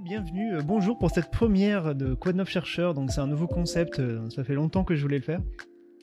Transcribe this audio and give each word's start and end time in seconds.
bienvenue, 0.00 0.54
euh, 0.54 0.62
bonjour 0.62 0.96
pour 0.96 1.10
cette 1.10 1.30
première 1.30 1.94
de 1.94 2.14
Quoi 2.14 2.32
de 2.32 2.38
neuf 2.38 2.48
chercheur. 2.48 2.94
Donc, 2.94 3.10
c'est 3.10 3.20
un 3.20 3.26
nouveau 3.26 3.48
concept, 3.48 3.98
euh, 3.98 4.28
ça 4.30 4.44
fait 4.44 4.54
longtemps 4.54 4.84
que 4.84 4.94
je 4.94 5.02
voulais 5.02 5.16
le 5.16 5.24
faire. 5.24 5.40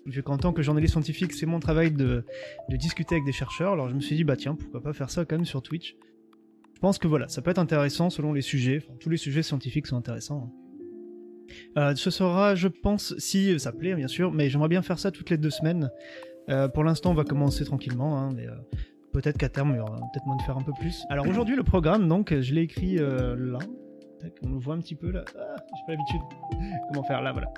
Vu 0.06 0.22
qu'en 0.22 0.38
tant 0.38 0.54
que 0.54 0.62
journaliste 0.62 0.94
scientifique, 0.94 1.34
c'est 1.34 1.46
mon 1.46 1.60
travail 1.60 1.92
de, 1.92 2.26
discuter 2.70 3.16
avec 3.16 3.26
des 3.26 3.32
chercheurs. 3.32 3.74
Alors, 3.74 3.90
je 3.90 3.96
me 3.96 4.02
suis 4.02 4.16
dit, 4.16 4.24
bah 4.24 4.36
tiens, 4.36 4.56
pourquoi 4.56 4.82
pas 4.82 4.94
faire 4.94 5.10
ça 5.10 5.24
quand 5.24 5.36
même 5.36 5.46
sur 5.46 5.62
Twitch. 5.62 5.96
Je 6.74 6.80
pense 6.80 7.00
que 7.00 7.08
voilà, 7.08 7.28
ça 7.30 7.42
peut 7.42 7.52
être 7.52 7.60
intéressant 7.60 8.10
selon 8.10 8.34
les 8.34 8.42
sujets. 8.42 8.84
Tous 9.00 9.10
les 9.10 9.18
sujets 9.18 9.44
scientifiques 9.44 9.88
sont 9.88 9.98
intéressants. 9.98 10.52
hein. 10.52 10.62
Euh, 11.78 11.96
ce 11.96 12.12
sera, 12.12 12.54
je 12.56 12.68
pense, 12.68 13.18
si 13.18 13.58
ça 13.60 13.72
plaît, 13.72 13.96
bien 13.96 14.08
sûr, 14.08 14.32
mais 14.32 14.50
j'aimerais 14.50 14.68
bien 14.68 14.82
faire 14.82 15.00
ça 15.00 15.12
toutes 15.12 15.30
les 15.30 15.38
deux 15.38 15.50
semaines. 15.50 15.90
Pour 16.74 16.84
l'instant, 16.84 17.12
on 17.12 17.16
va 17.16 17.24
commencer 17.24 17.66
tranquillement, 17.66 18.20
hein, 18.20 18.30
mais 18.36 18.46
peut-être 19.14 19.38
qu'à 19.38 19.50
terme, 19.50 19.72
il 19.72 19.78
y 19.78 19.80
aura 19.80 19.98
peut-être 19.98 20.26
moins 20.28 20.36
de 20.36 20.42
faire 20.44 20.58
un 20.58 20.62
peu 20.62 20.74
plus. 20.80 21.04
Alors 21.10 21.28
aujourd'hui, 21.28 21.56
le 21.56 21.64
programme, 21.64 22.08
donc, 22.08 22.40
je 22.40 22.54
l'ai 22.54 22.62
écrit 22.62 22.98
là. 22.98 23.60
On 24.44 24.50
le 24.50 24.60
voit 24.60 24.76
un 24.76 24.80
petit 24.80 24.96
peu 24.96 25.12
là. 25.12 25.24
Ah, 25.38 25.56
j'ai 25.58 25.86
pas 25.86 25.92
l'habitude. 25.92 26.22
Comment 26.90 27.04
faire 27.04 27.22
là, 27.22 27.32
voilà. 27.32 27.54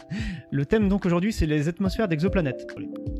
Le 0.51 0.65
thème 0.65 0.89
donc 0.89 1.05
aujourd'hui, 1.05 1.33
c'est 1.33 1.45
les 1.45 1.67
atmosphères 1.67 2.07
d'exoplanètes. 2.07 2.67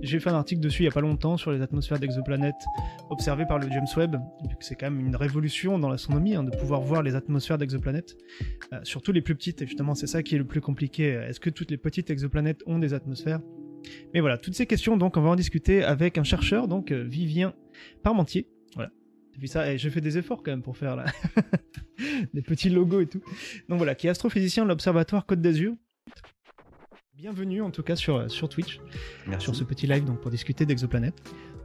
J'ai 0.02 0.20
fait 0.20 0.30
un 0.30 0.36
article 0.36 0.62
dessus 0.62 0.84
il 0.84 0.86
y 0.86 0.90
a 0.90 0.92
pas 0.92 1.02
longtemps 1.02 1.38
sur 1.38 1.52
les 1.52 1.62
atmosphères 1.62 2.00
d'exoplanètes 2.00 2.66
observées 3.10 3.46
par 3.46 3.60
le 3.60 3.70
James 3.70 3.88
Webb, 3.96 4.18
c'est 4.60 4.76
quand 4.76 4.92
même 4.92 5.06
une 5.06 5.16
révolution 5.16 5.80
dans 5.80 5.90
l'astronomie 5.90 6.36
hein, 6.36 6.44
de 6.44 6.56
pouvoir 6.56 6.82
voir 6.82 7.04
les 7.04 7.16
atmosphères 7.16 7.58
d'exoplanètes, 7.58 8.18
euh, 8.74 8.80
surtout 8.84 9.12
les 9.12 9.22
plus 9.22 9.36
petites. 9.36 9.62
Et 9.62 9.68
justement, 9.68 9.96
c'est 9.96 10.08
ça 10.08 10.24
qui 10.24 10.36
est 10.36 10.38
le 10.38 10.46
plus 10.46 10.62
compliqué. 10.62 11.10
Est-ce 11.10 11.40
que 11.40 11.50
toutes 11.50 11.72
les 11.72 11.78
petites 11.78 12.10
exoplanètes 12.10 12.64
ont 12.66 12.80
des 12.80 12.94
atmosphères? 12.94 13.40
Mais 14.14 14.20
voilà, 14.20 14.38
toutes 14.38 14.56
ces 14.56 14.66
questions, 14.66 14.98
donc, 14.98 15.18
on 15.18 15.22
va 15.22 15.30
en 15.30 15.36
discuter 15.36 15.84
avec 15.84 16.18
un 16.18 16.24
chercheur, 16.24 16.68
donc 16.68 16.92
euh, 16.92 17.04
Vivien 17.04 17.54
Parmentier. 18.04 18.48
Depuis 19.38 19.50
ça, 19.50 19.72
et 19.72 19.78
j'ai 19.78 19.92
fait 19.92 20.02
des 20.02 20.18
efforts 20.18 20.42
quand 20.42 20.50
même 20.50 20.64
pour 20.64 20.78
faire 20.78 20.96
là. 20.96 21.06
des 22.34 22.42
petits 22.42 22.72
logos 22.72 23.02
et 23.02 23.06
tout. 23.06 23.22
Donc 23.70 23.78
voilà, 23.78 23.94
qui 23.94 24.08
est 24.08 24.10
astrophysicien 24.10 24.64
de 24.64 24.70
l'Observatoire 24.70 25.28
Côte 25.28 25.42
d'Azur. 25.42 25.76
Bienvenue 27.14 27.62
en 27.62 27.70
tout 27.70 27.84
cas 27.84 27.96
sur, 27.96 28.32
sur 28.32 28.50
Twitch, 28.50 28.80
Merci. 29.28 29.44
sur 29.44 29.56
ce 29.56 29.64
petit 29.64 29.86
live 29.86 30.06
donc 30.06 30.22
pour 30.22 30.32
discuter 30.32 30.66
d'exoplanètes. 30.66 31.22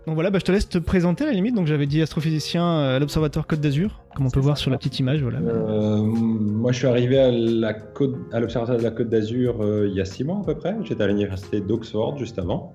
Donc 0.06 0.16
voilà, 0.16 0.28
bah, 0.30 0.38
je 0.38 0.44
te 0.44 0.52
laisse 0.52 0.68
te 0.68 0.76
présenter 0.76 1.24
à 1.24 1.28
la 1.28 1.32
limite. 1.32 1.54
Donc 1.54 1.66
j'avais 1.66 1.86
dit 1.86 2.02
astrophysicien 2.02 2.62
euh, 2.62 2.96
à 2.96 2.98
l'Observatoire 2.98 3.46
Côte 3.46 3.60
d'Azur, 3.60 4.04
comme 4.14 4.26
on 4.26 4.30
peut 4.30 4.40
voir 4.40 4.58
ça. 4.58 4.64
sur 4.64 4.70
la 4.70 4.76
petite 4.76 4.98
image. 4.98 5.22
Voilà. 5.22 5.38
Euh, 5.38 6.02
moi, 6.02 6.72
je 6.72 6.76
suis 6.76 6.86
arrivé 6.86 7.18
à 7.18 7.30
l'Observatoire 7.30 8.76
de 8.76 8.82
la 8.82 8.90
Côte 8.90 9.08
d'Azur 9.08 9.62
euh, 9.62 9.86
il 9.88 9.94
y 9.94 10.00
a 10.02 10.04
six 10.04 10.24
mois 10.24 10.40
à 10.40 10.44
peu 10.44 10.56
près. 10.56 10.76
J'étais 10.82 11.04
à 11.04 11.06
l'université 11.06 11.62
d'Oxford 11.62 12.18
juste 12.18 12.38
avant. 12.38 12.70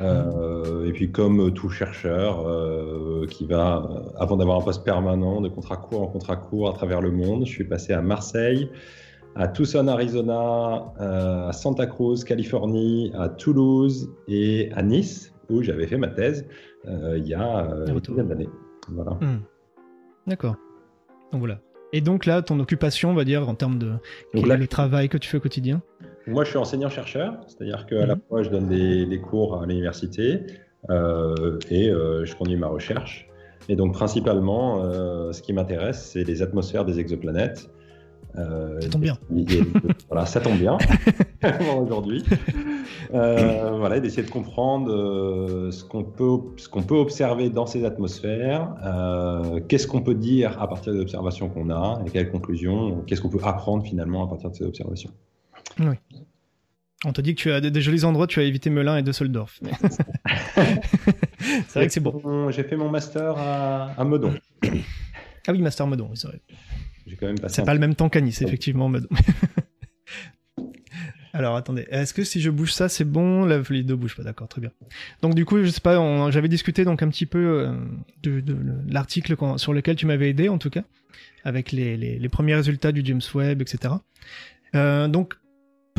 Euh, 0.00 0.86
et 0.86 0.92
puis, 0.92 1.10
comme 1.10 1.52
tout 1.52 1.68
chercheur 1.68 2.46
euh, 2.46 3.26
qui 3.28 3.46
va, 3.46 3.78
euh, 3.78 4.18
avant 4.18 4.36
d'avoir 4.36 4.58
un 4.58 4.62
poste 4.62 4.84
permanent, 4.84 5.40
de 5.40 5.48
contrat 5.48 5.76
court 5.76 6.02
en 6.02 6.06
contrat 6.06 6.36
court 6.36 6.68
à 6.68 6.72
travers 6.72 7.00
le 7.00 7.10
monde, 7.10 7.46
je 7.46 7.50
suis 7.50 7.64
passé 7.64 7.92
à 7.92 8.02
Marseille, 8.02 8.70
à 9.34 9.48
Tucson, 9.48 9.88
Arizona, 9.88 10.92
euh, 11.00 11.48
à 11.48 11.52
Santa 11.52 11.86
Cruz, 11.86 12.24
Californie, 12.24 13.12
à 13.16 13.28
Toulouse 13.28 14.10
et 14.28 14.70
à 14.74 14.82
Nice, 14.82 15.32
où 15.48 15.62
j'avais 15.62 15.86
fait 15.86 15.98
ma 15.98 16.08
thèse 16.08 16.46
il 16.86 17.26
y 17.26 17.34
a 17.34 17.68
une 17.88 18.00
dizaine 18.00 18.28
d'années. 18.28 18.48
Voilà. 18.88 19.10
Hmm. 19.20 19.40
D'accord. 20.26 20.56
Donc 21.30 21.40
voilà. 21.40 21.60
Et 21.92 22.00
donc 22.00 22.26
là, 22.26 22.40
ton 22.42 22.58
occupation, 22.60 23.10
on 23.10 23.14
va 23.14 23.24
dire, 23.24 23.48
en 23.48 23.54
termes 23.54 23.78
de 23.78 23.88
Donc 23.88 24.00
quel 24.34 24.46
là, 24.46 24.54
est 24.54 24.58
le 24.58 24.68
travail 24.68 25.08
que 25.08 25.18
tu 25.18 25.28
fais 25.28 25.38
au 25.38 25.40
quotidien? 25.40 25.82
Moi, 26.26 26.44
je 26.44 26.50
suis 26.50 26.58
enseignant-chercheur, 26.58 27.34
c'est-à-dire 27.48 27.86
qu'à 27.86 28.06
la 28.06 28.14
Mhm. 28.14 28.20
fois, 28.28 28.42
je 28.42 28.50
donne 28.50 28.68
des, 28.68 29.06
des 29.06 29.20
cours 29.20 29.60
à 29.60 29.66
l'université 29.66 30.40
euh, 30.90 31.58
et 31.70 31.88
euh, 31.88 32.24
je 32.24 32.34
conduis 32.36 32.56
ma 32.56 32.68
recherche. 32.68 33.26
Et 33.68 33.76
donc, 33.76 33.92
principalement, 33.92 34.82
euh, 34.84 35.32
ce 35.32 35.42
qui 35.42 35.52
m'intéresse, 35.52 36.10
c'est 36.12 36.24
les 36.24 36.42
atmosphères 36.42 36.84
des 36.84 36.98
exoplanètes. 37.00 37.70
Ça 38.34 38.88
tombe 38.92 39.00
bien. 39.02 39.18
et- 39.36 39.40
et- 39.40 39.62
voilà, 40.08 40.24
ça 40.24 40.40
tombe 40.40 40.56
bien 40.58 40.78
aujourd'hui. 41.82 42.22
Voilà, 43.10 43.96
et 43.96 44.00
d'essayer 44.00 44.22
de 44.22 44.30
comprendre 44.30 44.88
ce 45.72 45.82
qu'on 45.84 46.04
peut, 46.04 46.38
ce 46.56 46.68
qu'on 46.68 46.82
peut 46.82 46.94
observer 46.96 47.50
dans 47.50 47.66
ces 47.66 47.84
atmosphères, 47.84 48.68
qu'est-ce 49.68 49.88
qu'on 49.88 50.00
peut 50.02 50.14
dire 50.14 50.62
à 50.62 50.68
partir 50.68 50.92
des 50.92 51.00
observations 51.00 51.48
qu'on 51.48 51.70
a, 51.70 52.00
et 52.06 52.10
quelles 52.10 52.30
conclusions, 52.30 53.02
qu'est-ce 53.06 53.20
qu'on 53.20 53.30
peut 53.30 53.40
apprendre 53.42 53.82
finalement 53.84 54.24
à 54.24 54.28
partir 54.28 54.50
de 54.50 54.54
ces 54.54 54.64
observations. 54.64 55.10
On 57.04 57.12
te 57.12 57.20
dit 57.20 57.34
que 57.34 57.40
tu 57.40 57.50
as 57.50 57.60
des, 57.60 57.70
des 57.70 57.80
jolis 57.80 58.04
endroits, 58.04 58.26
tu 58.26 58.40
as 58.40 58.42
évité 58.42 58.68
Melun 58.70 58.96
et 58.98 59.02
Düsseldorf. 59.02 59.58
C'est 61.68 61.74
vrai 61.74 61.86
que 61.86 61.92
c'est 61.92 62.00
bon. 62.00 62.50
J'ai 62.50 62.64
fait 62.64 62.76
mon 62.76 62.90
master 62.90 63.34
à, 63.38 63.92
à 63.98 64.04
Meudon. 64.04 64.34
Ah 65.48 65.52
oui, 65.52 65.62
Master 65.62 65.86
Meudon, 65.86 66.06
oui, 66.10 66.16
c'est 66.18 66.28
vrai. 66.28 66.38
J'ai 67.06 67.16
quand 67.16 67.26
même 67.26 67.38
passé. 67.40 67.56
C'est 67.56 67.64
pas 67.64 67.72
le 67.72 67.80
même 67.80 67.94
temps 67.94 68.10
qu'à 68.10 68.20
Nice, 68.20 68.42
effectivement, 68.42 68.90
Meudon. 68.90 69.08
Alors 71.32 71.56
attendez, 71.56 71.86
est-ce 71.90 72.12
que 72.12 72.24
si 72.24 72.40
je 72.42 72.50
bouge 72.50 72.72
ça, 72.74 72.88
c'est 72.90 73.04
bon? 73.06 73.46
La 73.46 73.60
les 73.70 73.82
deux 73.82 73.96
bougent 73.96 74.16
pas, 74.16 74.22
d'accord, 74.22 74.48
très 74.48 74.60
bien. 74.60 74.70
Donc 75.22 75.34
du 75.34 75.44
coup, 75.46 75.62
je 75.62 75.70
sais 75.70 75.80
pas, 75.80 75.98
on- 75.98 76.30
j'avais 76.30 76.48
discuté 76.48 76.84
donc 76.84 77.02
un 77.02 77.08
petit 77.08 77.24
peu 77.24 77.38
euh, 77.38 77.72
de, 78.22 78.40
de- 78.40 78.52
de 78.52 78.92
l'article 78.92 79.34
sur 79.56 79.72
lequel 79.72 79.96
tu 79.96 80.04
m'avais 80.06 80.28
aidé, 80.28 80.48
en 80.50 80.58
tout 80.58 80.70
cas, 80.70 80.82
avec 81.44 81.72
les, 81.72 81.96
les- 81.96 82.18
les 82.18 82.28
premiers 82.28 82.54
résultats 82.54 82.92
du 82.92 83.00
James 83.04 83.22
Webb, 83.34 83.62
etc. 83.62 83.94
Euh, 84.74 85.08
donc 85.08 85.34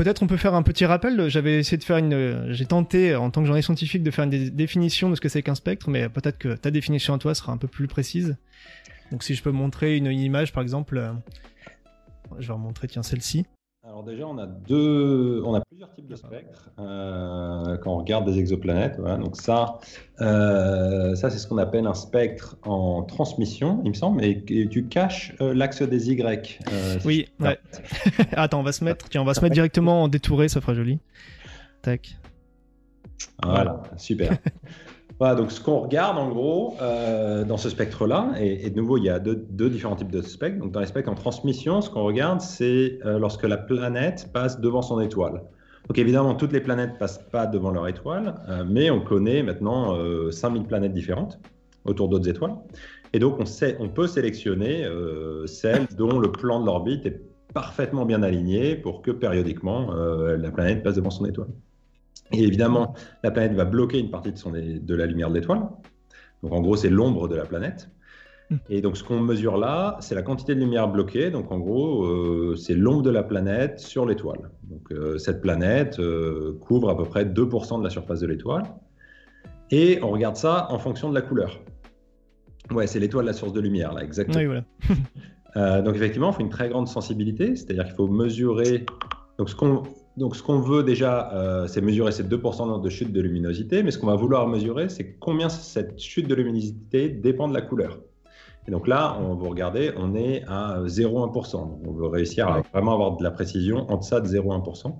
peut-être 0.04 0.24
on 0.24 0.28
peut 0.28 0.38
faire 0.38 0.56
un 0.56 0.64
petit 0.64 0.86
rappel. 0.86 1.30
J'avais 1.30 1.60
essayé 1.60 1.78
de 1.78 1.84
faire 1.84 1.98
une, 1.98 2.52
j'ai 2.52 2.66
tenté 2.66 3.16
en 3.16 3.30
tant 3.30 3.42
que 3.42 3.46
journaliste 3.46 3.68
scientifique 3.68 4.02
de 4.02 4.10
faire 4.10 4.24
une 4.24 4.32
dé- 4.32 4.50
définition 4.50 5.12
de 5.12 5.16
ce 5.16 5.22
que 5.22 5.30
c'est 5.30 5.44
qu'un 5.44 5.54
spectre, 5.54 5.92
mais 5.92 6.10
peut-être 6.10 6.40
que 6.40 6.56
ta 6.56 6.72
définition 6.72 7.14
à 7.14 7.20
toi 7.20 7.36
sera 7.36 7.52
un 7.52 7.58
peu 7.58 7.68
plus 7.68 7.88
précise. 7.88 8.36
Donc 9.12 9.24
si 9.24 9.36
je 9.36 9.44
peux 9.44 9.52
montrer 9.52 9.98
une, 9.98 10.08
une 10.08 10.20
image, 10.20 10.54
par 10.54 10.64
exemple, 10.64 10.98
euh, 10.98 11.12
je 12.40 12.48
vais 12.48 12.54
remontrer 12.54 12.88
tiens 12.88 13.04
celle-ci. 13.04 13.46
Alors 13.84 14.04
déjà, 14.04 14.28
on 14.28 14.38
a 14.38 14.46
deux, 14.46 15.42
on 15.44 15.56
a 15.56 15.62
plusieurs 15.62 15.92
types 15.92 16.08
de 16.08 16.16
spectres 16.16 16.70
euh, 16.78 17.78
quand 17.78 17.92
on 17.92 17.98
regarde 17.98 18.26
des 18.26 18.38
exoplanètes. 18.38 18.98
Voilà. 19.00 19.18
Donc 19.18 19.36
ça, 19.36 19.80
euh, 20.22 21.16
ça 21.16 21.32
c'est 21.32 21.40
ce 21.40 21.48
qu'on 21.48 21.58
appelle 21.58 21.88
un 21.88 21.96
spectre 21.96 22.58
en 22.62 23.02
transmission, 23.02 23.82
il 23.84 23.90
me 23.90 23.96
semble. 23.96 24.24
Et, 24.24 24.44
et 24.50 24.70
tu 24.70 24.86
caches 24.86 25.34
euh, 25.42 25.56
l'axe 25.56 25.82
des 25.82 26.12
Y. 26.12 26.60
Oui, 27.06 27.28
ouais. 27.40 27.60
Attends, 28.34 28.60
on 28.60 28.64
va 28.64 28.72
se 28.72 28.84
mettre, 28.84 29.10
tiens, 29.10 29.24
on 29.24 29.26
va 29.26 29.34
se 29.34 29.42
mettre 29.42 29.56
directement 29.56 30.04
en 30.04 30.08
détouré, 30.10 30.48
ça 30.48 30.62
fera 30.62 30.76
joli. 30.76 31.00
Tac. 31.82 32.18
Voilà, 33.42 33.82
super. 33.98 34.38
voilà, 35.22 35.36
donc 35.36 35.52
ce 35.52 35.62
qu'on 35.62 35.82
regarde 35.82 36.18
en 36.18 36.30
gros 36.30 36.74
euh, 36.82 37.44
dans 37.44 37.58
ce 37.58 37.70
spectre-là, 37.70 38.32
et, 38.40 38.72
de 38.72 38.76
nouveau, 38.76 38.98
il 38.98 39.04
y 39.04 39.10
a 39.10 39.20
deux, 39.20 39.70
différents 39.70 39.96
types 39.96 40.10
de 40.10 40.24
spectres. 40.24 40.58
Donc 40.58 40.72
dans 40.72 40.80
les 40.80 40.88
spectres 40.88 41.12
en 41.12 41.14
transmission, 41.14 41.80
ce 41.82 41.92
qu'on 41.92 42.02
regarde, 42.02 42.42
c'est 42.42 42.98
euh, 43.06 43.20
lorsque 43.20 43.44
la 43.44 43.58
planète 43.58 44.32
passe 44.34 44.60
devant 44.60 44.82
son 44.82 45.00
étoile. 45.00 45.44
Donc 45.88 46.00
évidemment, 46.00 46.34
toutes 46.34 46.54
les 46.54 46.60
planètes 46.60 46.98
passent 46.98 47.24
pas 47.32 47.46
devant 47.46 47.70
leur 47.70 47.88
étoile, 47.88 48.34
euh, 48.50 48.64
mais 48.68 48.90
on 48.90 49.00
connaît 49.00 49.44
maintenant 49.44 49.96
euh, 49.96 50.32
5000 50.32 50.64
planètes 50.64 50.94
différentes 50.94 51.40
autour 51.86 52.10
d'autres 52.10 52.28
étoiles. 52.28 52.56
Et 53.14 53.20
donc 53.20 53.38
on, 53.80 53.90
peut 53.90 54.08
sélectionner 54.08 54.88
celles 55.46 55.86
dont 55.96 56.18
le 56.18 56.32
plan 56.32 56.62
de 56.62 56.66
l'orbite 56.66 57.06
est 57.06 57.22
parfaitement 57.54 58.06
bien 58.06 58.24
aligné 58.24 58.76
pour 58.76 59.04
que 59.04 59.12
périodiquement 59.12 59.94
la 59.94 60.50
planète 60.50 60.82
passe 60.82 60.96
devant 60.96 61.12
son 61.12 61.26
étoile. 61.26 61.50
Et 62.34 62.44
évidemment, 62.44 62.94
la 63.24 63.32
planète 63.32 63.54
va 63.54 63.66
bloquer 63.66 64.00
une 64.00 64.10
partie 64.10 64.32
de, 64.32 64.38
son, 64.38 64.52
de 64.52 64.96
la 64.96 65.06
lumière 65.06 65.30
de 65.30 65.36
l'étoile. 65.36 65.62
Donc 66.44 66.54
en 66.54 66.62
gros, 66.62 66.76
c'est 66.76 66.90
l'ombre 66.90 67.28
de 67.28 67.36
la 67.36 67.46
planète. 67.46 67.90
Mm. 68.50 68.56
Et 68.70 68.82
donc 68.82 68.98
ce 68.98 69.04
qu'on 69.04 69.20
mesure 69.20 69.58
là, 69.58 69.98
c'est 70.02 70.16
la 70.16 70.22
quantité 70.22 70.54
de 70.56 70.60
lumière 70.60 70.88
bloquée. 70.88 71.32
Donc 71.32 71.52
en 71.52 71.60
gros, 71.60 72.06
euh, 72.06 72.56
c'est 72.56 72.76
l'ombre 72.76 73.02
de 73.02 73.10
la 73.10 73.24
planète 73.24 73.80
sur 73.80 74.06
l'étoile. 74.06 74.50
Donc 74.64 74.92
euh, 74.92 75.18
cette 75.18 75.42
planète 75.42 76.00
euh, 76.00 76.58
couvre 76.62 76.90
à 76.90 76.98
peu 76.98 77.06
près 77.06 77.26
2% 77.26 77.80
de 77.80 77.84
la 77.84 77.90
surface 77.90 78.20
de 78.20 78.28
l'étoile. 78.28 78.64
Et 79.72 80.00
on 80.04 80.10
regarde 80.10 80.36
ça 80.36 80.68
en 80.70 80.80
fonction 80.80 81.10
de 81.10 81.16
la 81.16 81.22
couleur. 81.22 81.60
Ouais, 82.72 82.88
c'est 82.88 83.00
l'étoile 83.00 83.26
la 83.26 83.34
source 83.34 83.54
de 83.54 83.62
lumière, 83.62 83.94
là, 83.94 84.04
exactement. 84.04 84.38
Oui, 84.38 84.46
voilà. 85.56 85.82
Donc 85.82 85.96
effectivement, 85.96 86.32
il 86.32 86.36
faut 86.36 86.42
une 86.42 86.50
très 86.50 86.70
grande 86.70 86.88
sensibilité, 86.88 87.56
c'est-à-dire 87.58 87.84
qu'il 87.86 87.96
faut 87.96 88.08
mesurer. 88.08 88.86
Donc 89.38 89.50
ce 89.50 89.56
qu'on 89.56 89.84
donc 90.18 90.36
ce 90.36 90.44
qu'on 90.44 90.60
veut 90.60 90.84
déjà, 90.84 91.32
euh, 91.34 91.68
c'est 91.68 91.82
mesurer 91.82 92.12
ces 92.12 92.24
2% 92.24 92.82
de 92.82 92.90
chute 92.90 93.12
de 93.14 93.22
luminosité, 93.22 93.82
mais 93.84 93.92
ce 93.92 93.98
qu'on 93.98 94.08
va 94.08 94.16
vouloir 94.16 94.48
mesurer, 94.48 94.90
c'est 94.90 95.14
combien 95.20 95.50
cette 95.50 96.00
chute 96.00 96.28
de 96.28 96.36
luminosité 96.36 97.10
dépend 97.10 97.48
de 97.48 97.54
la 97.54 97.62
couleur. 97.62 98.00
Et 98.68 98.72
donc 98.72 98.88
là, 98.88 99.18
on 99.20 99.34
va 99.36 99.50
regarder, 99.50 99.92
on 99.98 100.14
est 100.14 100.44
à 100.48 100.82
0,1%. 100.86 101.52
Donc 101.62 101.80
on 101.88 101.92
veut 101.94 102.08
réussir 102.08 102.48
à 102.48 102.62
vraiment 102.74 102.94
avoir 102.94 103.18
de 103.18 103.24
la 103.24 103.32
précision 103.32 103.90
en 103.90 103.98
deçà 103.98 104.20
de 104.22 104.28
0,1%. 104.28 104.94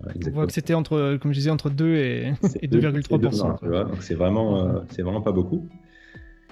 Voilà, 0.00 0.14
On 0.26 0.30
voit 0.30 0.46
que 0.46 0.52
c'était 0.52 0.74
entre, 0.74 1.16
comme 1.20 1.32
je 1.32 1.38
disais, 1.38 1.50
entre 1.50 1.70
2 1.70 1.94
et, 1.96 2.32
et 2.62 2.68
deux- 2.68 2.80
2,3%. 2.80 3.18
deux, 3.18 3.28
tu 3.60 3.68
vois, 3.68 3.84
donc 3.84 4.02
c'est 4.02 4.14
vraiment, 4.14 4.60
euh, 4.60 4.80
c'est 4.90 5.02
vraiment 5.02 5.22
pas 5.22 5.32
beaucoup. 5.32 5.66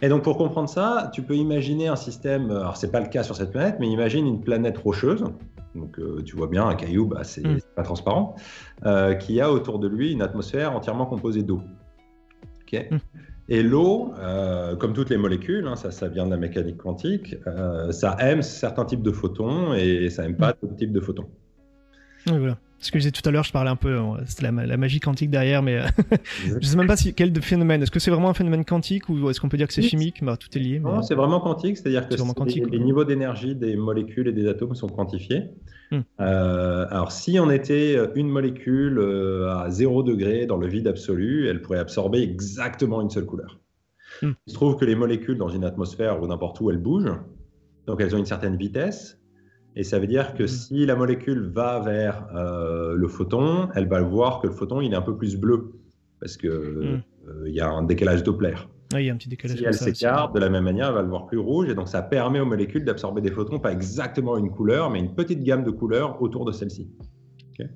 Et 0.02 0.08
donc 0.08 0.22
pour 0.22 0.36
comprendre 0.36 0.68
ça, 0.68 1.10
tu 1.12 1.22
peux 1.22 1.36
imaginer 1.36 1.86
un 1.88 1.96
système. 1.96 2.50
Alors 2.50 2.76
c'est 2.76 2.90
pas 2.90 3.00
le 3.00 3.08
cas 3.08 3.22
sur 3.22 3.36
cette 3.36 3.52
planète, 3.52 3.76
mais 3.78 3.88
imagine 3.88 4.26
une 4.26 4.40
planète 4.40 4.78
rocheuse. 4.78 5.24
Donc 5.74 5.98
euh, 5.98 6.22
tu 6.24 6.36
vois 6.36 6.46
bien 6.46 6.66
un 6.66 6.74
caillou, 6.74 7.06
bah, 7.06 7.24
c'est 7.24 7.42
Mm. 7.46 7.58
c'est 7.58 7.74
pas 7.74 7.82
transparent, 7.82 8.36
euh, 8.86 9.14
qui 9.14 9.40
a 9.40 9.50
autour 9.52 9.78
de 9.78 9.88
lui 9.88 10.12
une 10.12 10.22
atmosphère 10.22 10.74
entièrement 10.76 11.06
composée 11.06 11.42
d'eau. 11.42 11.60
Ok. 12.62 12.86
Mm. 12.90 12.96
Et 13.48 13.62
l'eau, 13.62 14.14
euh, 14.18 14.74
comme 14.76 14.92
toutes 14.94 15.10
les 15.10 15.18
molécules, 15.18 15.66
hein, 15.66 15.76
ça, 15.76 15.90
ça 15.90 16.08
vient 16.08 16.24
de 16.24 16.30
la 16.30 16.36
mécanique 16.38 16.78
quantique, 16.78 17.36
ça 17.90 18.16
aime 18.20 18.40
certains 18.42 18.84
types 18.86 19.02
de 19.02 19.10
photons 19.10 19.74
et 19.74 20.08
ça 20.10 20.24
aime 20.24 20.36
pas 20.36 20.50
Mm. 20.52 20.54
d'autres 20.62 20.76
types 20.76 20.92
de 20.92 21.00
photons. 21.00 21.28
Oui, 22.26 22.38
voilà. 22.38 22.56
Ce 22.84 22.92
que 22.92 22.98
je 22.98 23.04
disais 23.04 23.12
tout 23.12 23.26
à 23.26 23.32
l'heure, 23.32 23.44
je 23.44 23.52
parlais 23.52 23.70
un 23.70 23.76
peu, 23.76 23.96
euh, 23.96 24.02
c'était 24.26 24.42
la, 24.42 24.66
la 24.66 24.76
magie 24.76 25.00
quantique 25.00 25.30
derrière, 25.30 25.62
mais 25.62 25.78
euh, 25.78 25.86
je 26.60 26.66
sais 26.66 26.76
même 26.76 26.86
pas 26.86 26.96
si, 26.96 27.14
quel 27.14 27.32
de 27.32 27.40
phénomène. 27.40 27.82
Est-ce 27.82 27.90
que 27.90 27.98
c'est 27.98 28.10
vraiment 28.10 28.28
un 28.28 28.34
phénomène 28.34 28.62
quantique 28.66 29.08
ou 29.08 29.30
est-ce 29.30 29.40
qu'on 29.40 29.48
peut 29.48 29.56
dire 29.56 29.66
que 29.66 29.72
c'est 29.72 29.80
chimique? 29.80 30.22
Bah, 30.22 30.36
Tout 30.36 30.48
est 30.54 30.60
lié. 30.60 30.80
mais- 30.84 30.90
Non, 30.90 31.00
c'est 31.00 31.14
vraiment 31.14 31.40
quantique, 31.40 31.78
c'est-à-dire 31.78 32.06
que 32.06 32.14
quantique, 32.34 32.70
les 32.70 32.78
niveaux 32.78 33.04
d'énergie 33.04 33.54
des 33.54 33.74
molécules 33.76 34.28
et 34.28 34.32
des 34.32 34.46
atomes 34.48 34.74
sont 34.74 34.88
quantifiés. 34.88 35.44
Hmm. 35.90 36.00
Euh, 36.20 36.86
alors, 36.90 37.10
si 37.10 37.40
on 37.40 37.50
était 37.50 37.98
une 38.16 38.28
molécule 38.28 38.98
euh, 38.98 39.48
à 39.56 39.70
0 39.70 40.02
degré 40.02 40.44
dans 40.44 40.58
le 40.58 40.66
vide 40.66 40.86
absolu, 40.86 41.48
elle 41.48 41.62
pourrait 41.62 41.78
absorber 41.78 42.20
exactement 42.20 43.00
une 43.00 43.08
seule 43.08 43.24
couleur. 43.24 43.60
Hmm. 44.20 44.32
Il 44.46 44.50
se 44.50 44.54
trouve 44.54 44.76
que 44.76 44.84
les 44.84 44.94
molécules 44.94 45.38
dans 45.38 45.48
une 45.48 45.64
atmosphère 45.64 46.22
ou 46.22 46.26
n'importe 46.26 46.60
où, 46.60 46.70
elles 46.70 46.76
bougent, 46.76 47.16
donc 47.86 48.02
elles 48.02 48.14
ont 48.14 48.18
une 48.18 48.26
certaine 48.26 48.56
vitesse. 48.56 49.18
Et 49.76 49.82
ça 49.82 49.98
veut 49.98 50.06
dire 50.06 50.34
que 50.34 50.44
Hmm. 50.44 50.48
si 50.48 50.86
la 50.86 50.94
molécule 50.96 51.50
va 51.52 51.80
vers 51.80 52.26
euh, 52.34 52.94
le 52.94 53.08
photon, 53.08 53.68
elle 53.74 53.88
va 53.88 54.00
voir 54.02 54.40
que 54.40 54.46
le 54.46 54.52
photon 54.52 54.80
il 54.80 54.92
est 54.92 54.96
un 54.96 55.02
peu 55.02 55.16
plus 55.16 55.36
bleu 55.36 55.72
parce 56.20 56.36
que 56.36 56.48
Hmm. 56.48 57.02
euh, 57.28 57.48
il 57.48 57.54
y 57.54 57.60
a 57.60 57.68
un 57.68 57.82
décalage 57.82 58.22
Doppler. 58.22 58.54
Ah, 58.92 59.00
il 59.00 59.06
y 59.06 59.10
a 59.10 59.12
un 59.12 59.16
petit 59.16 59.28
décalage. 59.28 59.56
Si 59.58 59.64
elle 59.64 59.74
s'écarte, 59.74 60.34
de 60.34 60.38
la 60.40 60.48
même 60.50 60.62
manière, 60.64 60.88
elle 60.88 60.94
va 60.94 61.02
le 61.02 61.08
voir 61.08 61.26
plus 61.26 61.38
rouge, 61.38 61.68
et 61.68 61.74
donc 61.74 61.88
ça 61.88 62.02
permet 62.02 62.38
aux 62.38 62.44
molécules 62.46 62.84
d'absorber 62.84 63.20
des 63.22 63.30
photons, 63.32 63.58
pas 63.58 63.72
exactement 63.72 64.36
une 64.36 64.50
couleur, 64.50 64.90
mais 64.90 65.00
une 65.00 65.14
petite 65.14 65.42
gamme 65.42 65.64
de 65.64 65.70
couleurs 65.72 66.22
autour 66.22 66.44
de 66.44 66.52
celle-ci. 66.52 66.88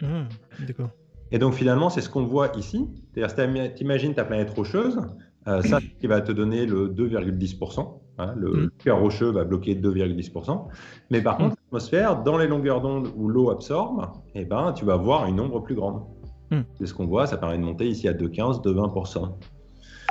Ah, 0.02 0.28
D'accord. 0.66 0.90
Et 1.32 1.38
donc 1.38 1.54
finalement, 1.54 1.90
c'est 1.90 2.00
ce 2.02 2.08
qu'on 2.08 2.24
voit 2.24 2.52
ici. 2.56 2.88
C'est-à-dire, 3.14 3.74
tu 3.74 3.82
imagines 3.82 4.14
ta 4.14 4.24
planète 4.24 4.50
rocheuse, 4.50 5.00
euh, 5.48 5.62
ça 5.62 5.80
qui 6.00 6.06
va 6.06 6.20
te 6.20 6.30
donner 6.30 6.66
le 6.66 6.88
2,10%. 6.88 8.00
Hein, 8.19 8.35
le 8.37 8.50
Mm. 8.50 8.70
cœur 8.79 8.99
rocheux 9.00 9.31
va 9.31 9.44
bloquer 9.44 9.75
2,10%. 9.75 10.69
Mais 11.11 11.20
par 11.23 11.35
Mm. 11.37 11.43
contre, 11.44 11.56
l'atmosphère, 11.65 12.23
dans 12.23 12.37
les 12.38 12.47
longueurs 12.47 12.81
d'onde 12.81 13.09
où 13.17 13.29
l'eau 13.29 13.50
absorbe, 13.50 14.06
eh 14.35 14.44
ben, 14.44 14.73
tu 14.73 14.85
vas 14.85 14.97
voir 14.97 15.26
une 15.26 15.41
ombre 15.41 15.62
plus 15.62 15.75
grande. 15.75 16.03
Mm. 16.50 16.61
C'est 16.79 16.87
ce 16.87 16.94
qu'on 16.94 17.06
voit, 17.06 17.26
ça 17.26 17.37
permet 17.37 17.59
de 17.59 17.62
monter 17.62 17.87
ici 17.88 18.09
à 18.09 18.12
2,15, 18.12 18.62
2,20%. 18.62 19.37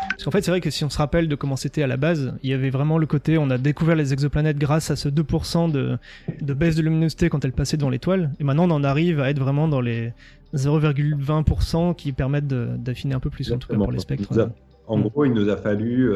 Parce 0.10 0.24
qu'en 0.24 0.32
fait, 0.32 0.42
c'est 0.44 0.52
vrai 0.52 0.62
que 0.62 0.70
si 0.70 0.84
on 0.84 0.90
se 0.90 0.98
rappelle 0.98 1.28
de 1.28 1.36
comment 1.36 1.56
c'était 1.56 1.84
à 1.84 1.88
la 1.88 1.98
base, 1.98 2.34
il 2.44 2.50
y 2.50 2.54
avait 2.54 2.70
vraiment 2.70 2.98
le 2.98 3.06
côté, 3.08 3.38
on 3.38 3.50
a 3.50 3.58
découvert 3.58 3.96
les 3.96 4.14
exoplanètes 4.14 4.58
grâce 4.58 4.90
à 4.90 4.96
ce 4.96 5.10
2% 5.10 5.72
de, 5.72 5.98
de 6.42 6.54
baisse 6.54 6.76
de 6.76 6.82
luminosité 6.82 7.30
quand 7.30 7.44
elles 7.46 7.52
passaient 7.52 7.78
devant 7.78 7.90
l'étoile. 7.90 8.32
Et 8.40 8.44
maintenant, 8.44 8.68
on 8.68 8.72
en 8.72 8.84
arrive 8.84 9.20
à 9.20 9.30
être 9.30 9.40
vraiment 9.40 9.68
dans 9.68 9.82
les 9.82 10.14
0,20% 10.56 11.96
qui 11.96 12.12
permettent 12.14 12.48
d'affiner 12.48 13.16
un 13.16 13.20
peu 13.20 13.30
plus, 13.30 13.52
en 13.52 13.58
tout 13.58 13.68
cas 13.68 13.76
pour 13.76 13.92
les 13.92 14.00
spectres. 14.00 14.32
Exactement. 14.32 14.56
En 14.88 14.98
Mm. 14.98 15.02
gros, 15.04 15.26
il 15.26 15.34
nous 15.34 15.50
a 15.50 15.58
fallu 15.58 16.12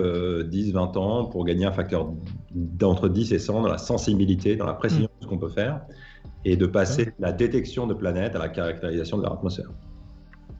10-20 0.50 0.97
ans 0.97 1.25
pour 1.25 1.44
gagner 1.45 1.65
un 1.65 1.71
facteur 1.73 2.09
d'entre 2.53 3.09
10 3.09 3.33
et 3.33 3.39
100 3.39 3.62
dans 3.62 3.68
la 3.68 3.77
sensibilité, 3.77 4.56
dans 4.56 4.65
la 4.65 4.73
précision 4.73 5.06
Mm. 5.06 5.19
de 5.19 5.23
ce 5.25 5.27
qu'on 5.27 5.38
peut 5.38 5.50
faire, 5.50 5.81
et 6.45 6.56
de 6.56 6.65
passer 6.65 7.06
de 7.06 7.12
la 7.19 7.31
détection 7.33 7.85
de 7.85 7.94
planètes 7.94 8.35
à 8.35 8.39
la 8.39 8.50
caractérisation 8.50 9.18
de 9.18 9.23
leur 9.23 9.33
atmosphère. 9.33 9.69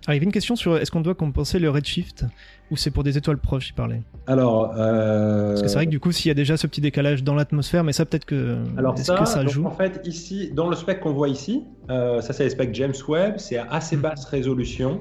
Ah, 0.08 0.14
il 0.14 0.16
y 0.16 0.18
avait 0.18 0.26
une 0.26 0.32
question 0.32 0.56
sur 0.56 0.78
est-ce 0.78 0.90
qu'on 0.90 1.02
doit 1.02 1.14
compenser 1.14 1.60
le 1.60 1.70
redshift 1.70 2.26
ou 2.72 2.76
c'est 2.76 2.90
pour 2.90 3.04
des 3.04 3.18
étoiles 3.20 3.38
proches, 3.38 3.70
il 3.70 3.74
parlait? 3.74 4.02
Alors, 4.26 4.74
euh, 4.76 5.50
Parce 5.50 5.62
que 5.62 5.68
c'est 5.68 5.76
vrai 5.76 5.86
que 5.86 5.92
du 5.92 6.00
coup, 6.00 6.12
s'il 6.12 6.30
y 6.30 6.32
a 6.32 6.34
déjà 6.34 6.58
ce 6.58 6.66
petit 6.66 6.82
décalage 6.82 7.24
dans 7.24 7.36
l'atmosphère, 7.36 7.84
mais 7.84 7.94
ça 7.94 8.06
peut-être 8.06 8.26
que. 8.26 8.58
alors 8.78 8.98
ça, 8.98 9.16
que 9.16 9.26
ça 9.26 9.44
donc, 9.44 9.54
joue? 9.54 9.64
en 9.66 9.72
fait, 9.72 10.02
ici, 10.06 10.50
dans 10.54 10.68
le 10.70 10.76
spectre 10.76 11.04
qu'on 11.04 11.14
voit 11.14 11.30
ici, 11.30 11.64
euh, 11.92 12.20
ça 12.22 12.34
c'est 12.34 12.46
le 12.46 12.50
spectre 12.50 12.74
James 12.74 12.94
Webb, 13.08 13.36
c'est 13.38 13.58
à 13.58 13.66
assez 13.72 13.96
Mm. 13.96 14.02
basse 14.02 14.26
résolution. 14.26 15.00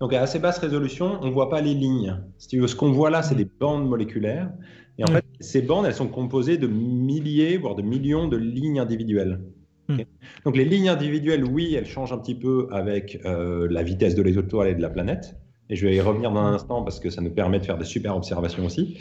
Donc 0.00 0.12
à 0.14 0.22
assez 0.22 0.38
basse 0.38 0.58
résolution, 0.58 1.18
on 1.20 1.26
ne 1.26 1.30
voit 1.30 1.50
pas 1.50 1.60
les 1.60 1.74
lignes. 1.74 2.16
Ce 2.38 2.74
qu'on 2.74 2.90
voit 2.92 3.10
là, 3.10 3.22
c'est 3.22 3.34
Mm. 3.34 3.38
des 3.38 3.48
bandes 3.60 3.88
moléculaires. 3.88 4.50
Et 4.98 5.04
en 5.04 5.08
Oui. 5.08 5.14
fait, 5.16 5.24
ces 5.40 5.62
bandes, 5.62 5.86
elles 5.86 5.94
sont 5.94 6.08
composées 6.08 6.56
de 6.58 6.66
milliers, 6.66 7.56
voire 7.58 7.74
de 7.74 7.82
millions 7.82 8.26
de 8.28 8.36
lignes 8.36 8.80
individuelles. 8.80 9.40
Mm. 9.88 9.98
Donc 10.44 10.56
les 10.56 10.64
lignes 10.64 10.88
individuelles, 10.88 11.44
oui, 11.44 11.74
elles 11.74 11.86
changent 11.86 12.12
un 12.12 12.18
petit 12.18 12.34
peu 12.34 12.68
avec 12.70 13.20
euh, 13.24 13.68
la 13.70 13.82
vitesse 13.82 14.14
de 14.14 14.22
l'étoile 14.22 14.68
et 14.68 14.74
de 14.74 14.82
la 14.82 14.90
planète. 14.90 15.36
Et 15.68 15.76
je 15.76 15.86
vais 15.86 15.94
y 15.94 16.00
revenir 16.00 16.32
dans 16.32 16.40
un 16.40 16.54
instant 16.54 16.82
parce 16.82 16.98
que 16.98 17.10
ça 17.10 17.20
nous 17.20 17.30
permet 17.30 17.58
de 17.60 17.64
faire 17.64 17.78
de 17.78 17.84
super 17.84 18.16
observations 18.16 18.64
aussi. 18.64 18.98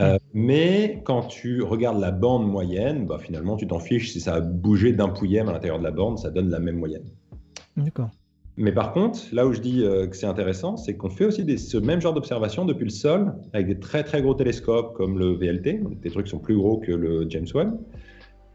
Euh, 0.00 0.18
mais 0.34 1.02
quand 1.04 1.22
tu 1.22 1.62
regardes 1.62 2.00
la 2.00 2.10
bande 2.10 2.46
moyenne, 2.50 3.06
bah, 3.06 3.18
finalement, 3.18 3.56
tu 3.56 3.66
t'en 3.66 3.78
fiches 3.78 4.12
si 4.12 4.20
ça 4.20 4.34
a 4.36 4.40
bougé 4.40 4.92
d'un 4.92 5.08
pouillème 5.08 5.48
à 5.48 5.52
l'intérieur 5.52 5.78
de 5.78 5.84
la 5.84 5.90
bande, 5.90 6.18
ça 6.18 6.30
donne 6.30 6.50
la 6.50 6.58
même 6.60 6.76
moyenne. 6.76 7.04
D'accord. 7.76 8.10
Mais 8.58 8.72
par 8.72 8.92
contre, 8.92 9.18
là 9.32 9.46
où 9.46 9.52
je 9.52 9.60
dis 9.60 9.82
euh, 9.84 10.06
que 10.06 10.16
c'est 10.16 10.26
intéressant, 10.26 10.76
c'est 10.78 10.96
qu'on 10.96 11.10
fait 11.10 11.26
aussi 11.26 11.44
des- 11.44 11.58
ce 11.58 11.76
même 11.76 12.00
genre 12.00 12.14
d'observation 12.14 12.64
depuis 12.64 12.84
le 12.84 12.90
sol 12.90 13.34
avec 13.52 13.66
des 13.66 13.78
très 13.78 14.02
très 14.02 14.22
gros 14.22 14.32
télescopes 14.34 14.94
comme 14.94 15.18
le 15.18 15.32
VLT, 15.32 15.80
des 16.02 16.10
trucs 16.10 16.24
qui 16.26 16.30
sont 16.30 16.38
plus 16.38 16.56
gros 16.56 16.78
que 16.78 16.92
le 16.92 17.26
James 17.28 17.46
Webb. 17.54 17.72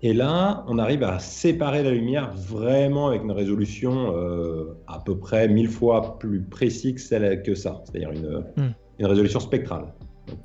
Et 0.03 0.13
là, 0.13 0.65
on 0.68 0.80
arrive 0.80 1.03
à 1.03 1.19
séparer 1.19 1.83
la 1.83 1.92
lumière 1.92 2.33
vraiment 2.36 3.09
avec 3.09 3.21
une 3.21 3.31
résolution 3.31 4.15
euh, 4.15 4.74
à 4.88 5.00
peu 5.06 5.15
près 5.19 5.48
mille 5.48 5.68
fois 5.69 6.18
plus 6.18 6.42
précise 6.42 6.95
que, 6.95 7.01
celle- 7.01 7.44
que 7.44 7.53
ça, 7.53 7.83
c'est-à-dire 7.86 8.12
une, 8.12 8.44
Hmm. 8.57 8.71
une 8.98 9.06
résolution 9.06 9.39
spectrale. 9.39 9.94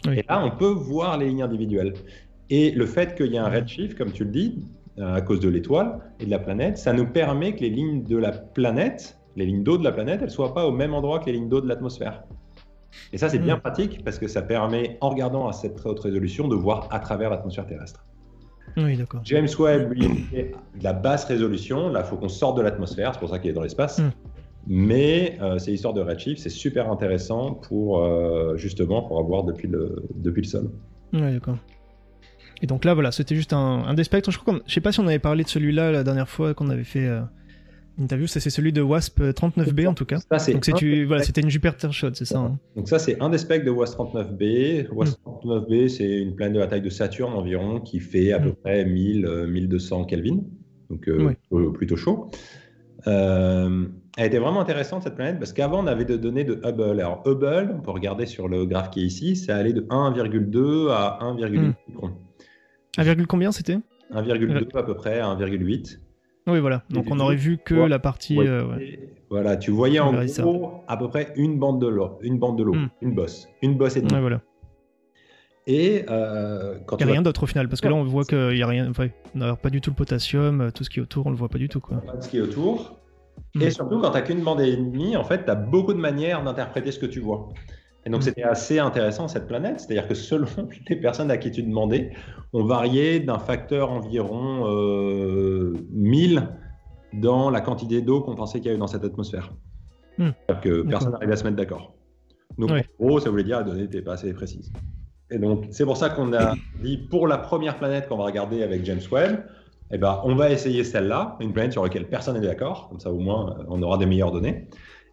Oui. 0.06 0.18
Et 0.18 0.24
là, 0.28 0.44
on 0.44 0.50
peut 0.54 0.66
voir 0.68 1.16
les 1.16 1.28
lignes 1.28 1.42
individuelles. 1.42 1.94
Et 2.50 2.72
le 2.72 2.84
fait 2.84 3.14
qu'il 3.16 3.32
y 3.32 3.36
ait 3.36 3.38
un 3.38 3.48
redshift, 3.48 3.96
comme 3.96 4.12
tu 4.12 4.24
le 4.24 4.30
dis, 4.30 4.58
euh, 4.98 5.14
à 5.14 5.22
cause 5.22 5.40
de 5.40 5.48
l'étoile 5.48 6.00
et 6.20 6.26
de 6.26 6.30
la 6.30 6.38
planète, 6.38 6.76
ça 6.76 6.92
nous 6.92 7.06
permet 7.06 7.54
que 7.54 7.60
les 7.60 7.70
lignes 7.70 8.02
de 8.04 8.16
la 8.18 8.32
planète, 8.32 9.15
les 9.36 9.46
lignes 9.46 9.62
d'eau 9.62 9.78
de 9.78 9.84
la 9.84 9.92
planète, 9.92 10.20
elles 10.22 10.30
soient 10.30 10.54
pas 10.54 10.66
au 10.66 10.72
même 10.72 10.94
endroit 10.94 11.18
que 11.20 11.26
les 11.26 11.32
lignes 11.32 11.48
d'eau 11.48 11.60
de 11.60 11.68
l'atmosphère. 11.68 12.24
Et 13.12 13.18
ça, 13.18 13.28
c'est 13.28 13.38
bien 13.38 13.56
Mm. 13.56 13.60
pratique 13.60 14.04
parce 14.04 14.18
que 14.18 14.26
ça 14.26 14.42
permet, 14.42 14.96
en 15.00 15.10
regardant 15.10 15.46
à 15.48 15.52
cette 15.52 15.76
très 15.76 15.90
haute 15.90 16.00
résolution, 16.00 16.48
de 16.48 16.54
voir 16.56 16.88
à 16.90 16.98
travers 16.98 17.30
l'atmosphère 17.30 17.66
terrestre. 17.66 18.04
Oui, 18.78 18.96
d'accord. 18.96 19.20
James 19.24 19.48
Webb, 19.58 19.92
lui, 19.92 20.26
est 20.34 20.52
de 20.78 20.84
la 20.84 20.92
basse 20.92 21.24
résolution. 21.24 21.88
Là, 21.90 22.00
il 22.04 22.06
faut 22.08 22.16
qu'on 22.16 22.28
sorte 22.28 22.56
de 22.56 22.62
l'atmosphère, 22.62 23.12
c'est 23.14 23.20
pour 23.20 23.28
ça 23.30 23.38
qu'il 23.38 23.50
est 23.50 23.54
dans 23.54 23.62
l'espace. 23.62 23.98
Mm. 23.98 24.10
Mais 24.68 25.38
euh, 25.40 25.58
ces 25.58 25.72
histoires 25.72 25.94
de 25.94 26.00
redshift, 26.00 26.40
c'est 26.42 26.48
super 26.50 26.90
intéressant 26.90 27.52
pour 27.54 28.02
euh, 28.02 28.56
justement 28.56 29.02
pour 29.02 29.18
avoir 29.20 29.44
depuis 29.44 29.68
le, 29.68 30.02
depuis 30.16 30.42
le 30.42 30.48
sol. 30.48 30.70
Ouais, 31.12 31.32
d'accord. 31.32 31.56
Et 32.62 32.66
donc 32.66 32.84
là, 32.84 32.94
voilà, 32.94 33.12
c'était 33.12 33.36
juste 33.36 33.52
un, 33.52 33.84
un 33.86 33.94
des 33.94 34.02
spectres. 34.04 34.30
Je 34.30 34.38
je 34.66 34.72
sais 34.74 34.80
pas 34.80 34.90
si 34.90 34.98
on 35.00 35.06
avait 35.06 35.18
parlé 35.20 35.44
de 35.44 35.48
celui-là 35.48 35.92
la 35.92 36.02
dernière 36.02 36.28
fois 36.28 36.52
qu'on 36.54 36.68
avait 36.70 36.84
fait 36.84 37.06
euh, 37.06 37.20
interview. 37.98 38.26
Ça, 38.26 38.40
c'est 38.40 38.50
celui 38.50 38.72
de 38.72 38.82
WASP 38.82 39.20
39B 39.20 39.87
en 39.88 39.94
tout 39.94 40.04
cas. 40.04 40.19
Ça, 40.31 40.38
c'est 40.38 40.52
Donc 40.52 40.69
un 40.69 41.04
voilà, 41.06 41.22
c'était 41.22 41.40
une 41.40 41.50
Jupiter 41.50 41.93
shot, 41.93 42.10
c'est 42.14 42.25
ça. 42.25 42.38
hein 42.38 42.58
Donc 42.76 42.88
ça, 42.88 42.98
c'est 42.98 43.20
un 43.22 43.31
des 43.31 43.38
specs 43.38 43.64
de 43.64 43.70
WASP 43.70 43.98
39b. 43.98 44.88
WASP 44.93 45.19
39b, 45.25 45.88
c'est 45.88 46.08
une 46.10 46.34
planète 46.34 46.54
de 46.54 46.58
la 46.60 46.66
taille 46.66 46.82
de 46.82 46.90
Saturne 46.90 47.32
environ 47.34 47.81
qui 47.81 48.00
fait 48.00 48.32
à 48.32 48.38
peu 48.40 48.50
Mm. 48.50 48.54
près 48.62 48.84
1000, 48.84 49.26
euh, 49.26 49.46
1200 49.46 50.04
Kelvin, 50.04 50.40
donc 50.90 51.08
euh, 51.08 51.25
Ouais. 51.26 51.37
plutôt, 51.50 51.72
plutôt 51.72 51.96
chaud. 51.96 52.31
Euh, 53.06 53.87
elle 54.16 54.26
était 54.26 54.38
vraiment 54.38 54.61
intéressante 54.61 55.02
cette 55.02 55.14
planète 55.14 55.38
parce 55.38 55.52
qu'avant 55.52 55.85
on 55.85 55.87
avait 55.87 56.04
des 56.04 56.18
données 56.18 56.44
de 56.44 56.54
Hubble. 56.64 56.99
Alors 57.00 57.23
Hubble, 57.26 57.75
on 57.76 57.80
peut 57.80 57.90
regarder 57.92 58.26
sur 58.26 58.49
le 58.49 58.64
graphe 58.66 58.90
qui 58.90 59.02
est 59.02 59.06
ici, 59.06 59.37
ça 59.37 59.56
allait 59.56 59.73
de 59.75 59.87
1,2 59.90 60.88
à 60.90 61.18
1,8 61.23 61.59
Mm. 61.61 61.75
microns. 61.88 62.11
1, 62.99 63.02
virgule 63.04 63.26
combien 63.26 63.52
c'était? 63.52 63.78
1,2 64.12 64.76
à 64.78 64.82
peu 64.82 64.94
près 64.94 65.20
à 65.20 65.26
1,8. 65.28 66.00
Oui, 66.46 66.60
voilà. 66.60 66.82
Donc 66.90 67.06
on 67.10 67.18
aurait 67.20 67.36
vu 67.36 67.58
que 67.58 67.74
ouais. 67.74 67.88
la 67.88 67.98
partie. 67.98 68.38
Ouais. 68.38 68.46
euh, 68.46 68.64
ouais. 68.66 68.98
Voilà, 69.30 69.56
tu 69.56 69.70
voyais 69.72 69.98
On 70.00 70.04
en 70.06 70.12
verrait 70.12 70.28
ça. 70.28 70.42
gros 70.42 70.84
à 70.86 70.96
peu 70.96 71.08
près 71.08 71.32
une 71.36 71.58
bande 71.58 71.80
de 71.80 71.88
l'eau, 71.88 72.18
une 72.22 72.38
bande 72.38 72.56
de 72.58 72.62
l'eau, 72.62 72.74
Mm. 72.74 72.88
une 73.02 73.14
bosse, 73.14 73.48
une 73.62 73.74
bosse 73.74 73.96
et 73.96 74.00
demie. 74.02 74.20
Voilà. 74.20 74.40
Et 75.66 76.04
euh, 76.08 76.78
quand 76.86 76.96
Il 77.00 77.04
n'y 77.06 77.10
a 77.10 77.12
rien 77.14 77.22
d'autre 77.22 77.42
au 77.42 77.46
final, 77.46 77.68
parce 77.68 77.80
que 77.80 77.88
là 77.88 77.94
on 77.94 78.04
voit 78.04 78.24
qu'il 78.24 78.56
y 78.56 78.62
a 78.62 78.66
rien. 78.68 78.92
Ouais, 78.98 79.12
on 79.34 79.38
n'a 79.40 79.56
pas 79.56 79.70
du 79.70 79.80
tout 79.80 79.90
le 79.90 79.96
potassium, 79.96 80.60
euh, 80.60 80.70
tout 80.70 80.84
ce 80.84 80.90
qui 80.90 81.00
est 81.00 81.02
autour, 81.02 81.26
on 81.26 81.30
le 81.30 81.36
voit 81.36 81.48
pas 81.48 81.58
du 81.58 81.68
tout 81.68 81.80
quoi. 81.80 81.96
pas 81.98 82.20
ce 82.20 82.28
qui 82.28 82.36
est 82.38 82.40
autour. 82.40 82.96
Mm. 83.56 83.62
Et 83.62 83.70
surtout, 83.70 83.98
quand 84.00 84.10
tu 84.10 84.16
n'as 84.16 84.22
qu'une 84.22 84.42
bande 84.42 84.60
et 84.60 84.76
demie, 84.76 85.16
en 85.16 85.24
fait, 85.24 85.44
tu 85.44 85.50
as 85.50 85.56
beaucoup 85.56 85.92
de 85.92 85.98
manières 85.98 86.44
d'interpréter 86.44 86.92
ce 86.92 86.98
que 87.00 87.06
tu 87.06 87.18
vois. 87.20 87.48
Et 88.06 88.10
donc, 88.10 88.20
Mm. 88.20 88.25
c'était 88.25 88.42
assez 88.44 88.78
intéressant 88.78 89.26
cette 89.26 89.48
planète, 89.48 89.80
c'est-à-dire 89.80 90.06
que 90.06 90.14
selon 90.14 90.46
les 90.88 90.96
personnes 90.96 91.30
à 91.30 91.36
qui 91.36 91.50
tu 91.50 91.62
demandais, 91.62 92.12
on 92.52 92.64
variait 92.64 93.18
d'un 93.18 93.38
facteur 93.38 93.90
environ 93.90 94.64
euh, 94.68 95.75
1000 95.90 96.48
dans 97.12 97.50
la 97.50 97.60
quantité 97.60 98.02
d'eau 98.02 98.20
qu'on 98.20 98.36
pensait 98.36 98.58
qu'il 98.58 98.66
y 98.66 98.70
avait 98.70 98.78
dans 98.78 98.86
cette 98.86 99.04
atmosphère. 99.04 99.52
Mm. 100.18 100.28
C'est-à-dire 100.46 100.60
que 100.62 100.82
personne 100.88 101.12
n'arrivait 101.12 101.32
à 101.32 101.36
se 101.36 101.44
mettre 101.44 101.56
d'accord. 101.56 101.94
Donc, 102.56 102.70
en 102.70 103.04
gros, 103.04 103.20
ça 103.20 103.28
voulait 103.28 103.44
dire 103.44 103.58
la 103.58 103.64
donnée 103.64 103.82
n'était 103.82 104.02
pas 104.02 104.14
assez 104.14 104.32
précise. 104.32 104.72
Et 105.30 105.38
donc, 105.38 105.66
c'est 105.70 105.84
pour 105.84 105.96
ça 105.96 106.08
qu'on 106.08 106.32
a 106.32 106.54
dit 106.82 106.96
pour 106.96 107.26
la 107.26 107.36
première 107.36 107.76
planète 107.76 108.08
qu'on 108.08 108.16
va 108.16 108.25
regarder 108.25 108.62
avec 108.62 108.84
James 108.84 109.00
Webb, 109.10 109.44
eh 109.90 109.98
ben, 109.98 110.20
on 110.25 110.34
va 110.36 110.50
essayer 110.50 110.84
celle-là, 110.84 111.36
une 111.40 111.52
planète 111.52 111.72
sur 111.72 111.82
laquelle 111.82 112.08
personne 112.08 112.38
n'est 112.38 112.46
d'accord, 112.46 112.88
comme 112.88 113.00
ça 113.00 113.12
au 113.12 113.18
moins 113.18 113.56
on 113.68 113.82
aura 113.82 113.98
des 113.98 114.06
meilleures 114.06 114.32
données. 114.32 114.68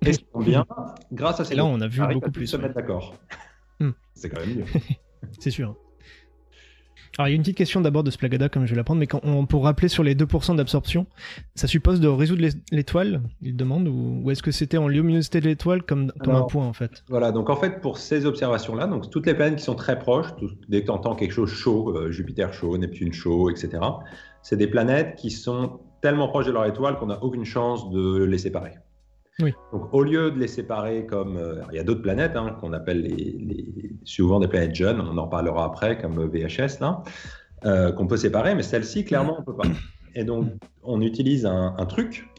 Et 0.05 0.13
ce 0.13 0.19
qui 0.19 0.25
bien, 0.45 0.65
grâce 1.11 1.39
à 1.39 1.45
ces 1.45 1.53
Et 1.53 1.55
là 1.55 1.63
données, 1.63 1.75
on 1.75 1.81
a 1.81 1.87
vu 1.87 2.01
beaucoup 2.13 2.31
plus. 2.31 2.47
se 2.47 2.57
ouais. 2.57 2.63
mettre 2.63 2.75
d'accord. 2.75 3.15
Hmm. 3.79 3.91
C'est 4.13 4.29
quand 4.29 4.39
même 4.39 4.57
mieux. 4.57 4.65
C'est 5.39 5.51
sûr. 5.51 5.75
Alors, 7.17 7.27
il 7.27 7.31
y 7.31 7.33
a 7.33 7.35
une 7.35 7.43
petite 7.43 7.57
question 7.57 7.79
d'abord 7.79 8.03
de 8.03 8.09
Splagada, 8.09 8.49
comme 8.49 8.65
je 8.65 8.71
vais 8.71 8.77
la 8.77 8.83
prendre, 8.83 8.99
mais 8.99 9.05
quand 9.05 9.19
on, 9.23 9.45
pour 9.45 9.65
rappeler 9.65 9.87
sur 9.87 10.01
les 10.01 10.15
2% 10.15 10.55
d'absorption, 10.55 11.05
ça 11.53 11.67
suppose 11.67 11.99
de 11.99 12.07
résoudre 12.07 12.43
l'étoile, 12.71 13.21
il 13.43 13.55
demande, 13.55 13.87
ou, 13.87 14.31
est-ce 14.31 14.41
que 14.41 14.49
c'était 14.49 14.77
en 14.77 14.87
luminosité 14.87 15.39
de 15.39 15.45
l'étoile 15.45 15.83
comme, 15.83 16.11
comme 16.23 16.33
un 16.33 16.41
point 16.41 16.65
en 16.65 16.73
fait? 16.73 17.03
Voilà, 17.09 17.31
donc 17.31 17.51
en 17.51 17.55
fait, 17.55 17.81
pour 17.81 17.99
ces 17.99 18.25
observations-là, 18.25 18.87
donc 18.87 19.11
toutes 19.11 19.27
les 19.27 19.35
planètes 19.35 19.59
qui 19.59 19.63
sont 19.63 19.75
très 19.75 19.99
proches, 19.99 20.29
dès 20.69 20.81
que 20.81 20.85
tu 20.85 20.91
entends 20.91 21.13
quelque 21.13 21.33
chose 21.33 21.51
chaud, 21.51 21.95
euh, 21.95 22.09
Jupiter 22.09 22.51
chaud, 22.51 22.79
Neptune 22.79 23.13
chaud, 23.13 23.51
etc., 23.51 23.83
c'est 24.41 24.57
des 24.57 24.67
planètes 24.67 25.15
qui 25.15 25.29
sont 25.29 25.81
tellement 26.01 26.27
proches 26.27 26.47
de 26.47 26.51
leur 26.51 26.65
étoile 26.65 26.97
qu'on 26.97 27.07
n'a 27.07 27.23
aucune 27.23 27.45
chance 27.45 27.91
de 27.91 28.23
les 28.23 28.39
séparer. 28.39 28.71
Oui. 29.39 29.53
Donc, 29.71 29.93
au 29.93 30.03
lieu 30.03 30.31
de 30.31 30.39
les 30.39 30.47
séparer 30.47 31.05
comme. 31.05 31.37
Euh, 31.37 31.61
il 31.71 31.75
y 31.75 31.79
a 31.79 31.83
d'autres 31.83 32.01
planètes 32.01 32.35
hein, 32.35 32.55
qu'on 32.59 32.73
appelle 32.73 33.01
les, 33.01 33.95
souvent 34.03 34.39
des 34.39 34.47
planètes 34.47 34.75
jeunes, 34.75 35.01
on 35.01 35.17
en 35.17 35.27
parlera 35.27 35.65
après, 35.65 35.97
comme 35.97 36.23
VHS, 36.27 36.79
là, 36.81 37.01
euh, 37.65 37.91
qu'on 37.91 38.07
peut 38.07 38.17
séparer, 38.17 38.53
mais 38.55 38.63
celles-ci, 38.63 39.05
clairement, 39.05 39.35
on 39.37 39.39
ne 39.39 39.45
peut 39.45 39.55
pas. 39.55 39.67
Et 40.15 40.23
donc, 40.23 40.51
on 40.83 41.01
utilise 41.01 41.45
un, 41.45 41.85
truc. 41.87 42.29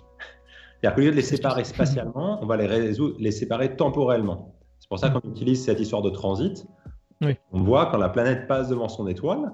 C'est-à-dire 0.80 0.94
qu'au 0.94 1.00
lieu 1.00 1.10
de 1.10 1.16
les 1.16 1.22
séparer 1.22 1.64
spatialement, 1.64 2.38
on 2.42 2.46
va 2.46 2.56
les, 2.56 2.66
résoudre, 2.66 3.16
les 3.18 3.32
séparer 3.32 3.74
temporellement. 3.74 4.54
C'est 4.78 4.88
pour 4.88 4.98
ça 4.98 5.10
qu'on 5.10 5.28
utilise 5.28 5.64
cette 5.64 5.80
histoire 5.80 6.02
de 6.02 6.10
transit. 6.10 6.66
Oui. 7.22 7.36
On 7.52 7.62
voit 7.62 7.86
quand 7.86 7.96
la 7.96 8.10
planète 8.10 8.46
passe 8.46 8.68
devant 8.68 8.88
son 8.88 9.08
étoile. 9.08 9.50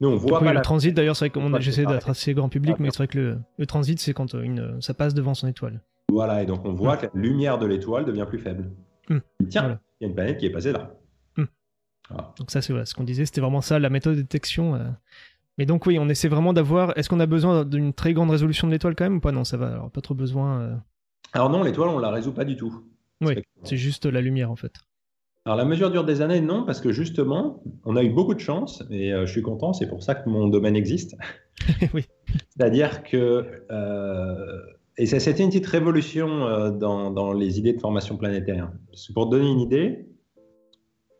Nous, 0.00 0.08
on 0.08 0.16
voit 0.16 0.40
le 0.40 0.62
transit, 0.62 0.94
d'ailleurs, 0.94 1.16
c'est 1.16 1.28
vrai 1.28 1.50
que 1.50 1.60
j'essaie 1.60 1.84
d'être 1.84 2.08
assez 2.08 2.32
grand 2.32 2.48
public, 2.48 2.76
mais 2.78 2.88
c'est 2.90 2.98
vrai 2.98 3.08
que 3.08 3.18
le, 3.18 3.38
le 3.58 3.66
transit, 3.66 4.00
c'est 4.00 4.14
quand 4.14 4.32
une, 4.32 4.80
ça 4.80 4.94
passe 4.94 5.12
devant 5.12 5.34
son 5.34 5.48
étoile. 5.48 5.82
Voilà, 6.10 6.42
et 6.42 6.46
donc 6.46 6.64
on 6.64 6.72
voit 6.72 6.96
que 6.96 7.06
la 7.06 7.12
lumière 7.14 7.58
de 7.58 7.66
l'étoile 7.66 8.04
devient 8.04 8.26
plus 8.28 8.38
faible. 8.38 8.70
Hmm. 9.08 9.18
Tiens, 9.48 9.80
il 10.00 10.04
y 10.04 10.06
a 10.06 10.08
une 10.08 10.14
planète 10.14 10.38
qui 10.38 10.46
est 10.46 10.50
passée 10.50 10.72
là. 10.72 10.94
Hmm. 11.36 11.44
Donc 12.38 12.50
ça, 12.50 12.62
c'est 12.62 12.84
ce 12.84 12.94
qu'on 12.94 13.04
disait, 13.04 13.24
c'était 13.24 13.40
vraiment 13.40 13.60
ça, 13.60 13.78
la 13.78 13.90
méthode 13.90 14.16
de 14.16 14.22
détection. 14.22 14.74
Euh. 14.74 14.88
Mais 15.58 15.66
donc 15.66 15.86
oui, 15.86 15.98
on 15.98 16.08
essaie 16.08 16.28
vraiment 16.28 16.52
d'avoir... 16.52 16.96
Est-ce 16.96 17.08
qu'on 17.08 17.20
a 17.20 17.26
besoin 17.26 17.64
d'une 17.64 17.92
très 17.92 18.12
grande 18.12 18.30
résolution 18.30 18.66
de 18.66 18.72
l'étoile 18.72 18.94
quand 18.94 19.04
même 19.04 19.16
ou 19.16 19.20
pas? 19.20 19.32
Non, 19.32 19.44
ça 19.44 19.56
va, 19.56 19.68
alors 19.68 19.90
pas 19.90 20.00
trop 20.00 20.14
besoin. 20.14 20.60
Euh. 20.60 20.76
Alors 21.32 21.50
non, 21.50 21.62
l'étoile, 21.62 21.88
on 21.90 21.98
la 21.98 22.10
résout 22.10 22.32
pas 22.32 22.44
du 22.44 22.56
tout. 22.56 22.84
Oui, 23.20 23.34
c'est 23.64 23.76
juste 23.76 24.06
la 24.06 24.20
lumière 24.20 24.50
en 24.50 24.56
fait. 24.56 24.72
Alors 25.44 25.56
la 25.56 25.64
mesure 25.64 25.90
dure 25.90 26.04
des 26.04 26.22
années, 26.22 26.40
non, 26.40 26.64
parce 26.64 26.80
que 26.80 26.92
justement, 26.92 27.62
on 27.84 27.96
a 27.96 28.02
eu 28.02 28.10
beaucoup 28.10 28.34
de 28.34 28.40
chance, 28.40 28.84
et 28.90 29.12
euh, 29.12 29.26
je 29.26 29.32
suis 29.32 29.42
content, 29.42 29.72
c'est 29.72 29.88
pour 29.88 30.02
ça 30.02 30.14
que 30.14 30.28
mon 30.28 30.48
domaine 30.48 30.76
existe. 30.76 31.16
oui. 31.94 32.06
C'est-à-dire 32.48 33.02
que 33.02 33.44
et 35.00 35.06
c'était 35.06 35.42
une 35.42 35.48
petite 35.48 35.66
révolution 35.66 36.46
euh, 36.46 36.70
dans, 36.70 37.32
les 37.32 37.58
idées 37.58 37.72
de 37.72 37.80
formation 37.80 38.18
planétaire. 38.18 38.70
pour 39.14 39.28
donner 39.28 39.50
une 39.50 39.60
idée, 39.60 40.06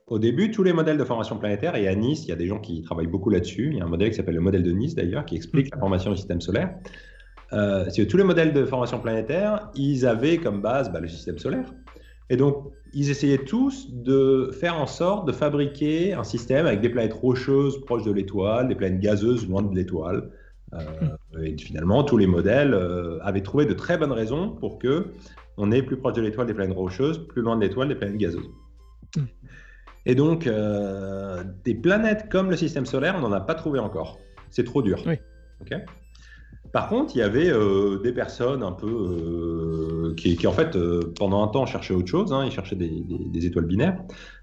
au 0.07 0.19
début, 0.19 0.51
tous 0.51 0.63
les 0.63 0.75
modèles 0.75 0.99
de 0.99 1.05
formation 1.05 1.39
planétaire, 1.39 1.77
et 1.77 1.89
à 1.89 1.95
Nice, 1.95 2.25
il 2.27 2.29
y 2.29 2.33
a 2.33 2.37
des 2.37 2.47
gens 2.47 2.59
qui 2.59 2.83
travaillent 2.83 3.07
beaucoup 3.07 3.31
là-dessus, 3.31 3.71
il 3.73 3.79
y 3.79 3.81
a 3.81 3.85
un 3.85 3.89
modèle 3.89 4.11
qui 4.11 4.17
s'appelle 4.17 4.35
le 4.35 4.43
modèle 4.43 4.63
de 4.63 4.71
Nice 4.71 4.95
d'ailleurs, 4.95 5.25
qui 5.25 5.35
explique 5.35 5.71
la 5.73 5.79
formation 5.79 6.11
du 6.11 6.19
système 6.19 6.43
solaire. 6.43 6.75
Euh, 7.55 7.87
tous 8.07 8.19
les 8.19 8.25
modèles 8.25 8.53
de 8.53 8.67
formation 8.67 9.01
planétaire, 9.01 9.71
ils 9.75 10.05
avaient 10.05 10.37
comme 10.37 10.61
base 10.61 10.93
bah, 10.93 11.01
le 11.01 11.09
système 11.09 11.39
solaire. 11.39 11.73
Et 12.29 12.37
donc, 12.37 12.71
ils 12.93 13.09
essayaient 13.09 13.45
tous 13.45 13.89
de 13.91 14.51
faire 14.53 14.79
en 14.79 14.87
sorte 14.87 15.27
de 15.27 15.33
fabriquer 15.33 16.13
un 16.13 16.25
système 16.25 16.67
avec 16.67 16.83
des 16.83 16.91
planètes 16.91 17.15
rocheuses 17.15 17.81
proches 17.81 18.05
de 18.05 18.13
l'étoile, 18.13 18.69
des 18.69 18.75
planètes 18.75 19.01
gazeuses 19.01 19.49
loin 19.49 19.63
de 19.63 19.75
l'étoile, 19.75 20.31
euh, 20.75 21.43
et 21.43 21.57
finalement, 21.59 22.05
tous 22.05 22.17
les 22.17 22.27
modèles 22.27 22.75
euh, 22.75 23.19
avaient 23.23 23.43
trouvé 23.43 23.67
de 23.67 23.75
très 23.75 23.99
bonnes 23.99 24.13
raisons 24.13 24.51
pour 24.51 24.79
que 24.79 25.07
on 25.57 25.73
est 25.73 25.83
plus 25.83 25.97
proche 25.97 26.15
de 26.15 26.23
l'étoile 26.23 26.47
des 26.47 26.55
planètes 26.55 26.77
rocheuses, 26.77 27.27
plus 27.27 27.43
loin 27.43 27.57
de 27.57 27.61
l'étoile 27.63 27.89
des 27.89 27.95
planètes 27.95 28.17
gazeuses. 28.17 28.51
Et 30.07 30.15
donc, 30.15 30.47
euh, 30.47 31.45
des 31.65 31.75
planètes 31.75 32.29
comme 32.31 32.51
le 32.51 32.57
système 32.57 32.87
solaire, 32.87 33.15
on 33.19 33.21
n'en 33.21 33.33
a 33.33 33.41
pas 33.41 33.55
trouvé 33.55 33.79
encore. 33.79 34.19
C'est 34.51 34.65
trop 34.65 34.83
dur. 34.83 35.03
Par 36.73 36.89
contre, 36.89 37.15
il 37.17 37.19
y 37.19 37.23
avait 37.23 37.53
des 38.03 38.13
personnes 38.13 38.63
un 38.63 38.71
peu 38.71 40.15
qui, 40.17 40.47
en 40.47 40.53
fait, 40.53 40.79
pendant 41.19 41.43
un 41.43 41.49
temps, 41.49 41.67
cherchaient 41.67 41.95
autre 41.95 42.09
chose. 42.09 42.33
Hein. 42.33 42.45
ils 42.47 42.53
cherchaient 42.53 42.77
des, 42.77 43.47
étoiles 43.47 43.67
binaires. 43.67 44.01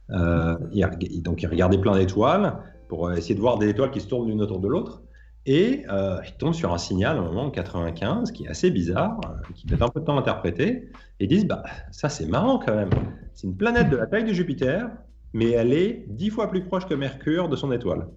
donc, 0.10 1.42
ils 1.42 1.48
regardaient 1.48 1.80
plein 1.80 1.98
d'étoiles 1.98 2.58
pour 2.90 3.12
essayer 3.14 3.34
de 3.34 3.40
voir 3.40 3.58
des 3.58 3.70
étoiles 3.70 3.92
qui 3.92 4.02
se 4.02 4.08
tournent 4.08 4.28
l'une 4.28 4.42
autour 4.42 4.60
de 4.60 4.68
l'autre. 4.68 5.02
Et 5.50 5.86
euh, 5.90 6.20
ils 6.28 6.34
tombent 6.34 6.54
sur 6.54 6.74
un 6.74 6.78
signal 6.78 7.16
à 7.16 7.22
un 7.22 7.24
moment 7.24 7.46
en 7.46 7.52
95 7.52 8.34
qui 8.34 8.44
est 8.44 8.50
assez 8.50 8.70
bizarre, 8.70 9.18
euh, 9.26 9.54
qui 9.56 9.66
met 9.66 9.82
un 9.82 9.88
peu 9.88 10.02
de 10.02 10.06
temps 10.06 10.18
à 10.18 10.20
interpréter, 10.20 10.90
et 11.22 11.28
disent 11.28 11.46
bah 11.46 11.64
ça 11.90 12.10
c'est 12.10 12.28
marrant 12.28 12.60
quand 12.60 12.76
même. 12.76 12.90
C'est 13.34 13.48
une 13.48 13.56
planète 13.56 13.90
de 13.90 13.96
la 13.96 14.08
taille 14.08 14.26
de 14.26 14.34
Jupiter, 14.34 14.90
mais 15.32 15.52
elle 15.52 15.72
est 15.72 16.06
dix 16.10 16.30
fois 16.32 16.52
plus 16.52 16.66
proche 16.66 16.86
que 16.86 16.94
Mercure 16.94 17.48
de 17.48 17.56
son 17.56 17.72
étoile. 17.72 18.10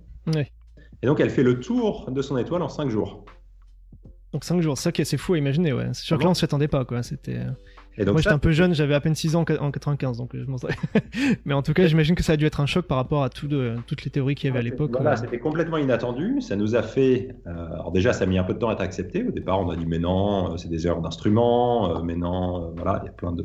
Et 1.03 1.07
donc 1.07 1.21
elle 1.21 1.31
fait 1.31 1.45
le 1.45 1.61
tour 1.61 2.11
de 2.11 2.21
son 2.21 2.37
étoile 2.37 2.63
en 2.63 2.69
cinq 2.69 2.91
jours. 2.91 3.25
Donc 4.33 4.45
5 4.45 4.61
jours, 4.61 4.79
c'est 4.79 4.85
ça 4.85 4.93
qui 4.93 5.01
est 5.01 5.03
assez 5.03 5.17
fou 5.17 5.35
à 5.35 5.39
imaginer, 5.39 5.73
ouais. 5.73 5.89
C'est 5.93 6.05
sûr 6.05 6.17
que 6.17 6.23
là 6.23 6.31
on 6.31 6.35
s'y 6.35 6.45
attendait 6.45 6.69
pas, 6.69 6.85
quoi. 6.85 7.03
C'était. 7.03 7.41
Euh, 8.01 8.13
moi, 8.13 8.21
j'étais 8.21 8.35
un 8.35 8.39
peu 8.39 8.53
jeune, 8.53 8.75
j'avais 8.75 8.95
à 8.95 9.01
peine 9.01 9.15
6 9.15 9.37
ans 9.37 9.45
en 9.61 9.71
95, 9.71 10.17
donc 10.17 10.35
euh, 10.35 10.43
je 10.45 10.51
m'en 10.51 10.57
Mais 11.45 11.55
en 11.55 11.63
tout 11.63 11.73
cas, 11.73 11.87
j'imagine 11.87 12.15
que 12.15 12.23
ça 12.23 12.33
a 12.33 12.37
dû 12.37 12.47
être 12.47 12.61
un 12.61 12.67
choc 12.67 12.87
par 12.87 12.97
rapport 12.97 13.23
à 13.23 13.29
tout 13.29 13.49
de, 13.49 13.75
toutes 13.87 14.05
les 14.05 14.11
théories 14.11 14.35
qu'il 14.35 14.49
y 14.49 14.51
avait 14.51 14.61
à 14.61 14.63
l'époque. 14.63 14.91
Voilà, 14.93 15.17
c'était 15.17 15.39
complètement 15.39 15.77
inattendu. 15.77 16.41
Ça 16.41 16.57
nous 16.57 16.75
a 16.75 16.83
fait. 16.83 17.35
Euh, 17.47 17.73
alors, 17.73 17.93
déjà, 17.93 18.13
ça 18.13 18.25
a 18.25 18.27
mis 18.27 18.39
un 18.39 18.45
peu 18.45 18.55
de 18.55 18.59
temps 18.59 18.71
à 18.71 18.73
être 18.73 18.81
accepté. 18.81 19.25
Au 19.27 19.31
départ, 19.31 19.61
on 19.61 19.71
a 19.71 19.77
dit, 19.77 19.87
mais 19.87 19.99
non, 19.99 20.53
euh, 20.53 20.57
c'est 20.57 20.69
des 20.69 20.87
erreurs 20.87 21.03
d'instruments, 21.03 22.03
mais 22.03 22.17
non, 22.17 22.73
voilà, 22.77 23.01
il 23.03 23.07
y 23.07 23.09
a 23.09 23.13
plein 23.13 23.33
de. 23.33 23.45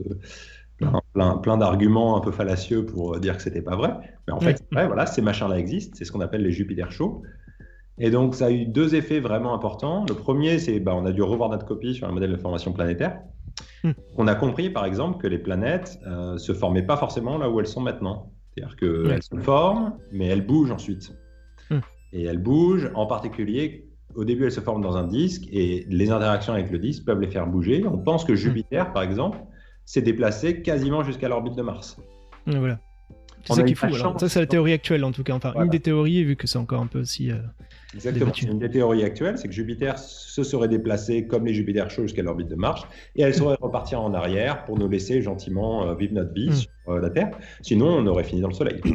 Plein, 1.14 1.38
plein, 1.38 1.58
d'arguments 1.58 2.18
un 2.18 2.20
peu 2.20 2.32
fallacieux 2.32 2.86
pour 2.86 3.18
dire 3.22 3.38
que 3.38 3.42
c'était 3.42 3.62
pas 3.62 3.78
vrai. 3.78 3.94
Mais 4.28 4.34
en 4.34 4.42
fait, 4.42 4.62
voilà, 4.72 5.06
ces 5.06 5.22
machins-là 5.22 5.58
existent. 5.58 5.96
C'est 5.98 6.04
ce 6.04 6.12
qu'on 6.12 6.20
appelle 6.20 6.42
les 6.42 6.52
Jupiter 6.52 6.92
chauds. 6.92 7.24
Et 7.98 8.10
donc, 8.10 8.36
ça 8.36 8.48
a 8.48 8.52
eu 8.52 8.66
deux 8.66 8.94
effets 8.94 9.22
vraiment 9.22 9.54
importants. 9.54 10.06
Le 10.08 10.16
premier, 10.16 10.60
c'est 10.60 10.82
bah, 10.82 10.94
on 10.94 11.06
a 11.06 11.14
dû 11.14 11.22
revoir 11.22 11.50
notre 11.50 11.66
copie 11.66 11.96
sur 11.96 12.08
un 12.08 12.12
modèle 12.12 12.32
de 12.32 12.38
formation 12.38 12.74
planétaire. 12.74 13.22
Hmm. 13.84 13.92
On 14.18 14.28
a 14.28 14.36
compris, 14.36 14.70
par 14.70 14.86
exemple, 14.86 15.22
que 15.22 15.28
les 15.28 15.38
planètes 15.38 16.00
euh, 16.08 16.38
se 16.38 16.54
formaient 16.54 16.86
pas 16.86 16.98
forcément 16.98 17.38
là 17.38 17.50
où 17.50 17.60
elles 17.60 17.68
sont 17.68 17.82
maintenant. 17.82 18.32
C'est-à-dire 18.54 18.76
qu'elles 18.78 19.24
se 19.24 19.36
forment, 19.38 19.94
mais 20.12 20.28
elles 20.28 20.46
bougent 20.46 20.72
ensuite. 20.72 21.14
Hmm. 21.70 21.80
Et 22.14 22.24
elles 22.24 22.42
bougent, 22.42 22.92
en 22.96 23.06
particulier, 23.06 23.90
au 24.16 24.24
début, 24.24 24.46
elles 24.46 24.52
se 24.52 24.62
forment 24.62 24.82
dans 24.82 24.96
un 24.96 25.08
disque, 25.08 25.44
et 25.52 25.86
les 25.90 26.12
interactions 26.12 26.54
avec 26.54 26.72
le 26.72 26.80
disque 26.80 27.06
peuvent 27.06 27.20
les 27.20 27.30
faire 27.30 27.48
bouger. 27.48 27.86
On 27.86 27.98
pense 27.98 28.24
que 28.24 28.34
hmm. 28.34 28.38
Jupiter, 28.38 28.94
par 28.94 29.04
exemple, 29.04 29.40
s'est 29.86 30.02
déplacé 30.02 30.62
quasiment 30.62 31.04
jusqu'à 31.04 31.30
l'orbite 31.30 31.56
de 31.56 31.62
Mars. 31.62 31.98
voilà. 32.46 32.80
C'est 33.46 33.54
ça 33.54 33.64
qui 33.64 33.76
Ça, 33.76 34.30
c'est 34.30 34.40
la 34.40 34.48
théorie 34.48 34.74
actuelle, 34.74 35.04
en 35.04 35.12
tout 35.12 35.24
cas. 35.24 35.34
Enfin, 35.34 35.54
une 35.56 35.70
des 35.70 35.80
théories, 35.80 36.24
vu 36.24 36.36
que 36.36 36.48
c'est 36.48 36.58
encore 36.58 36.82
un 36.82 36.88
peu 36.88 37.00
aussi. 37.02 37.32
Euh, 37.32 37.38
Exactement. 37.96 38.32
Une 38.44 38.60
des 38.60 38.70
théories 38.70 39.04
actuelles, 39.04 39.38
c'est 39.38 39.48
que 39.48 39.54
Jupiter 39.54 39.98
se 39.98 40.44
serait 40.44 40.68
déplacé 40.68 41.26
comme 41.26 41.46
les 41.46 41.54
Jupiter 41.54 41.90
chauds 41.90 42.04
jusqu'à 42.04 42.22
l'orbite 42.22 42.50
de 42.50 42.56
Mars, 42.56 42.84
et 43.16 43.22
elle 43.22 43.34
serait 43.34 43.58
repartie 43.60 43.96
en 43.96 44.14
arrière 44.14 44.66
pour 44.66 44.78
nous 44.78 44.90
laisser 44.90 45.22
gentiment 45.22 45.88
euh, 45.88 45.96
vivre 45.96 46.14
notre 46.14 46.34
vie 46.34 46.50
hmm. 46.50 46.56
sur 46.56 46.70
euh, 46.90 47.00
la 47.00 47.10
Terre. 47.10 47.32
Sinon, 47.62 47.88
on 47.88 48.06
aurait 48.08 48.24
fini 48.24 48.42
dans 48.42 48.50
le 48.50 48.54
Soleil. 48.54 48.82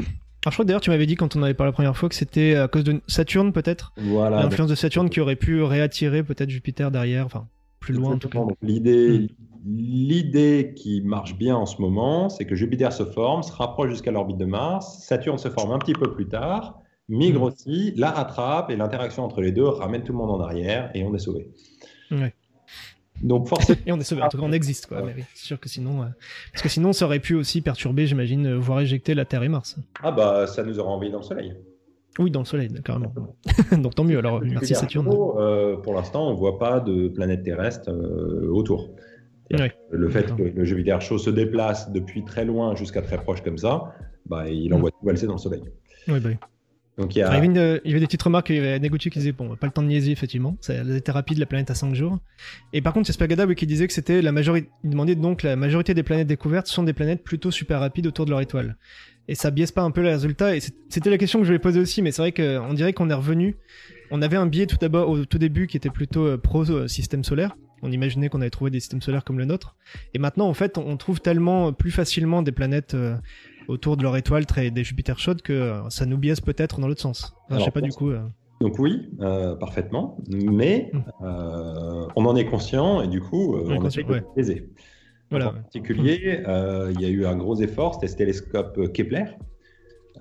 Alors, 0.43 0.53
je 0.53 0.57
crois 0.57 0.65
que 0.65 0.69
d'ailleurs, 0.69 0.81
tu 0.81 0.91
m'avais 0.91 1.07
dit 1.07 1.17
quand 1.17 1.37
on 1.37 1.43
avait 1.43 1.53
parlé 1.53 1.69
la 1.69 1.75
première 1.75 1.97
fois 1.97 2.09
que 2.09 2.15
c'était 2.15 2.55
à 2.55 2.67
cause 2.67 2.85
de 2.85 3.01
Saturne, 3.07 3.53
peut-être? 3.53 3.93
Voilà. 3.99 4.43
L'influence 4.43 4.71
de 4.71 4.75
Saturne 4.75 5.11
qui 5.11 5.21
aurait 5.21 5.37
pu 5.37 5.63
réattirer 5.63 6.23
peut-être 6.23 6.49
Jupiter 6.49 6.91
derrière, 6.91 7.27
enfin, 7.27 7.47
plus 7.79 7.93
loin 7.93 8.13
en 8.13 8.19
tout 8.19 8.31
cas. 8.31 8.41
L'idée, 8.63 9.19
hmm. 9.19 9.27
l'idée 9.67 10.73
qui 10.77 11.03
marche 11.03 11.37
bien 11.37 11.57
en 11.57 11.67
ce 11.67 11.81
moment, 11.81 12.31
c'est 12.31 12.47
que 12.47 12.55
Jupiter 12.55 12.93
se 12.93 13.05
forme, 13.05 13.43
se 13.43 13.53
rapproche 13.53 13.91
jusqu'à 13.91 14.13
l'orbite 14.13 14.39
de 14.39 14.47
Mars, 14.47 15.03
Saturne 15.03 15.39
se 15.39 15.49
forme 15.49 15.73
un 15.73 15.79
petit 15.79 15.95
peu 15.95 16.13
plus 16.13 16.27
tard, 16.27 16.81
migre 17.11 17.41
mm. 17.41 17.45
aussi, 17.45 17.93
la 17.97 18.11
rattrape 18.11 18.71
et 18.71 18.77
l'interaction 18.77 19.25
entre 19.25 19.41
les 19.41 19.53
deux 19.53 19.67
ramène 19.67 20.03
tout 20.03 20.13
le 20.13 20.19
monde 20.19 20.31
en 20.31 20.41
arrière 20.41 20.91
et 20.95 21.05
on 21.05 21.15
est 21.15 21.19
sauvé. 21.19 21.51
Donc 23.23 23.49
forcément. 23.49 23.79
et 23.87 23.93
on 23.93 23.99
est 23.99 24.05
sauvé. 24.05 24.23
En 24.23 24.29
tout 24.29 24.39
cas, 24.39 24.45
on 24.45 24.53
existe, 24.53 24.87
quoi. 24.87 25.03
c'est 25.35 25.45
sûr 25.45 25.61
que 25.61 25.69
sinon, 25.69 26.03
euh, 26.03 26.07
parce 26.53 26.63
que 26.63 26.69
sinon, 26.69 26.93
ça 26.93 27.05
aurait 27.05 27.21
pu 27.21 27.35
aussi 27.35 27.61
perturber, 27.61 28.07
j'imagine, 28.07 28.47
euh, 28.47 28.59
voire 28.59 28.81
éjecter 28.81 29.15
la 29.15 29.25
Terre 29.25 29.43
et 29.43 29.49
Mars. 29.49 29.77
Ah 30.03 30.13
bah, 30.13 30.47
ça 30.47 30.63
nous 30.63 30.79
aurait 30.79 30.91
envoyé 30.91 31.11
dans 31.11 31.19
le 31.19 31.25
Soleil. 31.25 31.55
Oui, 32.19 32.31
dans 32.31 32.41
le 32.41 32.47
Soleil, 32.47 32.71
carrément. 32.85 33.13
Donc 33.73 33.95
tant 33.95 34.05
mieux. 34.05 34.19
Alors, 34.19 34.41
merci 34.43 34.75
Saturne. 34.75 35.09
Euh, 35.39 35.77
pour 35.77 35.95
l'instant, 35.95 36.29
on 36.29 36.35
voit 36.35 36.59
pas 36.59 36.81
de 36.81 37.09
planète 37.09 37.43
terrestre 37.43 37.91
autour. 38.51 38.91
Le 39.51 40.09
fait 40.09 40.35
que 40.37 40.43
le 40.43 40.65
Jupiter 40.65 41.01
chaud 41.01 41.19
se 41.19 41.31
déplace 41.31 41.91
depuis 41.91 42.25
très 42.25 42.45
loin 42.45 42.77
jusqu'à 42.77 43.03
très 43.03 43.19
proche 43.19 43.43
comme 43.43 43.59
ça, 43.59 43.95
bah, 44.27 44.49
il 44.49 44.73
envoie 44.75 44.91
mm. 44.91 44.93
tout 45.01 45.07
valser 45.07 45.27
dans 45.27 45.35
le 45.35 45.39
Soleil. 45.39 45.63
Oui, 46.09 46.21
bah. 46.21 46.31
Donc, 46.99 47.17
il, 47.17 47.21
y 47.21 47.23
avait 47.23 47.49
des 47.49 48.07
petites 48.07 48.23
remarques, 48.23 48.51
il 48.51 48.57
y 48.57 48.59
avait 48.59 48.79
Neguchi 48.79 49.11
qui 49.11 49.19
disait, 49.19 49.33
bon, 49.33 49.57
pas 49.57 49.67
le 49.67 49.73
temps 49.73 49.83
de 49.83 49.87
niaiser, 49.87 50.11
effectivement, 50.11 50.57
ça 50.61 50.75
a 50.75 50.97
été 50.97 51.11
rapide, 51.11 51.39
la 51.39 51.47
planète 51.47 51.71
à 51.71 51.75
5 51.75 51.95
jours. 51.95 52.19
Et 52.73 52.83
par 52.83 52.93
contre, 52.93 53.07
c'est 53.07 53.13
Spagada 53.13 53.47
qui 53.55 53.67
disait 53.67 53.87
que 53.87 53.93
c'était 53.93 54.21
la 54.21 54.33
majorité, 54.33 54.69
il 54.85 54.91
demandait 54.91 55.15
donc 55.15 55.43
la 55.43 55.57
majorité 55.57 55.95
des 55.95 56.03
planètes 56.03 56.27
découvertes 56.27 56.67
sont 56.67 56.83
des 56.83 56.93
planètes 56.93 57.25
plutôt 57.25 57.51
super 57.51 57.81
rapides 57.81 58.07
autour 58.07 58.27
de 58.27 58.31
leur 58.31 58.41
étoile. 58.41 58.77
Et 59.29 59.35
ça 59.35 59.51
biaise 59.51 59.71
pas 59.71 59.83
un 59.83 59.91
peu 59.91 60.03
les 60.03 60.11
résultats, 60.11 60.55
et 60.57 60.61
c'était 60.61 61.11
la 61.11 61.17
question 61.17 61.39
que 61.39 61.45
je 61.45 61.51
voulais 61.51 61.59
poser 61.59 61.81
aussi, 61.81 62.03
mais 62.03 62.11
c'est 62.11 62.23
vrai 62.23 62.33
qu'on 62.33 62.75
dirait 62.75 62.93
qu'on 62.93 63.09
est 63.09 63.15
revenu, 63.15 63.57
on 64.11 64.21
avait 64.21 64.37
un 64.37 64.47
biais 64.47 64.67
tout 64.67 64.77
d'abord 64.79 65.09
au 65.09 65.25
tout 65.25 65.39
début 65.39 65.69
qui 65.69 65.77
était 65.77 65.91
plutôt 65.91 66.27
euh, 66.27 66.37
pro 66.37 66.69
euh, 66.69 66.89
système 66.89 67.25
solaire, 67.25 67.57
on 67.83 67.91
imaginait 67.91 68.29
qu'on 68.29 68.41
avait 68.41 68.51
trouvé 68.51 68.71
des 68.71 68.81
systèmes 68.81 69.01
solaires 69.01 69.25
comme 69.25 69.39
le 69.39 69.45
nôtre. 69.45 69.77
Et 70.15 70.19
maintenant, 70.19 70.49
en 70.49 70.55
fait, 70.55 70.77
on 70.79 70.97
trouve 70.97 71.21
tellement 71.21 71.73
plus 71.73 71.91
facilement 71.91 72.43
des 72.43 72.53
planètes 72.53 72.95
euh, 72.95 73.17
autour 73.71 73.97
de 73.97 74.03
leur 74.03 74.17
étoile 74.17 74.47
très 74.47 74.71
des 74.71 74.85
Jupiter 74.85 75.19
chaudes 75.19 75.43
que 75.43 75.81
ça 75.89 76.07
nous 76.07 76.19
biaise 76.19 76.41
peut-être 76.41 76.81
dans 76.81 76.89
l'autre 76.89 77.01
sens. 77.01 77.35
je 77.51 77.59
sais 77.59 77.71
pas 77.71 77.81
du 77.81 77.93
coup. 77.93 78.13
Donc 78.61 78.79
oui, 78.79 79.09
parfaitement, 79.59 80.19
mais 80.29 80.91
hmm. 80.93 82.09
on 82.17 82.27
en 82.27 82.37
est 82.37 82.45
conscient 82.45 83.01
et 83.03 83.09
du 83.09 83.21
coup, 83.21 83.57
on, 83.57 83.85
a 83.85 83.91
fait 83.91 84.05
ouais. 84.05 84.23
Voilà. 85.31 85.49
En 85.49 85.53
particulier, 85.53 86.43
il 86.95 87.01
y 87.01 87.05
a 87.05 87.09
eu 87.09 87.25
un 87.25 87.37
gros 87.37 87.57
effort, 87.61 87.95
c'était 87.95 88.09
ce 88.09 88.17
télescope 88.17 88.93
Kepler, 88.93 89.25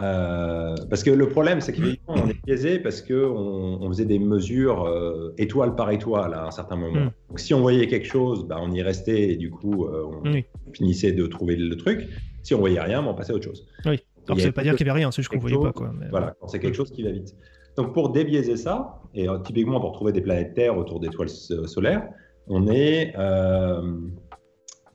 euh, 0.02 0.76
parce 0.90 1.04
que 1.04 1.10
le 1.10 1.28
problème, 1.28 1.60
c'est 1.60 1.74
qu'on 1.74 2.30
est 2.30 2.46
biaisé 2.46 2.80
parce 2.80 3.02
qu'on 3.02 3.78
on 3.82 3.88
faisait 3.90 4.06
des 4.06 4.20
mesures 4.20 4.86
euh, 4.86 5.34
étoile 5.38 5.76
par 5.76 5.92
étoile 5.92 6.34
à 6.34 6.46
un 6.46 6.52
certain 6.52 6.78
moment. 6.78 7.06
Hmm. 7.06 7.12
Donc, 7.30 7.40
si 7.40 7.54
on 7.54 7.62
voyait 7.62 7.88
quelque 7.88 8.08
chose, 8.08 8.46
bah, 8.48 8.58
on 8.62 8.72
y 8.72 8.82
restait 8.82 9.32
et 9.32 9.36
du 9.36 9.50
coup, 9.50 9.86
euh, 9.86 10.06
on 10.06 10.74
finissait 10.74 11.12
de 11.12 11.28
trouver 11.28 11.56
le 11.58 11.76
truc. 11.76 12.08
Si 12.44 12.54
on 12.56 12.60
voyait 12.60 12.80
rien, 12.80 13.02
bah, 13.02 13.10
on 13.10 13.14
passait 13.14 13.34
à 13.34 13.36
autre 13.36 13.46
chose. 13.46 13.68
Oui, 13.86 14.00
alors 14.28 14.40
ça 14.40 14.46
veut 14.46 14.52
pas 14.54 14.64
dire 14.64 14.76
qu'il 14.76 14.86
n'y 14.86 14.92
avait 14.92 15.00
rien, 15.00 15.12
c'est 15.12 15.22
juste 15.22 15.32
qu'on 15.32 15.40
voyait 15.40 15.58
pas. 15.58 15.74
Quoi, 15.74 15.92
Voilà, 16.12 16.36
quand 16.40 16.48
c'est 16.48 16.60
quelque 16.60 16.78
chose 16.78 16.92
qui 16.92 17.04
va 17.04 17.12
vite. 17.12 17.36
Donc, 17.76 17.94
pour 17.94 18.12
débiaiser 18.12 18.58
ça, 18.58 19.02
et 19.14 19.28
typiquement 19.44 19.80
pour 19.82 19.92
trouver 19.92 20.12
des 20.12 20.22
planètes 20.22 20.54
Terre 20.54 20.78
autour 20.78 21.00
d'étoiles 21.00 21.30
solaires, 21.30 22.08
on 22.48 22.68
est. 22.68 23.14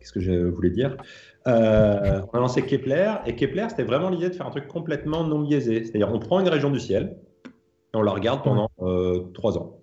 Qu'est-ce 0.05 0.13
que 0.13 0.21
je 0.21 0.49
voulais 0.49 0.71
dire? 0.71 0.99
Euh, 1.47 2.23
on 2.33 2.37
a 2.37 2.41
lancé 2.41 2.65
Kepler, 2.65 3.15
et 3.27 3.37
Kepler, 3.37 3.67
c'était 3.69 3.83
vraiment 3.83 4.09
l'idée 4.09 4.31
de 4.31 4.35
faire 4.35 4.47
un 4.47 4.51
truc 4.51 4.67
complètement 4.67 5.25
non 5.25 5.41
biaisé. 5.41 5.85
C'est-à-dire, 5.85 6.11
on 6.13 6.19
prend 6.19 6.41
une 6.41 6.49
région 6.49 6.71
du 6.71 6.81
ciel, 6.81 7.19
et 7.47 7.97
on 7.97 8.03
la 8.03 8.13
regarde 8.13 8.43
pendant 8.43 8.71
euh, 8.81 9.25
trois 9.35 9.59
ans. 9.59 9.81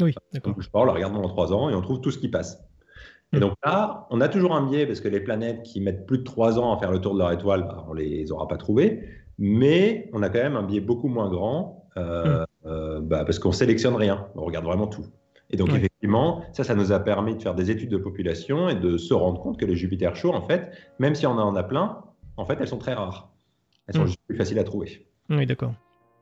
Oui, 0.00 0.14
d'accord. 0.32 0.52
On 0.52 0.56
bouge 0.56 0.70
pas, 0.70 0.80
on 0.80 0.84
la 0.84 0.92
regarde 0.92 1.14
pendant 1.14 1.28
trois 1.28 1.52
ans, 1.52 1.68
et 1.68 1.74
on 1.74 1.80
trouve 1.82 2.00
tout 2.00 2.10
ce 2.10 2.18
qui 2.18 2.28
passe. 2.28 2.62
Et 3.32 3.38
hmm. 3.38 3.40
donc 3.40 3.52
là, 3.64 4.06
on 4.10 4.20
a 4.20 4.28
toujours 4.28 4.54
un 4.54 4.66
biais, 4.66 4.86
parce 4.86 5.00
que 5.00 5.08
les 5.08 5.20
planètes 5.20 5.62
qui 5.62 5.80
mettent 5.80 6.06
plus 6.06 6.18
de 6.18 6.24
trois 6.24 6.58
ans 6.58 6.74
à 6.74 6.78
faire 6.78 6.92
le 6.92 7.00
tour 7.00 7.14
de 7.14 7.18
leur 7.18 7.32
étoile, 7.32 7.64
bah, 7.64 7.84
on 7.88 7.92
les 7.92 8.30
aura 8.30 8.46
pas 8.46 8.56
trouvées. 8.56 9.02
Mais 9.38 10.08
on 10.12 10.22
a 10.22 10.28
quand 10.28 10.38
même 10.38 10.56
un 10.56 10.62
biais 10.62 10.80
beaucoup 10.80 11.08
moins 11.08 11.28
grand, 11.28 11.88
euh, 11.96 12.44
hmm. 12.64 13.00
bah, 13.00 13.24
parce 13.24 13.40
qu'on 13.40 13.52
sélectionne 13.52 13.96
rien, 13.96 14.28
on 14.36 14.44
regarde 14.44 14.64
vraiment 14.64 14.86
tout. 14.86 15.06
Et 15.54 15.56
donc, 15.56 15.68
effectivement, 15.68 16.42
ça, 16.52 16.64
ça 16.64 16.74
nous 16.74 16.90
a 16.90 16.98
permis 16.98 17.36
de 17.36 17.40
faire 17.40 17.54
des 17.54 17.70
études 17.70 17.90
de 17.90 17.96
population 17.96 18.68
et 18.68 18.74
de 18.74 18.98
se 18.98 19.14
rendre 19.14 19.40
compte 19.40 19.56
que 19.56 19.64
les 19.64 19.76
Jupiter 19.76 20.16
chauds, 20.16 20.34
en 20.34 20.42
fait, 20.42 20.72
même 20.98 21.14
si 21.14 21.28
on 21.28 21.38
en 21.38 21.54
a 21.54 21.62
plein, 21.62 22.02
en 22.36 22.44
fait, 22.44 22.58
elles 22.60 22.66
sont 22.66 22.78
très 22.78 22.92
rares. 22.92 23.30
Elles 23.86 23.94
sont 23.94 24.02
hmm. 24.02 24.06
juste 24.06 24.18
plus 24.26 24.36
faciles 24.36 24.58
à 24.58 24.64
trouver. 24.64 25.06
Oui, 25.30 25.46
d'accord. 25.46 25.72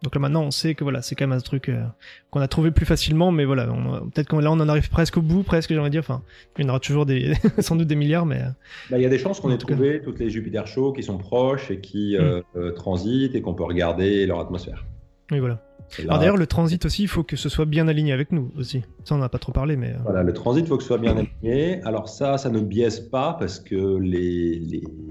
Donc 0.02 0.14
là 0.14 0.20
maintenant, 0.20 0.42
on 0.42 0.50
sait 0.50 0.74
que 0.74 0.84
voilà, 0.84 1.00
c'est 1.00 1.14
quand 1.14 1.26
même 1.26 1.38
un 1.38 1.40
truc 1.40 1.70
euh, 1.70 1.82
qu'on 2.30 2.40
a 2.40 2.48
trouvé 2.48 2.72
plus 2.72 2.84
facilement, 2.84 3.30
mais 3.30 3.46
voilà, 3.46 3.66
peut-être 4.12 4.28
que 4.28 4.36
là 4.36 4.50
on 4.50 4.58
en 4.58 4.68
arrive 4.68 4.90
presque 4.90 5.16
au 5.16 5.22
bout, 5.22 5.44
presque, 5.44 5.70
j'aimerais 5.70 5.90
dire. 5.90 6.00
Enfin, 6.00 6.22
il 6.58 6.64
y 6.64 6.66
en 6.66 6.70
aura 6.70 6.80
toujours 6.80 7.06
des, 7.06 7.32
sans 7.60 7.76
doute 7.76 7.86
des 7.86 7.94
milliards, 7.94 8.26
mais. 8.26 8.40
Euh, 8.40 8.50
bah, 8.90 8.98
il 8.98 9.02
y 9.02 9.06
a 9.06 9.08
des 9.08 9.18
chances 9.18 9.40
qu'on 9.40 9.50
ait 9.50 9.58
trouvé 9.58 10.02
toutes 10.02 10.18
les 10.18 10.28
Jupiter 10.28 10.66
chauds 10.66 10.92
qui 10.92 11.04
sont 11.04 11.16
proches 11.16 11.70
et 11.70 11.80
qui 11.80 12.18
hmm. 12.18 12.42
euh, 12.56 12.72
transitent 12.72 13.34
et 13.34 13.40
qu'on 13.40 13.54
peut 13.54 13.64
regarder 13.64 14.26
leur 14.26 14.40
atmosphère. 14.40 14.84
Oui, 15.30 15.38
voilà. 15.38 15.62
Alors 16.04 16.18
d'ailleurs, 16.18 16.36
le 16.36 16.46
transit 16.46 16.84
aussi, 16.84 17.02
il 17.02 17.08
faut 17.08 17.22
que 17.22 17.36
ce 17.36 17.48
soit 17.48 17.64
bien 17.64 17.88
aligné 17.88 18.12
avec 18.12 18.32
nous 18.32 18.50
aussi. 18.56 18.82
Ça, 19.04 19.14
on 19.14 19.18
n'a 19.18 19.28
pas 19.28 19.38
trop 19.38 19.52
parlé, 19.52 19.76
mais. 19.76 19.90
Euh. 19.90 19.98
Voilà, 20.04 20.22
le 20.22 20.32
transit, 20.32 20.64
il 20.64 20.68
faut 20.68 20.76
que 20.76 20.82
ce 20.82 20.88
soit 20.88 20.98
bien 20.98 21.16
aligné. 21.16 21.82
Alors 21.82 22.08
ça, 22.08 22.38
ça 22.38 22.50
ne 22.50 22.60
biaise 22.60 23.00
pas 23.00 23.36
parce 23.38 23.60
que 23.60 23.98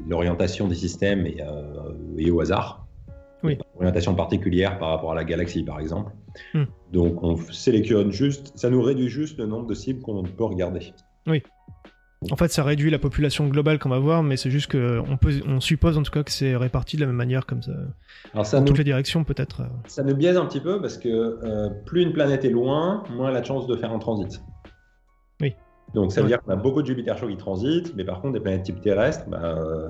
l'orientation 0.08 0.68
des 0.68 0.76
systèmes 0.76 1.26
est, 1.26 1.42
euh, 1.42 2.32
au 2.32 2.40
hasard. 2.42 2.88
Oui. 3.44 3.58
Orientation 3.76 4.14
particulière 4.14 4.78
par 4.78 4.90
rapport 4.90 5.12
à 5.12 5.16
la 5.16 5.24
galaxie, 5.24 5.64
par 5.64 5.80
exemple. 5.80 6.12
Hmm. 6.54 6.66
Donc 6.92 7.24
on 7.24 7.38
sélectionne 7.38 8.12
juste, 8.12 8.52
ça 8.56 8.70
nous 8.70 8.82
réduit 8.82 9.10
juste 9.10 9.38
le 9.38 9.46
nombre 9.46 9.68
de 9.68 9.74
cibles 9.74 10.02
qu'on 10.02 10.24
peut 10.24 10.44
regarder. 10.44 10.94
Oui. 11.28 11.44
En 12.30 12.36
fait, 12.36 12.52
ça 12.52 12.64
réduit 12.64 12.92
la 12.92 13.00
population 13.00 13.48
globale 13.48 13.80
qu'on 13.80 13.90
va 13.90 13.98
voir, 13.98 14.22
mais 14.22 14.38
c'est 14.38 14.52
juste 14.52 14.72
qu'on 14.72 15.18
peut, 15.18 15.42
on 15.48 15.60
suppose 15.60 15.98
en 15.98 16.04
tout 16.04 16.12
cas 16.12 16.22
que 16.22 16.32
c'est 16.32 16.56
réparti 16.56 16.96
de 16.96 17.02
la 17.02 17.08
même 17.08 17.16
manière 17.16 17.48
comme 17.48 17.64
ça. 17.64 17.72
Alors 18.34 18.46
ça 18.46 18.60
dans 18.60 18.66
toutes 18.66 18.78
les 18.78 18.84
directions 18.84 19.24
peut-être. 19.24 19.64
Ça 19.88 20.04
nous 20.04 20.16
biaise 20.16 20.38
un 20.38 20.46
petit 20.46 20.60
peu 20.60 20.80
parce 20.80 21.00
que 21.00 21.10
euh, 21.10 21.70
plus 21.86 22.04
une 22.04 22.14
planète 22.14 22.46
est 22.46 22.52
loin, 22.52 23.04
moins 23.10 23.30
elle 23.30 23.38
a 23.38 23.42
de 23.42 23.46
chances 23.46 23.66
de 23.66 23.76
faire 23.76 23.92
un 23.92 23.98
transit. 23.98 24.40
Oui. 25.42 25.56
Donc 25.96 26.12
ça 26.12 26.22
veut 26.22 26.28
dire 26.28 26.42
qu'on 26.44 26.52
a 26.52 26.56
beaucoup 26.56 26.84
de 26.84 26.88
Jupiter 26.88 27.18
chauds 27.18 27.28
qui 27.28 27.38
transitent, 27.38 27.96
mais 27.96 28.06
par 28.06 28.22
contre 28.22 28.34
des 28.34 28.40
planètes 28.40 28.64
type 28.64 28.82
terrestre, 28.82 29.28
bah, 29.28 29.56
euh, 29.58 29.90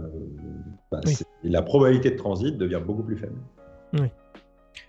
bah, 0.89 1.01
la 1.43 1.61
probabilité 1.61 2.11
de 2.11 2.15
transit 2.15 2.57
devient 2.57 2.81
beaucoup 2.85 3.03
plus 3.03 3.17
faible. 3.17 3.39
Oui. 3.99 4.07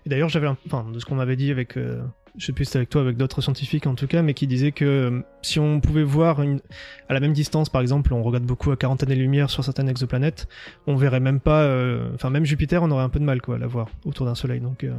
Et 0.05 0.09
d'ailleurs, 0.09 0.29
j'avais, 0.29 0.47
enfin, 0.47 0.85
de 0.91 0.99
ce 0.99 1.05
qu'on 1.05 1.15
m'avait 1.15 1.35
dit 1.35 1.51
avec 1.51 1.77
euh, 1.77 2.01
je 2.37 2.45
sais 2.45 2.53
plus 2.53 2.65
si 2.65 2.71
c'était 2.71 2.79
avec 2.79 2.89
toi, 2.89 3.01
avec 3.01 3.17
d'autres 3.17 3.41
scientifiques 3.41 3.85
en 3.85 3.95
tout 3.95 4.07
cas, 4.07 4.21
mais 4.21 4.33
qui 4.33 4.47
disaient 4.47 4.71
que 4.71 4.85
euh, 4.85 5.21
si 5.41 5.59
on 5.59 5.79
pouvait 5.79 6.03
voir 6.03 6.41
une, 6.41 6.59
à 7.07 7.13
la 7.13 7.19
même 7.19 7.33
distance, 7.33 7.69
par 7.69 7.81
exemple, 7.81 8.13
on 8.13 8.23
regarde 8.23 8.43
beaucoup 8.43 8.71
à 8.71 8.77
40 8.77 9.03
années-lumière 9.03 9.49
sur 9.49 9.63
certaines 9.63 9.89
exoplanètes, 9.89 10.47
on 10.87 10.95
verrait 10.95 11.19
même 11.19 11.39
pas, 11.39 11.63
euh, 11.63 12.09
enfin 12.15 12.29
même 12.29 12.45
Jupiter, 12.45 12.81
on 12.81 12.89
aurait 12.91 13.03
un 13.03 13.09
peu 13.09 13.19
de 13.19 13.25
mal 13.25 13.41
quoi 13.41 13.55
à 13.55 13.57
la 13.59 13.67
voir 13.67 13.87
autour 14.05 14.25
d'un 14.25 14.35
Soleil. 14.35 14.61
Donc, 14.61 14.83
euh, 14.83 14.91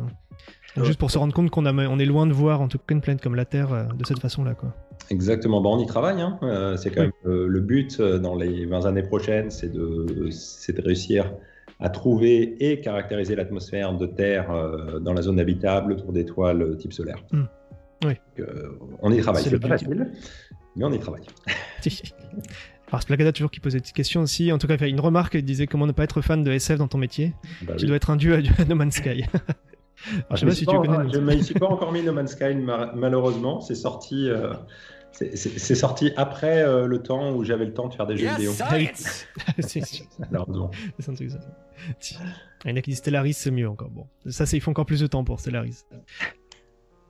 juste 0.84 0.98
pour 0.98 1.10
se 1.10 1.18
rendre 1.18 1.34
compte 1.34 1.50
qu'on 1.50 1.66
on 1.66 1.98
est 1.98 2.06
loin 2.06 2.26
de 2.26 2.32
voir 2.32 2.60
en 2.60 2.68
tout 2.68 2.78
cas 2.78 2.94
une 2.94 3.00
planète 3.00 3.22
comme 3.22 3.34
la 3.34 3.44
Terre 3.44 3.88
de 3.96 4.04
cette 4.04 4.20
façon-là 4.20 4.54
quoi. 4.54 4.74
Exactement, 5.10 5.60
bon, 5.60 5.76
on 5.76 5.80
y 5.80 5.86
travaille. 5.86 6.20
Hein. 6.20 6.38
c'est 6.76 6.90
quand 6.90 7.02
même 7.02 7.12
le 7.24 7.60
but 7.60 8.00
dans 8.00 8.36
les 8.36 8.64
20 8.64 8.86
années 8.86 9.02
prochaines, 9.02 9.50
c'est 9.50 9.72
de, 9.72 10.06
de 10.06 10.82
réussir 10.82 11.32
à 11.80 11.88
trouver 11.88 12.56
et 12.60 12.80
caractériser 12.80 13.36
l'atmosphère 13.36 13.94
de 13.94 14.06
Terre 14.06 14.50
euh, 14.50 14.98
dans 15.00 15.12
la 15.12 15.22
zone 15.22 15.40
habitable 15.40 15.92
autour 15.92 16.12
d'étoiles 16.12 16.76
type 16.78 16.92
solaire. 16.92 17.18
Hmm. 17.32 17.44
Oui. 18.04 18.14
Euh, 18.38 18.78
on 19.00 19.12
y 19.12 19.20
travaille. 19.20 19.42
C'est 19.42 19.58
pas 19.58 19.68
facile, 19.68 20.10
mais 20.76 20.84
on 20.84 20.92
y 20.92 20.98
travaille. 20.98 21.24
Alors 22.88 23.02
Splagada 23.02 23.32
toujours 23.32 23.50
qui 23.50 23.60
posait 23.60 23.80
des 23.80 23.90
questions 23.90 24.20
aussi. 24.22 24.52
En 24.52 24.58
tout 24.58 24.66
cas, 24.66 24.74
il 24.74 24.78
fait 24.78 24.90
une 24.90 25.00
remarque. 25.00 25.34
Il 25.34 25.44
disait 25.44 25.66
comment 25.66 25.86
ne 25.86 25.92
pas 25.92 26.04
être 26.04 26.20
fan 26.20 26.44
de 26.44 26.52
SF 26.52 26.78
dans 26.78 26.88
ton 26.88 26.98
métier. 26.98 27.34
Bah 27.62 27.74
tu 27.76 27.86
dois 27.86 27.96
être 27.96 28.10
un 28.10 28.16
dieu 28.16 28.34
à 28.34 28.64
No 28.68 28.74
Man's 28.74 28.94
Sky. 28.94 29.24
je 30.30 30.36
sais 30.36 30.46
pas 30.46 30.52
si 30.52 30.66
tu 30.66 30.76
connais. 30.76 31.12
Je 31.12 31.18
ne 31.18 31.42
suis 31.42 31.54
pas 31.54 31.66
encore 31.66 31.92
mis 31.92 32.02
No 32.02 32.12
Man's 32.12 32.32
Sky 32.32 32.54
malheureusement. 32.54 33.60
C'est 33.60 33.74
sorti. 33.74 34.28
Euh, 34.28 34.52
c'est 35.14 35.74
sorti 35.74 36.12
après 36.16 36.62
euh, 36.62 36.86
le 36.86 37.02
temps 37.02 37.32
où 37.32 37.44
j'avais 37.44 37.64
le 37.64 37.72
temps 37.72 37.88
de 37.88 37.94
faire 37.94 38.06
des 38.06 38.16
jeux 38.16 38.28
vidéo. 38.30 38.52
c'est 39.58 39.84
sûr. 39.84 40.06
Il 42.64 42.70
y 42.70 42.72
en 42.72 42.76
a 42.76 42.80
qui 42.80 42.90
disent 42.90 42.98
Stellaris, 42.98 43.34
c'est 43.34 43.50
mieux 43.50 43.68
encore. 43.68 43.90
Bon, 43.90 44.06
ça, 44.26 44.44
il 44.52 44.60
faut 44.60 44.70
encore 44.70 44.86
plus 44.86 45.00
de 45.00 45.06
temps 45.06 45.24
pour 45.24 45.38
Stellaris. 45.40 45.84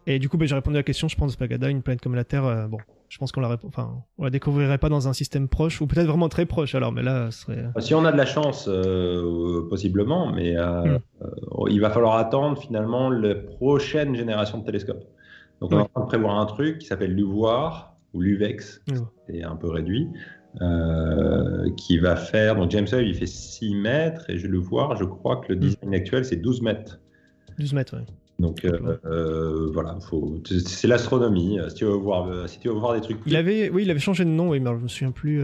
Et 0.06 0.18
du 0.18 0.28
coup, 0.28 0.36
ben, 0.36 0.46
j'ai 0.46 0.54
répondu 0.54 0.76
à 0.76 0.80
la 0.80 0.82
question. 0.82 1.08
Je 1.08 1.16
pense 1.16 1.28
que 1.28 1.34
Spagada, 1.34 1.70
une 1.70 1.80
planète 1.80 2.02
comme 2.02 2.14
la 2.14 2.24
Terre, 2.24 2.44
euh, 2.44 2.66
bon, 2.66 2.76
je 3.08 3.16
pense 3.16 3.32
qu'on 3.32 3.40
la, 3.40 3.56
enfin, 3.66 4.02
on 4.18 4.24
la 4.24 4.30
découvrirait 4.30 4.76
pas 4.76 4.90
dans 4.90 5.08
un 5.08 5.14
système 5.14 5.48
proche, 5.48 5.80
ou 5.80 5.86
peut-être 5.86 6.06
vraiment 6.06 6.28
très 6.28 6.44
proche. 6.44 6.74
Alors, 6.74 6.92
mais 6.92 7.02
là, 7.02 7.30
ce 7.30 7.40
serait. 7.40 7.64
Bah, 7.74 7.80
si 7.80 7.94
on 7.94 8.04
a 8.04 8.12
de 8.12 8.18
la 8.18 8.26
chance, 8.26 8.68
euh, 8.68 9.66
possiblement, 9.70 10.30
mais 10.30 10.54
hmm. 10.56 10.98
il 11.70 11.80
va 11.80 11.88
falloir 11.88 12.16
attendre 12.16 12.58
finalement 12.58 13.08
la 13.08 13.34
prochaine 13.34 14.14
génération 14.14 14.58
de 14.58 14.64
télescopes. 14.64 15.04
Donc, 15.60 15.72
on 15.72 15.78
est 15.78 15.82
en 15.82 15.86
train 15.86 16.00
de 16.02 16.06
prévoir 16.06 16.38
un 16.38 16.46
truc 16.46 16.78
qui 16.78 16.86
s'appelle 16.86 17.14
l'UVOIR, 17.14 17.93
ou 18.14 18.20
l'UVEX, 18.20 18.80
c'est 19.28 19.42
un 19.42 19.56
peu 19.56 19.68
réduit, 19.68 20.08
euh, 20.62 21.68
qui 21.76 21.98
va 21.98 22.14
faire. 22.14 22.54
Donc 22.54 22.70
James 22.70 22.86
Webb, 22.90 23.04
il 23.04 23.14
fait 23.14 23.26
6 23.26 23.74
mètres, 23.74 24.30
et 24.30 24.38
je 24.38 24.46
le 24.46 24.58
vois, 24.58 24.94
je 24.98 25.04
crois 25.04 25.36
que 25.36 25.52
le 25.52 25.56
hmm. 25.56 25.60
design 25.60 25.94
actuel, 25.94 26.24
c'est 26.24 26.36
12 26.36 26.62
mètres. 26.62 27.00
12 27.58 27.72
mètres, 27.74 27.96
oui. 27.98 28.06
Donc 28.38 28.64
euh, 28.64 28.98
euh, 29.04 29.70
voilà, 29.72 29.96
faut... 30.00 30.40
c'est 30.44 30.88
l'astronomie. 30.88 31.58
Si 31.68 31.74
tu 31.74 31.84
veux 31.84 31.92
voir, 31.92 32.48
si 32.48 32.58
tu 32.58 32.68
veux 32.68 32.74
voir 32.74 32.94
des 32.94 33.00
trucs. 33.00 33.18
Il 33.26 33.36
avait, 33.36 33.68
oui, 33.68 33.82
il 33.82 33.90
avait 33.90 34.00
changé 34.00 34.24
de 34.24 34.30
nom, 34.30 34.50
mais 34.50 34.58
je 34.58 34.82
me 34.82 34.88
souviens 34.88 35.12
plus. 35.12 35.42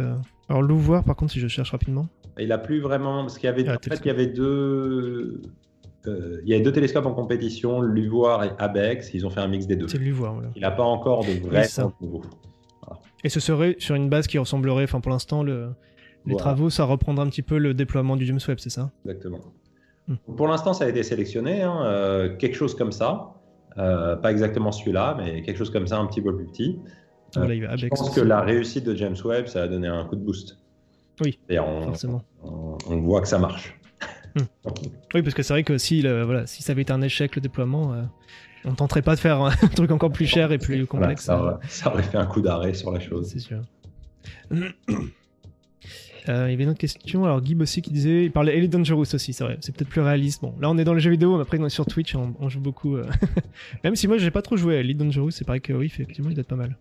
Alors 0.49 0.63
l'ouvoir, 0.63 1.05
par 1.05 1.17
contre, 1.17 1.33
si 1.33 1.41
je 1.41 1.49
cherche 1.49 1.71
rapidement. 1.71 2.07
Il 2.39 2.53
a 2.53 2.59
plus 2.59 2.81
vraiment, 2.81 3.23
parce 3.23 3.37
qu'il 3.37 3.47
y 3.47 3.53
avait, 3.53 3.69
ah, 3.69 3.77
en 3.77 3.79
fait, 3.83 4.01
il 4.05 4.07
y 4.07 4.11
avait 4.11 4.27
deux, 4.27 5.43
il 6.07 6.49
y 6.49 6.55
a 6.55 6.61
deux 6.61 6.73
télescopes 6.73 7.07
en 7.07 7.15
compétition, 7.15 7.81
l'UVOIR 7.81 8.45
et 8.45 8.51
ABEX. 8.59 9.13
Ils 9.15 9.27
ont 9.27 9.31
fait 9.31 9.41
un 9.41 9.49
mix 9.49 9.67
des 9.67 9.77
deux. 9.77 9.89
C'est 9.89 9.99
l'UVOIR, 9.99 10.35
voilà. 10.35 10.49
Il 10.55 10.63
n'a 10.63 10.71
pas 10.71 10.85
encore 10.85 11.25
de 11.25 11.33
vrai 11.47 11.67
nouveau. 12.01 12.23
Et 13.25 13.29
ce 13.29 13.41
serait 13.41 13.77
sur 13.79 13.95
une 13.95 14.09
base 14.09 14.27
qui 14.27 14.39
ressemblerait, 14.39 14.85
enfin 14.85 15.01
pour 15.01 15.13
l'instant, 15.13 15.43
le, 15.43 15.71
les 16.27 16.37
travaux, 16.37 16.71
ça 16.71 16.85
reprendra 16.85 17.25
un 17.25 17.29
petit 17.29 17.43
peu 17.43 17.59
le 17.59 17.75
déploiement 17.75 18.17
du 18.17 18.27
James 18.27 18.41
Webb, 18.47 18.59
c'est 18.59 18.71
ça? 18.71 18.91
Exactement. 19.05 19.41
Hmm. 20.09 20.17
Pour 20.37 20.49
l'instant, 20.49 20.73
ça 20.73 20.85
a 20.85 20.89
été 20.89 21.03
sélectionné, 21.03 21.63
hein, 21.63 21.83
euh, 21.85 22.37
quelque 22.37 22.57
chose 22.57 22.75
comme 22.75 22.93
ça. 22.93 23.35
Euh, 23.79 24.17
pas 24.17 24.33
exactement 24.33 24.73
celui-là, 24.73 25.15
mais 25.17 25.43
quelque 25.43 25.57
chose 25.57 25.71
comme 25.71 25.87
ça, 25.87 25.99
un 25.99 26.07
petit 26.07 26.21
peu 26.21 26.37
plus 26.37 26.47
petit. 26.47 26.79
Euh, 27.37 27.77
je 27.77 27.87
pense 27.87 28.11
que 28.11 28.21
la 28.21 28.41
réussite 28.41 28.85
de 28.85 28.95
James 28.97 29.17
Webb, 29.25 29.47
ça 29.47 29.63
a 29.63 29.69
donné 29.69 29.87
un 29.87 30.05
coup 30.05 30.17
de 30.17 30.25
boost. 30.25 30.59
Oui, 31.21 31.39
on, 31.51 31.83
forcément. 31.83 32.23
On, 32.43 32.97
voit 32.97 33.21
que 33.21 33.29
ça 33.29 33.39
marche. 33.39 33.79
Hmm. 34.35 34.71
Oui, 35.15 35.23
parce 35.23 35.35
que 35.35 35.43
c'est 35.43 35.53
vrai 35.53 35.63
que 35.63 35.79
si, 35.79 36.03
voilà, 36.03 36.47
si 36.47 36.63
ça 36.63 36.73
avait 36.73 36.83
été 36.83 36.93
un 36.93 37.03
échec, 37.03 37.37
le 37.37 37.41
déploiement, 37.41 37.95
on 38.65 38.75
tenterait 38.75 39.03
pas 39.03 39.15
de 39.15 39.21
faire 39.21 39.41
un 39.41 39.51
truc 39.75 39.91
encore 39.91 40.13
plus 40.13 40.27
cher 40.27 40.53
et 40.53 40.59
plus 40.59 40.87
complexe. 40.87 41.25
ça, 41.25 41.59
aurait 41.87 42.03
fait 42.03 42.19
un 42.19 42.27
coup 42.27 42.41
d'arrêt 42.41 42.75
sur 42.75 42.93
la 42.93 43.01
chose. 43.01 43.29
C'est 43.33 43.39
sûr. 43.39 43.61
Euh, 46.29 46.49
il 46.49 46.51
y 46.51 46.55
avait 46.55 46.65
une 46.65 46.71
autre 46.71 46.79
question. 46.79 47.25
Alors, 47.25 47.41
Guy 47.41 47.57
aussi 47.59 47.81
qui 47.81 47.91
disait, 47.91 48.27
il 48.27 48.31
parlait 48.31 48.57
Elite 48.57 48.71
Dangerous 48.71 49.15
aussi, 49.15 49.33
c'est 49.33 49.43
vrai. 49.43 49.57
C'est 49.61 49.75
peut-être 49.75 49.89
plus 49.89 50.03
réaliste. 50.03 50.43
Bon, 50.43 50.55
là, 50.61 50.71
on 50.71 50.77
est 50.77 50.85
dans 50.85 50.93
les 50.93 51.01
jeux 51.01 51.11
vidéo, 51.11 51.37
mais 51.37 51.43
après, 51.43 51.59
on 51.59 51.65
est 51.65 51.71
sur 51.71 51.87
Twitch, 51.87 52.15
on, 52.15 52.49
joue 52.49 52.61
beaucoup. 52.61 52.97
Euh. 52.97 53.07
Même 53.85 53.97
si 53.97 54.07
moi, 54.07 54.19
j'ai 54.19 54.31
pas 54.31 54.43
trop 54.43 54.57
joué 54.57 54.77
à 54.77 54.81
Elite 54.81 54.99
Dangerous, 54.99 55.31
c'est 55.31 55.47
pareil 55.47 55.63
que 55.63 55.73
oui, 55.73 55.87
effectivement, 55.87 56.31
il 56.31 56.35
doit 56.35 56.43
être 56.43 56.49
pas 56.49 56.57
mal. 56.57 56.77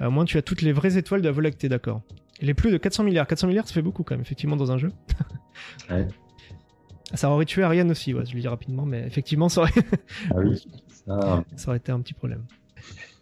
Euh, 0.00 0.06
au 0.06 0.10
moins, 0.10 0.24
tu 0.24 0.38
as 0.38 0.42
toutes 0.42 0.62
les 0.62 0.72
vraies 0.72 0.96
étoiles 0.96 1.22
de 1.22 1.26
la 1.26 1.32
Voie 1.32 1.42
lactée, 1.42 1.68
d'accord. 1.68 2.02
Il 2.40 2.48
est 2.48 2.54
plus 2.54 2.70
de 2.70 2.76
400 2.76 3.04
milliards. 3.04 3.26
400 3.26 3.48
milliards, 3.48 3.66
ça 3.66 3.74
fait 3.74 3.82
beaucoup 3.82 4.04
quand 4.04 4.14
même, 4.14 4.22
effectivement, 4.22 4.56
dans 4.56 4.70
un 4.70 4.78
jeu. 4.78 4.92
ouais. 5.90 6.06
Ça 7.14 7.30
aurait 7.30 7.44
tué 7.44 7.62
Ariane 7.62 7.90
aussi, 7.90 8.14
ouais, 8.14 8.24
je 8.26 8.34
le 8.34 8.40
dis 8.40 8.48
rapidement, 8.48 8.84
mais 8.84 9.04
effectivement, 9.06 9.48
ça 9.48 9.62
aurait... 9.62 9.72
Ah 10.30 10.38
oui, 10.38 10.62
ça... 11.06 11.44
ça 11.56 11.68
aurait 11.68 11.78
été 11.78 11.92
un 11.92 12.00
petit 12.00 12.14
problème. 12.14 12.44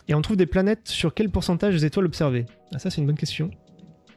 Et 0.09 0.15
on 0.15 0.23
trouve 0.23 0.37
des 0.37 0.47
planètes 0.47 0.89
sur 0.89 1.15
quel 1.15 1.31
pourcentage 1.31 1.75
des 1.75 1.85
étoiles 1.85 2.07
observées? 2.07 2.47
Ah, 2.75 2.79
Ça, 2.79 2.91
c'est 2.91 3.01
une 3.01 3.07
bonne 3.07 3.17
question. 3.17 3.51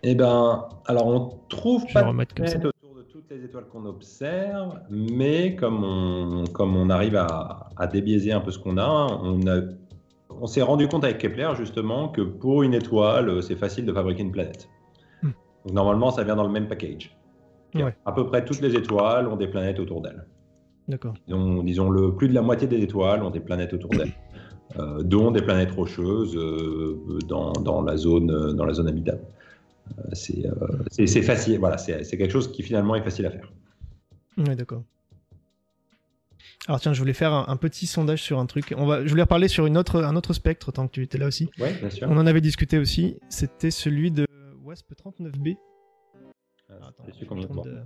Eh 0.04 0.16
ben, 0.16 0.66
alors 0.86 1.08
on 1.08 1.40
trouve 1.50 1.84
Je 1.88 1.94
pas 1.94 2.04
de 2.04 2.08
remettre 2.08 2.36
comme 2.36 2.46
ça. 2.46 2.60
planètes 2.60 2.74
autour 2.84 2.96
de 2.98 3.02
toutes 3.04 3.30
les 3.32 3.44
étoiles 3.44 3.66
qu'on 3.66 3.86
observe, 3.86 4.80
mais 4.90 5.56
comme 5.56 5.84
on, 5.84 6.44
comme 6.46 6.76
on 6.76 6.90
arrive 6.90 7.16
à, 7.16 7.70
à 7.76 7.88
débiaiser 7.88 8.32
un 8.32 8.40
peu 8.42 8.52
ce 8.52 8.60
qu'on 8.60 8.78
a, 8.78 8.86
on 9.24 9.46
a, 9.48 9.62
on 10.30 10.46
s'est 10.46 10.62
rendu 10.62 10.88
compte 10.88 11.04
avec 11.04 11.18
Kepler 11.18 11.50
justement 11.58 12.10
que 12.10 12.22
pour 12.22 12.64
une 12.64 12.74
étoile, 12.76 13.42
c'est 13.42 13.56
facile 13.56 13.86
de 13.86 13.94
fabriquer 13.94 14.22
une 14.22 14.32
planète. 14.32 14.70
Hmm. 15.24 15.32
Donc 15.66 15.74
normalement, 15.74 16.12
ça 16.12 16.24
vient 16.24 16.36
dans 16.36 16.46
le 16.46 16.52
même 16.52 16.68
package. 16.68 17.18
Ouais. 17.76 17.96
À 18.06 18.12
peu 18.12 18.26
près 18.28 18.44
toutes 18.46 18.62
les 18.62 18.76
étoiles 18.76 19.28
ont 19.28 19.36
des 19.36 19.48
planètes 19.48 19.80
autour 19.80 20.02
d'elles. 20.02 20.26
D'accord. 20.88 21.14
Disons, 21.28 21.64
disons 21.64 21.90
le 21.90 22.16
plus 22.16 22.30
de 22.30 22.34
la 22.34 22.42
moitié 22.42 22.68
des 22.68 22.82
étoiles 22.82 23.22
ont 23.24 23.30
des 23.30 23.42
planètes 23.42 23.74
autour 23.74 23.92
d'elles, 23.92 24.14
euh, 24.80 25.04
dont 25.04 25.32
des 25.32 25.42
planètes 25.42 25.72
rocheuses 25.72 26.36
euh, 26.38 27.20
dans, 27.28 27.52
dans 27.52 27.82
la 27.82 27.98
zone, 27.98 28.32
euh, 28.32 28.54
dans 28.54 28.66
la 28.66 28.74
zone 28.74 28.88
habitable. 28.88 29.22
Euh, 30.00 30.04
c'est 30.14 30.44
c'est- 30.92 31.08
c'est 31.08 31.22
facile, 31.22 31.60
voilà, 31.60 31.78
c'est 31.78 32.04
c'est 32.04 32.18
quelque 32.18 32.32
chose 32.32 32.52
qui 32.52 32.64
finalement 32.64 32.96
est 32.96 33.02
facile 33.04 33.26
à 33.26 33.32
faire. 33.32 33.52
Ouais, 34.38 34.56
d'accord. 34.56 34.84
Alors 36.68 36.80
tiens, 36.82 36.92
je 36.94 37.00
voulais 37.00 37.14
faire 37.14 37.34
un, 37.34 37.46
un 37.48 37.56
petit 37.58 37.86
sondage 37.86 38.22
sur 38.22 38.40
un 38.40 38.46
truc. 38.46 38.74
On 38.78 38.86
va, 38.86 39.04
je 39.06 39.10
voulais 39.10 39.22
reparler 39.22 39.48
sur 39.48 39.66
une 39.66 39.78
autre, 39.78 40.04
un 40.04 40.16
autre 40.18 40.34
spectre, 40.34 40.72
tant 40.72 40.88
que 40.88 40.92
tu 40.92 41.02
étais 41.04 41.18
là 41.18 41.28
aussi. 41.28 41.50
Oui, 41.60 41.70
bien 41.80 41.90
sûr. 41.90 42.08
On 42.12 42.18
en 42.18 42.28
avait 42.28 42.42
discuté 42.42 42.78
aussi. 42.78 43.18
C'était 43.30 43.72
celui 43.72 44.12
de 44.12 44.26
WASP 44.66 44.94
39B. 44.94 45.56
Ah, 46.70 46.74
Ah, 46.82 46.88
attends, 46.90 47.04
je 47.08 47.26
de 47.64 47.82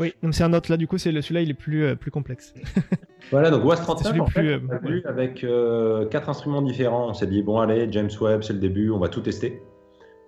Oui, 0.00 0.12
c'est 0.32 0.42
un 0.44 0.52
autre 0.52 0.70
là. 0.70 0.76
Du 0.76 0.86
coup, 0.88 0.98
c'est 0.98 1.12
le- 1.12 1.22
celui-là, 1.22 1.42
il 1.42 1.50
est 1.50 1.54
plus, 1.54 1.84
euh, 1.84 1.94
plus 1.96 2.10
complexe. 2.10 2.54
Voilà, 3.30 3.50
donc 3.50 3.64
WAS 3.64 3.76
C'est 3.76 3.82
39, 3.84 4.06
celui 4.08 4.20
en 4.20 4.26
fait, 4.26 4.40
plus, 4.58 4.66
on 4.66 4.70
a 4.70 4.74
euh, 4.74 4.78
vu 4.82 5.02
avec 5.06 5.44
euh, 5.44 6.04
quatre 6.06 6.28
instruments 6.28 6.60
différents. 6.60 7.08
On 7.08 7.14
s'est 7.14 7.26
dit, 7.26 7.42
bon, 7.42 7.58
allez, 7.58 7.88
James 7.90 8.10
Webb, 8.20 8.42
c'est 8.42 8.52
le 8.52 8.58
début, 8.58 8.90
on 8.90 8.98
va 8.98 9.08
tout 9.08 9.22
tester. 9.22 9.62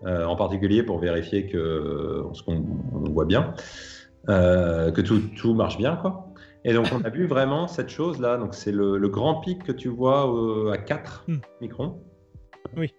Euh, 0.04 0.24
en 0.24 0.34
particulier 0.36 0.82
pour 0.82 0.98
vérifier 0.98 1.46
que 1.46 2.22
ce 2.32 2.42
qu'on 2.42 2.64
on 2.94 3.10
voit 3.10 3.24
bien, 3.26 3.54
euh, 4.30 4.90
que 4.92 5.00
tout, 5.02 5.20
tout 5.36 5.52
marche 5.54 5.76
bien. 5.78 5.96
Quoi. 5.96 6.26
Et 6.64 6.72
donc, 6.72 6.86
on 6.92 7.02
a 7.02 7.10
vu 7.10 7.26
vraiment 7.26 7.68
cette 7.68 7.90
chose-là. 7.90 8.38
Donc, 8.38 8.54
c'est 8.54 8.72
le, 8.72 8.96
le 8.98 9.08
grand 9.08 9.40
pic 9.40 9.62
que 9.62 9.72
tu 9.72 9.88
vois 9.88 10.26
euh, 10.34 10.70
à 10.72 10.78
4 10.78 11.24
Hmm. 11.28 11.36
microns. 11.60 12.02
Oui. 12.78 12.92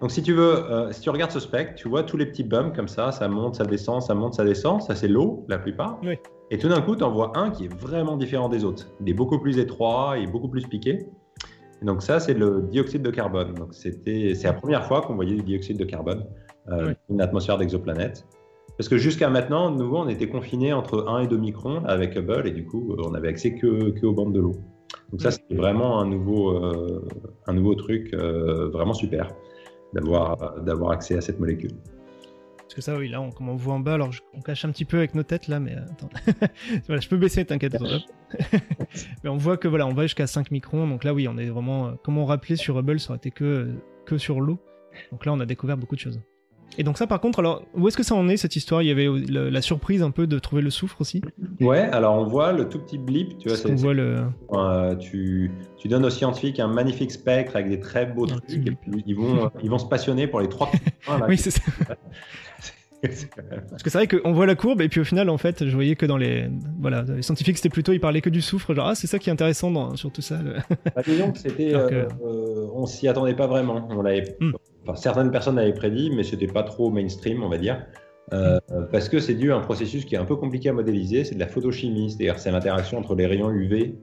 Donc, 0.00 0.10
si 0.10 0.22
tu 0.22 0.32
veux, 0.34 0.70
euh, 0.70 0.92
si 0.92 1.00
tu 1.00 1.10
regardes 1.10 1.30
ce 1.30 1.40
spectre, 1.40 1.74
tu 1.76 1.88
vois 1.88 2.02
tous 2.02 2.16
les 2.18 2.26
petits 2.26 2.44
bumps 2.44 2.74
comme 2.76 2.88
ça, 2.88 3.12
ça 3.12 3.28
monte, 3.28 3.54
ça 3.54 3.64
descend, 3.64 4.02
ça 4.02 4.14
monte, 4.14 4.34
ça 4.34 4.44
descend. 4.44 4.82
Ça, 4.82 4.94
c'est 4.94 5.08
l'eau, 5.08 5.44
la 5.48 5.58
plupart. 5.58 5.98
Oui. 6.02 6.16
Et 6.50 6.58
tout 6.58 6.68
d'un 6.68 6.80
coup, 6.82 6.94
tu 6.96 7.02
en 7.02 7.10
vois 7.10 7.32
un 7.36 7.50
qui 7.50 7.64
est 7.64 7.74
vraiment 7.74 8.16
différent 8.16 8.48
des 8.48 8.64
autres. 8.64 8.86
Il 9.00 9.08
est 9.08 9.14
beaucoup 9.14 9.38
plus 9.38 9.58
étroit, 9.58 10.14
il 10.18 10.24
est 10.24 10.30
beaucoup 10.30 10.48
plus 10.48 10.66
piqué. 10.66 11.06
Et 11.82 11.84
donc 11.84 12.02
ça, 12.02 12.20
c'est 12.20 12.34
le 12.34 12.62
dioxyde 12.70 13.02
de 13.02 13.10
carbone. 13.10 13.54
Donc 13.54 13.74
c'était, 13.74 14.34
c'est 14.34 14.46
la 14.46 14.52
première 14.52 14.84
fois 14.84 15.00
qu'on 15.00 15.14
voyait 15.14 15.34
du 15.36 15.42
dioxyde 15.42 15.78
de 15.78 15.84
carbone, 15.84 16.24
euh, 16.68 16.88
Oui. 16.88 16.92
une 17.10 17.20
atmosphère 17.20 17.58
d'exoplanète. 17.58 18.26
Parce 18.78 18.88
que 18.88 18.96
jusqu'à 18.98 19.28
maintenant, 19.30 19.70
nouveau, 19.70 19.96
on 19.98 20.08
était 20.08 20.28
confiné 20.28 20.72
entre 20.72 21.06
1 21.08 21.20
et 21.20 21.26
2 21.26 21.36
microns 21.38 21.82
avec 21.86 22.14
Hubble, 22.16 22.46
et 22.46 22.50
du 22.52 22.64
coup, 22.66 22.94
on 22.98 23.14
avait 23.14 23.28
accès 23.28 23.54
que, 23.54 23.90
que 23.90 24.06
aux 24.06 24.12
bandes 24.12 24.32
de 24.34 24.40
l'eau. 24.40 24.52
Donc 25.10 25.22
ça, 25.22 25.28
Oui. 25.30 25.34
c'était 25.34 25.54
vraiment 25.56 25.98
un 26.00 26.06
nouveau, 26.06 26.50
euh, 26.50 27.02
un 27.46 27.54
nouveau 27.54 27.74
truc 27.74 28.12
euh, 28.14 28.68
vraiment 28.68 28.94
super 28.94 29.28
d'avoir, 29.92 30.60
d'avoir 30.62 30.90
accès 30.92 31.16
à 31.16 31.20
cette 31.20 31.38
molécule. 31.40 31.72
Parce 32.58 32.74
que 32.74 32.80
ça, 32.80 32.96
oui, 32.96 33.08
là, 33.08 33.20
on, 33.20 33.30
comme 33.30 33.48
on 33.48 33.54
voit 33.56 33.74
en 33.74 33.80
bas, 33.80 33.94
alors 33.94 34.10
je- 34.12 34.22
on 34.34 34.40
cache 34.40 34.64
un 34.64 34.70
petit 34.70 34.84
peu 34.84 34.96
avec 34.98 35.14
nos 35.14 35.22
têtes 35.22 35.46
là, 35.48 35.60
mais 35.60 35.76
euh, 35.76 35.82
attends. 35.90 36.08
voilà, 36.86 37.00
je 37.00 37.08
peux 37.08 37.16
baisser, 37.16 37.44
t'inquiète. 37.44 37.76
mais 39.24 39.30
on 39.30 39.36
voit 39.36 39.56
que 39.56 39.68
voilà, 39.68 39.86
on 39.86 39.94
va 39.94 40.02
jusqu'à 40.02 40.26
5 40.26 40.50
microns. 40.50 40.86
Donc 40.88 41.04
là, 41.04 41.14
oui, 41.14 41.28
on 41.28 41.38
est 41.38 41.46
vraiment, 41.48 41.86
euh, 41.88 41.92
comme 42.02 42.18
on 42.18 42.24
rappelait 42.24 42.56
sur 42.56 42.76
Hubble, 42.78 42.98
ça 42.98 43.10
aurait 43.10 43.18
été 43.18 43.30
que, 43.30 43.44
euh, 43.44 43.72
que 44.04 44.18
sur 44.18 44.40
l'eau. 44.40 44.58
Donc 45.12 45.24
là, 45.26 45.32
on 45.32 45.40
a 45.40 45.46
découvert 45.46 45.76
beaucoup 45.76 45.94
de 45.94 46.00
choses. 46.00 46.20
Et 46.78 46.82
donc 46.82 46.98
ça, 46.98 47.06
par 47.06 47.20
contre, 47.20 47.38
alors, 47.38 47.62
où 47.74 47.88
est-ce 47.88 47.96
que 47.96 48.02
ça 48.02 48.14
en 48.14 48.28
est 48.28 48.36
cette 48.36 48.54
histoire? 48.54 48.82
Il 48.82 48.88
y 48.88 48.90
avait 48.90 49.06
euh, 49.06 49.18
le- 49.28 49.48
la 49.48 49.62
surprise 49.62 50.02
un 50.02 50.10
peu 50.10 50.26
de 50.26 50.38
trouver 50.38 50.60
le 50.60 50.68
soufre 50.70 51.00
aussi? 51.00 51.22
Ouais, 51.60 51.80
alors 51.80 52.16
on 52.16 52.24
voit 52.26 52.52
le 52.52 52.68
tout 52.68 52.78
petit 52.78 52.98
blip, 52.98 53.38
tu 53.38 53.48
vois, 53.48 53.56
qu'on 53.56 53.74
voit 53.76 53.94
le. 53.94 54.24
Euh, 54.52 54.94
tu, 54.96 55.50
tu 55.78 55.88
donnes 55.88 56.04
aux 56.04 56.10
scientifiques 56.10 56.60
un 56.60 56.68
magnifique 56.68 57.12
spectre 57.12 57.56
avec 57.56 57.70
des 57.70 57.80
très 57.80 58.04
beaux 58.04 58.24
Un 58.24 58.36
trucs, 58.40 58.66
et 58.66 58.70
puis 58.72 59.02
ils 59.06 59.14
vont, 59.16 59.50
ils 59.62 59.70
vont 59.70 59.78
se 59.78 59.86
passionner 59.86 60.26
pour 60.26 60.40
les 60.40 60.48
trois 60.50 60.70
petits 60.70 60.82
points, 61.04 61.18
là. 61.18 61.26
Oui, 61.28 61.38
c'est 61.38 61.50
ça. 61.50 61.62
Parce 63.70 63.82
que 63.82 63.90
c'est 63.90 63.98
vrai 63.98 64.08
qu'on 64.08 64.32
voit 64.32 64.46
la 64.46 64.54
courbe 64.54 64.80
et 64.80 64.88
puis 64.88 65.00
au 65.00 65.04
final, 65.04 65.28
en 65.28 65.38
fait, 65.38 65.66
je 65.68 65.74
voyais 65.74 65.96
que 65.96 66.06
dans 66.06 66.16
les, 66.16 66.48
voilà, 66.80 67.02
les 67.02 67.22
scientifiques, 67.22 67.56
c'était 67.58 67.68
plutôt, 67.68 67.92
ils 67.92 68.00
parlaient 68.00 68.20
que 68.22 68.30
du 68.30 68.42
soufre. 68.42 68.74
Genre, 68.74 68.88
ah, 68.88 68.94
c'est 68.94 69.06
ça 69.06 69.18
qui 69.18 69.28
est 69.28 69.32
intéressant 69.32 69.70
dans, 69.70 69.96
sur 69.96 70.10
tout 70.10 70.22
ça. 70.22 70.40
le- 70.42 70.54
Bah, 70.94 71.02
disons 71.06 71.30
que 71.30 71.38
c'était, 71.38 71.68
Alors 71.74 71.88
euh, 71.92 72.08
euh, 72.24 72.66
on 72.74 72.86
s'y 72.86 73.06
attendait 73.06 73.34
pas 73.34 73.46
vraiment. 73.46 73.86
On 73.90 74.02
l'avait, 74.02 74.36
Hmm. 74.40 74.52
Enfin, 74.86 74.96
certaines 74.96 75.30
personnes 75.30 75.56
l'avaient 75.56 75.72
prédit, 75.72 76.10
mais 76.14 76.22
c'était 76.22 76.46
pas 76.46 76.62
trop 76.62 76.90
mainstream, 76.90 77.42
on 77.42 77.48
va 77.48 77.58
dire, 77.58 77.84
Euh, 78.32 78.58
parce 78.90 79.08
que 79.08 79.20
c'est 79.20 79.34
dû 79.34 79.52
à 79.52 79.56
un 79.56 79.60
processus 79.60 80.04
qui 80.04 80.16
est 80.16 80.18
un 80.18 80.24
peu 80.24 80.36
compliqué 80.36 80.68
à 80.68 80.72
modéliser. 80.72 81.24
C'est 81.24 81.36
de 81.36 81.40
la 81.40 81.46
photochimie, 81.46 82.10
c'est-à-dire 82.10 82.38
c'est 82.38 82.50
l'interaction 82.50 82.98
entre 82.98 83.14
les 83.14 83.26
rayons 83.26 83.50
UV 83.50 83.94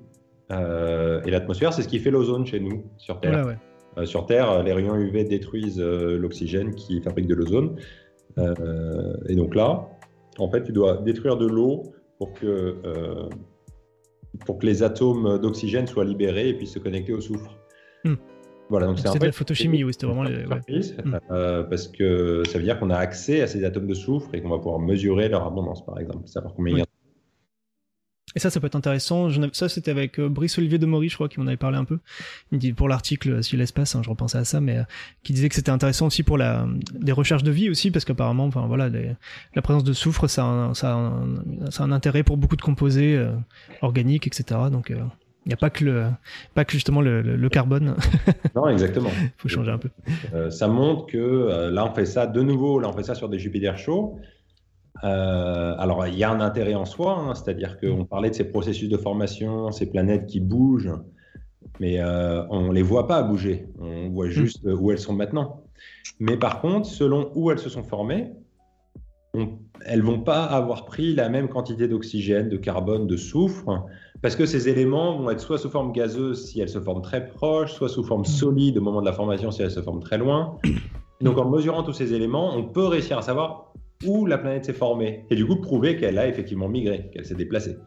euh, 0.52 1.22
et 1.26 1.32
l'atmosphère. 1.32 1.74
C'est 1.74 1.82
ce 1.82 1.90
qui 1.90 2.00
fait 2.00 2.12
l'ozone 2.12 2.46
chez 2.46 2.60
nous 2.60 2.86
sur 2.98 3.20
Terre. 3.20 3.32
Voilà, 3.32 3.48
ouais. 3.48 3.58
Euh, 3.98 4.06
sur 4.06 4.26
Terre, 4.26 4.64
les 4.64 4.72
rayons 4.72 4.96
UV 4.96 5.26
détruisent 5.26 5.82
l'oxygène 5.82 6.74
qui 6.74 7.02
fabrique 7.02 7.28
de 7.28 7.36
l'ozone. 7.36 7.76
Et 9.28 9.36
donc 9.36 9.56
là, 9.56 9.90
en 10.40 10.50
fait, 10.50 10.64
tu 10.64 10.72
dois 10.72 10.98
détruire 10.98 11.38
de 11.38 11.46
l'eau 11.46 11.84
pour 12.18 12.34
que, 12.34 12.78
pour 14.46 14.58
que 14.58 14.66
les 14.66 14.82
atomes 14.82 15.38
d'oxygène 15.38 15.86
soient 15.86 16.06
libérés 16.06 16.50
et 16.50 16.54
puissent 16.54 16.74
se 16.74 16.80
connecter 16.80 17.14
au 17.14 17.22
soufre. 17.22 17.56
Voilà, 18.70 18.88
donc 18.88 18.98
c'est 19.00 19.14
de 19.14 19.20
peu 19.20 19.26
la 19.26 19.32
photochimie, 19.32 19.84
oui, 19.84 19.94
c'était 19.94 20.06
vraiment 20.08 20.24
ouais. 20.24 20.46
Hmm. 21.04 21.20
euh, 21.32 21.64
parce 21.64 21.88
que 21.88 22.44
ça 22.48 22.58
veut 22.58 22.64
dire 22.64 22.80
qu'on 22.80 22.90
a 22.90 22.98
accès 22.98 23.42
à 23.42 23.48
ces 23.48 23.64
atomes 23.66 23.88
de 23.88 23.94
soufre 23.94 24.30
et 24.34 24.42
qu'on 24.42 24.50
va 24.50 24.58
pouvoir 24.58 24.80
mesurer 24.80 25.30
leur 25.30 25.46
abondance, 25.46 25.86
par 25.86 26.00
exemple, 26.00 26.28
savoir 26.28 26.54
combien 26.56 26.74
il 26.74 26.78
y 26.80 26.82
en 26.82 26.86
a. 26.86 26.88
Et 28.36 28.40
ça, 28.40 28.50
ça 28.50 28.60
peut 28.60 28.66
être 28.66 28.76
intéressant. 28.76 29.30
Ça, 29.52 29.70
c'était 29.70 29.92
avec 29.92 30.20
euh, 30.20 30.28
Brice 30.28 30.58
Olivier 30.58 30.80
de 30.80 30.88
Maury, 30.88 31.08
je 31.08 31.14
crois, 31.14 31.30
qui 31.30 31.40
m'en 31.40 31.46
avait 31.46 31.58
parlé 31.58 31.78
un 31.78 31.86
peu. 31.86 32.00
Il 32.52 32.56
me 32.56 32.60
dit 32.60 32.74
pour 32.74 32.90
l'article 32.90 33.30
euh, 33.30 33.42
sur 33.44 33.60
l'espace, 33.60 33.96
hein, 33.96 34.02
je 34.04 34.10
repensais 34.10 34.40
à 34.40 34.44
ça, 34.44 34.60
mais 34.60 34.78
euh, 34.80 34.84
qui 35.22 35.34
disait 35.34 35.50
que 35.50 35.56
c'était 35.56 35.70
intéressant 35.70 36.08
aussi 36.08 36.24
pour 36.24 36.40
la 36.40 36.66
des 36.96 37.12
recherches 37.12 37.44
de 37.44 37.52
vie 37.52 37.70
aussi, 37.70 37.92
parce 37.92 38.06
qu'apparemment, 38.06 38.46
enfin 38.46 38.66
voilà, 38.66 38.90
les- 38.90 39.12
la 39.54 39.62
présence 39.62 39.84
de 39.84 39.94
soufre, 39.94 40.28
ça 40.28 40.46
a, 40.46 40.48
un, 40.48 40.74
ça, 40.74 40.94
a 40.94 40.96
un, 40.96 41.70
ça 41.70 41.84
a 41.84 41.86
un 41.86 41.92
intérêt 41.92 42.24
pour 42.24 42.38
beaucoup 42.38 42.56
de 42.56 42.64
composés 42.64 43.16
euh, 43.16 43.34
organiques, 43.82 44.26
etc. 44.26 44.62
Donc 44.72 44.90
euh, 44.90 45.00
il 45.46 45.50
n'y 45.50 45.54
a 45.54 45.58
pas 45.58 45.70
que 45.70 45.84
le 45.84 46.06
pas 46.56 46.64
que 46.66 46.72
justement 46.72 47.02
le, 47.02 47.22
le- 47.22 47.36
le 47.36 47.50
carbone. 47.50 47.96
Non, 48.56 48.68
exactement. 48.70 49.10
Il 49.22 49.32
faut 49.38 49.50
changer 49.50 49.72
un 49.72 49.78
peu. 49.78 49.90
Euh, 50.34 50.50
ça 50.50 50.68
montre 50.68 51.06
que 51.08 51.18
euh, 51.18 51.70
là, 51.72 51.86
on 51.86 51.94
fait 51.94 52.06
ça 52.06 52.28
de 52.28 52.42
nouveau, 52.42 52.80
là, 52.80 52.90
on 52.90 52.94
fait 52.94 53.04
ça 53.04 53.16
sur 53.16 53.30
des 53.30 53.40
Jupiter 53.40 53.78
chauds. 53.78 54.18
Euh, 55.04 55.76
alors, 55.78 56.08
il 56.08 56.16
y 56.18 56.24
a 56.24 56.32
un 56.32 56.40
intérêt 56.40 56.76
en 56.76 56.86
soi, 56.86 57.18
hein, 57.20 57.36
c'est-à-dire 57.36 57.78
qu'on 57.80 58.06
parlait 58.06 58.30
de 58.30 58.36
ces 58.36 58.46
processus 58.46 58.88
de 58.90 58.98
formation, 58.98 59.72
ces 59.72 59.90
planètes 59.90 60.28
qui 60.28 60.40
bougent, 60.40 60.94
mais 61.80 62.02
on 62.04 62.68
ne 62.70 62.74
les 62.74 62.84
voit 62.84 63.08
pas 63.08 63.22
bouger, 63.24 63.68
on 63.80 64.10
voit 64.10 64.30
juste 64.30 64.66
euh, 64.66 64.76
où 64.76 64.92
elles 64.92 65.00
sont 65.00 65.14
maintenant. 65.14 65.64
Mais 66.20 66.38
par 66.38 66.62
contre, 66.62 66.88
selon 66.88 67.32
où 67.36 67.52
elles 67.52 67.60
se 67.60 67.70
sont 67.70 67.84
formées, 67.84 68.32
on- 69.34 69.50
elles 69.86 70.02
vont 70.02 70.20
pas 70.20 70.44
avoir 70.46 70.86
pris 70.86 71.14
la 71.14 71.28
même 71.30 71.50
quantité 71.50 71.88
d'oxygène, 71.88 72.50
de 72.50 72.58
carbone, 72.58 73.08
de 73.08 73.18
soufre, 73.18 73.86
parce 74.22 74.36
que 74.36 74.46
ces 74.46 74.70
éléments 74.70 75.18
vont 75.18 75.30
être 75.30 75.42
soit 75.42 75.58
sous 75.58 75.70
forme 75.70 75.92
gazeuse 75.92 76.46
si 76.48 76.62
elles 76.62 76.70
se 76.70 76.80
forment 76.80 77.02
très 77.02 77.26
proches, 77.28 77.74
soit 77.74 77.90
sous 77.90 78.04
forme 78.04 78.24
solide 78.26 78.78
au 78.78 78.82
moment 78.82 79.02
de 79.02 79.06
la 79.06 79.14
formation 79.14 79.52
si 79.52 79.62
elles 79.62 79.72
se 79.72 79.82
forment 79.82 80.02
très 80.04 80.18
loin. 80.18 80.58
Donc 81.22 81.38
en 81.38 81.50
mesurant 81.50 81.84
tous 81.84 81.94
ces 81.94 82.14
éléments, 82.14 82.56
on 82.56 82.64
peut 82.64 82.86
réussir 82.86 83.18
à 83.18 83.22
savoir 83.22 83.74
où 84.06 84.26
la 84.26 84.38
planète 84.38 84.66
s'est 84.66 84.74
formée 84.74 85.26
et 85.30 85.36
du 85.36 85.46
coup 85.46 85.56
prouver 85.58 85.98
qu'elle 85.98 86.18
a 86.18 86.28
effectivement 86.28 86.70
migré, 86.70 87.10
qu'elle 87.14 87.26
s'est 87.26 87.36
déplacée, 87.36 87.78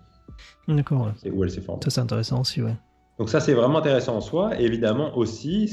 D'accord. 0.68 1.02
ouais. 1.02 1.12
c'est 1.16 1.30
où 1.30 1.44
elle 1.44 1.50
s'est 1.50 1.60
formée. 1.60 1.82
Ça, 1.84 1.90
c'est 1.90 2.00
intéressant 2.00 2.40
aussi, 2.40 2.62
ouais. 2.62 2.74
Donc 3.18 3.30
ça 3.30 3.40
c'est 3.40 3.54
vraiment 3.54 3.78
intéressant 3.78 4.16
en 4.16 4.20
soi. 4.20 4.60
Et 4.60 4.64
évidemment 4.64 5.16
aussi, 5.16 5.68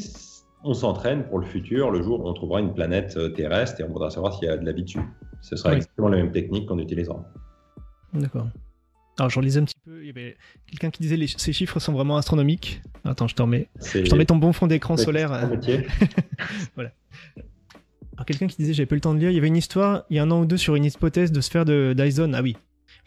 on 0.63 0.73
s'entraîne 0.73 1.23
pour 1.25 1.39
le 1.39 1.45
futur, 1.45 1.91
le 1.91 2.01
jour 2.01 2.19
où 2.23 2.27
on 2.27 2.33
trouvera 2.33 2.59
une 2.61 2.73
planète 2.73 3.15
euh, 3.17 3.29
terrestre 3.29 3.81
et 3.81 3.83
on 3.83 3.89
voudra 3.91 4.09
savoir 4.09 4.33
s'il 4.37 4.47
y 4.47 4.51
a 4.51 4.57
de 4.57 4.65
la 4.65 4.71
vie 4.71 4.83
dessus. 4.83 4.99
Ce 5.41 5.55
sera 5.55 5.69
Oui. 5.71 5.75
exactement 5.77 6.07
la 6.09 6.17
même 6.17 6.31
technique 6.31 6.67
qu'on 6.67 6.79
utilisera. 6.79 7.23
D'accord. 8.13 8.47
Alors, 9.19 9.29
je 9.29 9.39
relisais 9.39 9.59
un 9.59 9.65
petit 9.65 9.75
peu. 9.85 10.01
Il 10.01 10.07
y 10.07 10.09
avait 10.09 10.35
quelqu'un 10.67 10.89
qui 10.89 11.01
disait 11.03 11.17
les, 11.17 11.27
ces 11.27 11.53
chiffres 11.53 11.79
sont 11.79 11.93
vraiment 11.93 12.17
astronomiques. 12.17 12.81
Attends, 13.03 13.27
je 13.27 13.35
t'en 13.35 13.47
Je 13.51 14.15
mets 14.15 14.25
ton 14.25 14.37
bon 14.37 14.53
fond 14.53 14.65
d'écran 14.67 14.97
solaire. 14.97 15.47
métier. 15.49 15.85
Alors 18.15 18.25
quelqu'un 18.25 18.47
qui 18.47 18.57
disait, 18.57 18.73
j'avais 18.73 18.85
pas 18.85 18.93
eu 18.95 18.97
le 18.97 19.01
temps 19.01 19.13
de 19.13 19.19
lire, 19.19 19.29
il 19.31 19.35
y 19.35 19.37
avait 19.39 19.47
une 19.47 19.57
histoire, 19.57 20.03
il 20.09 20.17
y 20.17 20.19
a 20.19 20.23
un 20.23 20.31
an 20.31 20.41
ou 20.41 20.45
deux, 20.45 20.57
sur 20.57 20.75
une 20.75 20.85
hypothèse 20.85 21.31
de 21.31 21.41
sphère 21.41 21.65
de 21.65 21.93
Dyson. 21.97 22.31
Ah 22.35 22.41
oui. 22.41 22.55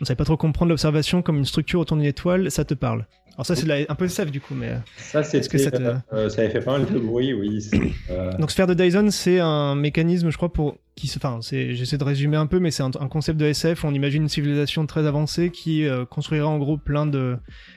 On 0.01 0.05
savait 0.05 0.17
pas 0.17 0.25
trop 0.25 0.37
comprendre 0.37 0.69
l'observation 0.71 1.23
comme 1.23 1.39
une 1.39 1.45
structure 1.45 1.81
autour 1.81 1.97
d'une 1.97 2.07
étoile, 2.07 2.51
ça 2.51 2.65
te 2.65 2.75
parle. 2.75 3.07
Alors 3.35 3.45
ça, 3.45 3.55
c'est 3.55 3.87
un 3.91 3.95
peu 3.95 4.09
safe 4.09 4.31
du 4.31 4.41
coup, 4.41 4.55
mais... 4.55 4.69
euh, 4.71 4.77
Ça, 4.97 5.21
Est-ce 5.21 5.49
que 5.51 5.59
c'était, 5.59 5.77
ça 5.77 6.01
te- 6.01 6.15
euh, 6.15 6.29
ça 6.31 6.41
avait 6.41 6.51
fait 6.51 6.61
pas 6.61 6.79
mal 6.79 6.87
de 6.91 6.99
bruit, 6.99 7.35
oui. 7.35 7.61
c'est, 7.61 7.79
euh, 8.11 8.33
Donc 8.39 8.51
sphère 8.51 8.67
de 8.67 8.73
Dyson, 8.73 9.09
c'est 9.11 9.41
un 9.41 9.75
mécanisme, 9.75 10.31
je 10.31 10.37
crois, 10.39 10.51
pour 10.51 10.77
qui 10.95 11.07
se, 11.07 11.19
enfin, 11.19 11.41
c'est, 11.43 11.75
j'essaie 11.75 11.99
de 11.99 12.05
résumer 12.05 12.39
un 12.39 12.47
peu, 12.47 12.61
mais 12.61 12.71
c'est 12.71 12.83
un, 12.83 12.91
concept 12.91 13.39
de 13.39 13.45
SF. 13.45 13.85
Où 13.85 13.89
on 13.89 13.93
imagine 13.93 14.23
une 14.23 14.29
civilisation 14.31 14.87
très 14.87 15.07
avancée 15.07 15.51
qui 15.51 15.87
euh, 15.87 16.07
construira 16.07 16.49
en 16.49 16.57
gros 16.57 16.79
plein 16.79 17.05
de, 17.05 17.37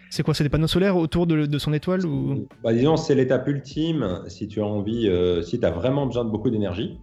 c'est 0.09 0.23
quoi, 0.23 0.33
c'est 0.33 0.45
des 0.45 0.49
panneaux 0.49 0.67
solaires 0.67 0.95
autour 0.95 1.27
de, 1.27 1.57
son 1.57 1.73
étoile 1.73 2.05
ou? 2.05 2.47
Bah, 2.63 2.73
disons, 2.73 2.95
c'est 2.95 3.15
l'étape 3.15 3.45
ultime. 3.49 4.21
Si 4.27 4.47
tu 4.47 4.61
as 4.61 4.65
envie, 4.65 5.09
euh, 5.09 5.41
si 5.41 5.59
tu 5.59 5.65
as 5.65 5.71
vraiment 5.71 6.05
besoin 6.05 6.23
de 6.23 6.29
beaucoup 6.29 6.49
d'énergie. 6.49 6.97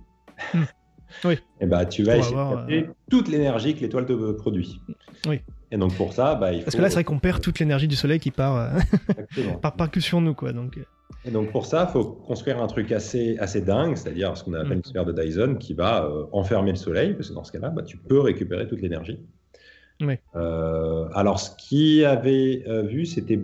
Oui. 1.24 1.34
Et 1.34 1.38
eh 1.62 1.66
bah, 1.66 1.86
tu 1.86 2.02
vas 2.02 2.16
essayer 2.16 2.36
de 2.36 2.54
capter 2.54 2.78
euh, 2.80 2.94
toute 3.10 3.28
l'énergie 3.28 3.74
que 3.74 3.80
l'étoile 3.80 4.06
te 4.06 4.32
produit. 4.32 4.80
Oui. 5.26 5.40
Et 5.70 5.76
donc 5.76 5.94
pour 5.94 6.12
ça, 6.12 6.34
bah, 6.34 6.52
il 6.52 6.58
faut... 6.58 6.64
Parce 6.64 6.76
que 6.76 6.82
là, 6.82 6.88
c'est 6.88 6.94
vrai 6.94 7.04
qu'on 7.04 7.18
perd 7.18 7.40
toute 7.40 7.58
l'énergie 7.58 7.88
du 7.88 7.96
soleil 7.96 8.20
qui 8.20 8.30
part 8.30 8.72
par 9.62 9.74
percussion 9.74 10.20
nous, 10.20 10.34
quoi. 10.34 10.52
Donc. 10.52 10.78
Et 11.24 11.30
donc 11.30 11.50
pour 11.50 11.66
ça, 11.66 11.86
il 11.88 11.92
faut 11.92 12.04
construire 12.04 12.62
un 12.62 12.68
truc 12.68 12.92
assez, 12.92 13.36
assez 13.38 13.60
dingue, 13.60 13.96
c'est-à-dire 13.96 14.36
ce 14.36 14.44
qu'on 14.44 14.54
appelle 14.54 14.74
une 14.74 14.78
mm. 14.78 14.84
sphère 14.84 15.04
de 15.04 15.12
Dyson 15.12 15.56
qui 15.58 15.74
va 15.74 16.04
euh, 16.04 16.24
enfermer 16.32 16.70
le 16.70 16.76
Soleil, 16.76 17.14
parce 17.14 17.30
que 17.30 17.34
dans 17.34 17.44
ce 17.44 17.52
cas-là, 17.52 17.70
bah, 17.70 17.82
tu 17.82 17.96
peux 17.96 18.20
récupérer 18.20 18.68
toute 18.68 18.80
l'énergie. 18.80 19.18
Euh, 20.34 21.08
alors 21.14 21.40
ce 21.40 21.50
qui 21.56 22.04
avait 22.04 22.62
euh, 22.68 22.82
vu, 22.82 23.06
c'était 23.06 23.40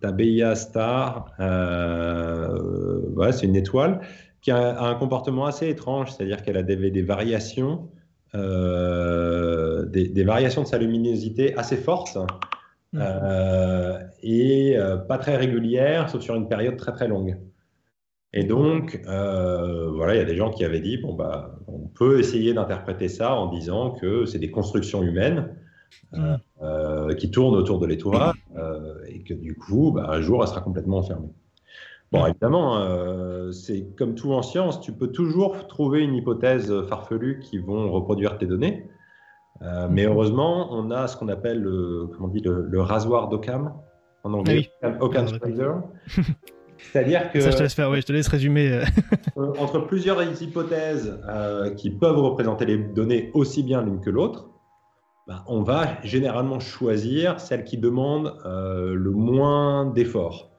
ta 0.00 0.10
BIA 0.10 0.56
Star, 0.56 1.32
c'est 3.32 3.46
une 3.46 3.56
étoile 3.56 4.00
qui 4.40 4.50
a, 4.50 4.82
un 4.82 4.94
comportement 4.94 5.46
assez 5.46 5.68
étrange, 5.68 6.12
c'est-à-dire 6.12 6.42
qu'elle 6.42 6.56
a 6.56 6.62
des, 6.62 6.90
des 6.90 7.02
variations, 7.02 7.88
des, 8.34 10.08
des, 10.08 10.24
variations 10.24 10.62
de 10.62 10.66
sa 10.66 10.78
luminosité 10.78 11.56
assez 11.56 11.76
fortes. 11.76 12.18
Euh, 12.96 13.98
et 14.22 14.76
euh, 14.76 14.96
pas 14.96 15.18
très 15.18 15.36
régulière, 15.36 16.10
sauf 16.10 16.22
sur 16.22 16.34
une 16.34 16.48
période 16.48 16.76
très 16.76 16.92
très 16.92 17.08
longue. 17.08 17.38
Et 18.32 18.44
donc, 18.44 19.00
euh, 19.06 19.90
voilà, 19.90 20.14
il 20.14 20.18
y 20.18 20.22
a 20.22 20.24
des 20.24 20.36
gens 20.36 20.50
qui 20.50 20.64
avaient 20.64 20.80
dit, 20.80 20.98
bon, 20.98 21.14
bah, 21.14 21.58
on 21.66 21.88
peut 21.88 22.20
essayer 22.20 22.54
d'interpréter 22.54 23.08
ça 23.08 23.34
en 23.34 23.52
disant 23.52 23.90
que 23.90 24.24
c'est 24.24 24.38
des 24.38 24.50
constructions 24.50 25.02
humaines 25.02 25.56
mm. 26.12 27.14
qui 27.16 27.30
tournent 27.30 27.56
autour 27.56 27.80
de 27.80 27.86
l'étoile 27.86 28.34
et 29.08 29.22
que 29.24 29.34
du 29.34 29.56
coup, 29.56 29.90
bah, 29.92 30.06
un 30.10 30.20
jour, 30.20 30.42
elle 30.42 30.48
sera 30.48 30.60
complètement 30.60 30.98
enfermée. 30.98 31.30
Bon, 32.12 32.24
mm. 32.24 32.28
évidemment, 32.28 33.52
c'est 33.52 33.94
comme 33.96 34.14
tout 34.14 34.32
en 34.32 34.42
science, 34.42 34.80
tu 34.80 34.92
peux 34.92 35.08
toujours 35.08 35.66
trouver 35.68 36.02
une 36.02 36.14
hypothèse 36.14 36.72
farfelue 36.88 37.40
qui 37.40 37.58
vont 37.58 37.90
reproduire 37.90 38.38
tes 38.38 38.46
données. 38.46 38.90
Euh, 39.62 39.88
mais 39.90 40.04
heureusement, 40.04 40.72
on 40.72 40.90
a 40.90 41.06
ce 41.06 41.16
qu'on 41.16 41.28
appelle 41.28 41.60
le, 41.60 42.08
comment 42.12 42.28
on 42.28 42.32
dit, 42.32 42.42
le, 42.42 42.80
rasoir 42.80 43.28
d'Occam 43.28 43.74
en 44.24 44.32
anglais, 44.32 44.70
ah 44.82 44.92
Occam's 45.00 45.32
Razor. 45.42 45.82
C'est-à-dire 46.78 47.30
que. 47.30 47.40
Ça, 47.40 47.50
je 47.50 47.56
te 47.58 47.62
laisse 47.62 47.74
faire, 47.74 47.90
oui, 47.90 48.00
je 48.00 48.06
te 48.06 48.12
laisse 48.12 48.28
résumer. 48.28 48.72
Euh. 48.72 48.84
Euh, 49.36 49.52
entre 49.58 49.78
plusieurs 49.78 50.20
hypothèses 50.42 51.18
qui 51.76 51.90
peuvent 51.90 52.18
représenter 52.18 52.66
les 52.66 52.78
données 52.78 53.30
aussi 53.32 53.62
bien 53.62 53.80
l'une 53.80 54.00
que 54.00 54.10
l'autre, 54.10 54.50
bah, 55.26 55.44
on 55.46 55.62
va 55.62 56.02
généralement 56.02 56.58
choisir 56.58 57.38
celle 57.40 57.64
qui 57.64 57.78
demande 57.78 58.34
le 58.44 59.10
moins 59.10 59.86
d'efforts. 59.86 60.49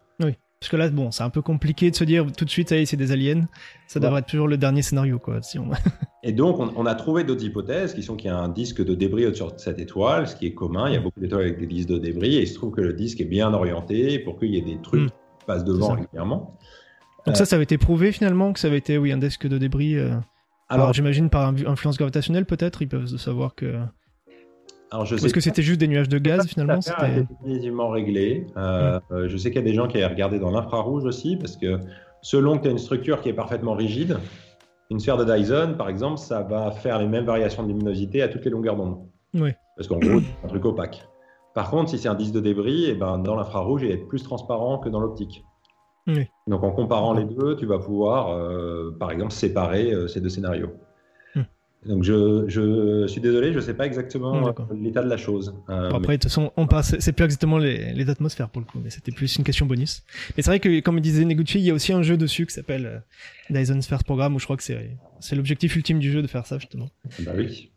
Parce 0.61 0.69
que 0.69 0.77
là, 0.77 0.91
bon, 0.91 1.09
c'est 1.09 1.23
un 1.23 1.31
peu 1.31 1.41
compliqué 1.41 1.89
de 1.89 1.95
se 1.95 2.03
dire 2.03 2.27
tout 2.37 2.45
de 2.45 2.49
suite, 2.51 2.69
ça 2.69 2.75
c'est 2.85 2.95
des 2.95 3.11
aliens. 3.11 3.47
Ça 3.87 3.99
devrait 3.99 4.19
être 4.19 4.27
toujours 4.27 4.47
le 4.47 4.57
dernier 4.57 4.83
scénario, 4.83 5.17
quoi. 5.17 5.41
Si 5.41 5.57
on... 5.57 5.71
Et 6.23 6.33
donc, 6.33 6.59
on, 6.59 6.85
a 6.85 6.93
trouvé 6.93 7.23
d'autres 7.23 7.43
hypothèses 7.43 7.95
qui 7.95 8.03
sont 8.03 8.15
qu'il 8.15 8.29
y 8.29 8.31
a 8.31 8.37
un 8.37 8.47
disque 8.47 8.85
de 8.85 8.93
débris 8.93 9.25
au-dessus 9.25 9.41
de 9.41 9.57
cette 9.57 9.79
étoile, 9.79 10.27
ce 10.27 10.35
qui 10.35 10.45
est 10.45 10.53
commun. 10.53 10.87
Il 10.87 10.93
y 10.93 10.97
a 10.97 10.99
mm. 10.99 11.03
beaucoup 11.03 11.19
d'étoiles 11.19 11.41
avec 11.41 11.59
des 11.59 11.65
disques 11.65 11.89
de 11.89 11.97
débris, 11.97 12.35
et 12.35 12.41
il 12.41 12.47
se 12.47 12.53
trouve 12.53 12.75
que 12.75 12.81
le 12.81 12.93
disque 12.93 13.19
est 13.21 13.25
bien 13.25 13.51
orienté 13.55 14.19
pour 14.19 14.37
qu'il 14.37 14.53
y 14.53 14.57
ait 14.57 14.61
des 14.61 14.79
trucs 14.79 15.01
mm. 15.01 15.07
qui 15.39 15.45
passent 15.47 15.65
devant 15.65 15.95
régulièrement. 15.95 16.55
Donc 17.25 17.37
ça, 17.37 17.45
ça 17.45 17.55
avait 17.55 17.63
été 17.63 17.79
prouvé 17.79 18.11
finalement 18.11 18.53
que 18.53 18.59
ça 18.59 18.67
avait 18.67 18.77
été, 18.77 18.99
oui, 18.99 19.11
un 19.11 19.17
disque 19.17 19.47
de 19.47 19.57
débris. 19.57 19.97
Euh, 19.97 20.13
alors, 20.69 20.93
j'imagine 20.93 21.31
par 21.31 21.47
influence 21.65 21.97
gravitationnelle 21.97 22.45
peut-être, 22.45 22.83
ils 22.83 22.87
peuvent 22.87 23.07
savoir 23.17 23.55
que. 23.55 23.81
Alors, 24.91 25.05
je 25.05 25.15
Est-ce 25.15 25.33
que 25.33 25.39
c'était 25.39 25.61
juste 25.61 25.79
des 25.79 25.87
nuages 25.87 26.09
de 26.09 26.17
gaz 26.17 26.45
finalement 26.47 26.81
C'était 26.81 27.23
définitivement 27.23 27.89
réglé. 27.89 28.45
Euh, 28.57 28.99
mm. 28.99 29.13
euh, 29.13 29.29
je 29.29 29.37
sais 29.37 29.49
qu'il 29.49 29.61
y 29.61 29.63
a 29.63 29.67
des 29.67 29.73
gens 29.73 29.87
qui 29.87 29.97
avaient 29.97 30.13
regardé 30.13 30.37
dans 30.37 30.51
l'infrarouge 30.51 31.05
aussi, 31.05 31.37
parce 31.37 31.55
que 31.55 31.79
selon 32.21 32.57
que 32.57 32.63
tu 32.63 32.67
as 32.67 32.71
une 32.71 32.77
structure 32.77 33.21
qui 33.21 33.29
est 33.29 33.33
parfaitement 33.33 33.73
rigide, 33.73 34.17
une 34.89 34.99
sphère 34.99 35.15
de 35.15 35.23
Dyson, 35.23 35.75
par 35.77 35.87
exemple, 35.87 36.17
ça 36.17 36.41
va 36.41 36.71
faire 36.71 36.99
les 36.99 37.07
mêmes 37.07 37.23
variations 37.23 37.63
de 37.63 37.69
luminosité 37.69 38.21
à 38.21 38.27
toutes 38.27 38.43
les 38.43 38.51
longueurs 38.51 38.75
d'onde. 38.75 38.97
Oui. 39.33 39.51
Parce 39.77 39.87
qu'en 39.87 39.97
gros, 39.97 40.19
c'est 40.19 40.45
un 40.45 40.49
truc 40.49 40.65
opaque. 40.65 41.07
Par 41.55 41.69
contre, 41.69 41.89
si 41.89 41.97
c'est 41.97 42.09
un 42.09 42.15
disque 42.15 42.33
de 42.33 42.41
débris, 42.41 42.85
et 42.85 42.89
eh 42.89 42.95
ben, 42.95 43.17
dans 43.17 43.35
l'infrarouge, 43.35 43.83
il 43.83 43.87
va 43.87 43.93
être 43.93 44.07
plus 44.09 44.23
transparent 44.23 44.79
que 44.79 44.89
dans 44.89 44.99
l'optique. 44.99 45.45
Oui. 46.07 46.27
Donc 46.47 46.63
en 46.63 46.71
comparant 46.71 47.13
les 47.13 47.25
deux, 47.25 47.55
tu 47.55 47.65
vas 47.65 47.79
pouvoir, 47.79 48.31
euh, 48.31 48.93
par 48.99 49.11
exemple, 49.11 49.31
séparer 49.31 49.93
ces 50.09 50.19
deux 50.19 50.29
scénarios. 50.29 50.71
Donc 51.85 52.03
je, 52.03 52.45
je, 52.47 53.07
suis 53.07 53.21
désolé, 53.21 53.51
je 53.51 53.57
ne 53.57 53.61
sais 53.61 53.73
pas 53.73 53.87
exactement 53.87 54.47
euh, 54.47 54.51
l'état 54.79 55.01
de 55.01 55.09
la 55.09 55.17
chose. 55.17 55.55
Euh, 55.69 55.89
après, 55.89 56.17
de 56.17 56.21
toute 56.21 56.23
façon, 56.23 56.51
on 56.55 56.67
passe, 56.67 56.95
c'est 56.99 57.11
plus 57.11 57.25
exactement 57.25 57.57
les, 57.57 57.93
les, 57.93 58.09
atmosphères 58.09 58.49
pour 58.49 58.61
le 58.61 58.67
coup, 58.67 58.79
mais 58.83 58.91
c'était 58.91 59.11
plus 59.11 59.35
une 59.37 59.43
question 59.43 59.65
bonus. 59.65 60.03
Mais 60.37 60.43
c'est 60.43 60.51
vrai 60.51 60.59
que, 60.59 60.79
comme 60.81 60.99
disait 60.99 61.25
Neguchi, 61.25 61.57
il 61.57 61.65
y 61.65 61.71
a 61.71 61.73
aussi 61.73 61.91
un 61.91 62.03
jeu 62.03 62.17
dessus 62.17 62.45
qui 62.45 62.53
s'appelle 62.53 62.85
euh, 62.85 62.99
Dyson 63.49 63.81
Sphere 63.81 64.03
Programme, 64.03 64.35
où 64.35 64.39
je 64.39 64.43
crois 64.43 64.57
que 64.57 64.63
c'est, 64.63 64.95
c'est 65.19 65.35
l'objectif 65.35 65.75
ultime 65.75 65.97
du 65.97 66.11
jeu 66.11 66.21
de 66.21 66.27
faire 66.27 66.45
ça 66.45 66.59
justement. 66.59 66.91
Bah 67.21 67.31
oui. 67.35 67.70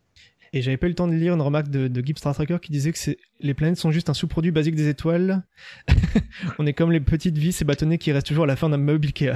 Et 0.54 0.62
j'avais 0.62 0.76
pas 0.76 0.86
eu 0.86 0.90
le 0.90 0.94
temps 0.94 1.08
de 1.08 1.14
lire 1.14 1.34
une 1.34 1.40
remarque 1.40 1.68
de, 1.68 1.88
de 1.88 2.00
Gibbs 2.00 2.16
Star 2.16 2.32
Tracker 2.32 2.58
qui 2.62 2.70
disait 2.70 2.92
que 2.92 2.98
les 3.40 3.54
planètes 3.54 3.76
sont 3.76 3.90
juste 3.90 4.08
un 4.08 4.14
sous-produit 4.14 4.52
basique 4.52 4.76
des 4.76 4.88
étoiles. 4.88 5.42
on 6.60 6.66
est 6.66 6.72
comme 6.72 6.92
les 6.92 7.00
petites 7.00 7.36
vis 7.36 7.60
et 7.60 7.64
bâtonnets 7.64 7.98
qui 7.98 8.12
restent 8.12 8.28
toujours 8.28 8.44
à 8.44 8.46
la 8.46 8.54
fin 8.54 8.68
d'un 8.68 8.76
meuble 8.76 9.08
Ikea. 9.08 9.34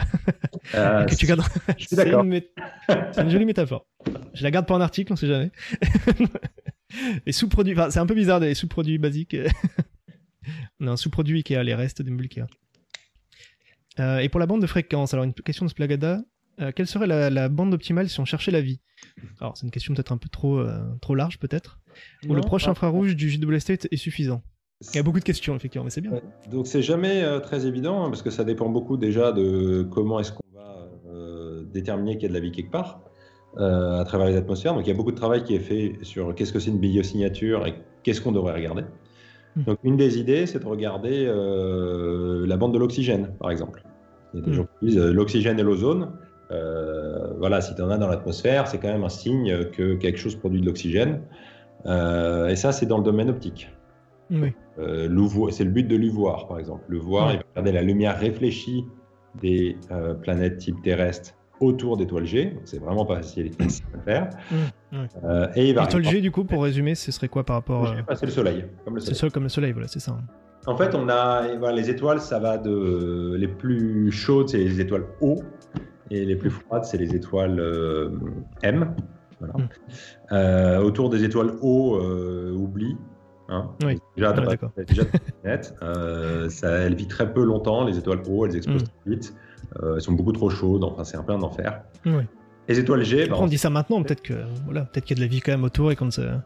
Euh, 0.77 1.05
que 1.07 1.17
tu 1.17 1.27
gardes... 1.27 1.43
Je 1.77 1.89
suis 1.89 1.97
d'accord. 1.97 2.25
C'est 3.13 3.21
une, 3.23 3.31
jolie 3.31 3.47
métaphore. 3.47 3.85
Je 4.33 4.45
la 4.45 4.53
garde 4.53 4.65
pour 4.69 4.77
un 4.77 4.81
article, 4.81 5.13
on 5.13 5.17
sait 5.17 5.27
jamais. 5.27 5.51
les 7.27 7.33
sous-produits, 7.33 7.73
enfin, 7.73 7.91
c'est 7.91 7.99
un 7.99 8.07
peu 8.07 8.15
bizarre 8.15 8.39
des 8.39 8.55
sous-produits 8.55 8.99
basiques. 8.99 9.37
on 10.79 10.87
a 10.87 10.93
un 10.93 10.97
sous-produit 10.97 11.39
Ikea, 11.39 11.65
les 11.65 11.75
restes 11.75 12.01
des 12.01 12.13
meubles 12.13 12.27
Ikea. 12.27 12.47
Euh, 13.99 14.19
et 14.19 14.29
pour 14.29 14.39
la 14.39 14.47
bande 14.47 14.63
de 14.63 14.69
fréquence, 14.69 15.15
alors 15.15 15.25
une 15.25 15.35
question 15.35 15.67
de 15.67 15.71
Splagada. 15.71 16.23
Euh, 16.61 16.73
quelle 16.75 16.87
serait 16.87 17.07
la, 17.07 17.49
bande 17.49 17.73
optimale 17.75 18.09
si 18.09 18.19
on 18.21 18.25
cherchait 18.25 18.51
la 18.51 18.61
vie? 18.61 18.81
Alors, 19.41 19.57
c'est 19.57 19.65
une 19.65 19.71
question 19.71 19.95
peut-être 19.95 20.13
un 20.13 20.17
peu 20.17 20.29
trop, 20.29 20.59
euh, 20.59 20.81
trop 21.01 21.15
large, 21.15 21.39
peut-être. 21.39 21.79
Ou 22.29 22.35
le 22.35 22.41
proche 22.41 22.69
infrarouge 22.69 23.17
du 23.17 23.31
JWST 23.31 23.89
est 23.91 23.97
suffisant? 23.97 24.43
Il 24.93 24.97
y 24.97 24.99
a 24.99 25.03
beaucoup 25.03 25.19
de 25.19 25.25
questions, 25.25 25.57
effectivement, 25.57 25.85
mais 25.85 25.91
c'est 25.91 26.01
bien. 26.01 26.13
Donc, 26.51 26.67
c'est 26.67 26.83
jamais 26.83 27.23
euh, 27.23 27.41
très 27.41 27.67
évident, 27.67 28.05
hein, 28.05 28.11
parce 28.11 28.23
que 28.23 28.31
ça 28.31 28.45
dépend 28.45 28.69
beaucoup 28.69 28.97
déjà 28.97 29.33
de 29.33 29.87
comment 29.91 30.21
est-ce 30.21 30.33
qu'on 30.33 30.47
va 30.55 30.89
déterminer 31.73 32.15
qu'il 32.15 32.23
y 32.23 32.27
a 32.27 32.29
de 32.29 32.35
la 32.35 32.41
vie 32.41 32.53
quelque 32.53 32.71
part 32.71 33.03
à 33.57 34.05
travers 34.05 34.29
les 34.29 34.37
atmosphères. 34.37 34.75
Donc, 34.75 34.87
il 34.87 34.89
y 34.89 34.93
a 34.93 34.97
beaucoup 34.97 35.11
de 35.11 35.17
travail 35.17 35.43
qui 35.43 35.55
est 35.55 35.61
fait 35.61 35.99
sur 36.03 36.33
qu'est-ce 36.35 36.53
que 36.53 36.61
c'est 36.61 36.71
une 36.71 36.79
biosignature 36.79 37.67
et 37.67 37.75
qu'est-ce 38.05 38.21
qu'on 38.21 38.31
devrait 38.31 38.55
regarder. 38.55 38.83
Hmm. 39.57 39.65
Donc, 39.65 39.79
une 39.83 39.97
des 39.97 40.19
idées, 40.19 40.47
c'est 40.47 40.61
de 40.61 40.67
regarder 40.67 41.25
la 41.27 42.57
bande 42.57 42.73
de 42.73 42.79
l'oxygène, 42.79 43.33
par 43.41 43.51
exemple. 43.51 43.83
Il 44.33 44.41
y 44.41 44.43
a 44.43 44.47
des 44.47 44.51
hmm. 44.53 44.55
gens 44.55 44.67
qui 44.79 44.87
disent 44.87 44.99
l'oxygène 44.99 45.59
et 45.59 45.65
l'ozone. 45.65 46.13
Euh, 46.51 47.35
voilà, 47.39 47.61
si 47.61 47.75
tu 47.75 47.83
en 47.83 47.91
as 47.91 47.99
dans 47.99 48.09
l'atmosphère, 48.09 48.67
c'est 48.69 48.79
quand 48.79 48.89
même 48.89 49.05
un 49.05 49.09
signe 49.09 49.67
que 49.71 49.95
quelque 49.95 50.19
chose 50.19 50.37
produit 50.37 50.61
de 50.61 50.67
l'oxygène. 50.67 51.21
Euh, 51.87 52.49
et 52.49 52.57
ça, 52.57 52.73
c'est 52.73 52.87
dans 52.87 52.99
le 52.99 53.05
domaine 53.05 53.31
optique. 53.31 53.71
Oui. 54.31 54.53
Euh, 54.79 55.09
c'est 55.51 55.65
le 55.65 55.71
but 55.71 55.87
de 55.87 55.97
l'UVOIR, 55.97 56.47
par 56.49 56.59
exemple. 56.59 56.85
Le 56.89 56.99
voir, 56.99 57.33
il 57.33 57.39
va 57.39 57.43
regarder 57.51 57.73
la 57.73 57.83
lumière 57.83 58.19
réfléchie 58.19 58.85
des 59.41 59.77
planètes 60.23 60.59
type 60.59 60.83
terrestre 60.83 61.35
autour 61.61 61.97
d'étoiles 61.97 62.25
G. 62.25 62.57
C'est 62.65 62.81
vraiment 62.81 63.05
pas 63.05 63.17
facile 63.17 63.51
à 63.95 64.01
faire. 64.01 64.31
et 65.55 65.73
L'étoile 65.73 66.05
G, 66.05 66.21
du 66.21 66.31
coup, 66.31 66.45
pour 66.45 66.63
résumer, 66.63 66.95
ce 66.95 67.13
serait 67.13 67.29
quoi 67.29 67.45
par 67.45 67.57
rapport 67.57 67.95
C'est 68.15 68.27
le 68.27 68.33
Soleil. 68.33 68.65
C'est 68.99 69.31
comme 69.31 69.45
le 69.45 69.49
Soleil, 69.49 69.73
voilà, 69.73 69.89
c'est 69.89 70.01
ça. 70.01 70.13
Hein. 70.13 70.25
En 70.67 70.77
fait, 70.77 70.95
on 70.95 71.09
a 71.09 71.73
les 71.73 71.89
étoiles, 71.89 72.21
ça 72.21 72.39
va 72.39 72.59
de 72.59 73.35
les 73.39 73.49
plus 73.49 74.13
chaudes, 74.13 74.51
c'est 74.51 74.59
les 74.59 74.81
étoiles 74.81 75.05
O, 75.21 75.41
et 76.11 76.25
les 76.25 76.37
plus 76.37 76.51
froides, 76.51 76.85
c'est 76.85 76.99
les 76.99 77.15
étoiles 77.15 77.61
euh, 77.61 78.11
M. 78.63 78.95
Voilà. 79.41 79.55
Hmm. 79.55 79.69
Euh, 80.33 80.81
autour 80.81 81.11
des 81.11 81.23
étoiles 81.25 81.53
O, 81.61 81.97
euh, 81.97 82.53
oublie. 82.55 82.97
Hein. 83.49 83.71
Oui. 83.85 83.99
Déjà, 84.17 84.35
ah, 84.37 84.41
déjà 84.85 85.05
net. 85.45 85.75
ça, 86.51 86.69
elles 86.71 86.95
vivent 86.95 87.07
très 87.07 87.33
peu 87.33 87.45
longtemps. 87.45 87.85
Les 87.85 87.99
étoiles 87.99 88.23
O, 88.29 88.47
elles 88.47 88.57
explosent 88.57 88.85
hmm. 89.07 89.11
vite. 89.11 89.35
elles 89.83 90.01
sont 90.01 90.13
beaucoup 90.13 90.33
trop 90.33 90.51
chaudes. 90.51 90.85
Enfin, 90.85 91.05
c'est 91.05 91.17
un 91.17 91.23
plein 91.23 91.39
d'enfer. 91.39 91.83
Oui. 92.05 92.25
Les 92.69 92.79
étoiles 92.79 93.05
G. 93.05 93.27
Bah, 93.29 93.37
on 93.39 93.47
dit 93.47 93.59
ça 93.59 93.71
maintenant. 93.71 94.03
Peut-être 94.03 94.23
que 94.23 94.35
voilà, 94.65 94.83
peut-être 94.83 95.05
qu'il 95.05 95.17
y 95.19 95.21
a 95.21 95.25
de 95.25 95.27
la 95.29 95.35
vie 95.35 95.41
quand 95.41 95.53
même 95.53 95.65
autour 95.65 95.91
et 95.93 95.97
qu'on 95.97 96.11
ça. 96.11 96.45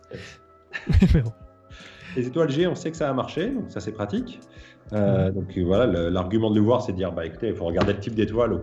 Les 2.16 2.26
étoiles 2.26 2.50
G, 2.50 2.66
on 2.66 2.74
sait 2.74 2.90
que 2.90 2.96
ça 2.96 3.08
a 3.08 3.12
marché, 3.14 3.48
donc 3.48 3.70
ça 3.70 3.80
c'est 3.80 3.92
pratique. 3.92 4.38
Donc 4.92 5.58
voilà, 5.58 5.86
l'argument 6.10 6.50
de 6.50 6.56
le 6.56 6.60
voir, 6.60 6.82
c'est 6.82 6.92
de 6.92 6.98
dire, 6.98 7.10
bah 7.10 7.24
écoutez, 7.24 7.48
il 7.48 7.54
faut 7.54 7.64
regarder 7.64 7.94
le 7.94 7.98
type 7.98 8.14
d'étoile 8.14 8.60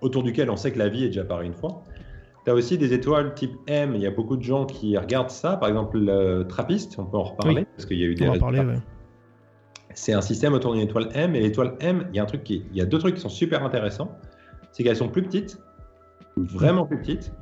autour 0.00 0.22
duquel 0.22 0.50
on 0.50 0.56
sait 0.56 0.72
que 0.72 0.78
la 0.78 0.88
vie 0.88 1.04
est 1.04 1.08
déjà 1.08 1.22
apparue 1.22 1.46
une 1.46 1.54
fois. 1.54 1.82
Tu 2.44 2.50
as 2.50 2.54
aussi 2.54 2.76
des 2.76 2.92
étoiles 2.92 3.34
type 3.34 3.52
M, 3.66 3.92
il 3.94 4.02
y 4.02 4.06
a 4.06 4.10
beaucoup 4.10 4.36
de 4.36 4.42
gens 4.42 4.66
qui 4.66 4.98
regardent 4.98 5.30
ça, 5.30 5.56
par 5.56 5.68
exemple 5.68 5.98
le 5.98 6.44
Trappiste, 6.46 6.98
on 6.98 7.06
peut 7.06 7.16
en 7.16 7.22
reparler, 7.22 7.64
parce 7.64 7.86
qu'il 7.86 7.98
y 7.98 8.02
a 8.02 8.06
eu 8.06 8.14
des 8.14 8.26
C'est 9.94 10.12
un 10.12 10.20
système 10.20 10.52
autour 10.52 10.72
d'une 10.74 10.82
étoile 10.82 11.08
M, 11.14 11.34
et 11.34 11.40
l'étoile 11.40 11.74
M, 11.80 12.06
il 12.10 12.16
y, 12.16 12.18
a 12.18 12.22
un 12.22 12.26
truc 12.26 12.44
qui, 12.44 12.64
il 12.70 12.76
y 12.76 12.82
a 12.82 12.84
deux 12.84 12.98
trucs 12.98 13.14
qui 13.14 13.20
sont 13.20 13.28
super 13.28 13.64
intéressants, 13.64 14.10
c'est 14.72 14.82
qu'elles 14.82 14.96
sont 14.96 15.08
plus 15.08 15.22
petites, 15.22 15.58
vraiment 16.36 16.84
plus 16.86 16.98
petites, 16.98 17.32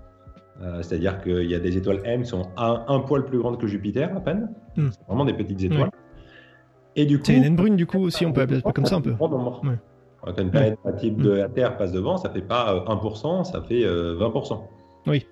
Euh, 0.61 0.83
C'est-à-dire 0.83 1.21
qu'il 1.21 1.51
y 1.51 1.55
a 1.55 1.59
des 1.59 1.77
étoiles 1.77 2.01
M 2.05 2.23
qui 2.23 2.29
sont 2.29 2.47
un, 2.57 2.85
un 2.87 3.01
poil 3.01 3.25
plus 3.25 3.39
grandes 3.39 3.59
que 3.59 3.67
Jupiter 3.67 4.15
à 4.15 4.21
peine. 4.21 4.51
Hmm. 4.77 4.91
C'est 4.93 5.07
vraiment 5.09 5.25
des 5.25 5.33
petites 5.33 5.63
étoiles. 5.63 5.91
Et 6.95 7.07
du 7.07 7.19
coup, 7.19 7.25
C'est 7.25 7.35
une 7.35 7.43
naine 7.43 7.57
brune, 7.57 7.75
du 7.75 7.87
coup, 7.87 7.99
aussi, 7.99 8.27
on 8.27 8.33
peut 8.33 8.43
appeler 8.43 8.61
ça 8.61 8.71
comme 8.71 8.87
ça 8.87 8.97
un 8.97 9.01
peu. 9.01 9.15
Ouais. 9.65 9.79
Quand 10.23 10.39
une 10.41 10.51
planète 10.51 10.79
type 10.99 11.21
de 11.21 11.31
la 11.31 11.49
Terre 11.49 11.77
passe 11.77 11.93
devant, 11.93 12.17
ça 12.17 12.31
fait 12.31 12.43
pas 12.43 12.75
euh, 12.75 12.95
1%, 12.95 13.45
ça 13.45 13.63
fait 13.63 13.85
euh, 13.85 14.17
20%. 14.19 14.61
Oui. 15.07 15.27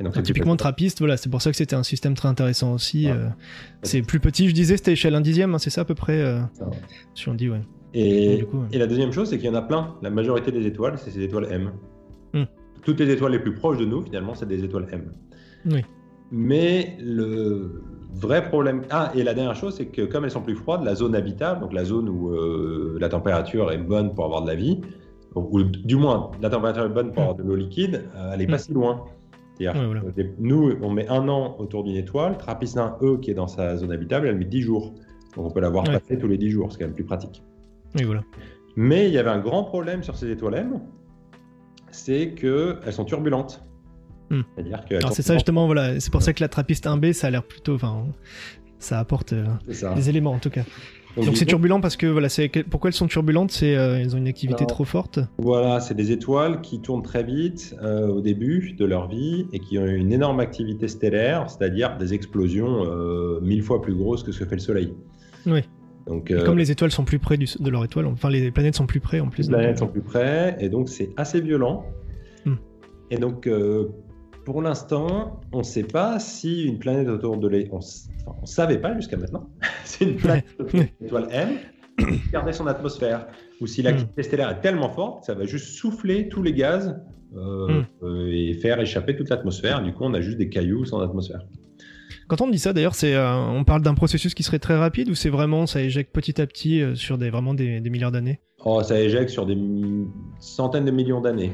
Et 0.00 0.04
donc, 0.04 0.12
Donc, 0.12 0.16
c'est 0.16 0.22
typiquement 0.22 0.54
trappiste, 0.54 0.98
voilà, 1.00 1.16
c'est 1.16 1.28
pour 1.28 1.42
ça 1.42 1.50
que 1.50 1.56
c'était 1.56 1.74
un 1.74 1.82
système 1.82 2.14
très 2.14 2.28
intéressant 2.28 2.72
aussi. 2.74 3.06
Ouais. 3.06 3.12
euh, 3.12 3.28
c'est 3.82 4.02
plus 4.02 4.20
petit, 4.20 4.48
je 4.48 4.54
disais, 4.54 4.76
c'était 4.76 4.92
échelle 4.92 5.14
un 5.14 5.20
dixième, 5.20 5.54
hein, 5.54 5.58
c'est 5.58 5.70
ça 5.70 5.80
à 5.80 5.84
peu 5.84 5.94
près, 5.94 6.20
euh, 6.20 6.40
si 7.14 7.28
on 7.28 7.34
dit, 7.34 7.48
ouais. 7.48 7.62
Et, 7.94 8.36
Du 8.36 8.46
coup, 8.46 8.58
ouais. 8.58 8.66
et 8.72 8.78
la 8.78 8.86
deuxième 8.86 9.12
chose, 9.12 9.30
c'est 9.30 9.38
qu'il 9.38 9.46
y 9.46 9.50
en 9.50 9.54
a 9.54 9.62
plein. 9.62 9.96
La 10.02 10.10
majorité 10.10 10.52
des 10.52 10.66
étoiles, 10.66 10.98
c'est 10.98 11.10
ces 11.10 11.22
étoiles 11.22 11.48
M. 11.50 11.72
Hmm. 12.34 12.44
Toutes 12.84 13.00
les 13.00 13.10
étoiles 13.10 13.32
les 13.32 13.38
plus 13.38 13.54
proches 13.54 13.78
de 13.78 13.86
nous, 13.86 14.02
finalement, 14.02 14.34
c'est 14.34 14.46
des 14.46 14.62
étoiles 14.62 14.86
M. 14.92 15.10
Oui. 15.66 15.82
Mais 16.30 16.96
le 17.00 17.82
vrai 18.14 18.48
problème. 18.48 18.82
Ah, 18.90 19.12
et 19.14 19.22
la 19.22 19.34
dernière 19.34 19.54
chose, 19.56 19.74
c'est 19.76 19.86
que 19.86 20.02
comme 20.02 20.24
elles 20.24 20.30
sont 20.30 20.40
plus 20.42 20.54
froides, 20.56 20.82
la 20.84 20.94
zone 20.94 21.14
habitable, 21.14 21.60
donc 21.60 21.72
la 21.72 21.84
zone 21.84 22.08
où 22.08 22.30
euh, 22.30 22.96
la 23.00 23.08
température 23.08 23.70
est 23.72 23.78
bonne 23.78 24.14
pour 24.14 24.24
avoir 24.24 24.42
de 24.42 24.48
la 24.48 24.54
vie, 24.54 24.80
ou, 25.34 25.62
du 25.62 25.96
moins 25.96 26.30
la 26.40 26.50
température 26.50 26.84
est 26.84 26.88
bonne 26.88 27.12
pour 27.12 27.22
avoir 27.22 27.36
de 27.36 27.42
l'eau 27.42 27.54
liquide, 27.54 28.04
euh, 28.16 28.30
elle 28.32 28.38
n'est 28.40 28.46
pas 28.46 28.56
Hmm. 28.56 28.58
si 28.58 28.72
loin. 28.72 29.04
Ouais, 29.60 29.66
voilà. 29.86 30.02
nous, 30.38 30.72
on 30.82 30.90
met 30.90 31.08
un 31.08 31.28
an 31.28 31.56
autour 31.58 31.82
d'une 31.82 31.96
étoile, 31.96 32.38
Trappist 32.38 32.76
1E 32.76 33.18
qui 33.18 33.32
est 33.32 33.34
dans 33.34 33.48
sa 33.48 33.76
zone 33.76 33.90
habitable, 33.90 34.28
elle 34.28 34.36
met 34.38 34.44
10 34.44 34.62
jours. 34.62 34.94
Donc 35.36 35.46
on 35.46 35.50
peut 35.50 35.60
la 35.60 35.68
voir 35.68 35.84
Ouais. 35.88 35.98
passer 35.98 36.16
tous 36.16 36.28
les 36.28 36.38
10 36.38 36.50
jours, 36.50 36.70
c'est 36.70 36.78
quand 36.78 36.84
même 36.84 36.94
plus 36.94 37.04
pratique. 37.04 37.42
Voilà. 38.04 38.22
Mais 38.76 39.08
il 39.08 39.12
y 39.12 39.18
avait 39.18 39.30
un 39.30 39.40
grand 39.40 39.64
problème 39.64 40.04
sur 40.04 40.14
ces 40.14 40.30
étoiles 40.30 40.54
M, 40.54 40.80
c'est 41.90 42.34
qu'elles 42.34 42.92
sont 42.92 43.04
turbulentes. 43.04 43.62
Hmm. 44.30 44.42
C'est-à-dire 44.54 44.80
Alors 44.90 45.12
c'est 45.12 45.22
ça 45.22 45.34
justement, 45.34 45.66
voilà, 45.66 46.00
c'est 46.00 46.12
pour 46.12 46.22
ça 46.22 46.32
que 46.32 46.40
la 46.42 46.48
trappiste 46.48 46.86
1B, 46.86 47.12
ça 47.12 47.28
a 47.28 47.30
l'air 47.30 47.42
plutôt, 47.44 47.74
enfin, 47.74 48.06
ça 48.78 48.98
apporte 48.98 49.32
euh, 49.32 49.46
ça. 49.70 49.94
des 49.94 50.08
éléments 50.08 50.32
en 50.32 50.38
tout 50.38 50.50
cas. 50.50 50.64
Donc, 51.16 51.36
c'est 51.36 51.46
turbulent 51.46 51.80
parce 51.80 51.96
que 51.96 52.06
voilà, 52.06 52.28
c'est 52.28 52.48
pourquoi 52.70 52.88
elles 52.90 52.94
sont 52.94 53.08
turbulentes, 53.08 53.50
c'est 53.50 53.76
euh, 53.76 53.98
elles 53.98 54.14
ont 54.14 54.18
une 54.18 54.28
activité 54.28 54.58
Alors, 54.60 54.68
trop 54.68 54.84
forte. 54.84 55.18
Voilà, 55.38 55.80
c'est 55.80 55.94
des 55.94 56.12
étoiles 56.12 56.60
qui 56.60 56.80
tournent 56.80 57.02
très 57.02 57.24
vite 57.24 57.74
euh, 57.82 58.06
au 58.08 58.20
début 58.20 58.74
de 58.78 58.84
leur 58.84 59.08
vie 59.08 59.46
et 59.52 59.58
qui 59.58 59.78
ont 59.78 59.86
une 59.86 60.12
énorme 60.12 60.38
activité 60.38 60.86
stellaire, 60.86 61.50
c'est-à-dire 61.50 61.96
des 61.96 62.14
explosions 62.14 62.84
euh, 62.84 63.40
mille 63.40 63.62
fois 63.62 63.82
plus 63.82 63.94
grosses 63.94 64.22
que 64.22 64.30
ce 64.30 64.40
que 64.40 64.44
fait 64.44 64.54
le 64.56 64.60
Soleil. 64.60 64.94
Oui. 65.46 65.62
Donc, 66.06 66.30
euh, 66.30 66.44
Comme 66.44 66.58
les 66.58 66.70
étoiles 66.70 66.92
sont 66.92 67.04
plus 67.04 67.18
près 67.18 67.36
du- 67.36 67.46
de 67.58 67.68
leur 67.70 67.84
étoile, 67.84 68.06
enfin 68.06 68.30
les 68.30 68.50
planètes 68.52 68.76
sont 68.76 68.86
plus 68.86 69.00
près 69.00 69.18
en 69.20 69.28
plus. 69.28 69.48
les 69.48 69.56
planètes 69.56 69.78
donc, 69.78 69.88
sont 69.88 69.92
plus 69.92 70.02
près 70.02 70.56
et 70.60 70.68
donc 70.68 70.88
c'est 70.88 71.10
assez 71.16 71.40
violent. 71.40 71.84
Hmm. 72.46 72.54
Et 73.10 73.16
donc, 73.16 73.46
euh, 73.46 73.88
pour 74.52 74.62
l'instant, 74.62 75.40
on 75.52 75.58
ne 75.58 75.62
sait 75.62 75.82
pas 75.84 76.18
si 76.18 76.64
une 76.64 76.78
planète 76.78 77.08
autour 77.08 77.36
de 77.36 77.48
l'étoile, 77.48 77.74
on 77.76 77.78
s- 77.80 78.08
enfin, 78.26 78.38
on 78.42 78.46
savait 78.46 78.78
pas 78.78 78.94
jusqu'à 78.94 79.16
maintenant, 79.16 79.48
si 79.84 80.04
une 80.04 80.16
planète 80.16 80.44
autour 80.58 80.80
de 80.80 80.88
l'étoile 81.00 81.28
M 81.30 81.58
gardait 82.32 82.52
son 82.52 82.66
atmosphère 82.66 83.26
ou 83.60 83.66
si 83.66 83.82
l'activité 83.82 84.22
stellaire 84.22 84.50
est 84.50 84.60
tellement 84.60 84.90
forte, 84.90 85.24
ça 85.24 85.34
va 85.34 85.44
juste 85.44 85.76
souffler 85.76 86.28
tous 86.28 86.42
les 86.42 86.52
gaz 86.52 87.00
euh, 87.36 87.82
Hmm. 87.82 87.84
euh, 88.06 88.30
et 88.32 88.54
faire 88.54 88.80
échapper 88.80 89.14
toute 89.14 89.28
l'atmosphère. 89.28 89.82
Du 89.82 89.92
coup, 89.92 90.04
on 90.04 90.14
a 90.14 90.20
juste 90.22 90.38
des 90.38 90.48
cailloux 90.48 90.86
sans 90.86 91.00
atmosphère. 91.00 91.40
Quand 92.26 92.40
on 92.40 92.48
dit 92.48 92.58
ça 92.58 92.72
d'ailleurs, 92.72 92.94
c'est 92.94 93.14
euh, 93.14 93.34
on 93.36 93.64
parle 93.64 93.82
d'un 93.82 93.94
processus 93.94 94.32
qui 94.34 94.42
serait 94.42 94.58
très 94.58 94.76
rapide 94.76 95.10
ou 95.10 95.14
c'est 95.14 95.28
vraiment 95.28 95.66
ça 95.66 95.82
éjecte 95.82 96.14
petit 96.14 96.40
à 96.40 96.46
petit 96.46 96.80
euh, 96.80 96.94
sur 96.94 97.18
des 97.18 97.28
vraiment 97.30 97.52
des, 97.54 97.80
des 97.80 97.90
milliards 97.90 98.12
d'années, 98.12 98.40
Oh, 98.64 98.82
ça 98.82 98.98
éjecte 99.00 99.28
sur 99.30 99.44
des 99.46 99.56
centaines 100.40 100.84
de 100.84 100.90
millions 100.90 101.20
d'années. 101.20 101.52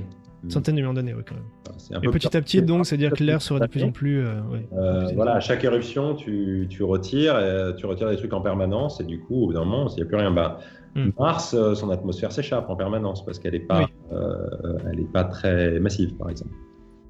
Centaines 0.49 0.75
de 0.77 0.81
millions 0.81 0.95
d'années, 0.95 1.15
ouais, 1.15 1.25
quand 1.27 1.35
même. 1.35 2.03
Et 2.03 2.09
petit 2.09 2.37
à 2.37 2.41
petit, 2.41 2.63
donc, 2.63 2.87
c'est-à-dire 2.87 3.13
que 3.13 3.23
l'air 3.25 3.41
serait 3.43 3.61
de 3.61 3.67
plus 3.67 3.83
en 3.83 3.91
plus. 3.93 4.21
euh, 4.21 4.41
ouais, 4.53 4.67
Euh, 4.77 5.07
plus 5.07 5.15
voilà, 5.17 5.35
à 5.35 5.41
chaque 5.41 5.65
éruption, 5.65 6.15
tu, 6.15 6.67
tu 6.71 6.83
retires, 6.83 7.35
euh, 7.37 7.73
tu 7.73 7.87
retires 7.87 8.09
des 8.11 8.17
trucs 8.17 8.33
en 8.33 8.41
permanence, 8.41 9.01
et 9.01 9.05
du 9.05 9.21
coup, 9.21 9.43
au 9.45 9.47
bout 9.47 9.53
d'un 9.55 9.65
moment, 9.65 9.89
s'il 9.89 10.03
n'y 10.03 10.03
a 10.03 10.07
plus 10.07 10.17
rien, 10.17 10.31
bah, 10.31 10.59
Hmm. 10.97 11.11
Mars, 11.19 11.57
son 11.75 11.91
atmosphère 11.91 12.31
s'échappe 12.31 12.71
en 12.71 12.77
permanence 12.77 13.25
parce 13.25 13.41
qu'elle 13.41 13.55
n'est 13.55 13.59
pas, 13.59 13.81
Oui. 13.81 13.87
euh, 14.13 14.79
elle 14.93 15.01
est 15.01 15.13
pas 15.13 15.25
très 15.25 15.81
massive, 15.81 16.15
par 16.15 16.31
exemple. 16.31 16.53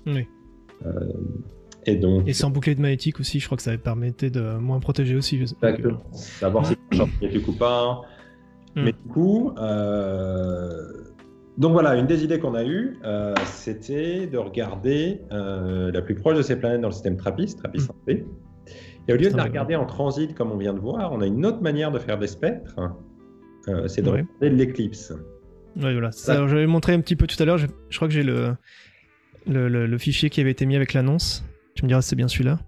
Oui. 0.06 0.26
Et 1.86 1.96
donc, 1.96 2.26
Et 2.26 2.32
sans 2.32 2.48
bouclier 2.48 2.74
de 2.74 2.80
magnétique 2.80 3.20
aussi, 3.20 3.40
je 3.40 3.44
crois 3.46 3.56
que 3.56 3.62
ça 3.62 3.76
permettait 3.76 4.30
de 4.30 4.56
moins 4.56 4.80
protéger 4.80 5.16
aussi. 5.16 5.38
je 5.38 5.44
sais 5.44 5.54
pas 5.60 5.74
que- 5.74 5.88
savoir 6.12 6.64
si 6.64 6.76
tu 6.90 6.96
magnétique 6.98 7.46
ou 7.46 7.52
pas. 7.52 8.00
Hmm. 8.74 8.84
Mais 8.84 8.92
du 8.92 9.08
coup, 9.12 9.52
euh, 9.58 10.80
donc 11.58 11.72
voilà, 11.72 11.94
une 11.96 12.06
des 12.06 12.24
idées 12.24 12.38
qu'on 12.38 12.54
a 12.54 12.64
eues, 12.64 12.98
euh, 13.04 13.34
c'était 13.46 14.26
de 14.26 14.38
regarder 14.38 15.20
euh, 15.32 15.90
la 15.92 16.02
plus 16.02 16.14
proche 16.14 16.36
de 16.36 16.42
ces 16.42 16.56
planètes 16.56 16.80
dans 16.80 16.88
le 16.88 16.92
système 16.94 17.16
TRAPPIST, 17.16 17.58
TRAPPIST 17.58 17.90
1b. 18.08 18.24
Et 19.06 19.12
au 19.12 19.16
lieu 19.16 19.30
de 19.30 19.36
la 19.36 19.44
regarder 19.44 19.76
en 19.76 19.84
transit 19.86 20.34
comme 20.34 20.50
on 20.50 20.56
vient 20.56 20.72
de 20.74 20.80
voir, 20.80 21.12
on 21.12 21.20
a 21.20 21.26
une 21.26 21.44
autre 21.44 21.60
manière 21.60 21.92
de 21.92 21.98
faire 21.98 22.18
des 22.18 22.26
spectres. 22.26 22.74
euh, 23.68 23.86
c'est 23.88 24.02
de 24.02 24.10
Ouais. 24.10 24.22
regarder 24.40 24.50
l'éclipse. 24.50 25.12
Ouais, 25.76 25.92
voilà. 25.92 26.10
Ça, 26.12 26.46
je 26.46 26.54
l'avais 26.54 26.66
montré 26.66 26.92
un 26.94 27.00
petit 27.00 27.16
peu 27.16 27.26
tout 27.26 27.40
à 27.42 27.44
l'heure. 27.46 27.58
Je, 27.58 27.66
je 27.90 27.96
crois 27.96 28.08
que 28.08 28.14
j'ai 28.14 28.22
le, 28.22 28.54
le, 29.46 29.68
le- 29.68 29.86
le 29.86 29.98
fichier 29.98 30.30
qui 30.30 30.40
avait 30.40 30.50
été 30.52 30.66
mis 30.66 30.76
avec 30.76 30.92
l'annonce. 30.94 31.44
Tu 31.74 31.82
me 31.84 31.88
diras 31.88 32.00
c'est 32.02 32.16
bien 32.16 32.28
celui-là. 32.28 32.58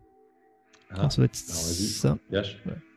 Ah, 0.90 1.08
ça 1.10 1.16
doit 1.16 1.24
être 1.26 1.34
ça. 1.36 2.16
Ouais. 2.32 2.42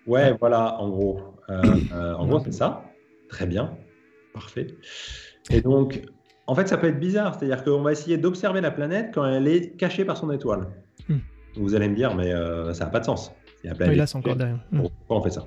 Ouais, 0.08 0.36
voilà, 0.40 0.80
en 0.80 0.90
gros. 0.90 1.22
En 1.50 2.28
gros, 2.28 2.40
c'est 2.44 2.54
ça. 2.54 2.84
Très 3.30 3.46
bien. 3.46 3.78
Parfait. 4.34 4.68
Et 5.50 5.62
donc, 5.62 6.02
en 6.48 6.56
fait, 6.56 6.68
ça 6.68 6.78
peut 6.78 6.88
être 6.88 7.00
bizarre. 7.00 7.36
C'est-à-dire 7.36 7.64
qu'on 7.64 7.82
va 7.82 7.92
essayer 7.92 8.18
d'observer 8.18 8.62
la 8.62 8.72
planète 8.72 9.12
quand 9.14 9.26
elle 9.26 9.48
est 9.48 9.76
cachée 9.78 10.06
par 10.06 10.18
son 10.18 10.32
étoile. 10.32 10.68
Hmm. 11.08 11.18
Vous 11.56 11.76
allez 11.76 11.90
me 11.90 11.96
dire, 11.96 12.16
mais 12.16 12.34
euh, 12.34 12.74
ça 12.74 12.86
n'a 12.86 12.92
pas 12.92 13.00
de 13.00 13.06
sens. 13.06 13.32
Si 13.62 13.68
la 13.68 13.74
Oui, 13.74 13.78
planète 13.78 13.98
là, 13.98 14.04
est 14.04 14.08
c'est 14.08 14.18
encore 14.18 14.36
derrière. 14.36 14.60
Hmm. 14.72 14.82
Pourquoi 14.82 15.18
on 15.18 15.22
fait 15.22 15.32
ça? 15.32 15.46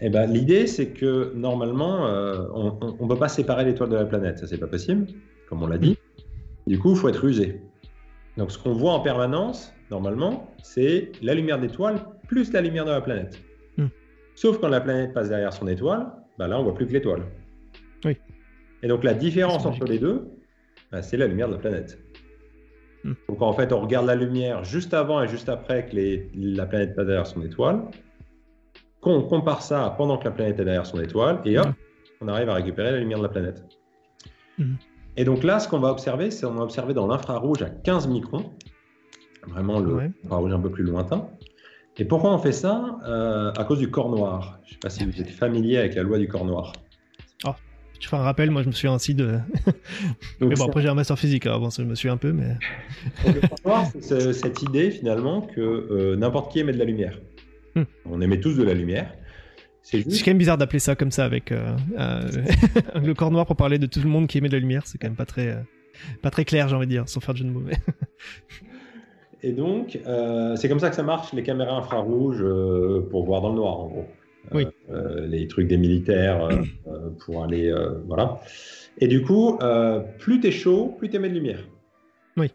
Eh 0.00 0.10
ben, 0.10 0.26
L'idée, 0.26 0.66
c'est 0.66 0.88
que 0.88 1.32
normalement, 1.34 2.06
euh, 2.06 2.46
on 2.54 3.04
ne 3.04 3.08
peut 3.08 3.18
pas 3.18 3.28
séparer 3.28 3.64
l'étoile 3.64 3.90
de 3.90 3.96
la 3.96 4.04
planète. 4.04 4.38
Ça, 4.38 4.46
c'est 4.46 4.58
pas 4.58 4.66
possible, 4.66 5.06
comme 5.48 5.62
on 5.62 5.66
l'a 5.66 5.78
dit. 5.78 5.96
Du 6.66 6.78
coup, 6.78 6.90
il 6.92 6.96
faut 6.96 7.08
être 7.08 7.20
rusé. 7.20 7.60
Donc, 8.36 8.50
ce 8.50 8.58
qu'on 8.58 8.72
voit 8.72 8.92
en 8.92 9.00
permanence, 9.00 9.72
normalement, 9.90 10.50
c'est 10.62 11.12
la 11.22 11.34
lumière 11.34 11.58
de 11.58 11.62
l'étoile 11.66 11.96
plus 12.26 12.52
la 12.52 12.62
lumière 12.62 12.84
de 12.84 12.90
la 12.90 13.00
planète. 13.00 13.40
Hmm. 13.76 13.88
Sauf 14.34 14.58
quand 14.58 14.68
la 14.68 14.80
planète 14.80 15.12
passe 15.12 15.28
derrière 15.28 15.52
son 15.52 15.68
étoile, 15.68 16.06
bah 16.38 16.48
là, 16.48 16.58
on 16.58 16.64
voit 16.64 16.74
plus 16.74 16.86
que 16.86 16.92
l'étoile. 16.92 17.22
Et 18.82 18.88
donc, 18.88 19.04
la 19.04 19.14
différence 19.14 19.64
entre 19.66 19.84
les 19.84 19.98
deux, 19.98 20.24
bah, 20.90 21.02
c'est 21.02 21.16
la 21.16 21.26
lumière 21.26 21.48
de 21.48 21.54
la 21.54 21.58
planète. 21.58 21.98
Hmm. 23.04 23.12
Donc, 23.28 23.42
en 23.42 23.52
fait, 23.52 23.72
on 23.72 23.80
regarde 23.80 24.06
la 24.06 24.14
lumière 24.14 24.64
juste 24.64 24.94
avant 24.94 25.22
et 25.22 25.28
juste 25.28 25.48
après 25.48 25.86
que 25.86 25.96
les- 25.96 26.30
la 26.34 26.66
planète 26.66 26.94
passe 26.94 27.06
derrière 27.06 27.26
son 27.26 27.42
étoile. 27.42 27.82
Qu'on 29.00 29.22
compare 29.22 29.62
ça 29.62 29.94
pendant 29.96 30.16
que 30.18 30.24
la 30.24 30.30
planète 30.30 30.60
est 30.60 30.64
derrière 30.64 30.86
son 30.86 31.00
étoile, 31.00 31.40
et 31.44 31.58
hop, 31.58 31.66
Ouais. 31.66 31.72
on 32.20 32.28
arrive 32.28 32.48
à 32.48 32.54
récupérer 32.54 32.92
la 32.92 32.98
lumière 32.98 33.18
de 33.18 33.24
la 33.24 33.28
planète. 33.28 33.64
Mhm. 34.58 34.76
Et 35.16 35.24
donc 35.24 35.42
là, 35.42 35.58
ce 35.58 35.68
qu'on 35.68 35.80
va 35.80 35.90
observer, 35.90 36.30
c'est 36.30 36.46
on 36.46 36.54
va 36.54 36.62
observer 36.62 36.94
dans 36.94 37.06
l'infrarouge 37.06 37.62
à 37.62 37.68
15 37.70 38.06
microns, 38.08 38.52
vraiment 39.48 39.80
le 39.80 39.94
Ouais. 39.94 40.10
infrarouge 40.24 40.52
un 40.52 40.60
peu 40.60 40.70
plus 40.70 40.84
lointain. 40.84 41.28
Et 41.98 42.04
pourquoi 42.04 42.32
on 42.32 42.38
fait 42.38 42.52
ça? 42.52 42.98
Euh, 43.06 43.52
À 43.56 43.64
cause 43.64 43.78
du 43.78 43.90
corps 43.90 44.08
noir. 44.08 44.60
Je 44.64 44.70
ne 44.70 44.72
sais 44.74 44.78
pas 44.78 44.88
si 44.90 45.04
vous 45.04 45.20
êtes 45.20 45.28
familier 45.30 45.76
avec 45.78 45.94
la 45.94 46.02
loi 46.02 46.18
du 46.18 46.28
corps 46.28 46.44
noir. 46.46 46.72
Je 48.02 48.08
fais 48.08 48.16
un 48.16 48.22
rappel, 48.22 48.50
moi 48.50 48.62
je 48.62 48.66
me 48.66 48.72
souviens 48.72 48.94
ainsi 48.94 49.14
de. 49.14 49.26
Donc, 49.32 49.42
Mais 50.50 50.54
bon, 50.56 50.64
après 50.66 50.82
j'ai 50.82 50.88
un 50.88 50.94
master 50.94 51.16
physique, 51.18 51.46
alors 51.46 51.60
bon, 51.60 51.70
ça, 51.70 51.82
je 51.84 51.88
me 51.88 51.94
souviens 51.94 52.14
un 52.14 52.16
peu, 52.18 52.32
mais. 52.32 52.56
Donc, 53.24 53.34
le 53.36 53.40
corps 53.48 53.58
noir, 53.64 53.86
c'est 53.92 54.02
ce- 54.02 54.32
cette 54.32 54.60
idée 54.62 54.90
finalement 54.90 55.40
que 55.42 55.60
euh, 55.60 56.16
n'importe 56.16 56.50
qui 56.52 56.58
émet 56.58 56.72
de 56.72 56.78
la 56.78 56.84
lumière. 56.84 57.18
Hmm. 57.76 57.84
On 58.10 58.20
émet 58.20 58.40
tous 58.40 58.54
de 58.56 58.64
la 58.64 58.74
lumière. 58.74 59.14
C'est 59.84 60.02
juste 60.02 60.24
quand 60.24 60.30
même 60.32 60.38
bizarre 60.38 60.58
d'appeler 60.58 60.78
ça 60.80 60.94
comme 60.96 61.10
ça 61.10 61.24
avec 61.24 61.52
euh, 61.52 61.74
euh, 61.98 62.20
le 63.02 63.14
corps 63.14 63.30
noir 63.30 63.46
pour 63.46 63.56
parler 63.56 63.78
de 63.78 63.86
tout 63.86 64.00
le 64.00 64.08
monde 64.08 64.26
qui 64.26 64.38
émet 64.38 64.48
de 64.48 64.54
la 64.54 64.60
lumière. 64.60 64.82
C'est 64.84 64.98
quand 64.98 65.06
même 65.08 65.16
pas 65.16 65.24
très, 65.24 65.56
pas 66.22 66.30
très 66.30 66.44
clair, 66.44 66.68
j'ai 66.68 66.74
envie 66.76 66.86
de 66.86 66.90
dire, 66.92 67.08
sans 67.08 67.20
faire 67.20 67.34
de 67.34 67.38
jeu 67.38 67.44
de 67.44 67.50
mots. 67.50 67.62
mais- 67.64 67.78
Et 69.44 69.52
donc, 69.52 69.98
c'est 70.56 70.68
comme 70.68 70.78
ça 70.80 70.90
que 70.90 70.96
ça 70.96 71.02
marche, 71.02 71.32
les 71.32 71.42
caméras 71.42 71.76
infrarouges 71.78 72.44
pour 73.10 73.24
voir 73.24 73.42
dans 73.42 73.48
le 73.50 73.56
noir, 73.56 73.78
en 73.80 73.86
gros. 73.88 74.06
Euh, 74.46 74.56
Oui. 74.56 74.66
euh, 74.90 75.26
les 75.26 75.46
trucs 75.46 75.68
des 75.68 75.76
militaires 75.78 76.44
euh, 76.44 76.56
euh, 76.88 77.10
pour 77.24 77.44
aller. 77.44 77.68
euh, 77.70 78.00
voilà. 78.06 78.40
Et 78.98 79.06
du 79.08 79.22
coup, 79.22 79.58
euh, 79.62 80.00
plus 80.18 80.40
t'es 80.40 80.50
chaud, 80.50 80.94
plus 80.98 81.08
t'émets 81.08 81.28
de 81.28 81.34
lumière. 81.34 81.60
Oui. 82.36 82.50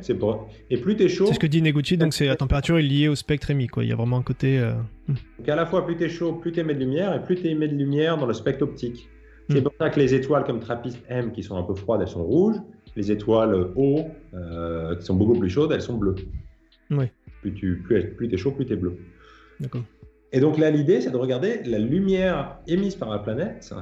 C'est 0.00 0.14
pour... 0.14 0.48
Et 0.70 0.76
plus 0.76 0.96
t'es 0.96 1.08
chaud, 1.08 1.26
C'est 1.26 1.34
ce 1.34 1.38
que 1.38 1.46
dit 1.46 1.62
Neguchi, 1.62 1.96
donc 1.96 2.12
c'est 2.12 2.26
la 2.26 2.34
température 2.34 2.78
est 2.78 2.82
liée 2.82 3.06
au 3.08 3.14
spectre 3.14 3.50
émis, 3.52 3.68
quoi. 3.68 3.84
Il 3.84 3.88
y 3.90 3.92
a 3.92 3.96
vraiment 3.96 4.18
un 4.18 4.22
côté. 4.22 4.58
euh, 4.58 4.72
donc 5.06 5.48
à 5.48 5.54
la 5.54 5.66
fois 5.66 5.86
plus 5.86 5.96
t'es 5.96 6.08
chaud, 6.08 6.32
plus 6.32 6.50
t'émets 6.52 6.74
de 6.74 6.80
lumière, 6.80 7.14
et 7.14 7.22
plus 7.22 7.36
t'émets 7.36 7.68
de 7.68 7.76
lumière 7.76 8.18
dans 8.18 8.26
le 8.26 8.34
spectre 8.34 8.64
optique. 8.64 9.08
C'est 9.48 9.60
Hmm. 9.60 9.62
pour 9.62 9.72
ça 9.78 9.88
que 9.88 9.98
les 10.00 10.12
étoiles 10.14 10.44
comme 10.44 10.58
TRAPPIST 10.60 10.98
M, 11.08 11.32
qui 11.32 11.42
sont 11.44 11.56
un 11.56 11.62
peu 11.62 11.74
froides, 11.74 12.00
elles 12.02 12.08
sont 12.08 12.24
rouges. 12.24 12.56
Les 12.96 13.12
étoiles 13.12 13.68
O, 13.76 14.04
euh, 14.34 14.96
qui 14.96 15.06
sont 15.06 15.14
beaucoup 15.14 15.38
plus 15.38 15.48
chaudes, 15.48 15.70
elles 15.72 15.80
sont 15.80 15.96
bleues. 15.96 16.16
Oui. 16.90 17.06
Plus 17.40 17.54
tu 17.54 17.76
plus, 17.82 18.10
plus 18.16 18.28
t'es 18.28 18.36
chaud, 18.36 18.50
plus 18.50 18.66
t'es 18.66 18.76
bleu. 18.76 18.98
D'accord. 19.60 19.84
Et 20.32 20.40
donc 20.40 20.58
là, 20.58 20.70
l'idée, 20.70 21.00
c'est 21.00 21.10
de 21.10 21.16
regarder 21.16 21.62
la 21.64 21.78
lumière 21.78 22.58
émise 22.66 22.96
par 22.96 23.10
la 23.10 23.18
planète 23.18 23.72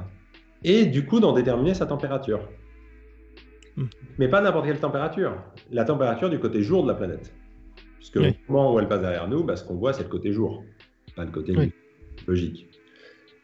et 0.63 0.85
du 0.85 1.05
coup 1.05 1.19
d'en 1.19 1.33
déterminer 1.33 1.73
sa 1.73 1.85
température. 1.85 2.47
Hmm. 3.75 3.85
Mais 4.17 4.27
pas 4.27 4.41
n'importe 4.41 4.65
quelle 4.65 4.79
température. 4.79 5.35
La 5.71 5.83
température 5.85 6.29
du 6.29 6.39
côté 6.39 6.61
jour 6.63 6.83
de 6.83 6.87
la 6.87 6.95
planète. 6.95 7.33
Puisque 7.97 8.15
Oui. 8.15 8.35
au 8.47 8.53
moment 8.53 8.73
où 8.73 8.79
elle 8.79 8.87
passe 8.87 9.01
derrière 9.01 9.27
nous, 9.27 9.43
bah, 9.43 9.55
ce 9.55 9.63
qu'on 9.63 9.75
voit, 9.75 9.93
c'est 9.93 10.03
le 10.03 10.09
côté 10.09 10.31
jour, 10.31 10.63
pas 11.15 11.25
le 11.25 11.31
côté 11.31 11.51
Oui. 11.51 11.57
nuit. 11.65 11.73
Logique. 12.27 12.69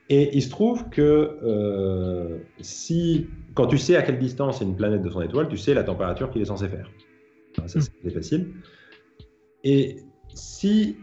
Et 0.09 0.35
il 0.35 0.41
se 0.41 0.49
trouve 0.49 0.89
que 0.89 1.37
euh, 1.43 2.37
si, 2.61 3.27
quand 3.53 3.67
tu 3.67 3.77
sais 3.77 3.95
à 3.95 4.01
quelle 4.01 4.19
distance 4.19 4.61
est 4.61 4.65
une 4.65 4.75
planète 4.75 5.01
de 5.01 5.09
son 5.09 5.21
étoile, 5.21 5.47
tu 5.49 5.57
sais 5.57 5.73
la 5.73 5.83
température 5.83 6.29
qu'il 6.31 6.41
est 6.41 6.45
censé 6.45 6.67
faire. 6.67 6.89
Enfin, 7.57 7.67
ça, 7.67 7.79
Hmm. 7.79 7.83
c'est 8.03 8.09
facile. 8.11 8.47
Et 9.63 9.97
si 10.33 10.97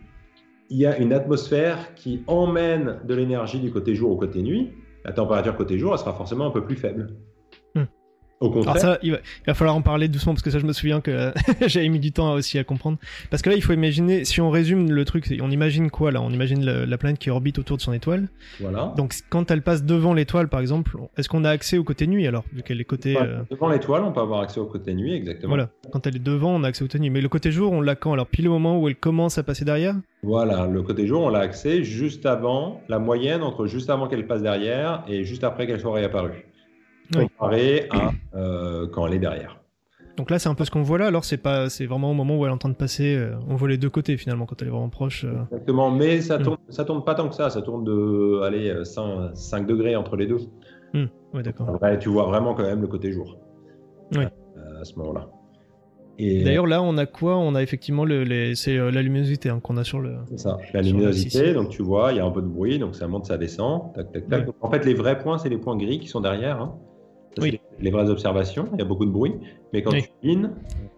il 0.71 0.79
y 0.79 0.87
a 0.87 0.97
une 0.99 1.13
atmosphère 1.13 1.95
qui 1.97 2.23
emmène 2.29 3.01
de 3.05 3.15
l'énergie 3.15 3.59
du 3.59 3.73
côté 3.73 3.95
jour 3.95 4.13
au 4.13 4.17
côté 4.17 4.41
nuit, 4.41 4.73
la 5.05 5.13
température 5.13 5.57
côté 5.57 5.79
jour, 5.79 5.93
elle 5.93 5.99
sera 5.99 6.15
forcément 6.15 6.47
un 6.47 6.51
peu 6.51 6.65
plus 6.65 6.77
faible. 6.77 7.09
Au 8.41 8.51
contraire, 8.51 8.77
Alors 8.77 8.95
ça, 8.95 8.99
il 9.03 9.13
va, 9.13 9.19
il 9.19 9.47
va 9.49 9.55
falloir 9.55 9.77
en 9.77 9.83
parler 9.83 10.09
doucement 10.09 10.33
parce 10.33 10.43
que 10.43 10.51
ça, 10.51 10.59
je 10.59 10.65
me 10.65 10.73
souviens 10.73 11.03
que 11.03 11.31
j'avais 11.67 11.89
mis 11.91 12.01
du 12.01 12.11
temps 12.11 12.33
aussi 12.33 12.59
à 12.59 12.65
comprendre. 12.65 12.97
Parce 13.29 13.43
que 13.43 13.51
là, 13.51 13.57
il 13.57 13.63
faut 13.63 13.75
imaginer, 13.75 14.25
si 14.25 14.41
on 14.41 14.49
résume 14.51 14.91
le 14.91 15.05
truc, 15.05 15.27
on 15.43 15.51
imagine 15.51 15.91
quoi 15.91 16.11
là? 16.11 16.23
On 16.23 16.31
imagine 16.31 16.65
la 16.65 16.99
planète 16.99 17.19
qui 17.19 17.29
orbite 17.29 17.59
autour 17.59 17.77
de 17.77 17.83
son 17.83 17.93
étoile. 17.93 18.29
voilà. 18.59 18.95
Donc 18.97 19.15
quand 19.29 19.51
elle 19.51 19.61
passe 19.61 19.85
devant 19.85 20.15
l'étoile, 20.15 20.49
par 20.49 20.61
exemple, 20.61 20.97
est-ce 21.19 21.29
qu'on 21.29 21.45
a 21.45 21.51
accès 21.51 21.77
au 21.77 21.85
côté 21.85 22.07
nuit 22.07 22.27
alors? 22.27 22.45
Vu 22.53 22.63
qu'elle 22.63 22.81
est 22.81 22.85
côté... 22.85 23.17
Enfin, 23.17 23.27
euh, 23.27 23.43
Devant 23.51 23.69
l'étoile, 23.69 24.05
on 24.05 24.13
peut 24.13 24.21
avoir 24.21 24.41
accès 24.41 24.59
au 24.59 24.67
côté 24.67 24.95
nuit, 24.95 25.13
exactement. 25.15 25.49
Voilà, 25.51 25.69
quand 25.93 26.07
elle 26.07 26.17
est 26.17 26.23
devant, 26.25 26.55
on 26.55 26.65
a 26.65 26.69
accès 26.69 26.83
au 26.83 26.87
côté 26.87 26.99
nuit. 26.99 27.11
Mais 27.11 27.21
le 27.21 27.29
côté 27.29 27.53
jour, 27.53 27.73
on 27.73 27.83
l'a 27.83 27.95
quand? 27.95 28.15
Alors 28.15 28.27
pile 28.27 28.49
au 28.49 28.53
moment 28.53 28.81
où 28.81 28.89
elle 28.89 28.97
commence 28.97 29.37
à 29.37 29.43
passer 29.43 29.67
derrière? 29.67 29.97
Voilà, 30.23 30.67
le 30.67 30.83
côté 30.83 31.07
jour, 31.07 31.23
on 31.23 31.29
l'a 31.29 31.41
accès 31.41 31.85
juste 31.85 32.25
avant, 32.25 32.81
la 32.89 32.99
moyenne 32.99 33.43
entre 33.43 33.67
juste 33.67 33.91
avant 33.91 34.09
qu'elle 34.09 34.27
passe 34.27 34.43
derrière 34.43 35.03
et 35.09 35.25
juste 35.25 35.45
après 35.45 35.67
qu'elle 35.67 35.81
soit 35.81 35.93
réapparue. 35.95 36.47
Comparé 37.15 37.87
à 37.91 38.11
euh, 38.35 38.87
quand 38.89 39.07
elle 39.07 39.15
est 39.15 39.19
derrière. 39.19 39.57
Donc 40.17 40.31
là, 40.31 40.39
c'est 40.39 40.49
un 40.49 40.55
peu 40.55 40.65
ce 40.65 40.71
qu'on 40.71 40.83
voit 40.83 40.99
là. 40.99 41.07
Alors 41.07 41.25
c'est 41.25 41.39
pas, 41.39 41.71
c'est 41.71 41.87
vraiment 41.87 42.11
au 42.11 42.15
moment 42.15 42.37
où 42.39 42.45
elle 42.45 42.51
est 42.51 42.55
en 42.55 42.59
train 42.59 42.69
de 42.69 42.75
passer. 42.75 43.15
euh, 43.17 43.35
on 43.49 43.55
voit 43.57 43.69
les 43.69 43.79
deux 43.79 43.89
côtés 43.91 44.17
finalement 44.17 44.45
quand 44.45 44.61
elle 44.61 44.69
est 44.69 44.71
vraiment 44.71 44.89
proche. 44.91 45.25
euh. 45.25 45.43
Exactement, 45.51 45.91
mais 45.91 46.21
ça 46.21 46.39
Mm. 46.39 46.43
tourne, 46.43 46.57
ça 46.69 46.85
tourne 46.85 47.05
pas 47.05 47.15
tant 47.15 47.29
que 47.29 47.35
ça, 47.35 47.49
ça 47.49 47.63
tourne 47.63 47.85
de 47.85 48.41
allez, 48.43 48.85
5, 48.85 49.31
5 49.35 49.67
degrés 49.67 49.97
entre 49.97 50.17
les 50.17 50.27
deux. 50.27 50.39
Ouais, 51.33 51.43
d'accord. 51.45 51.79
Ouais, 51.81 51.99
tu 51.99 52.09
vois 52.09 52.25
vraiment 52.25 52.55
quand 52.55 52.65
même 52.65 52.81
le 52.83 52.89
côté 52.89 53.13
jour. 53.13 53.39
Oui. 54.17 54.25
À 54.81 54.85
ce 54.85 54.95
moment-là. 54.99 55.29
Et 56.19 56.43
D'ailleurs, 56.45 56.67
là, 56.67 56.83
on 56.83 56.99
a 56.99 57.07
quoi? 57.07 57.37
On 57.39 57.55
a 57.55 57.63
effectivement 57.63 58.05
le, 58.05 58.25
les, 58.25 58.55
c'est 58.57 58.77
la 58.77 59.01
luminosité 59.01 59.49
hein, 59.49 59.61
qu'on 59.63 59.77
a 59.79 59.85
sur 59.85 60.01
le. 60.01 60.17
c'est 60.29 60.39
ça, 60.41 60.59
la 60.75 60.83
luminosité, 60.83 61.55
donc 61.55 61.71
tu 61.71 61.83
vois, 61.83 62.13
il 62.13 62.17
y 62.19 62.21
a 62.21 62.27
un 62.27 62.31
peu 62.31 62.43
de 62.43 62.47
bruit, 62.49 62.79
donc 62.79 62.95
ça 62.95 63.07
monte, 63.09 63.25
ça 63.27 63.39
descend. 63.39 63.95
Tac, 63.95 64.13
tac, 64.13 64.29
tac. 64.29 64.41
Ouais. 64.41 64.45
Donc, 64.47 64.55
en 64.61 64.71
fait, 64.71 64.85
les 64.85 64.93
vrais 64.95 65.19
points, 65.19 65.39
c'est 65.39 65.49
les 65.49 65.57
points 65.57 65.77
gris 65.79 65.99
qui 66.01 66.09
sont 66.09 66.21
derrière. 66.21 66.61
hein. 66.61 66.75
Ça, 67.37 67.43
Oui. 67.43 67.61
c'est 67.79 67.83
les, 67.85 67.91
vraies 67.91 68.09
observations, 68.11 68.69
il 68.75 68.79
y 68.79 68.83
a 68.83 68.85
beaucoup 68.85 69.07
de 69.07 69.11
bruit. 69.11 69.35
Mais 69.73 69.83
quand 69.83 69.93
Oui. 69.93 70.03
tu 70.03 70.09
pines, 70.21 70.51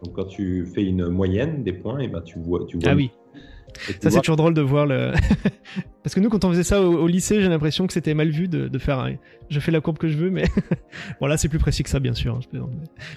donc 0.03 0.15
quand 0.15 0.25
tu 0.25 0.67
fais 0.67 0.83
une 0.83 1.09
moyenne 1.09 1.63
des 1.63 1.73
points, 1.75 1.99
et 1.99 2.09
ben, 2.09 2.23
tu 2.23 2.39
vois. 2.39 2.65
Tu 2.67 2.79
vois 2.79 2.91
Ah 2.93 2.95
oui. 2.95 3.11
Ça, 4.01 4.11
c'est 4.11 4.21
toujours 4.21 4.37
drôle 4.37 4.53
de 4.55 4.61
voir 4.61 4.85
le. 4.87 5.13
Parce 6.03 6.15
que 6.15 6.21
nous, 6.21 6.29
quand 6.29 6.45
on 6.45 6.51
faisait 6.51 6.63
ça 6.63 6.83
au, 6.83 6.93
au 7.05 7.07
lycée, 7.07 7.41
j'ai 7.41 7.49
l'impression 7.49 7.87
que 7.87 7.93
c'était 7.95 8.13
mal 8.13 8.29
vu 8.29 8.47
de, 8.49 8.69
de 8.69 8.79
faire. 8.79 8.99
un- 8.99 9.15
Je 9.49 9.61
fais 9.61 9.71
la 9.73 9.81
courbe 9.81 9.97
que 9.99 10.09
je 10.09 10.17
veux, 10.19 10.31
mais 10.31 10.45
bon 11.21 11.27
là, 11.27 11.37
c'est 11.39 11.49
plus 11.49 11.59
précis 11.59 11.83
que 11.83 11.89
ça, 11.89 11.99
bien 12.01 12.13
sûr. 12.15 12.35
hein, 12.35 12.41
je 12.43 12.49
plaisante. 12.49 12.71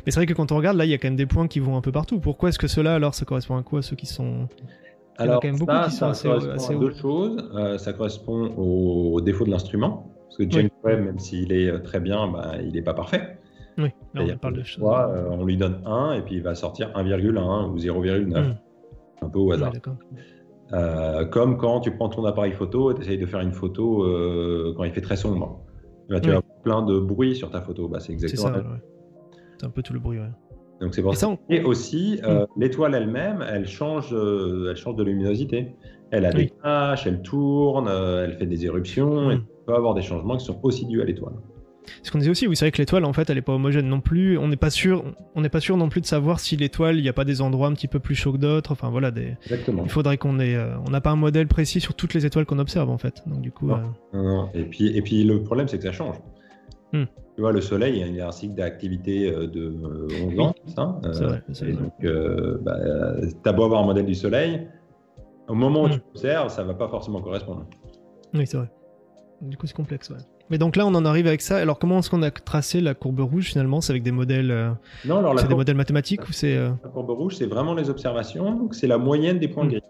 Mais, 0.05 0.11
c'est 0.11 0.15
vrai 0.19 0.25
que 0.25 0.33
quand 0.33 0.51
on 0.53 0.57
regarde, 0.57 0.77
là, 0.77 0.85
il 0.85 0.91
y 0.91 0.93
a 0.93 0.97
quand 0.97 1.07
même 1.07 1.17
des 1.17 1.25
points 1.25 1.47
qui 1.47 1.59
vont 1.59 1.75
un 1.75 1.81
peu 1.81 1.91
partout. 1.91 2.19
Pourquoi 2.19 2.49
est-ce 2.49 2.59
que 2.59 2.67
ceux-là, 2.67 2.95
alors, 2.95 3.13
ça 3.15 3.25
correspond 3.25 3.57
à 3.57 3.63
quoi 3.63 3.81
Ceux 3.81 3.95
qui 3.97 4.05
sont. 4.05 4.47
Alors, 5.17 5.41
quand 5.41 5.47
même 5.47 5.57
beaucoup 5.57 5.71
ça, 5.73 5.89
ça 5.89 6.09
assez- 6.09 6.27
correspond 6.27 6.51
assez 6.53 6.73
à 6.73 6.77
hauts. 6.77 6.79
deux 6.79 6.93
choses. 6.93 7.51
Euh, 7.55 7.77
ça 7.77 7.91
correspond 7.93 8.53
au 8.57 9.19
défaut 9.21 9.45
de 9.45 9.51
l'instrument. 9.51 10.09
Parce 10.25 10.37
que 10.37 10.49
James 10.49 10.69
Oui. 10.83 10.91
Webb, 10.91 11.05
même 11.05 11.19
s'il 11.19 11.51
est 11.53 11.69
euh, 11.69 11.79
très 11.79 11.99
bien, 11.99 12.27
bah, 12.27 12.53
il 12.61 12.73
n'est 12.73 12.81
pas 12.81 12.93
parfait. 12.93 13.37
Oui, 13.77 13.89
là, 14.13 14.23
on 14.33 14.37
parle 14.37 14.55
de 14.57 14.63
fois, 14.63 15.09
euh, 15.13 15.27
on 15.31 15.45
lui 15.45 15.57
donne 15.57 15.81
1 15.85 16.13
et 16.13 16.21
puis 16.21 16.35
il 16.35 16.41
va 16.43 16.55
sortir 16.55 16.91
1,1 16.95 17.69
ou 17.69 17.77
0,9. 17.77 18.25
Hmm. 18.27 18.53
Un 19.21 19.29
peu 19.29 19.39
au 19.39 19.51
hasard. 19.51 19.73
Euh, 20.73 21.25
comme 21.25 21.57
quand 21.57 21.79
tu 21.81 21.91
prends 21.91 22.09
ton 22.09 22.25
appareil 22.25 22.53
photo 22.53 22.91
et 22.91 22.95
tu 22.95 23.01
essayes 23.01 23.17
de 23.19 23.25
faire 23.25 23.39
une 23.41 23.51
photo 23.51 24.03
euh, 24.03 24.73
quand 24.75 24.83
il 24.83 24.91
fait 24.91 25.01
très 25.01 25.15
sombre. 25.15 25.61
Bah, 26.09 26.19
tu 26.19 26.29
Oui. 26.29 26.35
as 26.35 26.41
plein 26.63 26.81
de 26.83 26.99
bruit 26.99 27.35
sur 27.35 27.49
ta 27.51 27.61
photo. 27.61 27.87
Bah, 27.87 27.99
c'est 27.99 28.13
exactement 28.13 28.47
ça, 28.53 28.59
ouais. 28.59 28.81
C'est 29.59 29.65
un 29.65 29.69
peu 29.69 29.81
tout 29.83 29.93
le 29.93 29.99
bruit, 29.99 30.19
ouais. 30.19 30.29
Donc 30.81 30.93
c'est 30.95 31.01
pour 31.01 31.13
Et 31.13 31.15
ça. 31.15 31.29
on- 31.29 31.37
Et 31.49 31.63
aussi, 31.63 32.19
euh, 32.25 32.45
l'étoile 32.57 32.95
elle-même, 32.95 33.43
elle 33.47 33.67
change, 33.67 34.13
elle 34.13 34.75
change 34.75 34.95
de 34.95 35.03
luminosité. 35.03 35.75
Elle 36.11 36.25
a 36.25 36.31
des 36.33 36.49
taches, 36.63 37.07
elle 37.07 37.21
tourne, 37.21 37.87
elle 37.89 38.33
fait 38.33 38.45
des 38.45 38.65
éruptions. 38.65 39.29
Mm. 39.29 39.39
tu 39.39 39.43
peux 39.65 39.73
avoir 39.75 39.93
des 39.93 40.01
changements 40.01 40.37
qui 40.37 40.45
sont 40.45 40.59
aussi 40.63 40.85
dus 40.85 41.01
à 41.01 41.05
l'étoile. 41.05 41.33
Ce 42.01 42.11
qu'on 42.11 42.17
disait 42.17 42.31
aussi, 42.31 42.47
oui, 42.47 42.55
c'est 42.55 42.65
vrai 42.65 42.71
que 42.71 42.79
l'étoile, 42.79 43.05
en 43.05 43.13
fait, 43.13 43.29
elle 43.29 43.37
est 43.37 43.43
pas 43.43 43.53
homogène 43.53 43.87
non 43.87 44.01
plus. 44.01 44.39
On 44.39 44.47
n'est 44.47 44.55
pas 44.57 44.71
sûr, 44.71 45.03
on 45.35 45.41
n'est 45.41 45.49
pas 45.49 45.59
sûr 45.59 45.77
non 45.77 45.87
plus 45.87 46.01
de 46.01 46.07
savoir 46.07 46.39
si 46.39 46.57
l'étoile, 46.57 46.97
il 46.97 47.03
n'y 47.03 47.09
a 47.09 47.13
pas 47.13 47.25
des 47.25 47.41
endroits 47.41 47.67
un 47.67 47.73
petit 47.73 47.87
peu 47.87 47.99
plus 47.99 48.15
chauds 48.15 48.31
que 48.33 48.37
d'autres. 48.37 48.71
Enfin, 48.71 48.89
voilà, 48.89 49.11
des... 49.11 49.35
Exactement. 49.43 49.83
il 49.83 49.89
faudrait 49.89 50.17
qu'on 50.17 50.39
ait, 50.39 50.55
euh, 50.55 50.77
on 50.87 50.89
n'a 50.89 50.99
pas 50.99 51.11
un 51.11 51.15
modèle 51.15 51.47
précis 51.47 51.79
sur 51.79 51.93
toutes 51.93 52.15
les 52.15 52.25
étoiles 52.25 52.45
qu'on 52.47 52.57
observe, 52.57 52.89
en 52.89 52.97
fait. 52.97 53.21
Donc, 53.27 53.41
du 53.41 53.51
coup, 53.51 53.67
Non. 53.67 53.81
euh, 54.15 54.23
Non. 54.23 54.49
Et 54.55 54.63
puis, 54.63 54.87
et 54.97 55.01
puis 55.03 55.23
le 55.25 55.43
problème, 55.43 55.67
c'est 55.67 55.77
que 55.77 55.83
ça 55.83 55.91
change. 55.91 56.15
Hmm. 56.91 57.03
Tu 57.35 57.41
vois, 57.41 57.51
le 57.51 57.61
Soleil, 57.61 58.03
il 58.07 58.15
y 58.15 58.21
a 58.21 58.27
un 58.29 58.31
cycle 58.31 58.55
d'activité 58.55 59.29
euh, 59.31 59.45
de 59.45 59.65
euh, 59.65 60.07
11 60.65 60.79
ans, 60.79 61.01
Euh, 61.05 61.11
vrai. 61.11 61.43
c'est 61.51 61.67
Et 61.67 61.71
vrai. 61.73 61.83
donc, 61.83 61.93
euh, 62.03 62.57
bah, 62.63 62.77
t'as 63.43 63.51
beau 63.51 63.63
avoir 63.65 63.83
un 63.83 63.85
modèle 63.85 64.05
du 64.07 64.15
Soleil, 64.15 64.67
au 65.47 65.53
moment 65.53 65.83
où 65.83 65.87
Mm. 65.89 65.91
tu 65.91 66.01
observes, 66.15 66.49
ça 66.49 66.63
va 66.63 66.73
pas 66.73 66.87
forcément 66.87 67.21
correspondre. 67.21 67.67
Oui, 68.33 68.47
c'est 68.47 68.57
vrai. 68.57 68.69
Du 69.41 69.57
coup, 69.57 69.67
c'est 69.67 69.75
complexe, 69.75 70.09
ouais. 70.09 70.17
Mais 70.49 70.57
donc 70.57 70.75
là, 70.75 70.85
on 70.85 70.93
en 70.95 71.05
arrive 71.05 71.27
avec 71.27 71.41
ça. 71.41 71.57
Alors, 71.57 71.79
comment 71.79 71.99
est-ce 71.99 72.09
qu'on 72.09 72.21
a 72.21 72.31
tracé 72.31 72.79
la 72.81 72.93
courbe 72.93 73.19
rouge 73.19 73.45
finalement? 73.45 73.81
C'est 73.81 73.91
avec 73.91 74.03
des 74.03 74.11
modèles, 74.11 74.51
euh, 74.51 74.69
Non, 75.05 75.17
alors 75.19 75.39
c'est 75.39 75.47
des 75.47 75.55
modèles 75.55 75.75
mathématiques 75.75 76.27
ou 76.27 76.31
c'est, 76.31 76.55
euh, 76.55 76.69
la 76.83 76.89
courbe 76.89 77.09
rouge, 77.09 77.35
c'est 77.37 77.45
vraiment 77.47 77.73
les 77.73 77.89
observations, 77.89 78.55
donc 78.55 78.75
c'est 78.75 78.87
la 78.87 78.97
moyenne 78.97 79.39
des 79.39 79.47
points 79.47 79.65
Mm. 79.65 79.69
gris. 79.69 79.81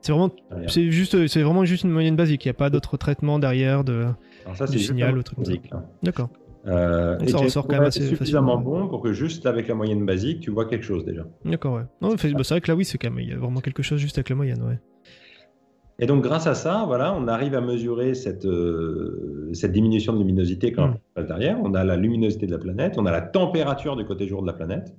c'est 0.00 0.12
vraiment, 0.12 0.30
c'est 0.66 0.90
juste, 0.90 1.26
c'est 1.28 1.42
vraiment 1.42 1.64
juste 1.64 1.84
une 1.84 1.90
moyenne 1.92 2.16
basique. 2.16 2.44
Il 2.44 2.48
n'y 2.48 2.50
a 2.50 2.54
pas 2.54 2.70
d'autre 2.70 2.96
traitement 2.96 3.38
derrière 3.38 3.84
de. 3.84 4.06
Alors 4.44 4.56
ça, 4.56 4.66
du 4.66 4.78
signal 4.80 5.16
ou 5.16 5.22
truc 5.22 5.38
là. 5.70 5.84
D'accord. 6.02 6.28
Euh, 6.66 7.18
et 7.18 7.28
ça 7.28 7.38
ressort 7.38 7.66
quand 7.66 7.74
même 7.74 7.82
assez 7.84 8.06
suffisamment 8.06 8.52
facilement. 8.56 8.82
bon 8.82 8.88
pour 8.88 9.00
que 9.02 9.12
juste 9.12 9.46
avec 9.46 9.66
la 9.66 9.74
moyenne 9.74 10.04
basique, 10.06 10.40
tu 10.40 10.50
vois 10.52 10.64
quelque 10.66 10.84
chose 10.84 11.04
déjà. 11.04 11.22
D'accord, 11.44 11.74
ouais. 11.74 11.82
Non, 12.00 12.10
c'est 12.16 12.32
bah, 12.32 12.44
c'est 12.44 12.54
vrai 12.54 12.60
que 12.60 12.70
là, 12.70 12.76
oui, 12.76 12.84
c'est 12.84 12.98
quand 12.98 13.10
même, 13.10 13.18
il 13.20 13.30
y 13.30 13.32
a 13.32 13.36
vraiment 13.36 13.60
quelque 13.60 13.82
chose 13.82 13.98
juste 14.00 14.16
avec 14.18 14.28
la 14.28 14.36
moyenne, 14.36 14.62
ouais. 14.62 14.78
Et 16.02 16.06
donc, 16.06 16.24
grâce 16.24 16.48
à 16.48 16.56
ça, 16.56 16.82
voilà, 16.84 17.14
on 17.14 17.28
arrive 17.28 17.54
à 17.54 17.60
mesurer 17.60 18.14
cette, 18.14 18.44
euh, 18.44 19.48
cette 19.52 19.70
diminution 19.70 20.12
de 20.12 20.18
luminosité 20.18 20.72
quand 20.72 20.88
Mm. 20.88 20.94
on 20.94 21.14
passe 21.14 21.26
derrière. 21.28 21.60
On 21.62 21.74
a 21.74 21.84
la 21.84 21.94
luminosité 21.94 22.46
de 22.46 22.50
la 22.50 22.58
planète, 22.58 22.94
on 22.98 23.06
a 23.06 23.12
la 23.12 23.20
température 23.22 23.94
du 23.94 24.04
côté 24.04 24.26
jour 24.26 24.42
de 24.42 24.48
la 24.48 24.52
planète. 24.52 24.96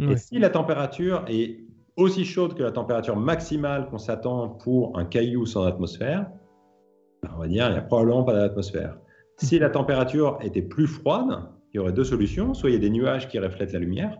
Et 0.00 0.16
si 0.16 0.40
la 0.40 0.50
température 0.50 1.24
est 1.28 1.60
aussi 1.96 2.24
chaude 2.24 2.54
que 2.54 2.62
la 2.64 2.72
température 2.72 3.14
maximale 3.16 3.86
qu'on 3.88 3.98
s'attend 3.98 4.48
pour 4.48 4.98
un 4.98 5.04
caillou 5.04 5.46
sans 5.46 5.64
atmosphère, 5.64 6.26
ben, 7.22 7.30
on 7.36 7.38
va 7.38 7.46
dire 7.46 7.68
il 7.68 7.72
n'y 7.74 7.78
a 7.78 7.82
probablement 7.82 8.24
pas 8.24 8.32
d'atmosphère. 8.32 8.98
Si 9.36 9.60
la 9.60 9.70
température 9.70 10.38
était 10.42 10.62
plus 10.62 10.88
froide, 10.88 11.44
il 11.72 11.76
y 11.76 11.78
aurait 11.78 11.92
deux 11.92 12.02
solutions. 12.02 12.52
Soit 12.52 12.70
il 12.70 12.72
y 12.72 12.76
a 12.76 12.80
des 12.80 12.90
nuages 12.90 13.28
qui 13.28 13.38
reflètent 13.38 13.74
la 13.74 13.78
lumière, 13.78 14.18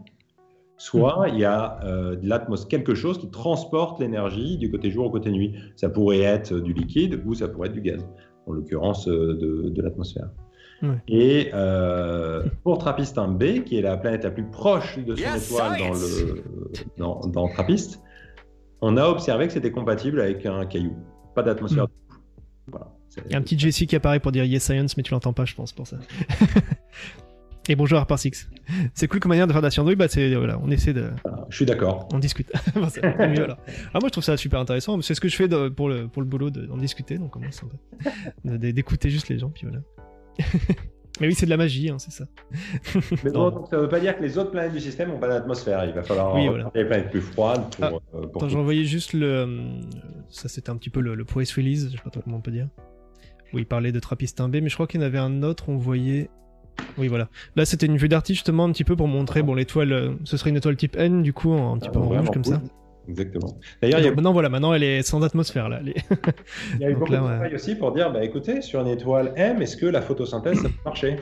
soit 0.83 1.27
il 1.29 1.39
y 1.39 1.45
a 1.45 1.79
euh, 1.85 2.17
de 2.17 2.29
l'atmos- 2.29 2.67
quelque 2.67 2.95
chose 2.95 3.17
qui 3.19 3.31
transporte 3.31 4.01
l'énergie 4.01 4.59
du 4.59 4.69
côté 4.69 4.91
jour 4.91 5.07
au 5.07 5.11
côté 5.11 5.31
nuit. 5.31 5.55
Ça 5.77 5.89
pourrait 5.89 6.23
être 6.23 6.59
du 6.59 6.73
liquide 6.73 7.23
ou 7.25 7.35
ça 7.35 7.47
pourrait 7.47 7.69
être 7.69 7.75
du 7.75 7.83
gaz, 7.83 8.05
en 8.47 8.53
l'occurrence 8.53 9.07
euh, 9.07 9.39
de, 9.41 9.69
de 9.69 9.83
l'atmosphère. 9.83 10.31
Ouais. 10.83 10.97
Et 11.07 11.51
euh, 11.55 12.43
pour 12.65 12.79
Trappist 12.79 13.17
1b, 13.17 13.63
qui 13.63 13.79
est 13.79 13.83
la 13.83 13.97
planète 13.97 14.25
la 14.25 14.33
plus 14.33 14.51
proche 14.51 14.99
de 14.99 15.15
son 15.15 15.23
Yes, 15.23 15.53
étoile 15.53 15.79
dans, 15.79 15.93
le, 15.95 16.43
dans, 16.99 17.21
dans 17.29 17.49
Trappist, 17.49 18.03
on 18.81 18.97
a 18.97 19.07
observé 19.07 19.47
que 19.47 19.53
c'était 19.53 19.71
compatible 19.71 20.21
avec 20.21 20.45
un 20.47 20.67
caillou. 20.67 20.97
Pas 21.37 21.45
d'atmosphère. 21.45 21.85
Mm. 21.85 21.87
du 21.87 21.93
tout. 22.15 22.21
Voilà. 22.73 22.93
Il 23.27 23.31
y 23.31 23.35
a 23.35 23.39
un 23.39 23.43
petit 23.43 23.59
Jessie 23.59 23.87
qui 23.87 23.95
apparaît 23.95 24.19
pour 24.19 24.33
dire 24.33 24.45
Yes 24.45 24.65
Science, 24.65 24.97
mais 24.97 25.05
tu 25.05 25.13
l'entends 25.13 25.35
pas, 25.35 25.45
je 25.45 25.55
pense, 25.55 25.73
pour 25.73 25.87
ça. 25.87 25.99
Et 27.69 27.77
bonjour 27.77 27.99
Harper 27.99 28.17
Six. 28.17 28.51
C'est 28.95 29.07
cool 29.07 29.21
comme 29.21 29.31
manière 29.31 29.47
de 29.47 29.53
faire 29.53 29.61
de 29.61 29.67
la 29.67 29.71
science. 29.71 29.87
Oui, 29.87 29.95
bah 29.95 30.09
c'est 30.09 30.35
voilà, 30.35 30.59
on 30.63 30.71
essaie 30.71 30.93
de, 30.93 31.11
voilà. 31.25 31.47
Je 31.49 31.57
suis 31.57 31.65
d'accord. 31.65 32.09
on 32.13 32.19
discute. 32.19 32.51
Bon, 32.75 32.89
c'est 32.89 33.03
mieux, 33.03 33.45
alors. 33.45 33.59
Ah 33.95 33.99
moi 34.01 34.07
je 34.09 34.09
trouve 34.11 34.25
ça 34.25 34.37
super 34.37 34.59
intéressant. 34.59 35.01
C'est 35.01 35.15
ce 35.15 35.21
que 35.21 35.29
je 35.29 35.37
fais 35.37 35.47
de- 35.49 35.69
pour 35.69 35.89
le 35.89 36.09
pour 36.09 36.23
le 36.23 36.29
boulot 36.29 36.51
de- 36.51 36.67
d'en 36.67 36.77
discuter. 36.77 37.19
Donc 37.19 37.35
de- 38.45 38.57
de- 38.57 38.71
d'écouter 38.73 39.11
juste 39.11 39.29
les 39.29 39.39
gens, 39.39 39.51
puis 39.51 39.67
voilà. 39.67 39.81
Mais 41.21 41.27
oui, 41.29 41.35
c'est 41.35 41.45
de 41.45 41.51
la 41.51 41.59
magie, 41.59 41.91
hein, 41.91 41.99
c'est 41.99 42.11
ça. 42.11 42.25
Mais 43.23 43.31
Non. 43.31 43.51
bon, 43.51 43.57
donc, 43.59 43.69
ça 43.69 43.77
ne 43.77 43.83
veut 43.83 43.89
pas 43.89 44.01
dire 44.01 44.17
que 44.17 44.23
les 44.23 44.39
autres 44.39 44.51
planètes 44.51 44.73
du 44.73 44.81
système 44.81 45.11
n'ont 45.11 45.19
pas 45.21 45.29
d'atmosphère. 45.29 45.85
Il 45.85 45.93
va 45.93 46.03
falloir 46.03 46.35
Oui, 46.35 46.49
voilà. 46.49 46.71
les 46.75 46.85
planètes 46.87 47.11
plus 47.11 47.21
froides 47.21 47.63
pour. 47.77 47.85
Ah, 47.85 48.17
euh, 48.17 48.27
pour 48.29 48.43
Attends, 48.45 48.59
envoyé 48.59 48.85
juste 48.87 49.13
le. 49.13 49.27
euh, 49.27 49.81
Ça, 50.31 50.49
c'était 50.49 50.71
un 50.71 50.77
petit 50.77 50.91
peu 50.91 51.01
le, 51.01 51.15
le 51.15 51.25
press 51.25 51.55
release, 51.55 51.91
je 51.93 51.97
sais 51.99 52.03
pas 52.03 52.11
comment 52.25 52.39
on 52.39 52.41
peut 52.41 52.51
dire. 52.51 52.69
Où 53.53 53.59
il 53.59 53.67
parlait 53.67 53.93
de 53.93 54.01
Trappist 54.01 54.41
1B, 54.41 54.63
mais 54.63 54.71
je 54.71 54.75
crois 54.75 54.87
qu'il 54.87 55.01
y 55.01 55.05
en 55.05 55.07
avait 55.07 55.19
un 55.19 55.43
autre, 55.43 55.69
on 55.69 55.77
voyait. 55.77 56.31
Oui, 56.99 57.09
voilà. 57.09 57.29
Là, 57.57 57.65
c'était 57.65 57.87
une 57.87 57.97
vue 57.97 58.09
d'artiste 58.09 58.37
justement 58.39 58.65
un 58.65 58.73
petit 58.73 58.85
peu 58.85 58.97
pour 58.97 59.09
montrer, 59.09 59.43
bon, 59.43 59.55
l'étoile, 59.55 59.93
euh, 59.93 60.11
ce 60.25 60.37
serait 60.37 60.51
une 60.51 60.57
étoile 60.57 60.77
type 60.77 60.97
N, 60.97 61.23
du 61.23 61.33
coup, 61.33 61.53
un 61.53 61.79
petit 61.79 61.89
peu 61.91 61.99
en 61.99 62.03
rouge 62.03 62.17
Vraiment 62.17 62.31
comme 62.33 62.43
cool. 62.45 62.55
ça. 62.55 62.63
Exactement. 63.09 63.57
D'ailleurs, 63.81 63.99
il 63.99 64.03
y 64.03 64.07
a, 64.07 64.11
Donc, 64.11 64.17
maintenant, 64.17 64.33
voilà, 64.33 64.49
maintenant, 64.49 64.75
elle 64.75 64.83
est 64.85 65.03
sans 65.03 65.23
atmosphère, 65.23 65.69
là. 65.69 65.81
est- 65.87 65.95
il 66.75 66.81
y 66.81 66.85
a 66.85 66.91
eu 66.91 66.95
beaucoup 66.95 67.13
là, 67.13 67.19
de 67.19 67.23
ouais. 67.25 67.31
travail 67.31 67.55
aussi 67.55 67.75
pour 67.75 67.93
dire 67.93 68.13
bah, 68.13 68.23
écoutez, 68.25 68.63
sur 68.63 68.81
une 68.81 68.89
étoile 68.89 69.33
M, 69.37 69.61
est-ce 69.63 69.77
que 69.77 69.87
la 69.87 70.03
photosynthèse, 70.03 70.59
ça 70.63 70.69
peut 70.69 70.75
marcher? 70.85 71.17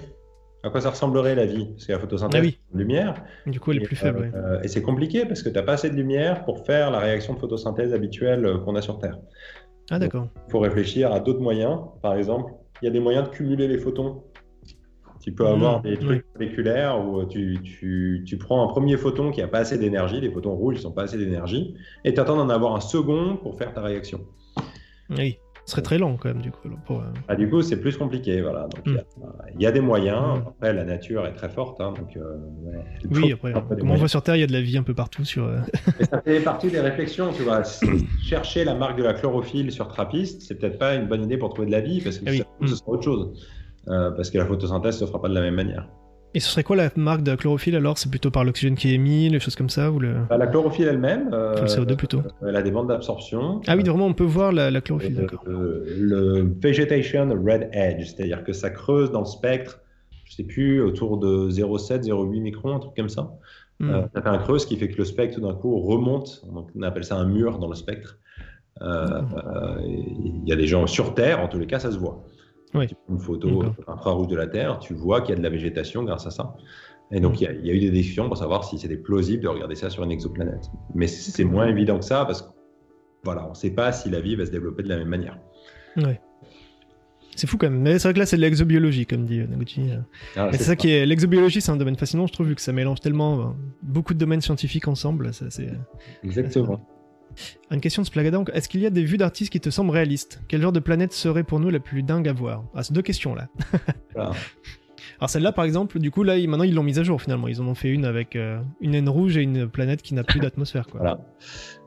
À 0.62 0.68
quoi 0.68 0.82
ça 0.82 0.90
ressemblerait 0.90 1.34
la 1.34 1.46
vie? 1.46 1.68
Parce 1.72 1.86
que 1.86 1.92
la 1.92 1.98
photosynthèse, 2.00 2.40
Ah 2.42 2.44
oui. 2.44 2.58
de 2.74 2.78
lumière. 2.78 3.14
Du 3.46 3.60
coup, 3.60 3.70
elle 3.70 3.78
est 3.78 3.82
Et, 3.82 3.84
plus 3.84 3.96
faible. 3.96 4.18
euh, 4.34 4.40
ouais. 4.50 4.56
euh, 4.58 4.62
et 4.62 4.68
c'est 4.68 4.82
compliqué 4.82 5.24
parce 5.24 5.42
que 5.42 5.48
tu 5.48 5.54
n'as 5.54 5.62
pas 5.62 5.72
assez 5.72 5.88
de 5.88 5.94
lumière 5.96 6.44
pour 6.44 6.66
faire 6.66 6.90
la 6.90 6.98
réaction 6.98 7.32
de 7.32 7.38
photosynthèse 7.38 7.94
habituelle 7.94 8.46
qu'on 8.64 8.74
a 8.76 8.82
sur 8.82 8.98
Terre. 8.98 9.18
Ah, 9.90 9.98
d'accord. 9.98 10.28
Il 10.48 10.50
faut 10.50 10.58
réfléchir 10.60 11.12
à 11.12 11.20
d'autres 11.20 11.40
moyens. 11.40 11.78
Par 12.02 12.14
exemple, 12.14 12.52
il 12.82 12.84
y 12.84 12.88
a 12.88 12.90
des 12.90 13.00
moyens 13.00 13.24
de 13.24 13.30
cumuler 13.34 13.68
les 13.68 13.78
photons. 13.78 14.22
Tu 15.22 15.32
peux 15.32 15.46
avoir 15.46 15.80
Mmh, 15.80 15.82
des 15.82 15.98
trucs 15.98 16.24
moléculaires 16.34 16.98
où 17.04 17.24
tu, 17.26 17.58
tu- 17.62 18.22
tu 18.26 18.38
prends 18.38 18.64
un 18.64 18.68
premier 18.68 18.96
photon 18.96 19.30
qui 19.30 19.40
n'a 19.40 19.48
pas 19.48 19.58
assez 19.58 19.76
d'énergie, 19.78 20.20
les 20.20 20.30
photons 20.30 20.54
rouges 20.54 20.76
ils 20.80 20.84
n'ont 20.84 20.92
pas 20.92 21.02
assez 21.02 21.18
d'énergie, 21.18 21.74
et 22.04 22.14
tu 22.14 22.20
attends 22.20 22.36
d'en 22.36 22.48
avoir 22.48 22.74
un 22.74 22.80
second 22.80 23.36
pour 23.36 23.56
faire 23.58 23.72
ta 23.74 23.82
réaction. 23.82 24.20
Oui. 25.10 25.38
Ce 25.66 25.72
serait 25.72 25.82
très 25.82 25.98
lent, 25.98 26.16
quand 26.16 26.30
même, 26.30 26.40
du 26.42 26.50
coup. 26.50 26.68
pour, 26.86 27.00
euh, 27.00 27.04
Ah, 27.28 27.36
du 27.36 27.48
coup, 27.48 27.62
c'est 27.62 27.76
plus 27.80 27.96
compliqué. 27.96 28.40
Voilà. 28.40 28.66
Y 28.86 28.90
a- 28.90 29.04
il 29.54 29.62
y, 29.62 29.66
a 29.66 29.70
des 29.70 29.80
moyens. 29.80 30.38
Mm. 30.40 30.48
Après, 30.48 30.72
la 30.72 30.84
nature 30.84 31.24
est 31.26 31.34
très 31.34 31.48
forte. 31.50 31.80
hein, 31.80 31.92
donc, 31.96 32.16
euh, 32.16 32.38
Oui, 33.10 33.30
après, 33.32 33.52
comme 33.52 33.90
on 33.90 33.94
voit 33.94 34.08
sur 34.08 34.22
Terre, 34.22 34.34
il 34.36 34.40
y 34.40 34.42
a 34.42 34.46
de 34.48 34.52
la 34.52 34.62
vie 34.62 34.78
un 34.78 34.82
peu 34.82 34.94
partout 34.94 35.24
sur. 35.24 35.44
euh, 35.44 35.58
Et 36.00 36.04
ça 36.04 36.20
fait 36.22 36.40
partie 36.40 36.70
des 36.70 36.80
réflexions, 36.80 37.30
tu 37.32 37.42
vois. 37.42 37.62
Chercher 38.22 38.64
la 38.64 38.74
marque 38.74 38.98
de 38.98 39.04
la 39.04 39.12
chlorophylle 39.14 39.70
sur 39.70 39.86
Trappist, 39.86 40.42
c'est 40.42 40.56
peut-être 40.56 40.78
pas 40.78 40.94
une 40.96 41.06
bonne 41.06 41.22
idée 41.22 41.36
pour 41.36 41.50
trouver 41.50 41.66
de 41.66 41.72
la 41.72 41.80
vie, 41.82 42.00
parce 42.00 42.18
que 42.18 42.24
Ah 42.26 42.30
oui. 42.32 42.38
ça- 42.38 42.66
ce 42.66 42.74
sera 42.76 42.90
autre 42.90 43.04
chose. 43.04 43.46
Euh, 43.88 44.10
parce 44.10 44.30
que 44.30 44.38
la 44.38 44.46
photosynthèse 44.46 44.98
se 44.98 45.04
fera 45.06 45.20
pas 45.20 45.28
de 45.28 45.34
la 45.34 45.40
même 45.40 45.54
manière. 45.54 45.88
Et 46.32 46.38
ce 46.38 46.48
serait 46.48 46.62
quoi 46.62 46.76
la 46.76 46.90
marque 46.94 47.22
de 47.22 47.30
la 47.32 47.36
chlorophylle 47.36 47.74
alors? 47.74 47.98
C'est 47.98 48.08
plutôt 48.08 48.30
par 48.30 48.44
l'oxygène 48.44 48.76
qui 48.76 48.90
est 48.90 48.94
émis, 48.94 49.28
les 49.30 49.40
choses 49.40 49.56
comme 49.56 49.68
ça 49.70 49.90
ou 49.90 49.98
le... 49.98 50.14
Bah, 50.28 50.36
la 50.36 50.46
chlorophylle 50.46 50.86
elle-même, 50.86 51.30
euh, 51.32 51.60
le 51.60 51.66
CO2 51.66 51.96
plutôt. 51.96 52.22
elle 52.46 52.54
a 52.54 52.62
des 52.62 52.70
bandes 52.70 52.86
d'absorption. 52.88 53.60
Ah 53.66 53.74
oui, 53.76 53.82
vraiment, 53.82 54.06
on 54.06 54.12
peut 54.14 54.22
voir 54.22 54.52
la, 54.52 54.70
la 54.70 54.80
chlorophylle, 54.80 55.18
Euh, 55.18 55.22
d'accord. 55.22 55.42
euh, 55.48 55.84
le 55.98 56.54
vegetation 56.62 57.28
red 57.30 57.68
edge, 57.72 58.04
c'est-à-dire 58.14 58.44
que 58.44 58.52
ça 58.52 58.70
creuse 58.70 59.10
dans 59.10 59.20
le 59.20 59.26
spectre, 59.26 59.80
je 60.24 60.34
sais 60.36 60.44
plus, 60.44 60.80
autour 60.80 61.18
de 61.18 61.50
0,7, 61.50 62.04
0,8 62.04 62.40
microns, 62.42 62.76
un 62.76 62.78
truc 62.78 62.94
comme 62.94 63.08
ça. 63.08 63.32
Hmm. 63.80 63.90
Euh, 63.90 64.02
ça 64.14 64.22
fait 64.22 64.28
un 64.28 64.38
creux, 64.38 64.58
ce 64.60 64.66
qui 64.68 64.76
fait 64.76 64.88
que 64.88 64.98
le 64.98 65.04
spectre 65.04 65.34
tout 65.40 65.40
d'un 65.44 65.54
coup 65.54 65.80
remonte. 65.80 66.44
Donc, 66.52 66.68
on 66.78 66.82
appelle 66.82 67.02
ça 67.04 67.16
un 67.16 67.24
mur 67.24 67.58
dans 67.58 67.68
le 67.68 67.74
spectre. 67.74 68.18
Euh, 68.82 68.86
euh, 69.46 69.78
et 69.84 70.04
Il 70.44 70.48
y 70.48 70.52
a 70.52 70.56
des 70.56 70.66
gens 70.68 70.86
sur 70.86 71.14
Terre, 71.14 71.40
en 71.40 71.48
tous 71.48 71.58
les 71.58 71.66
cas, 71.66 71.80
ça 71.80 71.90
se 71.90 71.98
voit. 71.98 72.22
Oui. 72.74 72.86
Tu 72.86 72.94
prends 72.94 73.14
une 73.14 73.20
photo 73.20 73.62
infrarouge 73.88 74.28
de 74.28 74.36
la 74.36 74.46
Terre, 74.46 74.78
tu 74.78 74.94
vois 74.94 75.20
qu'il 75.20 75.30
y 75.30 75.32
a 75.32 75.36
de 75.36 75.42
la 75.42 75.50
végétation 75.50 76.04
grâce 76.04 76.26
à 76.26 76.30
ça. 76.30 76.54
Et 77.12 77.18
donc, 77.20 77.40
il 77.40 77.44
y 77.44 77.46
a- 77.48 77.52
il 77.52 77.66
y, 77.66 77.70
a 77.70 77.74
eu 77.74 77.80
des 77.80 77.90
discussions 77.90 78.28
pour 78.28 78.36
savoir 78.36 78.62
si 78.64 78.78
c'était 78.78 78.96
plausible 78.96 79.42
de 79.42 79.48
regarder 79.48 79.74
ça 79.74 79.90
sur 79.90 80.04
une 80.04 80.12
exoplanète. 80.12 80.70
Mais 80.94 81.08
c'est 81.08 81.42
moins 81.44 81.66
évident 81.66 81.98
que 81.98 82.04
ça 82.04 82.24
parce 82.24 82.42
que 82.42 82.48
voilà, 83.24 83.46
on 83.46 83.50
ne 83.50 83.54
sait 83.54 83.72
pas 83.72 83.90
si 83.92 84.08
la 84.10 84.20
vie 84.20 84.36
va 84.36 84.46
se 84.46 84.50
développer 84.52 84.84
de 84.84 84.88
la 84.88 84.96
même 84.96 85.08
manière. 85.08 85.36
Ouais. 85.96 86.20
C'est 87.36 87.46
fou 87.46 87.56
quand 87.56 87.70
même. 87.70 87.80
Mais 87.80 87.98
c'est 87.98 88.08
vrai 88.08 88.14
que 88.14 88.18
là, 88.20 88.26
c'est 88.26 88.36
de 88.36 88.42
l'exobiologie, 88.42 89.06
comme 89.06 89.24
dit 89.24 89.40
euh, 89.40 89.46
Noguchi. 89.46 89.90
euh. 89.90 89.96
Ah, 90.36 90.50
c'est 90.52 90.62
ça 90.62 90.76
qui 90.76 90.90
est. 90.90 91.06
L'exobiologie, 91.06 91.60
c'est 91.60 91.72
un 91.72 91.76
domaine 91.76 91.96
fascinant, 91.96 92.26
je 92.26 92.32
trouve, 92.32 92.48
vu 92.48 92.54
que 92.54 92.60
ça 92.60 92.72
mélange 92.72 93.00
tellement 93.00 93.40
euh, 93.40 93.44
beaucoup 93.82 94.14
de 94.14 94.18
domaines 94.18 94.40
scientifiques 94.40 94.88
ensemble. 94.88 95.32
Ça. 95.32 95.46
Exactement. 96.22 96.80
Une 97.70 97.80
question 97.80 98.02
de 98.02 98.06
Splagada. 98.06 98.36
donc, 98.36 98.50
Est-ce 98.52 98.68
qu'il 98.68 98.80
y 98.80 98.86
a 98.86 98.90
des 98.90 99.04
vues 99.04 99.16
d'artistes 99.16 99.52
qui 99.52 99.60
te 99.60 99.70
semblent 99.70 99.90
réalistes? 99.90 100.40
Quel 100.48 100.60
genre 100.62 100.72
de 100.72 100.80
planète 100.80 101.12
serait 101.12 101.44
pour 101.44 101.60
nous 101.60 101.70
la 101.70 101.80
plus 101.80 102.02
dingue 102.02 102.28
à 102.28 102.32
voir? 102.32 102.64
Ah, 102.74 102.82
c'est 102.82 102.92
deux 102.92 103.02
questions 103.02 103.34
là. 103.34 103.48
Alors 105.20 105.28
celle-là, 105.28 105.52
par 105.52 105.66
exemple, 105.66 105.98
du 105.98 106.10
coup, 106.10 106.22
là, 106.22 106.34
maintenant, 106.48 106.64
ils 106.64 106.74
l'ont 106.74 106.82
mise 106.82 106.98
à 106.98 107.02
jour 107.02 107.20
finalement. 107.20 107.46
Ils 107.46 107.60
en 107.60 107.66
ont 107.66 107.74
fait 107.74 107.88
une 107.90 108.06
avec 108.06 108.36
euh, 108.36 108.58
une 108.80 108.92
naine 108.92 109.08
rouge 109.08 109.36
et 109.36 109.42
une 109.42 109.68
planète 109.68 110.00
qui 110.00 110.14
n'a 110.14 110.24
plus 110.24 110.40
d'atmosphère. 110.40 110.86
Voilà. 110.94 111.18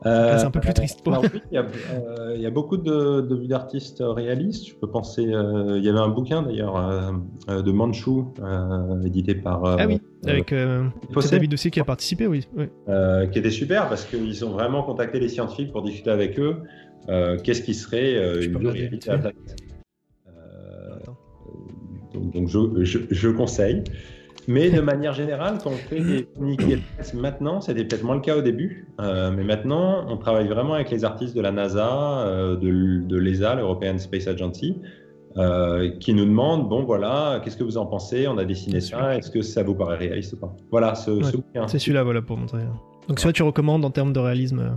C'est 0.04 0.44
un 0.44 0.50
peu 0.52 0.60
plus 0.60 0.72
triste 0.72 1.02
pour- 1.02 1.18
oui, 1.20 1.40
il 1.50 1.54
y, 1.54 1.58
a, 1.58 1.62
euh, 1.64 2.34
il 2.36 2.40
y 2.42 2.46
a 2.46 2.50
beaucoup 2.50 2.76
de, 2.76 3.22
de 3.22 3.34
vues 3.34 3.48
d'artistes 3.48 4.02
réalistes. 4.06 4.68
Je 4.68 4.74
peux 4.76 4.86
penser. 4.88 5.26
euh, 5.32 5.78
il 5.78 5.84
y 5.84 5.88
avait 5.88 5.98
un 5.98 6.08
bouquin 6.10 6.42
d'ailleurs 6.42 6.76
euh, 6.76 7.10
euh, 7.48 7.62
de 7.62 7.72
Manchu, 7.72 8.10
euh, 8.40 9.02
édité 9.04 9.34
par. 9.34 9.64
euh, 9.64 9.76
Ah 9.80 9.86
oui, 9.88 10.00
euh, 10.26 10.30
avec 10.30 10.52
euh, 10.52 10.84
David 11.30 11.54
aussi 11.54 11.70
qui 11.72 11.80
a 11.80 11.84
participé, 11.84 12.28
oui. 12.28 12.46
oui. 12.56 12.66
euh, 12.88 13.26
qui 13.26 13.40
était 13.40 13.50
super 13.50 13.88
parce 13.88 14.04
qu'ils 14.04 14.44
ont 14.44 14.50
vraiment 14.50 14.84
contacté 14.84 15.18
les 15.18 15.28
scientifiques 15.28 15.72
pour 15.72 15.82
discuter 15.82 16.10
avec 16.10 16.38
eux. 16.38 16.58
euh, 17.08 17.36
Qu'est-ce 17.42 17.62
qui 17.62 17.74
serait 17.74 18.14
euh, 18.16 18.42
une 18.42 18.58
vite 18.70 19.06
de 19.06 19.12
la 19.12 19.18
planète 19.18 19.34
Euh. 19.58 19.63
Donc, 22.14 22.32
donc 22.32 22.48
je, 22.48 22.84
je, 22.84 22.98
je 23.10 23.28
conseille. 23.28 23.84
Mais 24.46 24.70
de 24.70 24.80
manière 24.80 25.12
générale, 25.12 25.58
quand 25.62 25.70
on 25.70 25.76
fait 25.76 26.00
des 26.00 26.24
communiqués 26.24 26.78
maintenant, 27.14 27.60
c'était 27.60 27.84
peut-être 27.84 28.04
moins 28.04 28.16
le 28.16 28.20
cas 28.20 28.36
au 28.36 28.42
début, 28.42 28.88
euh, 29.00 29.30
mais 29.34 29.44
maintenant, 29.44 30.04
on 30.08 30.16
travaille 30.16 30.48
vraiment 30.48 30.74
avec 30.74 30.90
les 30.90 31.04
artistes 31.04 31.34
de 31.34 31.40
la 31.40 31.50
NASA, 31.50 32.26
euh, 32.26 32.56
de, 32.56 33.06
de 33.06 33.16
l'ESA, 33.16 33.54
l'European 33.54 33.96
Space 33.98 34.26
Agency, 34.26 34.76
euh, 35.36 35.90
qui 35.98 36.12
nous 36.12 36.26
demandent, 36.26 36.68
bon 36.68 36.84
voilà, 36.84 37.40
qu'est-ce 37.42 37.56
que 37.56 37.64
vous 37.64 37.78
en 37.78 37.86
pensez? 37.86 38.28
On 38.28 38.36
a 38.36 38.44
dessiné 38.44 38.80
ça, 38.80 39.16
est-ce 39.16 39.30
que 39.30 39.40
ça 39.40 39.62
vous 39.62 39.74
paraît 39.74 39.96
réaliste 39.96 40.34
ou 40.34 40.36
pas? 40.36 40.54
Voilà, 40.70 40.94
ce, 40.94 41.10
Ouais. 41.10 41.66
C'est 41.66 41.78
celui-là, 41.78 42.02
voilà, 42.02 42.20
pour 42.20 42.36
montrer. 42.36 42.60
Donc 43.08 43.20
celui-là, 43.20 43.32
tu 43.32 43.42
recommandes 43.42 43.84
en 43.84 43.90
termes 43.90 44.12
de 44.12 44.20
réalisme. 44.20 44.76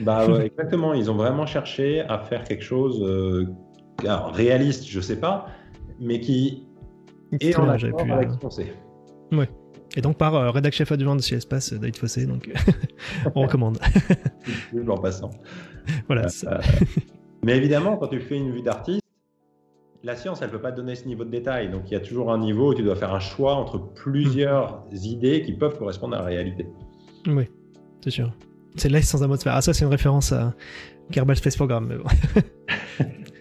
Bah 0.00 0.26
ouais, 0.30 0.46
exactement, 0.46 0.92
ils 0.92 1.10
ont 1.10 1.16
vraiment 1.16 1.46
cherché 1.46 2.02
à 2.02 2.18
faire 2.18 2.44
quelque 2.44 2.64
chose 2.64 3.02
alors, 4.02 4.30
réaliste, 4.34 4.86
je 4.86 5.00
sais 5.00 5.18
pas, 5.18 5.46
mais 5.98 6.20
qui 6.20 6.65
Est 7.40 7.58
en 7.58 7.68
accord 7.68 8.04
pu, 8.04 8.12
avec 8.12 8.28
euh. 8.30 9.44
Et 9.96 10.00
donc 10.00 10.18
par 10.18 10.34
euh, 10.34 10.50
rédac 10.50 10.72
chef 10.72 10.92
adjoint 10.92 11.16
de 11.16 11.22
chez 11.22 11.36
Espace, 11.36 11.72
euh, 11.72 11.78
David 11.78 11.96
Fossé, 11.96 12.26
donc 12.26 12.50
on 13.34 13.42
recommande. 13.42 13.78
en 14.88 14.98
passant. 14.98 15.30
voilà. 16.06 16.28
ça. 16.28 16.58
Euh, 16.58 16.84
mais 17.42 17.56
évidemment, 17.56 17.96
quand 17.96 18.08
tu 18.08 18.20
fais 18.20 18.36
une 18.36 18.52
vue 18.52 18.62
d'artiste, 18.62 19.00
la 20.02 20.14
science, 20.14 20.40
elle 20.42 20.48
ne 20.48 20.52
peut 20.52 20.60
pas 20.60 20.70
te 20.70 20.76
donner 20.76 20.94
ce 20.94 21.06
niveau 21.06 21.24
de 21.24 21.30
détail. 21.30 21.70
Donc, 21.70 21.82
il 21.86 21.92
y 21.92 21.96
a 21.96 22.00
toujours 22.00 22.30
un 22.30 22.38
niveau 22.38 22.70
où 22.70 22.74
tu 22.74 22.82
dois 22.82 22.94
faire 22.94 23.12
un 23.12 23.20
choix 23.20 23.54
entre 23.54 23.78
plusieurs 23.78 24.84
idées 24.92 25.42
qui 25.42 25.52
peuvent 25.52 25.76
correspondre 25.76 26.14
à 26.14 26.18
la 26.18 26.24
réalité. 26.24 26.66
Oui, 27.26 27.48
c'est 28.04 28.10
sûr. 28.10 28.32
C'est 28.76 28.88
l'Est 28.88 29.02
sans 29.02 29.22
atmosphère. 29.24 29.54
Ah, 29.56 29.62
ça, 29.62 29.72
c'est 29.72 29.84
une 29.84 29.90
référence 29.90 30.30
à 30.32 30.54
Kerbal 31.10 31.36
Space 31.36 31.56
Program. 31.56 31.86
mais 31.88 31.96
bon. 31.96 32.04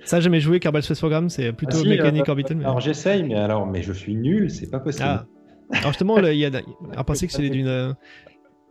ça, 0.06 0.20
jamais 0.20 0.40
joué 0.40 0.60
Kerbal 0.60 0.82
Space 0.84 1.00
Program, 1.00 1.30
c'est 1.30 1.52
plutôt 1.54 1.78
Ah 1.78 1.82
si, 1.82 1.90
mécanique 1.90 2.28
euh, 2.28 2.32
orbital. 2.32 2.58
Mais... 2.58 2.64
Alors, 2.66 2.80
j'essaye, 2.80 3.24
mais 3.24 3.36
alors, 3.36 3.66
mais 3.68 3.82
je 3.82 3.92
suis 3.94 4.16
nul, 4.16 4.50
c'est 4.50 4.70
pas 4.70 4.80
possible. 4.80 5.06
Ah. 5.08 5.26
Alors 5.72 5.90
justement, 5.90 6.18
il 6.20 6.38
y 6.38 6.46
a, 6.46 6.52
à 6.96 7.04
penser 7.04 7.26
que 7.28 7.34
c'est 7.34 7.50
d'une, 7.50 7.68
euh, 7.68 7.92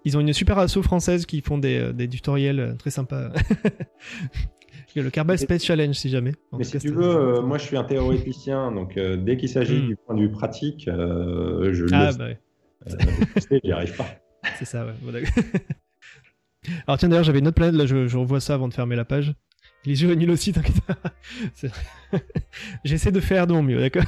ils 0.05 0.17
ont 0.17 0.21
une 0.21 0.33
super 0.33 0.59
asso 0.59 0.81
française 0.83 1.27
qui 1.27 1.41
font 1.41 1.59
des, 1.59 1.79
euh, 1.79 1.93
des 1.93 2.09
tutoriels 2.09 2.61
euh, 2.61 2.75
très 2.75 2.91
sympas. 2.91 3.31
Le 4.97 5.11
Kerbal 5.11 5.37
Space 5.39 5.65
Challenge, 5.65 5.95
si 5.97 6.09
jamais. 6.09 6.35
En 6.53 6.59
Mais 6.59 6.63
si 6.63 6.73
cas, 6.75 6.79
tu 6.79 6.91
veux, 6.93 7.03
euh, 7.17 7.43
moi 7.43 7.59
je 7.59 7.65
suis 7.65 7.77
un 7.77 7.83
théoréticien, 7.83 8.71
donc 8.71 8.97
dès 8.97 9.37
qu'il 9.37 9.49
s'agit 9.49 9.81
Hmm. 9.83 9.87
du 9.89 9.97
point 9.97 10.15
de 10.15 10.21
vue 10.21 10.31
pratique, 10.31 10.85
je 10.87 11.87
Ah, 11.93 12.07
le 12.07 12.13
sais, 12.13 12.19
bah 12.19 12.27
ouais. 12.27 13.61
j'y 13.65 13.73
arrive 13.73 13.97
pas. 13.97 14.07
C'est 14.59 14.67
ça, 14.67 14.87
ouais. 14.87 14.93
Bon. 15.03 15.13
Alors 16.87 16.97
tiens, 16.99 17.09
d'ailleurs, 17.09 17.25
j'avais 17.25 17.41
une 17.41 17.49
autre 17.49 17.57
planète, 17.57 17.75
là, 17.75 17.87
je, 17.87 18.07
je 18.07 18.17
revois 18.17 18.39
ça 18.39 18.55
avant 18.55 18.69
de 18.69 18.75
fermer 18.75 18.95
la 18.95 19.05
page. 19.05 19.35
Les 19.87 20.03
yeux 20.03 20.15
nuls 20.15 20.31
aussi, 20.31 20.53
t'inquiète 20.53 20.81
pas. 20.87 20.97
J'essaie 22.85 23.13
de 23.13 23.21
faire 23.21 23.47
de 23.47 23.53
mon 23.53 23.63
mieux, 23.63 23.81
d'accord 23.81 24.05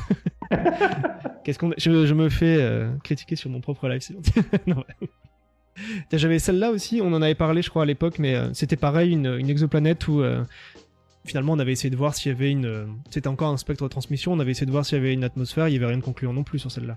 Qu'est-ce 1.45 1.59
qu'on... 1.59 1.73
Je, 1.77 2.07
je 2.07 2.15
me 2.15 2.29
fais 2.29 2.57
euh, 2.61 2.91
critiquer 3.05 3.37
sur 3.37 3.51
mon 3.51 3.61
propre 3.61 3.89
live, 3.89 4.01
c'est 4.01 4.15
gentil. 4.15 4.33
Non, 4.67 4.77
ouais. 4.77 5.09
J'avais 6.13 6.39
celle-là 6.39 6.71
aussi, 6.71 7.01
on 7.03 7.13
en 7.13 7.21
avait 7.21 7.35
parlé, 7.35 7.61
je 7.63 7.69
crois, 7.69 7.83
à 7.83 7.87
l'époque, 7.87 8.19
mais 8.19 8.35
euh, 8.35 8.53
c'était 8.55 8.77
pareil, 8.77 9.13
une, 9.13 9.27
une 9.39 9.51
exoplanète 9.51 10.09
où 10.09 10.23
euh, 10.23 10.43
finalement 11.27 11.53
on 11.53 11.59
avait 11.59 11.73
essayé 11.73 11.91
de 11.91 11.97
voir 11.97 12.15
s'il 12.15 12.33
y 12.33 12.35
avait 12.35 12.51
une. 12.51 12.65
euh, 12.67 12.87
C'était 13.11 13.29
encore 13.29 13.49
un 13.51 13.57
spectre 13.57 13.85
de 13.85 13.89
transmission, 13.89 14.33
on 14.33 14.41
avait 14.41 14.53
essayé 14.53 14.67
de 14.67 14.71
voir 14.73 14.85
s'il 14.87 14.97
y 14.99 15.01
avait 15.01 15.13
une 15.13 15.25
atmosphère, 15.25 15.69
il 15.69 15.75
y 15.75 15.77
avait 15.77 15.87
rien 15.87 15.99
de 15.99 16.03
concluant 16.03 16.33
non 16.33 16.43
plus 16.45 16.59
sur 16.59 16.71
celle-là. 16.71 16.97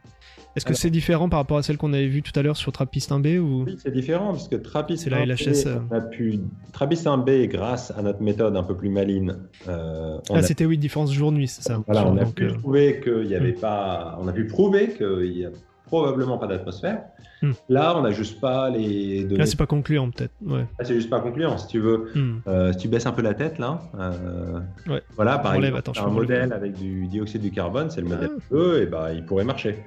Est-ce 0.55 0.65
que 0.65 0.69
Alors- 0.69 0.79
c'est 0.79 0.89
différent 0.89 1.29
par 1.29 1.39
rapport 1.39 1.57
à 1.57 1.63
celle 1.63 1.77
qu'on 1.77 1.93
avait 1.93 2.07
vue 2.07 2.21
tout 2.21 2.37
à 2.37 2.41
l'heure 2.41 2.57
sur 2.57 2.71
Trappist 2.71 3.11
1B 3.11 3.37
ou? 3.39 3.63
Oui, 3.65 3.77
c'est 3.81 3.91
différent, 3.93 4.31
parce 4.31 4.47
que 4.47 4.55
Trappist 4.55 5.03
C'est 5.03 5.09
la 5.09 5.17
1B, 5.25 5.29
LHS, 5.31 5.67
euh. 5.67 5.77
on 5.91 5.95
a 5.95 6.01
pu... 6.01 6.39
Trappist 6.71 7.05
1B, 7.05 7.47
grâce 7.47 7.91
à 7.91 8.01
notre 8.01 8.21
méthode 8.21 8.55
un 8.55 8.63
peu 8.63 8.75
plus 8.75 8.89
maligne, 8.89 9.33
euh, 9.67 10.17
on 10.29 10.35
Ah, 10.35 10.39
a 10.39 10.41
c'était 10.43 10.65
oui, 10.65 10.77
différence 10.77 11.13
jour-nuit, 11.13 11.47
c'est 11.47 11.61
ça. 11.63 11.81
Voilà, 11.85 12.07
on 12.07 12.17
a 12.17 12.23
Donc, 12.25 12.35
pu 12.35 12.45
euh, 12.45 12.53
trouver 12.53 12.99
qu'il 13.03 13.27
y 13.27 13.35
avait 13.35 13.53
pas, 13.53 14.17
on 14.21 14.27
a 14.27 14.33
pu 14.33 14.45
prouver 14.47 14.93
qu'il 14.93 15.37
y 15.37 15.45
a 15.45 15.49
probablement 15.89 16.37
pas 16.37 16.47
d'atmosphère. 16.47 17.01
Hmm. 17.41 17.51
Là, 17.69 17.97
on 17.97 18.01
n'a 18.01 18.11
juste 18.11 18.39
pas 18.39 18.69
les 18.69 19.23
données. 19.23 19.37
Là, 19.39 19.45
c'est 19.45 19.57
pas 19.57 19.65
concluant, 19.65 20.09
peut-être. 20.11 20.33
Ouais. 20.45 20.59
Là, 20.77 20.83
c'est 20.85 20.93
juste 20.95 21.09
pas 21.09 21.19
concluant. 21.19 21.57
Si 21.57 21.67
tu 21.67 21.79
veux, 21.79 22.09
Hmm. 22.15 22.39
euh, 22.47 22.71
si 22.73 22.79
tu 22.79 22.87
baisses 22.87 23.05
un 23.05 23.11
peu 23.11 23.21
la 23.21 23.33
tête 23.33 23.59
là, 23.59 23.81
euh, 23.99 24.59
Ouais. 24.87 25.01
voilà, 25.15 25.37
par 25.39 25.55
exemple, 25.55 25.77
attends, 25.77 25.93
un 26.05 26.09
modèle 26.09 26.53
avec 26.53 26.73
du 26.73 27.07
dioxyde 27.07 27.41
du 27.41 27.51
carbone, 27.51 27.89
c'est 27.89 28.01
le 28.01 28.07
modèle 28.07 28.31
E, 28.51 28.81
et 28.83 28.85
bah, 28.85 29.13
il 29.13 29.25
pourrait 29.25 29.43
marcher. 29.45 29.79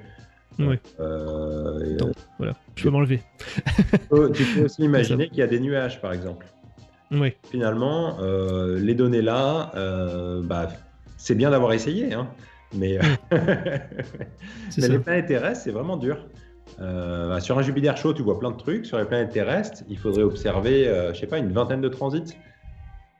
Ouais. 0.59 0.79
Euh, 0.99 1.95
Attends. 1.95 2.11
Voilà, 2.37 2.53
je 2.75 2.83
peux 2.83 2.89
m'enlever. 2.91 3.21
tu 4.33 4.43
peux- 4.55 4.65
aussi 4.65 4.83
imaginer 4.83 5.27
qu'il 5.29 5.37
y 5.39 5.41
a 5.41 5.47
des 5.47 5.59
nuages, 5.59 6.01
par 6.01 6.13
exemple. 6.13 6.45
Oui, 7.11 7.33
Finalement, 7.51 8.17
euh, 8.21 8.79
les 8.79 8.95
données 8.95 9.21
là, 9.21 9.71
euh, 9.75 10.41
bah, 10.43 10.69
c'est 11.17 11.35
bien 11.35 11.51
d'avoir 11.51 11.73
essayé, 11.73 12.13
hein, 12.13 12.27
mais, 12.73 12.97
ça. 14.69 14.87
les 14.87 14.99
planètes 14.99 15.27
terrestres, 15.27 15.61
c'est 15.63 15.71
vraiment 15.71 15.97
dur. 15.97 16.25
Euh, 16.81 17.29
bah, 17.29 17.39
sur 17.39 17.57
un 17.57 17.61
Jupiter 17.61 17.95
chaud, 17.97 18.13
tu 18.13 18.23
vois 18.23 18.39
plein 18.39 18.51
de 18.51 18.57
trucs. 18.57 18.85
Sur 18.85 18.97
les 18.97 19.05
planètes 19.05 19.31
terrestres, 19.31 19.83
il 19.89 19.97
faudrait 19.97 20.23
observer, 20.23 20.87
euh, 20.87 21.13
je 21.13 21.19
sais 21.19 21.27
pas, 21.27 21.37
une 21.37 21.51
vingtaine 21.51 21.81
de 21.81 21.89
transits 21.89 22.33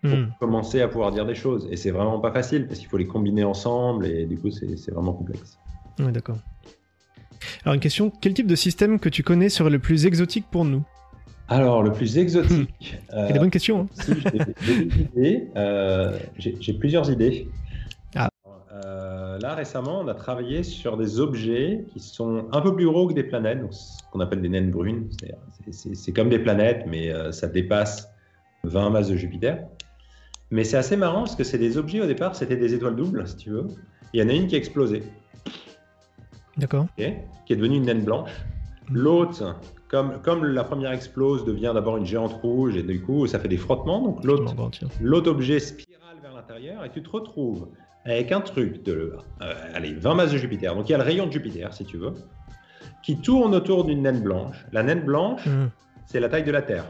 pour 0.01 0.11
Hmm. 0.17 0.31
commencer 0.37 0.81
à 0.81 0.89
pouvoir 0.89 1.11
dire 1.13 1.25
des 1.25 1.35
choses. 1.35 1.65
Et 1.71 1.77
c'est 1.77 1.91
vraiment 1.91 2.19
pas 2.19 2.31
facile 2.33 2.67
parce 2.67 2.77
qu'il 2.79 2.89
faut 2.89 2.97
les 2.97 3.07
combiner 3.07 3.45
ensemble 3.45 4.05
et 4.05 4.25
du 4.25 4.37
coup, 4.37 4.49
c'est 4.51 4.91
vraiment 4.91 5.13
complexe. 5.13 5.57
Ouais, 5.97 6.11
d'accord. 6.11 6.35
Alors 7.63 7.73
une 7.75 7.79
question, 7.79 8.11
quel 8.21 8.33
type 8.33 8.47
de 8.47 8.55
système 8.55 8.99
que 8.99 9.07
tu 9.07 9.23
connais 9.23 9.47
serait 9.47 9.69
le 9.69 9.79
plus 9.79 10.05
exotique 10.05 10.45
pour 10.51 10.65
nous? 10.65 10.83
Alors, 11.47 11.83
le 11.83 11.91
plus 11.93 12.17
exotique. 12.17 12.97
C'est 13.09 13.31
des 13.33 13.39
bonnes 13.39 13.49
questions. 13.51 13.81
hein. 13.81 13.87
si. 13.93 14.13
Euh, 15.55 16.17
j'ai 16.37 16.73
plusieurs 16.73 17.09
idées. 17.09 17.47
Euh, 19.33 19.39
là, 19.39 19.55
récemment, 19.55 19.99
on 20.01 20.07
a 20.07 20.13
travaillé 20.13 20.63
sur 20.63 20.97
des 20.97 21.19
objets 21.19 21.85
qui 21.91 21.99
sont 21.99 22.47
un 22.51 22.61
peu 22.61 22.75
plus 22.75 22.85
gros 22.85 23.07
que 23.07 23.13
des 23.13 23.23
planètes, 23.23 23.61
donc 23.61 23.73
ce 23.73 24.01
qu'on 24.11 24.19
appelle 24.19 24.41
des 24.41 24.49
naines 24.49 24.71
brunes. 24.71 25.09
C'est- 25.71 26.13
comme 26.13 26.29
des 26.29 26.39
planètes, 26.39 26.85
mais 26.87 27.11
euh, 27.11 27.31
ça 27.31 27.47
dépasse 27.47 28.09
20 28.63 28.89
masses 28.89 29.09
de 29.09 29.15
Jupiter. 29.15 29.65
Mais 30.51 30.63
c'est 30.63 30.77
assez 30.77 30.97
marrant 30.97 31.19
parce 31.21 31.35
que 31.35 31.43
c'est 31.43 31.57
des 31.57 31.77
objets 31.77 32.01
au 32.01 32.05
départ, 32.05 32.35
c'était 32.35 32.57
des 32.57 32.73
étoiles 32.73 32.95
doubles, 32.95 33.27
si 33.27 33.37
tu 33.37 33.49
veux. 33.49 33.67
Il 34.13 34.21
y 34.21 34.23
en 34.23 34.29
a 34.29 34.33
une 34.33 34.47
qui 34.47 34.55
a 34.55 34.57
explosé, 34.59 35.03
D'accord. 36.57 36.85
qui 36.95 37.03
est 37.03 37.55
devenue 37.55 37.77
une 37.77 37.85
naine 37.85 38.03
blanche. 38.03 38.29
L'autre, 38.91 39.55
comme, 39.87 40.21
comme 40.21 40.45
la 40.45 40.63
première 40.63 40.91
explose, 40.91 41.45
devient 41.45 41.71
d'abord 41.73 41.97
une 41.97 42.05
géante 42.05 42.33
rouge 42.33 42.75
et 42.75 42.83
du 42.83 43.01
coup 43.01 43.25
ça 43.25 43.39
fait 43.39 43.47
des 43.47 43.57
frottements. 43.57 44.01
Donc 44.01 44.23
l'autre 44.23 45.31
objet 45.31 45.59
spirale 45.59 46.17
vers 46.21 46.33
l'intérieur 46.33 46.85
et 46.85 46.91
tu 46.91 47.01
te 47.01 47.09
retrouves 47.09 47.69
avec 48.05 48.31
un 48.31 48.41
truc 48.41 48.83
de 48.83 49.15
euh, 49.41 49.53
allez, 49.73 49.93
20 49.93 50.13
masses 50.15 50.31
de 50.31 50.37
Jupiter. 50.37 50.75
Donc 50.75 50.89
il 50.89 50.91
y 50.91 50.95
a 50.95 50.97
le 50.97 51.03
rayon 51.03 51.27
de 51.27 51.31
Jupiter, 51.31 51.73
si 51.73 51.85
tu 51.85 51.97
veux, 51.97 52.13
qui 53.03 53.17
tourne 53.17 53.53
autour 53.55 53.85
d'une 53.85 54.01
naine 54.01 54.21
blanche. 54.21 54.65
La 54.71 54.83
naine 54.83 55.01
blanche, 55.01 55.45
Hum. 55.47 55.69
c'est 56.05 56.19
la 56.19 56.29
taille 56.29 56.43
de 56.43 56.51
la 56.51 56.61
Terre. 56.61 56.85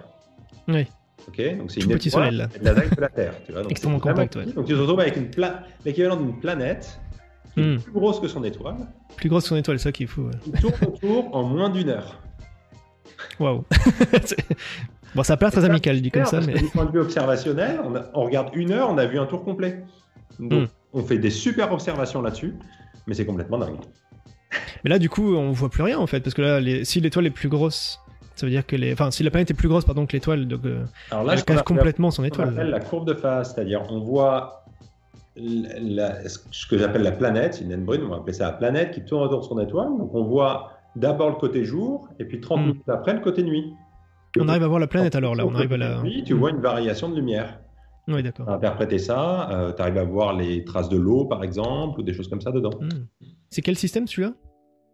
Oui. 0.68 0.88
Ok, 1.28 1.57
donc 1.57 1.72
c'est 1.72 1.80
une 1.82 1.89
petit 1.89 2.09
étoile 2.09 2.26
soleil, 2.26 2.38
là. 2.38 2.47
la 2.61 2.74
taille 2.76 2.89
de 2.89 3.01
la 3.01 3.07
Terre. 3.09 3.34
Tu 3.45 3.51
vois, 3.53 3.61
donc 3.61 3.72
Extrêmement 3.72 3.99
compact, 3.99 4.36
ouais. 4.36 4.45
Donc 4.45 4.66
tu 4.66 4.74
te 4.74 4.78
retrouves 4.80 4.99
avec 4.99 5.16
une 5.16 5.30
pla- 5.30 5.64
l'équivalent 5.86 6.18
d'une 6.18 6.39
planète 6.39 6.99
qui 7.53 7.61
est 7.61 7.76
Hmm. 7.76 7.80
plus 7.80 7.91
grosse 7.93 8.20
que 8.20 8.28
son 8.28 8.43
étoile, 8.43 8.76
Plus 9.16 9.30
grosse 9.30 9.43
que 9.43 9.49
son 9.49 9.55
étoile, 9.55 9.78
c'est 9.80 9.84
ça 9.86 9.91
qu'il 9.91 10.07
faut. 10.07 10.24
ouais. 10.24 10.32
qui 10.43 10.51
tourne 10.51 10.74
autour 10.88 11.36
en 11.36 11.43
moins 11.43 11.70
d'une 11.70 11.89
heure. 11.89 12.20
Waouh. 13.39 13.64
Bon, 15.16 15.22
ça 15.22 15.34
a 15.34 15.38
pas 15.38 15.51
très 15.51 15.64
amical 15.64 16.01
dit 16.01 16.09
comme 16.09 16.26
ça, 16.26 16.41
mais. 16.41 16.53
Du 16.53 16.66
point 16.66 16.86
de 16.86 16.91
vue 16.91 16.99
observationnel, 16.99 17.80
on, 17.84 17.95
a- 17.95 18.05
on 18.16 18.24
regarde 18.24 18.49
une 18.55 18.72
heure, 18.72 18.89
on 18.89 18.97
a 18.97 19.05
vu 19.05 19.20
un 19.20 19.28
tour 19.28 19.43
complet. 19.43 19.84
Donc, 20.39 20.51
Hmm. 20.64 20.66
On 20.93 21.03
fait 21.03 21.17
des 21.17 21.29
super 21.29 21.71
observations 21.71 22.21
là-dessus, 22.21 22.53
mais 23.07 23.13
c'est 23.13 23.25
complètement 23.25 23.57
dingue. 23.57 23.75
Mais 24.83 24.89
là, 24.89 24.99
du 24.99 25.09
coup, 25.09 25.35
on 25.35 25.51
voit 25.51 25.69
plus 25.69 25.83
rien 25.83 25.97
en 25.97 26.07
fait, 26.07 26.19
parce 26.21 26.33
que 26.33 26.41
là, 26.41 26.59
les- 26.59 26.85
si 26.85 26.99
l'étoile 27.01 27.25
est 27.25 27.31
plus 27.31 27.49
grosse, 27.49 27.99
ça 28.35 28.45
veut 28.45 28.51
dire 28.51 28.65
que 28.65 28.75
les. 28.75 28.93
Enfin, 28.93 29.11
si 29.11 29.23
la 29.23 29.31
planète 29.31 29.49
est 29.51 29.55
plus 29.55 29.67
grosse, 29.67 29.85
pardon, 29.85 30.05
que 30.05 30.13
l'étoile, 30.13 30.47
donc 30.47 30.65
euh, 30.65 30.83
Alors 31.11 31.23
là, 31.23 31.33
elle 31.33 31.43
cache 31.43 31.63
complètement 31.63 32.11
son 32.11 32.23
ce 32.23 32.29
qu'on 32.29 32.39
appelle 32.43 32.53
étoile. 32.53 32.69
la 32.69 32.79
courbe 32.79 33.07
de 33.07 33.13
phase, 33.13 33.53
c'est-à-dire 33.53 33.83
on 33.89 33.99
voit 33.99 34.65
la- 35.35 36.27
ce 36.29 36.67
que 36.67 36.77
j'appelle 36.77 37.01
la 37.03 37.11
planète, 37.11 37.59
une 37.63 37.75
brune, 37.83 38.01
on 38.05 38.09
va 38.09 38.17
appeler 38.17 38.33
ça 38.33 38.45
la 38.45 38.53
planète 38.53 38.91
qui 38.91 39.03
tourne 39.03 39.23
autour 39.23 39.39
de 39.41 39.45
son 39.45 39.59
étoile. 39.59 39.89
Donc 39.97 40.13
on 40.13 40.23
voit 40.23 40.71
d'abord 40.95 41.29
le 41.29 41.35
côté 41.35 41.65
jour, 41.65 42.07
et 42.19 42.25
puis 42.25 42.39
30 42.39 42.59
Hmm. 42.59 42.65
minutes 42.67 42.89
après 42.89 43.13
le 43.13 43.19
côté 43.19 43.41
nuit. 43.43 43.73
On 44.39 44.47
arrive 44.47 44.63
à 44.63 44.67
voir 44.67 44.79
la 44.79 44.87
planète 44.87 45.15
alors 45.15 45.35
là, 45.35 45.45
on 45.45 45.53
arrive 45.55 45.73
à 45.73 45.77
la. 45.77 46.01
Oui, 46.01 46.23
tu 46.25 46.33
vois 46.33 46.49
une 46.51 46.61
variation 46.61 47.09
de 47.09 47.15
lumière. 47.15 47.59
Oui, 48.08 48.22
d'accord. 48.24 48.49
Interpréter 48.49 48.99
ça, 48.99 49.74
tu 49.76 49.82
arrives 49.82 49.97
à 49.97 50.04
voir 50.04 50.34
les 50.36 50.64
traces 50.66 50.89
de 50.89 50.97
l'eau 50.97 51.26
par 51.26 51.43
exemple, 51.43 51.99
ou 51.99 52.04
des 52.04 52.14
choses 52.14 52.28
comme 52.28 52.41
ça 52.41 52.51
dedans. 52.51 52.72
Hmm. 52.82 53.06
C'est 53.49 53.62
quel 53.62 53.78
système 53.78 54.08
celui-là? 54.08 54.34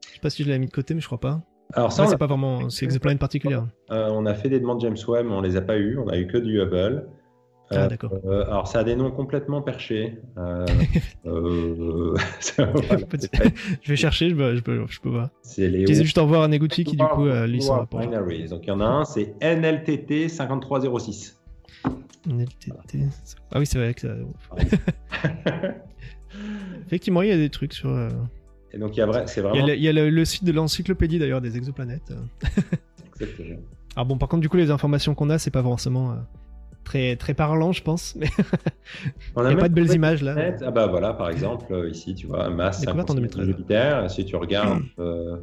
Je 0.08 0.14
sais 0.16 0.20
pas 0.22 0.30
si 0.30 0.44
je 0.44 0.50
l'ai 0.50 0.60
mis 0.60 0.68
de 0.68 0.72
côté, 0.72 0.94
mais 0.94 1.02
je 1.02 1.06
crois 1.08 1.20
pas. 1.20 1.42
Alors 1.74 1.92
ça, 1.92 2.08
c'est 2.08 2.18
pas 2.18 2.26
vraiment. 2.28 2.70
C'est 2.70 2.86
exoplanète 2.86 3.20
particulière. 3.20 3.68
Euh, 3.92 4.10
on 4.12 4.26
a 4.26 4.34
fait 4.34 4.50
des 4.50 4.60
demandes 4.60 4.82
James 4.82 4.98
Webb, 5.08 5.26
mais 5.28 5.34
on 5.34 5.42
les 5.42 5.56
a 5.56 5.62
pas 5.62 5.78
eues. 5.78 5.98
On 6.00 6.08
a 6.08 6.18
eu 6.18 6.26
que 6.28 6.38
du 6.38 6.60
Hubble. 6.60 7.08
Ah, 7.72 7.84
Euh, 7.84 7.88
d'accord. 7.88 8.12
euh, 8.26 8.46
alors, 8.46 8.68
ça 8.68 8.80
a 8.80 8.84
des 8.84 8.96
noms 8.96 9.12
complètement 9.12 9.62
perchés. 9.62 10.18
Euh, 10.40 10.66
euh, 11.28 12.16
voilà, 12.58 13.06
Pas 13.06 13.18
pas- 13.18 13.50
Je 13.84 13.90
vais 13.92 13.96
chercher, 13.96 14.30
je 14.32 14.36
peux, 14.36 14.56
je 14.56 14.62
peux, 14.62 14.86
je 14.88 15.00
peux 15.00 15.10
voir. 15.10 15.30
c'est 15.44 15.68
les 15.70 15.82
Je 15.82 15.86
disais 15.86 16.04
juste 16.04 16.18
au 16.18 16.24
revoir 16.24 16.42
à 16.42 16.48
Neguchi 16.48 16.84
qui, 16.84 16.96
du 16.96 17.06
coup, 17.06 17.28
euh, 17.28 17.46
World 17.48 17.70
rapport. 17.70 18.00
Binaries. 18.00 18.48
Donc, 18.50 18.62
il 18.66 18.70
y 18.70 18.72
en 18.72 18.82
a 18.82 18.86
un, 18.86 19.06
c'est 19.06 19.36
NLTT 19.42 20.30
5306. 20.30 21.39
NLTT. 22.28 22.72
Ah 23.52 23.60
oui, 23.60 23.66
c'est 23.66 23.78
vrai 23.80 23.94
que 23.94 24.02
ça. 24.02 24.14
Effectivement, 26.88 27.22
il 27.22 27.30
y 27.30 27.32
a 27.32 27.38
des 27.38 27.50
trucs 27.50 27.74
sur. 27.74 27.90
euh, 27.90 28.10
Et 28.74 28.78
donc, 28.78 28.96
il 28.96 29.00
y 29.00 29.02
a 29.02 29.06
vrai, 29.06 29.26
c'est 29.28 29.42
Il 29.42 29.44
y 29.44 29.48
a, 29.48 29.50
vraiment. 29.50 29.68
le, 29.68 29.76
il 29.76 29.82
y 29.84 29.88
a 29.88 29.94
le- 29.94 30.10
le 30.10 30.26
site 30.26 30.44
de 30.44 30.52
l'encyclopédie 30.52 31.20
d'ailleurs 31.20 31.42
des 31.42 31.58
exoplanètes. 31.58 32.14
Exactement. 33.16 33.60
Alors 33.96 34.06
bon, 34.06 34.18
par 34.18 34.30
contre, 34.30 34.42
du 34.42 34.50
coup, 34.50 34.58
les 34.58 34.70
informations 34.72 35.16
qu'on 35.16 35.30
a, 35.30 35.40
c'est 35.40 35.50
pas 35.52 35.64
forcément 35.64 36.12
euh, 36.12 36.16
très 36.84 37.16
très 37.16 37.34
parlant, 37.34 37.72
je 37.72 37.82
pense. 37.82 38.16
Mais 38.16 38.28
On 39.36 39.44
il 39.44 39.48
n'y 39.48 39.54
a 39.54 39.58
pas 39.58 39.70
de 39.70 39.74
belles 39.74 39.94
images 39.94 40.22
là. 40.24 40.36
Ah 40.64 40.72
bah 40.72 40.86
voilà, 40.88 41.14
par 41.14 41.30
exemple, 41.30 41.66
euh, 41.74 41.90
ici, 41.90 42.14
tu 42.14 42.28
vois, 42.28 42.50
masse 42.50 42.82
Découverte 42.82 43.10
en 43.10 43.16
56 43.16 43.38
de 43.38 43.44
2013. 43.44 43.58
Jupiter. 43.58 44.12
Si 44.12 44.26
tu 44.26 44.36
regardes. 44.36 44.84
euh, 45.00 45.38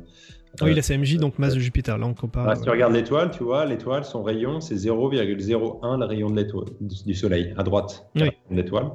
oui, 0.63 0.71
euh, 0.73 0.75
la 0.75 0.83
CMJ, 0.83 1.17
donc 1.19 1.39
masse 1.39 1.55
de 1.55 1.61
Jupiter. 1.61 1.99
Là, 1.99 2.07
on 2.07 2.15
compare. 2.15 2.49
Ah, 2.49 2.57
si 2.57 2.63
tu 2.63 2.69
euh, 2.69 2.73
regardes 2.73 2.93
l'étoile, 2.95 3.31
tu 3.31 3.43
vois, 3.45 3.67
l'étoile, 3.67 4.05
son 4.05 4.23
rayon, 4.23 4.61
c'est 4.61 4.75
0,01 4.77 5.99
le 5.99 6.05
rayon 6.07 6.31
de 6.31 6.37
l'étoile, 6.37 6.69
du 6.81 7.15
Soleil, 7.15 7.55
à 7.57 7.63
droite 7.63 8.09
Oui. 8.17 8.31
l'étoile. 8.51 8.91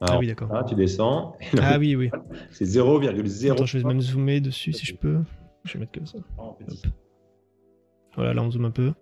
Ah 0.00 0.18
oui, 0.18 0.26
d'accord. 0.26 0.52
là, 0.52 0.64
tu 0.68 0.74
descends, 0.74 1.36
Ah 1.60 1.78
oui, 1.78 1.94
oui. 1.94 2.10
c'est 2.50 2.64
0,0. 2.64 3.52
Attends, 3.52 3.66
je 3.66 3.78
vais 3.78 3.84
même 3.84 4.00
zoomer 4.00 4.40
dessus 4.40 4.72
si 4.72 4.84
je 4.84 4.94
peux. 4.96 5.18
Je 5.64 5.74
vais 5.74 5.78
mettre 5.80 5.92
comme 5.92 6.06
ça. 6.06 6.18
en 6.38 6.52
petit. 6.54 6.82
Voilà, 8.16 8.34
là, 8.34 8.42
on 8.42 8.50
zoome 8.50 8.64
un 8.64 8.70
peu. 8.72 8.92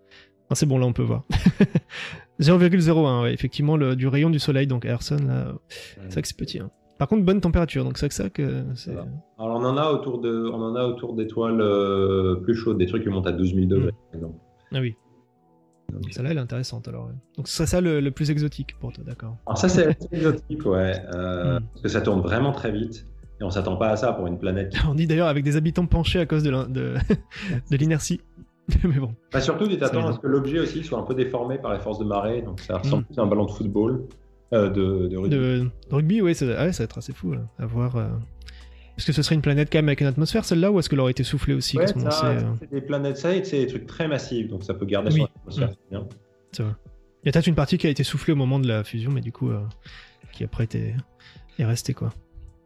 Ah, 0.51 0.55
c'est 0.55 0.67
bon, 0.67 0.77
là, 0.79 0.85
on 0.87 0.93
peut 0.93 1.03
voir. 1.03 1.25
0,01, 2.41 3.23
ouais, 3.23 3.33
effectivement, 3.35 3.77
le, 3.77 3.97
du 3.97 4.09
rayon 4.09 4.31
du 4.31 4.39
soleil, 4.39 4.67
donc 4.67 4.85
Ayrson, 4.85 5.17
là, 5.27 5.53
c'est 5.69 6.13
vrai 6.13 6.23
que 6.23 6.29
c'est 6.29 6.37
petit. 6.37 6.59
hein. 6.59 6.71
Par 7.01 7.09
contre, 7.09 7.25
bonne 7.25 7.41
température, 7.41 7.83
donc 7.83 7.97
c'est 7.99 8.13
ça 8.13 8.29
que 8.31 8.63
c'est. 8.75 8.93
Voilà. 8.93 9.09
Alors 9.39 9.57
on 9.59 9.65
en 9.65 9.77
a 9.77 9.91
autour 9.91 10.21
de, 10.21 10.49
on 10.53 10.63
en 10.63 10.77
a 10.77 10.85
autour 10.85 11.15
d'étoiles 11.15 11.61
euh, 11.61 12.37
plus 12.37 12.55
chaudes, 12.55 12.77
des 12.79 12.87
trucs 12.87 13.03
qui 13.03 13.09
montent 13.09 13.27
à 13.27 13.33
12 13.33 13.55
000 13.55 13.67
degrés, 13.67 13.91
par 14.13 14.15
exemple. 14.21 14.39
Ah 14.73 14.81
oui. 14.81 14.95
Donc, 15.93 16.03
Celle-là, 16.13 16.31
elle 16.31 16.37
est 16.37 16.41
intéressante 16.41 16.87
alors. 16.87 17.07
ouais. 17.07 17.15
Donc, 17.37 17.49
ce 17.49 17.57
serait 17.57 17.67
ça 17.67 17.81
le, 17.81 18.01
le 18.01 18.11
plus 18.13 18.31
exotique 18.31 18.79
pour 18.79 18.93
toi, 18.93 19.03
d'accord. 19.05 19.37
Alors 19.47 19.59
ça 19.59 19.69
c'est 19.69 19.97
exotique, 20.13 20.65
ouais, 20.67 20.95
euh, 21.15 21.59
Mm. 21.59 21.63
parce 21.73 21.83
que 21.83 21.89
ça 21.89 22.01
tourne 22.03 22.21
vraiment 22.21 22.53
très 22.53 22.71
vite 22.71 23.07
et 23.41 23.45
on 23.45 23.51
s'attend 23.51 23.77
pas 23.77 23.89
à 23.89 23.97
ça 23.97 24.13
pour 24.13 24.27
une 24.27 24.39
planète. 24.39 24.75
On 24.89 24.95
dit 24.95 25.07
d'ailleurs 25.07 25.27
avec 25.29 25.43
des 25.43 25.57
habitants 25.57 25.87
penchés 25.87 26.21
à 26.21 26.27
cause 26.27 26.43
de 26.45 26.51
l'in- 26.51 26.69
de, 26.69 26.95
de 27.71 27.77
l'inertie. 27.79 28.21
Mais 28.85 29.01
bon. 29.01 29.15
Bah, 29.33 29.41
surtout, 29.41 29.67
tu 29.67 29.79
t'attends 29.79 30.07
à 30.07 30.13
ce 30.13 30.19
que 30.21 30.27
l'objet 30.29 30.61
aussi 30.61 30.85
soit 30.85 30.99
un 30.99 31.03
peu 31.03 31.15
déformé 31.15 31.57
par 31.59 31.73
les 31.73 31.81
forces 31.81 31.99
de 31.99 32.05
marée, 32.05 32.43
donc 32.43 32.61
ça 32.61 32.77
ressemble 32.77 33.03
Mm. 33.03 33.07
plus 33.07 33.19
à 33.19 33.23
un 33.23 33.27
ballon 33.27 33.47
de 33.47 33.51
football, 33.51 34.05
euh, 34.53 34.69
de, 34.71 35.09
de 35.09 35.17
rugby. 35.17 35.37
De, 35.37 35.71
de 35.91 35.95
rugby, 35.95 36.23
ouais, 36.23 36.35
ça, 36.35 36.47
ah 36.59 36.65
ouais, 36.67 36.73
ça 36.73 36.83
va 36.83 36.85
être 36.85 36.99
assez 36.99 37.13
fou 37.13 37.33
là, 37.33 37.43
à 37.59 37.67
voir. 37.67 37.97
euh. 37.97 38.09
Est-ce 38.99 39.07
que 39.07 39.13
ce 39.13 39.23
serait 39.23 39.35
une 39.35 39.41
planète 39.41 39.69
quand 39.73 39.79
même 39.79 39.89
avec 39.89 40.01
une 40.03 40.07
atmosphère 40.09 40.45
celle-là 40.45 40.71
ou 40.71 40.79
est-ce 40.79 40.91
qu'elle 40.91 41.01
aurait 41.01 41.13
été 41.13 41.23
soufflée 41.23 41.55
aussi 41.55 41.79
Ouais, 41.79 41.87
ça, 41.87 42.11
sait, 42.11 42.27
euh, 42.27 42.41
des 42.71 42.81
planètes, 42.83 43.17
ça, 43.17 43.31
c'est 43.45 43.61
des 43.61 43.67
trucs 43.67 43.87
très 43.87 44.07
massifs, 44.09 44.49
donc 44.49 44.63
ça 44.63 44.75
peut 44.75 44.85
garder 44.85 45.11
Oui. 45.13 45.21
son 45.21 45.27
atmosphère. 45.65 45.71
C'est 46.53 46.63
va. 46.65 46.77
Il 47.23 47.27
y 47.27 47.29
a 47.29 47.33
peut-être 47.33 47.47
une 47.47 47.55
partie 47.55 47.79
qui 47.79 47.87
a 47.87 47.91
été 47.91 48.03
soufflée 48.05 48.33
au 48.33 48.37
moment 48.37 48.59
de 48.59 48.67
la 48.69 48.83
fusion, 48.85 49.11
mais 49.11 49.21
du 49.23 49.33
coup, 49.33 49.51
euh, 49.51 49.61
qui 50.33 50.45
après 50.45 50.65
était, 50.65 50.95
est 51.59 51.65
restée 51.65 51.95
quoi. 51.95 52.11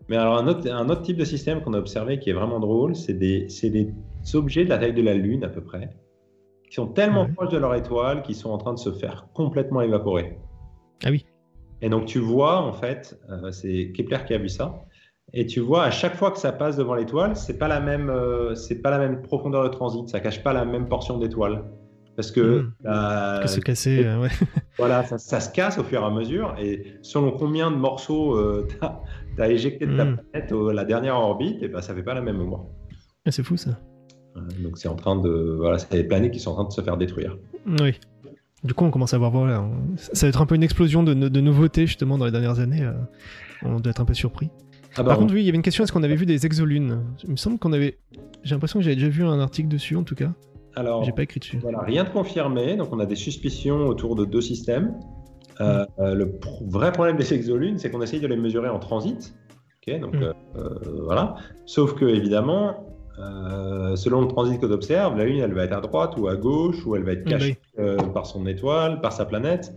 Mais 0.09 0.17
alors, 0.17 0.37
un 0.39 0.47
autre, 0.49 0.71
un 0.71 0.89
autre 0.91 1.03
type 1.03 1.17
de 1.17 1.25
système 1.25 1.61
qu'on 1.63 1.73
a 1.75 1.79
observé 1.79 2.19
qui 2.19 2.31
est 2.31 2.35
vraiment 2.35 2.61
drôle, 2.61 2.95
c'est 2.97 3.15
des, 3.15 3.47
des 3.63 3.93
objets 4.35 4.65
de 4.65 4.69
la 4.71 4.79
taille 4.79 4.93
de 4.95 5.03
la 5.03 5.15
Lune 5.15 5.45
à 5.45 5.49
peu 5.49 5.61
près, 5.63 5.91
qui 6.69 6.75
sont 6.75 6.87
tellement 6.89 7.25
Ouais. 7.25 7.33
proches 7.33 7.51
de 7.53 7.59
leur 7.59 7.75
étoile 7.75 8.23
qu'ils 8.23 8.35
sont 8.37 8.51
en 8.51 8.59
train 8.59 8.75
de 8.75 8.79
se 8.79 8.93
faire 8.93 9.29
complètement 9.35 9.81
évaporer. 9.83 10.37
Ah 11.05 11.11
oui. 11.11 11.25
Et 11.85 11.91
donc, 11.91 12.07
tu 12.07 12.19
vois, 12.19 12.63
en 12.63 12.73
fait, 12.73 13.21
euh, 13.31 13.51
c'est 13.53 13.93
Kepler 13.95 14.19
qui 14.27 14.33
a 14.33 14.39
vu 14.39 14.49
ça. 14.49 14.75
Et 15.35 15.45
tu 15.47 15.61
vois, 15.61 15.83
à 15.85 15.91
chaque 15.91 16.17
fois 16.17 16.31
que 16.31 16.39
ça 16.39 16.51
passe 16.51 16.77
devant 16.79 16.95
l'étoile, 16.95 17.37
c'est 17.37 17.59
pas 17.59 17.69
la 17.69 17.79
même, 17.81 18.09
euh, 18.09 18.55
c'est 18.55 18.81
pas 18.81 18.91
la 18.91 18.99
même 18.99 19.21
profondeur 19.21 19.63
de 19.65 19.69
transit. 19.69 20.09
Ça 20.09 20.21
cache 20.21 20.43
pas 20.43 20.55
la 20.55 20.65
même 20.65 20.89
portion 20.89 21.19
d'étoile, 21.19 21.65
parce 22.17 22.31
que 22.31 22.61
Mm. 22.63 22.73
la- 22.85 23.41
que 23.43 23.49
c'est 23.49 23.61
cassé, 23.61 24.03
euh, 24.07 24.23
ouais. 24.23 24.29
voilà, 24.79 25.05
ça, 25.05 25.19
ça 25.19 25.41
se 25.41 25.51
casse 25.53 25.77
au 25.77 25.85
fur 25.85 26.01
et 26.01 26.05
à 26.05 26.11
mesure. 26.11 26.55
Et 26.59 26.95
selon 27.03 27.33
combien 27.33 27.71
de 27.71 27.77
morceaux 27.77 28.39
t'as 28.81 29.01
as 29.45 29.49
éjecté 29.51 29.87
de 29.87 29.95
ta 29.97 30.05
Mm. 30.07 30.17
planète 30.31 30.53
au- 30.53 30.71
la 30.73 30.85
dernière 30.87 31.17
orbite, 31.17 31.63
et 31.63 31.69
ben 31.69 31.83
ça 31.83 31.95
fait 31.95 32.03
pas 32.03 32.15
la 32.15 32.23
même 32.23 32.39
mémoire. 32.39 32.65
Ah, 33.27 33.31
c'est 33.31 33.43
fou 33.43 33.59
ça. 33.59 33.73
Donc 34.63 34.79
c'est 34.79 34.89
en 34.89 34.97
train 34.97 35.17
de, 35.17 35.57
voilà, 35.59 35.79
c'est 35.79 35.91
des 35.93 36.05
planètes 36.05 36.33
qui 36.33 36.41
sont 36.41 36.53
en 36.53 36.55
train 36.55 36.65
de 36.65 36.73
se 36.73 36.81
faire 36.81 36.97
détruire. 36.97 37.37
Oui. 37.67 37.93
Du 38.65 38.73
coup, 38.75 38.85
on 38.85 38.91
commence 38.91 39.13
à 39.15 39.19
voir, 39.19 39.31
voilà, 39.31 39.61
on- 39.63 39.97
ça 39.97 40.27
va 40.27 40.29
être 40.31 40.41
un 40.41 40.47
peu 40.47 40.55
une 40.55 40.63
explosion 40.63 41.03
de, 41.03 41.13
de 41.15 41.41
nouveautés 41.41 41.87
justement 41.87 42.17
dans 42.19 42.25
les 42.25 42.31
dernières 42.33 42.61
années. 42.61 42.83
euh, 42.83 42.93
On 43.63 43.79
doit 43.81 43.91
être 43.91 44.01
un 44.01 44.05
peu 44.05 44.15
surpris. 44.15 44.51
Ah 44.97 45.03
bah, 45.03 45.05
Par 45.11 45.17
on- 45.19 45.21
contre, 45.23 45.35
oui, 45.35 45.41
il 45.41 45.47
y 45.47 45.49
avait 45.49 45.57
une 45.57 45.63
question 45.63 45.85
est-ce 45.85 45.93
qu'on 45.93 46.03
avait 46.03 46.17
vu 46.17 46.27
des 46.27 46.45
exolunes? 46.47 47.03
Il 47.25 47.31
me 47.33 47.37
semble 47.37 47.59
qu'on 47.59 47.73
avait. 47.73 47.99
J'ai 48.43 48.55
l'impression 48.55 48.79
que 48.79 48.85
j'avais 48.85 48.97
déjà 48.97 49.09
vu 49.09 49.25
un 49.25 49.41
article 49.41 49.69
dessus 49.69 49.97
en 49.97 50.03
tout 50.03 50.15
cas. 50.15 50.33
alors, 50.77 51.05
J'ai 51.05 51.13
pas 51.13 51.23
écrit 51.23 51.41
dessus. 51.41 51.59
Voilà, 51.63 51.81
rien 51.83 52.05
de 52.05 52.09
confirmé, 52.11 52.77
donc 52.77 52.89
on 52.93 52.99
a 53.01 53.07
des 53.07 53.15
suspicions 53.15 53.87
autour 53.87 54.17
de 54.17 54.25
deux 54.25 54.41
systèmes. 54.41 54.95
Euh, 55.61 55.87
euh, 56.01 56.15
le 56.15 56.27
pr- 56.27 56.69
vrai 56.69 56.91
problème 56.93 57.17
des 57.17 57.33
exolunes, 57.33 57.79
c'est 57.79 57.91
qu'on 57.91 58.03
essaye 58.03 58.19
de 58.21 58.27
les 58.27 58.37
mesurer 58.37 58.69
en 58.69 58.79
transit. 58.81 59.35
Ok, 59.87 60.01
donc 60.01 60.15
Mm. 60.17 60.23
euh, 60.57 60.69
voilà. 61.05 61.37
Sauf 61.67 61.95
que 61.95 62.05
évidemment, 62.07 62.94
euh, 63.19 63.97
selon 63.97 64.23
le 64.23 64.29
transit 64.29 64.61
que 64.61 64.67
tu 64.67 64.73
observes, 64.73 65.17
la 65.17 65.25
Lune, 65.25 65.41
elle 65.41 65.55
va 65.55 65.65
être 65.65 65.77
à 65.77 65.81
droite 65.81 66.15
ou 66.17 66.29
à 66.29 66.37
gauche, 66.37 66.85
ou 66.87 66.97
elle 66.97 67.05
va 67.05 67.13
être 67.13 67.25
cachée 67.25 67.59
euh, 67.79 67.97
par 67.97 68.27
son 68.27 68.47
étoile, 68.47 69.01
par 69.01 69.13
sa 69.13 69.25
planète. 69.25 69.73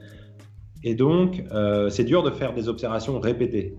Et 0.83 0.95
donc, 0.95 1.43
euh, 1.51 1.89
c'est 1.89 2.03
dur 2.03 2.23
de 2.23 2.31
faire 2.31 2.53
des 2.53 2.69
observations 2.69 3.19
répétées. 3.19 3.75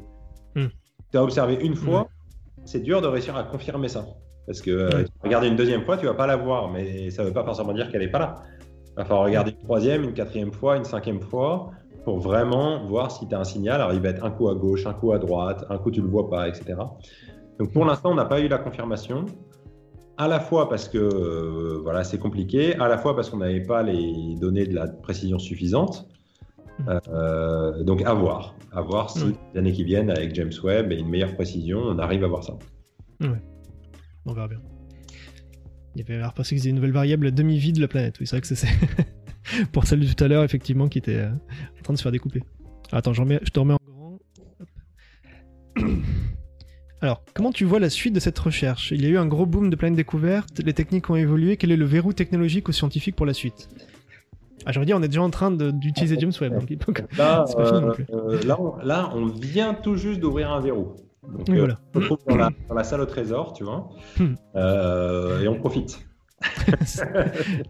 Mm. 0.55 0.67
Tu 1.11 1.19
as 1.19 1.23
observé 1.23 1.59
une 1.61 1.75
fois, 1.75 2.09
c'est 2.65 2.81
dur 2.81 3.01
de 3.01 3.07
réussir 3.07 3.37
à 3.37 3.45
confirmer 3.45 3.89
ça. 3.89 4.07
Parce 4.47 4.61
que 4.61 4.71
euh, 4.71 5.05
regarder 5.23 5.49
une 5.49 5.57
deuxième 5.57 5.85
fois, 5.85 5.97
tu 5.97 6.07
vas 6.07 6.15
pas 6.15 6.27
la 6.27 6.37
voir, 6.37 6.71
mais 6.71 7.11
ça 7.11 7.23
ne 7.23 7.29
veut 7.29 7.35
pas 7.35 7.45
forcément 7.45 7.73
dire 7.73 7.91
qu'elle 7.91 8.01
n'est 8.01 8.11
pas 8.11 8.19
là. 8.19 8.43
Il 8.61 8.95
va 8.97 9.05
falloir 9.05 9.25
regarder 9.25 9.53
une 9.53 9.59
troisième, 9.65 10.05
une 10.05 10.15
quatrième 10.15 10.53
fois, 10.53 10.77
une 10.77 10.85
cinquième 10.85 11.21
fois 11.21 11.71
pour 12.05 12.21
vraiment 12.21 12.87
voir 12.87 13.11
si 13.11 13.29
tu 13.29 13.35
as 13.35 13.39
un 13.39 13.45
signal. 13.45 13.83
Alors, 13.83 13.93
il 13.93 14.01
va 14.01 14.09
être 14.09 14.25
un 14.25 14.31
coup 14.31 14.49
à 14.49 14.55
gauche, 14.55 14.87
un 14.87 14.95
coup 14.95 15.13
à 15.13 15.19
droite, 15.19 15.67
un 15.69 15.77
coup 15.77 15.91
tu 15.91 16.01
le 16.01 16.09
vois 16.09 16.31
pas, 16.31 16.49
etc. 16.49 16.77
Donc, 17.59 17.73
pour 17.73 17.85
l'instant, 17.85 18.13
on 18.13 18.15
n'a 18.15 18.25
pas 18.25 18.41
eu 18.41 18.49
la 18.49 18.59
confirmation. 18.59 19.27
À 20.19 20.27
la 20.27 20.41
fois 20.41 20.69
parce 20.69 20.89
que 20.89 20.99
euh, 20.99 21.81
voilà, 21.83 22.03
c'est 22.05 22.19
compliqué, 22.19 22.75
à 22.77 22.89
la 22.89 22.99
fois 22.99 23.15
parce 23.15 23.31
qu'on 23.31 23.39
n'avait 23.39 23.63
pas 23.63 23.83
les 23.83 24.35
données 24.41 24.67
de 24.67 24.75
la 24.75 24.89
précision 24.89 25.39
suffisante. 25.39 26.09
Mmh. 26.81 26.99
Euh, 27.09 27.83
donc 27.85 28.03
à 28.03 28.15
voir, 28.15 28.55
à 28.73 28.81
voir 28.81 29.11
si 29.11 29.37
les 29.53 29.59
années 29.59 29.73
qui 29.73 29.85
viennent 29.85 30.11
avec 30.11 30.35
James 30.35 30.53
Webb 30.63 30.93
et 30.93 30.97
une 30.97 31.09
meilleure 31.09 31.35
précision, 31.35 31.79
on 31.79 31.99
arrive 31.99 32.25
à 32.25 32.29
voir 32.29 32.45
ça. 32.45 32.55
Ouais. 33.21 33.41
On 34.27 34.33
verra 34.33 34.49
bien. 34.49 34.61
Il 35.95 36.01
y 36.01 36.05
avait 36.05 36.19
l'air 36.19 36.35
parce 36.35 36.49
qu'ils 36.49 36.67
aient 36.67 36.71
une 36.71 36.77
nouvelle 36.77 36.93
variable 36.93 37.33
demi-vie 37.33 37.73
de 37.73 37.81
la 37.81 37.89
planète. 37.89 38.19
Oui, 38.21 38.27
c'est 38.27 38.37
vrai 38.37 38.41
que 38.41 38.55
c'est 38.55 38.67
pour 39.73 39.87
celle 39.87 40.01
de 40.01 40.13
tout 40.13 40.23
à 40.23 40.29
l'heure, 40.29 40.45
effectivement, 40.45 40.89
qui 40.89 40.99
était 40.99 41.17
euh, 41.17 41.31
en 41.31 41.83
train 41.83 41.93
de 41.95 41.99
se 41.99 42.03
faire 42.03 42.13
découper. 42.13 42.43
Attends, 42.93 43.13
je, 43.13 43.23
je 43.23 43.51
te 43.51 43.61
remets 43.61 43.75
Alors, 47.01 47.23
comment 47.33 47.53
tu 47.53 47.65
vois 47.65 47.79
la 47.79 47.91
suite 47.91 48.15
de 48.15 48.21
cette 48.21 48.39
recherche? 48.39 48.91
Il 48.91 49.03
y 49.03 49.07
a 49.07 49.09
eu 49.09 49.19
un 49.19 49.27
gros 49.27 49.47
boom 49.47 49.71
de 49.71 49.77
planètes 49.77 49.97
découvertes, 49.97 50.61
les 50.65 50.73
techniques 50.73 51.09
ont 51.11 51.17
évolué. 51.17 51.57
Quel 51.57 51.71
est 51.71 51.77
le 51.77 51.85
verrou 51.85 52.13
technologique 52.13 52.69
ou 52.69 52.73
scientifique 52.73 53.15
pour 53.15 53.27
la 53.27 53.35
suite? 53.35 53.69
Ah, 54.67 54.73
j'aurais 54.73 54.87
dit, 54.87 54.95
on 54.95 55.03
est 55.03 55.09
déjà 55.09 55.23
en 55.23 55.31
train 55.31 55.51
d'utiliser 55.51 56.19
James 56.19 56.33
Webb. 56.41 56.59
là, 57.17 57.45
là, 58.83 59.11
on, 59.15 59.27
vient 59.27 59.75
tout 59.75 59.97
juste 59.97 60.19
d'ouvrir 60.19 60.51
un 60.51 60.61
verrou. 60.61 60.97
Donc, 61.23 61.49
euh, 61.51 61.69
on 61.95 62.01
se 62.01 62.07
trouve 62.07 62.19
dans 62.27 62.37
la, 62.75 62.85
salle 62.85 63.01
au 63.01 63.07
trésor, 63.07 63.53
tu 63.53 63.63
vois, 63.63 63.91
hmm. 64.19 64.35
euh, 64.57 65.43
et 65.43 65.49
on 65.49 65.59
profite. 65.59 66.05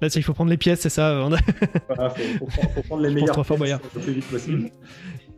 Là, 0.01 0.09
il 0.15 0.23
faut 0.23 0.35
prendre 0.35 0.51
les 0.51 0.57
pièces, 0.57 0.81
c'est 0.81 0.91
ça. 0.91 1.21
On 1.23 1.31
faut, 1.31 2.83
prendre 2.83 3.03
les 3.03 3.11
meilleures 3.11 3.45
pièces 3.45 3.81
le 3.95 4.01
plus 4.01 4.13
vite 4.13 4.31
possible. 4.31 4.71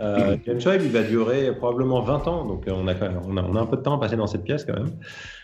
Euh, 0.00 0.36
James 0.46 0.60
Webb, 0.64 0.82
il 0.84 0.90
va 0.90 1.02
durer 1.02 1.54
probablement 1.54 2.00
20 2.00 2.28
ans, 2.28 2.44
donc 2.46 2.64
on 2.66 2.88
a, 2.88 2.94
on 3.26 3.36
a, 3.36 3.42
on 3.42 3.54
a 3.54 3.60
un 3.60 3.66
peu 3.66 3.76
de 3.76 3.82
temps 3.82 3.96
à 3.96 4.00
passer 4.00 4.16
dans 4.16 4.26
cette 4.26 4.44
pièce 4.44 4.64
quand 4.64 4.74
même. 4.74 4.90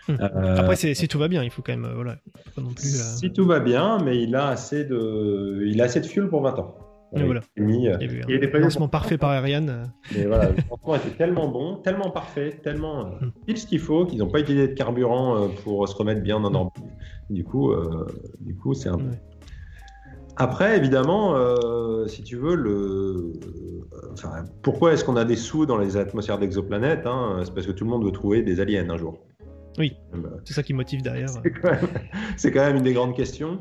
Hmm. 0.09 0.17
Euh, 0.21 0.57
Après, 0.57 0.77
si 0.77 1.09
tout 1.09 1.19
va 1.19 1.29
bien, 1.29 1.43
il 1.43 1.51
faut 1.51 1.63
quand 1.63 1.77
même. 1.77 1.93
voilà, 1.95 2.17
Si 2.77 3.33
tout 3.33 3.45
va 3.45 3.61
bien, 3.61 3.99
mais 3.99 4.23
il 4.23 4.35
a 4.35 4.49
assez 4.49 4.85
de, 4.85 5.65
il 5.67 5.81
a 5.81 5.85
assez 5.85 6.01
de 6.01 6.07
fuel 6.07 6.29
pour 6.29 6.43
20 6.43 6.59
ans. 6.59 6.75
Et 7.15 7.23
voilà. 7.23 7.41
Mis, 7.57 7.89
euh, 7.89 7.97
il 8.01 8.11
y 8.11 8.35
a 8.35 8.37
eu 8.37 8.51
un 8.53 8.59
lancement 8.59 8.89
parfait 8.89 9.17
par 9.17 9.31
Ariane. 9.31 9.93
Mais 10.15 10.25
voilà, 10.25 10.51
le 10.51 10.57
lancement 10.69 10.97
était 10.97 11.17
tellement 11.17 11.49
bon, 11.49 11.77
tellement 11.77 12.11
parfait, 12.11 12.61
tellement 12.63 13.07
euh, 13.07 13.27
hmm. 13.27 13.33
pile 13.47 13.59
ce 13.59 13.67
qu'il 13.67 13.79
faut 13.79 14.07
qu'ils 14.07 14.19
n'ont 14.19 14.29
pas 14.29 14.41
utilisé 14.41 14.69
de 14.69 14.75
carburant 14.75 15.37
euh, 15.37 15.49
pour 15.63 15.89
se 15.89 15.95
remettre 15.95 16.23
bien 16.23 16.37
en 16.37 16.55
orbite. 16.55 16.85
Du 17.31 17.45
coup, 17.45 17.75
du 18.41 18.55
coup, 18.55 18.75
c'est 18.75 18.89
un. 18.89 18.99
Après, 20.37 20.77
évidemment, 20.77 21.35
si 22.07 22.23
tu 22.23 22.37
veux, 22.37 22.55
le... 22.55 23.33
Enfin, 24.13 24.45
pourquoi 24.63 24.93
est-ce 24.93 25.05
qu'on 25.05 25.17
a 25.17 25.25
des 25.25 25.37
sous 25.37 25.67
dans 25.67 25.79
les 25.79 25.97
atmosphères 25.97 26.39
d'exoplanètes 26.39 27.07
hein? 27.07 27.41
C'est 27.45 27.55
parce 27.55 27.67
que 27.67 27.73
tout 27.73 27.85
le 27.85 27.91
monde 27.91 28.05
veut 28.05 28.13
trouver 28.13 28.43
des 28.43 28.61
aliens 28.61 28.89
un 28.91 28.97
jour. 28.97 29.19
Oui, 29.79 29.97
bah, 30.13 30.31
c'est 30.45 30.55
ça 30.55 30.63
qui 30.63 30.73
motive 30.73 31.03
derrière. 31.03 31.29
C'est 32.37 32.51
quand, 32.51 32.61
même 32.61 32.77
une 32.77 32.83
des 32.83 32.95
grandes 32.95 33.15
questions. 33.15 33.59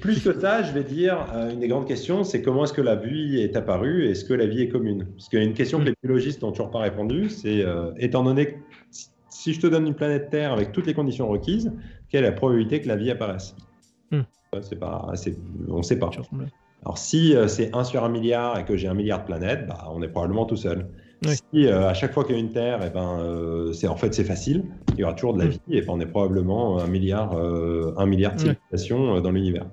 Plus 0.00 0.22
que 0.22 0.38
ça, 0.38 0.62
je 0.62 0.72
vais 0.72 0.84
dire, 0.84 1.26
euh, 1.34 1.50
une 1.50 1.60
des 1.60 1.68
grandes 1.68 1.86
questions, 1.86 2.24
c'est 2.24 2.42
comment 2.42 2.64
est-ce 2.64 2.72
que 2.72 2.82
la 2.82 2.96
vie 2.96 3.40
est 3.40 3.56
apparue 3.56 4.04
et 4.04 4.10
est-ce 4.10 4.24
que 4.24 4.34
la 4.34 4.46
vie 4.46 4.62
est 4.62 4.68
commune? 4.68 5.06
Parce 5.16 5.28
qu'il 5.28 5.38
y 5.38 5.42
a 5.42 5.44
une 5.44 5.54
question 5.54 5.78
que 5.78 5.84
les 5.84 5.94
biologistes 6.02 6.42
n'ont 6.42 6.50
toujours 6.50 6.70
pas 6.70 6.80
répondu, 6.80 7.30
c'est 7.30 7.62
euh, 7.62 7.92
étant 7.96 8.22
donné 8.24 8.46
que 8.46 8.54
si 9.30 9.54
je 9.54 9.60
te 9.60 9.66
donne 9.66 9.86
une 9.86 9.94
planète 9.94 10.30
Terre 10.30 10.52
avec 10.52 10.72
toutes 10.72 10.86
les 10.86 10.94
conditions 10.94 11.28
requises, 11.28 11.72
quelle 12.08 12.24
est 12.24 12.28
la 12.28 12.32
probabilité 12.32 12.80
que 12.80 12.88
la 12.88 12.96
vie 12.96 13.10
apparaisse? 13.10 13.54
Hmm. 14.10 14.22
C'est 14.62 14.78
pas, 14.78 15.12
On 15.68 15.78
ne 15.78 15.82
sait 15.82 15.98
pas. 15.98 16.10
Alors 16.82 16.98
si 16.98 17.34
euh, 17.34 17.48
c'est 17.48 17.74
1 17.74 17.84
sur 17.84 18.04
1 18.04 18.08
milliard 18.08 18.58
et 18.58 18.64
que 18.64 18.76
j'ai 18.76 18.88
un 18.88 18.94
milliard 18.94 19.20
de 19.20 19.26
planètes, 19.26 19.66
bah, 19.66 19.88
on 19.90 20.02
est 20.02 20.08
probablement 20.08 20.44
tout 20.44 20.56
seul. 20.56 20.88
Si 21.24 21.66
à 21.66 21.94
chaque 21.94 22.12
fois 22.12 22.24
qu'il 22.24 22.34
y 22.34 22.38
a 22.38 22.40
une 22.40 22.52
Terre, 22.52 22.82
et 22.82 22.88
eh 22.88 22.90
ben, 22.90 23.72
c'est 23.72 23.88
en 23.88 23.96
fait 23.96 24.12
c'est 24.14 24.24
facile, 24.24 24.64
il 24.92 25.00
y 25.00 25.04
aura 25.04 25.14
toujours 25.14 25.32
de 25.32 25.38
la 25.40 25.46
hmm. 25.46 25.50
vie, 25.50 25.60
et 25.70 25.80
ben, 25.80 25.94
on 25.94 26.00
est 26.00 26.06
probablement 26.06 26.78
un 26.78 26.86
milliard, 26.86 27.34
un 27.34 28.06
milliard 28.06 28.34
de 28.34 28.38
civilisations 28.38 29.20
dans 29.20 29.30
l'univers 29.30 29.66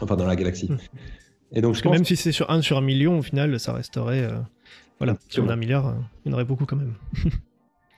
enfin 0.00 0.16
dans 0.16 0.26
la 0.26 0.36
galaxie. 0.36 0.70
Hmm. 0.70 0.78
Et 1.52 1.60
donc, 1.60 1.74
Parce 1.74 1.82
que 1.82 1.88
même 1.88 2.04
si 2.04 2.16
c'est 2.16 2.32
sur 2.32 2.50
1 2.50 2.62
sur 2.62 2.78
un 2.78 2.82
million, 2.82 3.18
au 3.18 3.22
final, 3.22 3.58
ça 3.60 3.72
resterait. 3.72 4.22
Euh, 4.22 4.38
voilà, 4.98 5.16
si 5.28 5.40
on 5.40 5.48
a 5.48 5.52
un 5.52 5.56
milliard, 5.56 5.86
euh, 5.86 5.92
il 6.24 6.30
y 6.30 6.32
en 6.32 6.34
aurait 6.34 6.44
beaucoup 6.44 6.66
quand 6.66 6.76
même. 6.76 6.94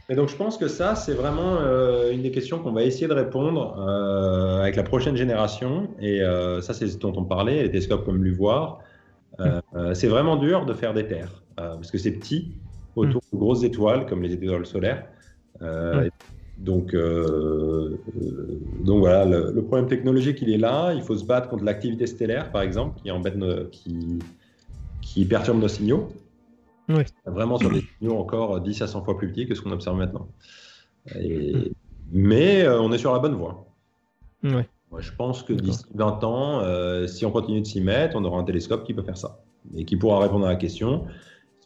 Et 0.08 0.14
donc, 0.14 0.28
je 0.28 0.36
pense 0.36 0.56
que 0.56 0.68
ça, 0.68 0.94
c'est 0.94 1.14
vraiment 1.14 1.56
euh, 1.56 2.12
une 2.12 2.22
des 2.22 2.30
questions 2.30 2.60
qu'on 2.60 2.72
va 2.72 2.84
essayer 2.84 3.08
de 3.08 3.12
répondre 3.12 3.78
avec 4.60 4.76
la 4.76 4.84
prochaine 4.84 5.16
génération. 5.16 5.88
Et 6.00 6.20
ça, 6.60 6.74
c'est 6.74 6.86
ce 6.86 6.98
dont 6.98 7.12
on 7.16 7.24
parlait, 7.24 7.62
les 7.62 7.70
télescopes 7.70 8.04
comme 8.04 8.22
l'UVOIR. 8.22 8.78
Hmm. 9.38 9.92
c'est 9.92 10.06
vraiment 10.06 10.36
dur 10.36 10.64
de 10.64 10.72
faire 10.72 10.94
des 10.94 11.06
terres 11.06 11.42
parce 11.56 11.90
que 11.90 11.98
c'est 11.98 12.12
petit 12.12 12.52
autour 12.94 13.20
hmm. 13.20 13.36
de 13.36 13.38
grosses 13.38 13.64
étoiles 13.64 14.06
comme 14.06 14.22
les 14.22 14.32
étoiles 14.32 14.64
solaires. 14.64 15.04
Donc, 16.58 16.94
euh, 16.94 17.98
euh, 18.16 18.60
donc 18.82 19.00
voilà, 19.00 19.24
le, 19.24 19.62
problème 19.62 19.88
technologique, 19.88 20.40
il 20.40 20.50
est 20.50 20.58
là. 20.58 20.92
Il 20.94 21.02
faut 21.02 21.16
se 21.16 21.24
battre 21.24 21.48
contre 21.48 21.64
l'activité 21.64 22.06
stellaire, 22.06 22.50
par 22.50 22.62
exemple, 22.62 23.00
qui 23.02 23.10
embête, 23.10 23.36
qui, 23.70 24.18
qui 25.02 25.24
perturbe 25.26 25.60
nos 25.60 25.68
signaux. 25.68 26.08
Oui. 26.88 27.02
Vraiment 27.24 27.58
sur 27.58 27.70
des 27.70 27.82
signaux 27.98 28.18
encore 28.18 28.60
10 28.60 28.82
à 28.82 28.86
100 28.86 29.04
fois 29.04 29.16
plus 29.16 29.28
petits 29.28 29.46
que 29.46 29.54
ce 29.54 29.60
qu'on 29.60 29.72
observe 29.72 29.96
maintenant. 29.96 30.28
mais 32.12 32.62
euh, 32.62 32.80
on 32.80 32.92
est 32.92 32.98
sur 32.98 33.12
la 33.12 33.18
bonne 33.18 33.34
voie. 33.34 33.66
Oui. 34.44 34.62
je 34.98 35.10
pense 35.12 35.42
que 35.42 35.52
d'ici 35.52 35.84
20 35.94 36.24
ans, 36.24 37.06
si 37.08 37.26
on 37.26 37.32
continue 37.32 37.60
de 37.60 37.66
s'y 37.66 37.80
mettre, 37.80 38.16
on 38.16 38.24
aura 38.24 38.38
un 38.38 38.44
télescope 38.44 38.84
qui 38.84 38.94
peut 38.94 39.02
faire 39.02 39.16
ça 39.16 39.42
et 39.74 39.84
qui 39.84 39.96
pourra 39.96 40.20
répondre 40.20 40.46
à 40.46 40.50
la 40.50 40.56
question 40.56 41.06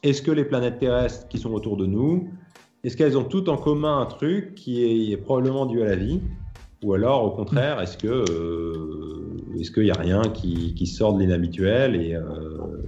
est-ce 0.01 0.23
que 0.23 0.31
les 0.31 0.45
planètes 0.45 0.79
terrestres 0.79 1.27
qui 1.27 1.37
sont 1.37 1.51
autour 1.51 1.77
de 1.77 1.85
nous 1.85 2.31
est-ce 2.83 2.97
qu'elles 2.97 3.17
ont 3.17 3.23
toutes 3.23 3.49
en 3.49 3.57
commun 3.57 3.99
un 3.99 4.05
truc 4.05 4.55
qui 4.55 5.11
est, 5.11 5.17
probablement 5.17 5.65
dû 5.67 5.81
à 5.83 5.85
la 5.85 5.95
vie? 5.95 6.19
Ou 6.83 6.95
alors, 6.95 7.23
au 7.23 7.31
contraire, 7.31 7.79
est-ce 7.79 7.95
que 7.95 8.07
euh, 8.07 9.59
est-ce 9.59 9.69
qu'il 9.69 9.83
n'y 9.83 9.91
a 9.91 9.99
rien 9.99 10.23
qui, 10.23 10.87
sort 10.87 11.13
de 11.13 11.19
l'inhabituel 11.19 11.95
et 11.95 12.15
euh, 12.15 12.23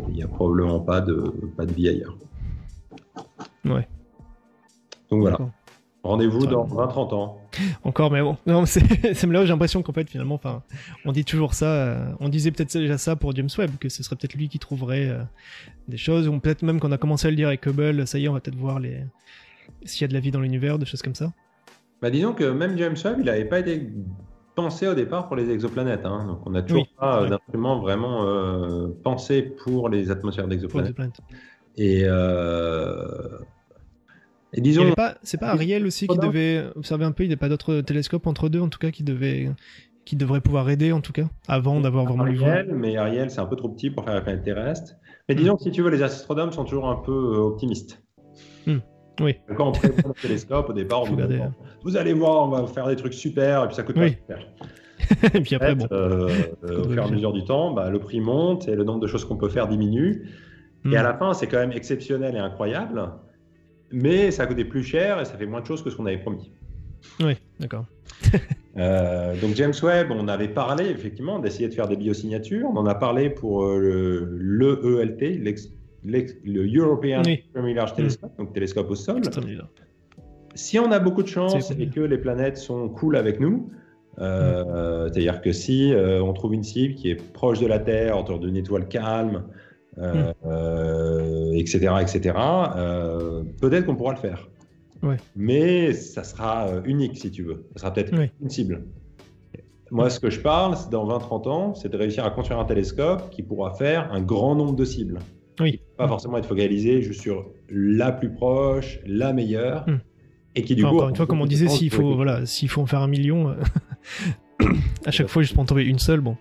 il 0.07 0.15
n'y 0.15 0.23
a 0.23 0.27
probablement 0.27 0.79
pas 0.79 0.99
de, 0.99 1.31
pas 1.55 1.65
de 1.65 1.73
vie 1.73 1.89
ailleurs? 1.89 2.17
Ouais. 3.65 3.87
Donc 5.11 5.21
voilà. 5.21 5.37
Rendez-vous 6.01 6.47
dans 6.47 6.65
20-30 6.65 7.13
ans. 7.13 7.37
Encore, 7.83 8.11
mais 8.11 8.21
bon, 8.21 8.35
non, 8.47 8.65
c'est 8.65 8.81
là 9.23 9.41
où 9.41 9.45
j'ai 9.45 9.51
l'impression 9.51 9.83
qu'en 9.83 9.93
fait, 9.93 10.09
finalement, 10.09 10.35
enfin, 10.35 10.63
on 11.05 11.11
dit 11.11 11.23
toujours 11.23 11.53
ça. 11.53 11.67
Euh, 11.67 12.11
on 12.19 12.29
disait 12.29 12.49
peut-être 12.49 12.75
déjà 12.75 12.97
ça 12.97 13.15
pour 13.15 13.35
James 13.35 13.49
Webb, 13.57 13.77
que 13.79 13.89
ce 13.89 14.01
serait 14.01 14.15
peut-être 14.15 14.33
lui 14.33 14.49
qui 14.49 14.57
trouverait 14.57 15.15
des 15.87 15.97
choses, 15.97 16.27
ou 16.27 16.39
peut-être 16.39 16.63
même 16.63 16.79
qu'on 16.79 16.91
a 16.91 16.97
commencé 16.97 17.27
à 17.27 17.29
le 17.29 17.37
dire 17.37 17.47
avec 17.47 17.65
Hubble, 17.67 18.07
ça 18.07 18.17
y 18.17 18.25
est, 18.25 18.27
on 18.27 18.33
va 18.33 18.39
peut-être 18.39 18.57
voir 18.57 18.79
les, 18.79 19.03
s'il 19.85 20.01
y 20.01 20.05
a 20.05 20.07
de 20.07 20.13
la 20.13 20.19
vie 20.19 20.31
dans 20.31 20.41
l'univers, 20.41 20.79
des 20.79 20.85
choses 20.87 21.03
comme 21.03 21.15
ça 21.15 21.31
bah, 22.03 22.11
Disons 22.11 22.33
que 22.33 22.43
même 22.43 22.77
James 22.77 22.97
Webb, 23.03 23.15
il 23.19 23.25
n'avait 23.25 23.45
pas 23.45 23.59
été 23.59 23.89
pensé 24.55 24.87
au 24.87 24.93
départ 24.93 25.27
pour 25.27 25.37
les 25.37 25.49
exoplanètes. 25.49 26.05
Hein. 26.05 26.25
Donc 26.27 26.45
on 26.45 26.51
n'a 26.51 26.61
toujours 26.61 26.85
pas 26.99 27.25
d'instrument 27.25 27.79
vraiment 27.79 28.27
euh, 28.27 28.89
pensé 29.03 29.41
pour 29.41 29.87
les 29.87 30.11
atmosphères 30.11 30.47
d'exoplanètes. 30.47 30.95
Et, 31.77 32.03
euh... 32.03 33.39
Et 34.51 34.61
disons. 34.61 34.93
C'est 35.23 35.39
pas 35.39 35.47
Ariel 35.47 35.85
aussi 35.85 36.07
qui 36.07 36.17
devait 36.17 36.65
observer 36.75 37.05
un 37.05 37.13
peu, 37.13 37.23
il 37.23 37.29
n'y 37.29 37.33
a 37.33 37.37
pas 37.37 37.49
d'autres 37.49 37.81
télescopes 37.81 38.27
entre 38.27 38.49
deux 38.49 38.59
en 38.59 38.69
tout 38.69 38.79
cas 38.79 38.91
qui 38.91 39.03
devait 39.03 39.49
qui 40.05 40.17
devrait 40.17 40.41
pouvoir 40.41 40.69
aider 40.69 40.91
en 40.91 40.99
tout 40.99 41.13
cas 41.13 41.29
avant 41.47 41.79
d'avoir 41.79 42.03
vraiment 42.03 42.23
Ariel, 42.23 42.73
Mais 42.75 42.97
Ariel, 42.97 43.31
c'est 43.31 43.39
un 43.39 43.45
peu 43.45 43.55
trop 43.55 43.69
petit 43.69 43.89
pour 43.89 44.03
faire 44.03 44.13
la 44.13 44.21
planète 44.21 44.43
terrestre. 44.43 44.95
Mais 45.29 45.35
disons 45.35 45.55
que 45.55 45.63
si 45.63 45.71
tu 45.71 45.81
veux, 45.81 45.89
les 45.89 46.03
astronomes 46.03 46.51
sont 46.51 46.65
toujours 46.65 46.89
un 46.89 46.97
peu 46.97 47.11
euh, 47.11 47.37
optimistes. 47.37 48.03
Hmm. 48.67 48.79
Oui. 49.19 49.35
Quand 49.55 49.69
on 49.69 49.71
prépare 49.71 50.13
le 50.15 50.21
télescope, 50.21 50.69
au 50.69 50.73
départ, 50.73 51.03
on 51.03 51.15
dit 51.15 51.39
vous 51.83 51.97
allez 51.97 52.13
voir, 52.13 52.45
on 52.45 52.49
va 52.49 52.65
faire 52.67 52.87
des 52.87 52.95
trucs 52.95 53.13
super, 53.13 53.63
et 53.63 53.67
puis 53.67 53.75
ça 53.75 53.83
coûte 53.83 53.95
pas 53.95 54.07
super. 54.07 54.39
et 55.33 55.41
puis 55.41 55.55
après, 55.55 55.75
bon. 55.75 55.87
Euh, 55.91 56.29
au 56.63 56.89
fur 56.89 57.03
et 57.03 57.05
à 57.05 57.07
mesure 57.07 57.33
du 57.33 57.43
temps, 57.43 57.73
bah, 57.73 57.89
le 57.89 57.99
prix 57.99 58.21
monte 58.21 58.67
et 58.67 58.75
le 58.75 58.83
nombre 58.83 59.01
de 59.01 59.07
choses 59.07 59.25
qu'on 59.25 59.37
peut 59.37 59.49
faire 59.49 59.67
diminue. 59.67 60.29
Et 60.85 60.97
à 60.97 61.01
hmm. 61.01 61.03
la 61.03 61.13
fin, 61.13 61.33
c'est 61.33 61.47
quand 61.47 61.59
même 61.59 61.71
exceptionnel 61.71 62.35
et 62.35 62.39
incroyable, 62.39 63.09
mais 63.91 64.31
ça 64.31 64.45
coûté 64.45 64.65
plus 64.65 64.83
cher 64.83 65.21
et 65.21 65.25
ça 65.25 65.37
fait 65.37 65.45
moins 65.45 65.61
de 65.61 65.65
choses 65.65 65.83
que 65.83 65.89
ce 65.89 65.95
qu'on 65.95 66.05
avait 66.05 66.17
promis. 66.17 66.51
Oui, 67.19 67.33
d'accord. 67.59 67.85
Euh, 68.75 69.39
donc 69.39 69.53
James 69.53 69.73
Webb, 69.83 70.07
on 70.09 70.27
avait 70.27 70.47
parlé 70.47 70.85
effectivement 70.85 71.37
d'essayer 71.37 71.69
de 71.69 71.75
faire 71.75 71.87
des 71.87 71.95
biosignatures. 71.95 72.67
On 72.67 72.75
en 72.75 72.87
a 72.87 72.95
parlé 72.95 73.29
pour 73.29 73.65
euh, 73.65 74.27
le, 76.05 76.77
European 76.77 77.23
Extremely 77.23 77.73
Large 77.73 77.93
Telescope, 77.95 78.37
donc 78.37 78.53
télescope 78.53 78.89
au 78.89 78.95
sol. 78.95 79.21
Si 80.55 80.77
on 80.77 80.91
a 80.91 80.99
beaucoup 80.99 81.23
de 81.23 81.27
chance 81.27 81.71
et 81.71 81.87
que 81.87 82.01
les 82.01 82.17
planètes 82.17 82.57
sont 82.57 82.89
cool 82.89 83.15
avec 83.15 83.39
nous, 83.39 83.71
euh, 84.19 85.09
c'est-à-dire 85.11 85.41
que 85.41 85.51
si 85.51 85.93
euh, 85.93 86.21
on 86.21 86.33
trouve 86.33 86.53
une 86.53 86.63
cible 86.63 86.93
qui 86.95 87.09
est 87.09 87.15
proche 87.15 87.59
de 87.59 87.67
la 87.67 87.79
Terre, 87.79 88.19
autour 88.19 88.39
d'une 88.39 88.55
étoile 88.55 88.87
calme, 88.87 89.43
etc., 89.97 90.33
euh, 90.45 91.99
etc., 91.99 92.21
peut-être 93.59 93.85
qu'on 93.85 93.95
pourra 93.95 94.13
le 94.13 94.19
faire. 94.19 94.49
mais 95.35 95.93
ça 95.93 96.23
sera 96.23 96.67
unique 96.85 97.17
si 97.17 97.31
tu 97.31 97.43
veux. 97.43 97.65
Ça 97.73 97.81
sera 97.81 97.93
peut-être 97.93 98.13
une 98.41 98.49
cible. 98.49 98.83
Moi, 99.91 100.09
ce 100.09 100.19
que 100.19 100.31
je 100.31 100.39
parle, 100.39 100.75
c'est 100.75 100.89
dans 100.89 101.07
20-30 101.07 101.49
ans, 101.49 101.75
c'est 101.75 101.89
de 101.89 101.97
réussir 101.97 102.25
à 102.25 102.31
construire 102.31 102.59
un 102.59 102.65
télescope 102.65 103.29
qui 103.29 103.43
pourra 103.43 103.75
faire 103.75 104.11
un 104.11 104.21
grand 104.21 104.55
nombre 104.55 104.75
de 104.75 104.85
cibles. 104.85 105.19
Oui. 105.59 105.81
Pas 105.97 106.07
forcément 106.07 106.37
être 106.37 106.47
focalisé 106.47 107.01
juste 107.01 107.21
sur 107.21 107.45
la 107.69 108.11
plus 108.11 108.31
proche, 108.31 108.99
la 109.05 109.33
meilleure. 109.33 109.87
Hmm. 109.87 109.99
Et 110.55 110.63
qui 110.63 110.75
du 110.75 110.83
coup. 110.83 110.89
Encore 110.89 111.09
une 111.09 111.15
fois, 111.15 111.25
comme 111.25 111.41
on 111.41 111.45
disait, 111.45 111.67
s'il 111.67 111.91
faut, 111.91 112.15
voilà, 112.15 112.45
s'il 112.45 112.69
faut 112.69 112.81
en 112.81 112.85
faire 112.85 113.01
un 113.01 113.07
million, 113.07 113.49
euh, 113.49 114.65
à 115.05 115.11
chaque 115.11 115.27
fois, 115.27 115.41
juste 115.41 115.53
pour 115.53 115.63
en 115.63 115.65
trouver 115.65 115.85
une 115.85 115.99
seule, 115.99 116.21
bon, 116.21 116.37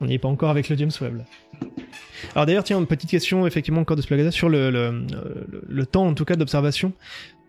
on 0.00 0.06
n'y 0.06 0.14
est 0.14 0.18
pas 0.18 0.28
encore 0.28 0.50
avec 0.50 0.68
le 0.68 0.76
James 0.76 0.90
Webb. 1.00 1.18
Là. 1.18 1.24
Alors 2.34 2.46
d'ailleurs, 2.46 2.64
tiens, 2.64 2.78
une 2.78 2.86
petite 2.86 3.10
question, 3.10 3.46
effectivement, 3.46 3.80
encore 3.80 3.96
de 3.96 4.02
Splagada, 4.02 4.30
sur 4.30 4.48
le, 4.48 4.70
le, 4.70 5.04
le, 5.68 5.86
temps, 5.86 6.06
en 6.06 6.14
tout 6.14 6.24
cas, 6.24 6.36
d'observation. 6.36 6.92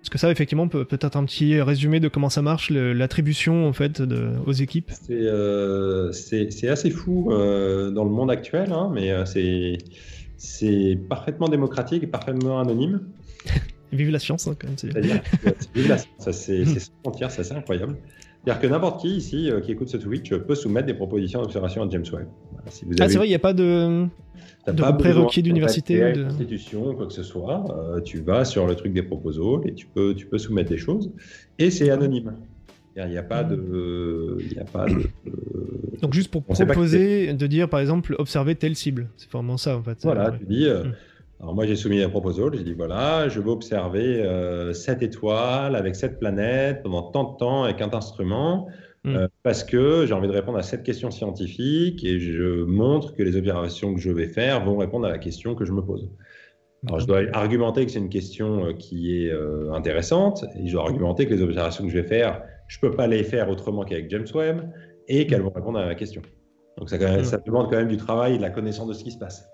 Parce 0.02 0.10
que 0.10 0.18
ça, 0.18 0.32
effectivement, 0.32 0.68
peut 0.68 0.84
peut-être 0.84 1.16
un 1.16 1.26
petit 1.26 1.62
résumé 1.62 2.00
de 2.00 2.08
comment 2.08 2.30
ça 2.30 2.42
marche, 2.42 2.72
l'attribution 2.72 3.68
en 3.68 3.74
fait 3.74 4.02
de, 4.02 4.32
aux 4.48 4.52
équipes. 4.52 4.90
C'est 4.90 5.14
euh, 5.14 6.12
assez 6.70 6.90
fou 6.90 7.32
euh, 7.32 7.92
dans 7.92 8.04
le 8.04 8.10
monde 8.10 8.32
actuel, 8.32 8.72
hein, 8.72 8.90
mais 8.92 9.12
euh, 9.12 9.26
c'est 9.26 9.78
parfaitement 11.10 11.48
démocratique 11.48 12.04
et 12.04 12.08
parfaitement 12.08 12.60
anonyme. 12.60 13.02
vive 13.92 14.10
la 14.10 14.20
science, 14.20 14.48
hein, 14.48 14.56
quand 14.60 14.68
même. 14.68 14.78
C'est-à-dire, 14.78 15.22
vive 15.76 15.90
la 15.90 15.98
science, 15.98 16.32
c'est 16.32 16.66
sans 16.66 16.92
frontières, 17.04 17.32
c'est 17.32 17.42
assez 17.42 17.54
incroyable. 17.54 17.98
C'est-à-dire 18.44 18.62
que 18.62 18.68
n'importe 18.68 19.02
qui 19.02 19.16
ici 19.16 19.52
qui 19.64 19.72
écoute 19.72 19.90
ce 19.90 19.98
Twitch 19.98 20.34
peut 20.34 20.56
soumettre 20.56 20.88
des 20.88 20.96
propositions 20.96 21.42
d'observation 21.42 21.84
à 21.84 21.90
James 21.90 22.06
Webb. 22.12 22.28
si 22.70 22.86
vous 22.86 22.94
avez... 22.94 23.02
Ah, 23.04 23.10
c'est 23.10 23.18
vrai, 23.18 23.28
il 23.28 23.30
n'y 23.30 23.36
a 23.36 23.40
pas 23.40 23.54
de 23.54 24.08
de 24.68 24.74
pas 24.74 24.94
prérequis 24.94 25.42
d'université 25.42 26.14
de 26.14 26.26
institution 26.26 26.94
quoi 26.94 27.08
que 27.08 27.14
ce 27.14 27.24
soit. 27.24 27.66
Euh, 27.70 28.02
tu 28.02 28.20
vas 28.22 28.46
sur 28.46 28.68
le 28.68 28.76
truc 28.76 28.94
des 28.94 29.04
proposals 29.04 29.62
et 29.66 29.74
tu 29.74 29.88
peux, 29.88 30.14
tu 30.14 30.28
peux 30.28 30.38
soumettre 30.38 30.70
des 30.70 30.78
choses. 30.78 31.12
Et 31.58 31.72
c'est 31.72 31.90
anonyme. 31.90 32.36
Il 32.96 33.06
n'y 33.08 33.18
a, 33.18 33.24
pas 33.24 33.44
de. 33.44 34.38
Il 34.52 34.60
a 34.60 34.66
pas 34.66 34.86
de 34.86 35.10
Donc, 36.02 36.14
juste 36.14 36.30
pour 36.30 36.44
proposer, 36.44 37.34
de 37.34 37.48
dire 37.48 37.70
par 37.70 37.80
exemple, 37.80 38.16
observer 38.20 38.56
telle 38.56 38.76
cible. 38.76 39.10
C'est 39.18 39.32
vraiment 39.32 39.58
ça 39.58 39.78
en 39.78 39.84
fait. 39.84 39.98
Voilà, 40.04 40.32
tu 40.32 40.46
dis. 40.46 40.66
Euh, 40.66 40.84
hmm. 40.84 40.94
Alors, 41.40 41.56
moi, 41.56 41.66
j'ai 41.66 41.76
soumis 41.76 42.02
un 42.02 42.10
proposal. 42.10 42.54
J'ai 42.54 42.64
dit 42.64 42.74
voilà, 42.74 43.30
je 43.30 43.40
veux 43.40 43.50
observer 43.50 44.22
euh, 44.22 44.74
cette 44.74 45.02
étoile 45.02 45.76
avec 45.76 45.96
cette 45.96 46.20
planète 46.20 46.84
pendant 46.84 47.04
tant 47.04 47.32
de 47.32 47.38
temps 47.38 47.64
avec 47.64 47.82
un 47.82 47.90
instrument. 47.94 48.68
Mm. 49.04 49.16
Euh, 49.16 49.28
parce 49.44 49.64
que 49.64 50.06
j'ai 50.06 50.14
envie 50.14 50.28
de 50.28 50.34
répondre 50.34 50.58
à 50.58 50.64
cette 50.64 50.84
question 50.84 51.10
scientifique 51.10 52.04
et 52.04 52.20
je 52.20 52.64
montre 52.64 53.16
que 53.16 53.24
les 53.24 53.36
observations 53.36 53.94
que 53.96 54.00
je 54.00 54.12
vais 54.12 54.28
faire 54.28 54.64
vont 54.64 54.78
répondre 54.78 55.08
à 55.08 55.10
la 55.10 55.18
question 55.18 55.56
que 55.56 55.66
je 55.66 55.72
me 55.72 55.82
pose. 55.82 56.08
Alors, 56.88 57.00
je 57.00 57.08
dois 57.08 57.22
argumenter 57.34 57.86
que 57.86 57.92
c'est 57.92 58.00
une 58.00 58.10
question 58.10 58.66
euh, 58.66 58.74
qui 58.74 59.24
est 59.24 59.32
euh, 59.32 59.72
intéressante 59.74 60.46
et 60.56 60.68
je 60.68 60.74
dois 60.74 60.84
argumenter 60.84 61.26
que 61.26 61.34
les 61.34 61.42
observations 61.42 61.84
que 61.84 61.92
je 61.92 61.98
vais 61.98 62.08
faire, 62.08 62.44
je 62.72 62.78
ne 62.82 62.90
peux 62.90 62.96
pas 62.96 63.06
les 63.06 63.24
faire 63.24 63.50
autrement 63.50 63.84
qu'avec 63.84 64.10
James 64.10 64.26
Webb 64.34 64.72
et 65.10 65.28
qu'elles 65.28 65.42
vont 65.42 65.52
répondre 65.54 65.78
à 65.78 65.86
la 65.86 65.94
question. 65.94 66.22
Donc, 66.78 66.90
ça, 66.90 66.98
mm. 66.98 67.26
ça, 67.26 67.38
demande 67.40 67.70
quand 67.70 67.76
même 67.76 67.90
du 67.90 67.98
travail 67.98 68.36
et 68.36 68.38
de 68.38 68.42
la 68.42 68.50
connaissance 68.50 68.88
de 68.88 68.94
ce 68.94 69.04
qui 69.04 69.12
se 69.12 69.18
passe. 69.18 69.46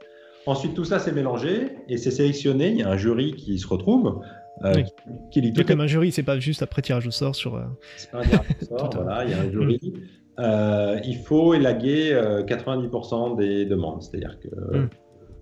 Ensuite, 0.45 0.75
tout 0.75 0.85
ça, 0.85 0.99
c'est 0.99 1.13
mélangé 1.13 1.69
et 1.89 1.97
c'est 1.97 2.11
sélectionné. 2.11 2.69
Il 2.69 2.77
y 2.77 2.83
a 2.83 2.89
un 2.89 2.95
jury 2.95 3.33
qui 3.33 3.57
se 3.57 3.67
retrouve 3.67 4.21
euh, 4.63 4.83
qui, 5.31 5.41
lit 5.41 5.51
comme 5.51 5.81
un 5.81 5.87
jury, 5.87 6.11
c'est 6.11 6.23
pas 6.23 6.39
juste 6.39 6.61
après 6.61 6.83
tirage 6.83 7.07
au 7.07 7.11
sort 7.11 7.35
sur. 7.35 7.55
Euh, 7.55 7.63
c'est 7.95 8.11
pas 8.11 8.19
un 8.19 8.23
tirage 8.23 8.45
au 8.61 8.65
sort, 8.65 8.89
voilà, 8.93 9.25
il 9.25 9.31
y 9.31 9.33
a 9.33 9.41
un 9.41 9.51
jury. 9.51 9.93
Euh, 10.39 10.99
il 11.03 11.17
faut 11.17 11.55
élaguer 11.55 12.13
90% 12.47 13.35
des 13.35 13.65
demandes. 13.65 14.03
C'est-à-dire 14.03 14.37
que. 14.39 14.87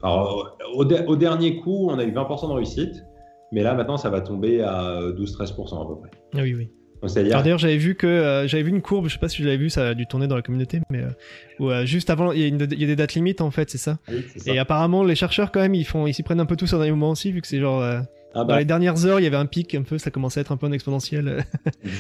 Alors, 0.02 0.58
au, 0.76 1.16
dernier 1.16 1.58
coup, 1.58 1.90
on 1.90 2.00
a 2.00 2.06
eu 2.06 2.12
20% 2.12 2.48
de 2.48 2.54
réussite, 2.54 3.04
mais 3.52 3.64
là, 3.64 3.74
maintenant, 3.74 3.98
ça 3.98 4.10
va 4.10 4.22
tomber 4.22 4.62
à 4.62 5.02
12-13% 5.12 5.84
à 5.84 5.88
peu 5.88 6.00
près. 6.00 6.12
Ah 6.36 6.42
oui, 6.42 6.54
oui. 6.56 6.72
D'ailleurs, 7.14 7.58
j'avais 7.60 7.78
vu 7.78 7.96
que 7.96 8.46
j'avais 8.48 8.64
vu 8.64 8.70
une 8.70 8.82
courbe, 8.82 9.08
je 9.08 9.14
sais 9.14 9.20
pas 9.20 9.30
si 9.30 9.42
vous 9.42 9.48
l'avez 9.48 9.58
vu, 9.58 9.70
ça 9.70 9.90
a 9.90 9.94
dû 9.94 10.06
tourner 10.08 10.28
dans 10.28 10.36
la 10.36 10.42
communauté, 10.42 10.82
mais 10.90 11.04
où, 11.60 11.70
juste 11.84 12.10
avant, 12.10 12.32
il 12.32 12.42
y, 12.42 12.84
a 12.84 12.88
des 12.88 12.96
dates 12.96 13.14
limites 13.14 13.42
en 13.42 13.52
fait, 13.52 13.70
c'est 13.70 13.78
ça. 13.78 13.98
Oui, 14.08 14.26
ça. 14.36 14.52
Et 14.52 14.58
apparemment, 14.60 15.04
les 15.04 15.16
chercheurs 15.16 15.52
quand 15.52 15.62
même, 15.62 15.76
ils 15.76 15.86
font, 15.86 16.08
ils 16.08 16.14
s'y 16.14 16.24
prennent 16.24 16.40
un 16.40 16.46
peu 16.46 16.56
tous 16.56 16.74
au 16.74 16.78
dernier 16.78 16.92
moment 16.92 17.12
aussi, 17.12 17.32
vu 17.32 17.42
que 17.42 17.48
c'est 17.48 17.60
genre 17.60 17.84
ah 18.36 18.40
Dans 18.40 18.48
bah. 18.48 18.60
les 18.60 18.66
dernières 18.66 19.06
heures, 19.06 19.22
il 19.22 19.24
y 19.24 19.28
avait 19.28 19.38
un 19.38 19.46
pic 19.46 19.74
un 19.76 19.84
peu, 19.84 19.98
ça 19.98 20.12
commençait 20.12 20.42
à 20.42 20.42
être 20.42 20.52
un 20.52 20.58
peu 20.58 20.68
en 20.68 20.74
exponentiel 20.74 21.28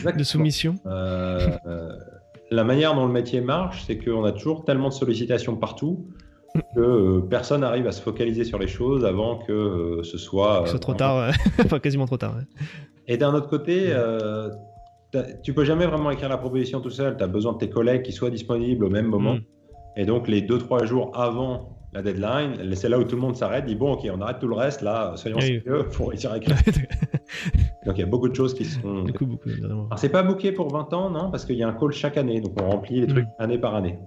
euh, 0.05 0.11
de 0.17 0.23
soumission. 0.23 0.75
Euh, 0.85 1.49
la 2.51 2.65
manière 2.65 2.93
dont 2.93 3.05
le 3.07 3.13
métier 3.13 3.39
marche, 3.39 3.85
c'est 3.87 3.97
qu'on 3.97 4.25
a 4.25 4.33
toujours 4.33 4.65
tellement 4.65 4.89
de 4.89 4.93
sollicitations 4.93 5.55
partout 5.55 6.07
que 6.75 6.79
euh, 6.79 7.21
personne 7.21 7.61
n'arrive 7.61 7.87
à 7.87 7.93
se 7.93 8.01
focaliser 8.01 8.43
sur 8.43 8.59
les 8.59 8.67
choses 8.67 9.05
avant 9.05 9.37
que 9.37 10.01
ce 10.03 10.17
soit. 10.17 10.59
Que 10.59 10.65
ce 10.65 10.71
soit 10.71 10.79
trop 10.79 10.93
tard, 10.93 11.31
enfin 11.63 11.79
quasiment 11.79 12.05
trop 12.05 12.17
tard. 12.17 12.35
Et 13.07 13.15
d'un 13.15 13.33
autre 13.33 13.47
côté, 13.47 13.93
tu 15.43 15.53
peux 15.53 15.65
jamais 15.65 15.85
vraiment 15.85 16.11
écrire 16.11 16.29
la 16.29 16.37
proposition 16.37 16.81
tout 16.81 16.89
seul. 16.89 17.17
Tu 17.17 17.23
as 17.23 17.27
besoin 17.27 17.53
de 17.53 17.57
tes 17.57 17.69
collègues 17.69 18.03
qui 18.03 18.11
soient 18.11 18.29
disponibles 18.29 18.85
au 18.85 18.89
même 18.89 19.07
moment. 19.07 19.35
Mm. 19.35 19.41
Et 19.97 20.05
donc, 20.05 20.27
les 20.27 20.41
deux, 20.41 20.57
trois 20.57 20.85
jours 20.85 21.11
avant 21.17 21.75
la 21.93 22.01
deadline, 22.01 22.75
c'est 22.75 22.89
là 22.89 22.99
où 22.99 23.05
tout 23.05 23.15
le 23.15 23.21
monde 23.21 23.37
s'arrête, 23.37 23.65
dit 23.65 23.75
bon, 23.75 23.93
ok, 23.93 24.05
on 24.13 24.19
arrête 24.19 24.39
tout 24.39 24.47
le 24.47 24.55
reste, 24.55 24.81
là, 24.81 25.13
soyons 25.15 25.39
sérieux 25.39 25.87
pour 25.93 26.09
réussir 26.09 26.31
à 26.31 26.37
écrire. 26.37 26.57
donc 27.85 27.97
il 27.97 27.99
y 27.99 28.03
a 28.03 28.05
beaucoup 28.05 28.27
de 28.27 28.35
choses 28.35 28.53
qui 28.53 28.65
sont. 28.65 29.03
Du 29.03 29.13
coup, 29.13 29.25
beaucoup, 29.25 29.49
Alors 29.63 29.97
c'est 29.97 30.09
pas 30.09 30.21
booké 30.21 30.51
pour 30.51 30.69
20 30.69 30.93
ans, 30.93 31.09
non 31.09 31.31
Parce 31.31 31.45
qu'il 31.45 31.55
y 31.55 31.63
a 31.63 31.69
un 31.69 31.73
call 31.73 31.93
chaque 31.93 32.17
année, 32.17 32.41
donc 32.41 32.53
on 32.61 32.69
remplit 32.69 32.99
les 32.99 33.07
trucs 33.07 33.25
mm. 33.25 33.43
année 33.43 33.57
par 33.57 33.75
année. 33.75 33.97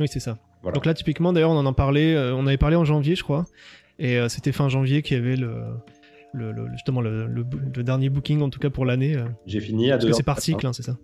Oui, 0.00 0.08
c'est 0.08 0.20
ça. 0.20 0.36
Donc 0.74 0.84
là, 0.84 0.94
typiquement, 0.94 1.32
d'ailleurs, 1.32 1.50
on 1.50 1.64
en 1.64 1.72
parlait, 1.72 2.14
euh, 2.14 2.34
on 2.34 2.46
avait 2.46 2.56
parlé 2.56 2.74
en 2.74 2.84
janvier, 2.84 3.14
je 3.14 3.22
crois, 3.22 3.44
et 4.00 4.18
euh, 4.18 4.28
c'était 4.28 4.52
fin 4.52 4.68
janvier 4.68 5.02
qu'il 5.02 5.16
y 5.16 5.20
avait 5.20 5.36
le. 5.36 5.62
Le, 6.34 6.54
justement 6.72 7.00
le, 7.00 7.26
le, 7.26 7.82
dernier 7.82 8.10
booking 8.10 8.42
en 8.42 8.50
tout 8.50 8.60
cas 8.60 8.68
pour 8.68 8.84
l'année. 8.84 9.16
Euh. 9.16 9.24
J'ai 9.46 9.60
fini 9.60 9.90
à 9.90 9.96
2 9.96 10.00
Parce 10.00 10.10
que 10.10 10.16
c'est 10.16 10.22
par 10.22 10.40
cycle, 10.40 10.66
hein, 10.66 10.72
c'est 10.72 10.82
ça. 10.82 10.98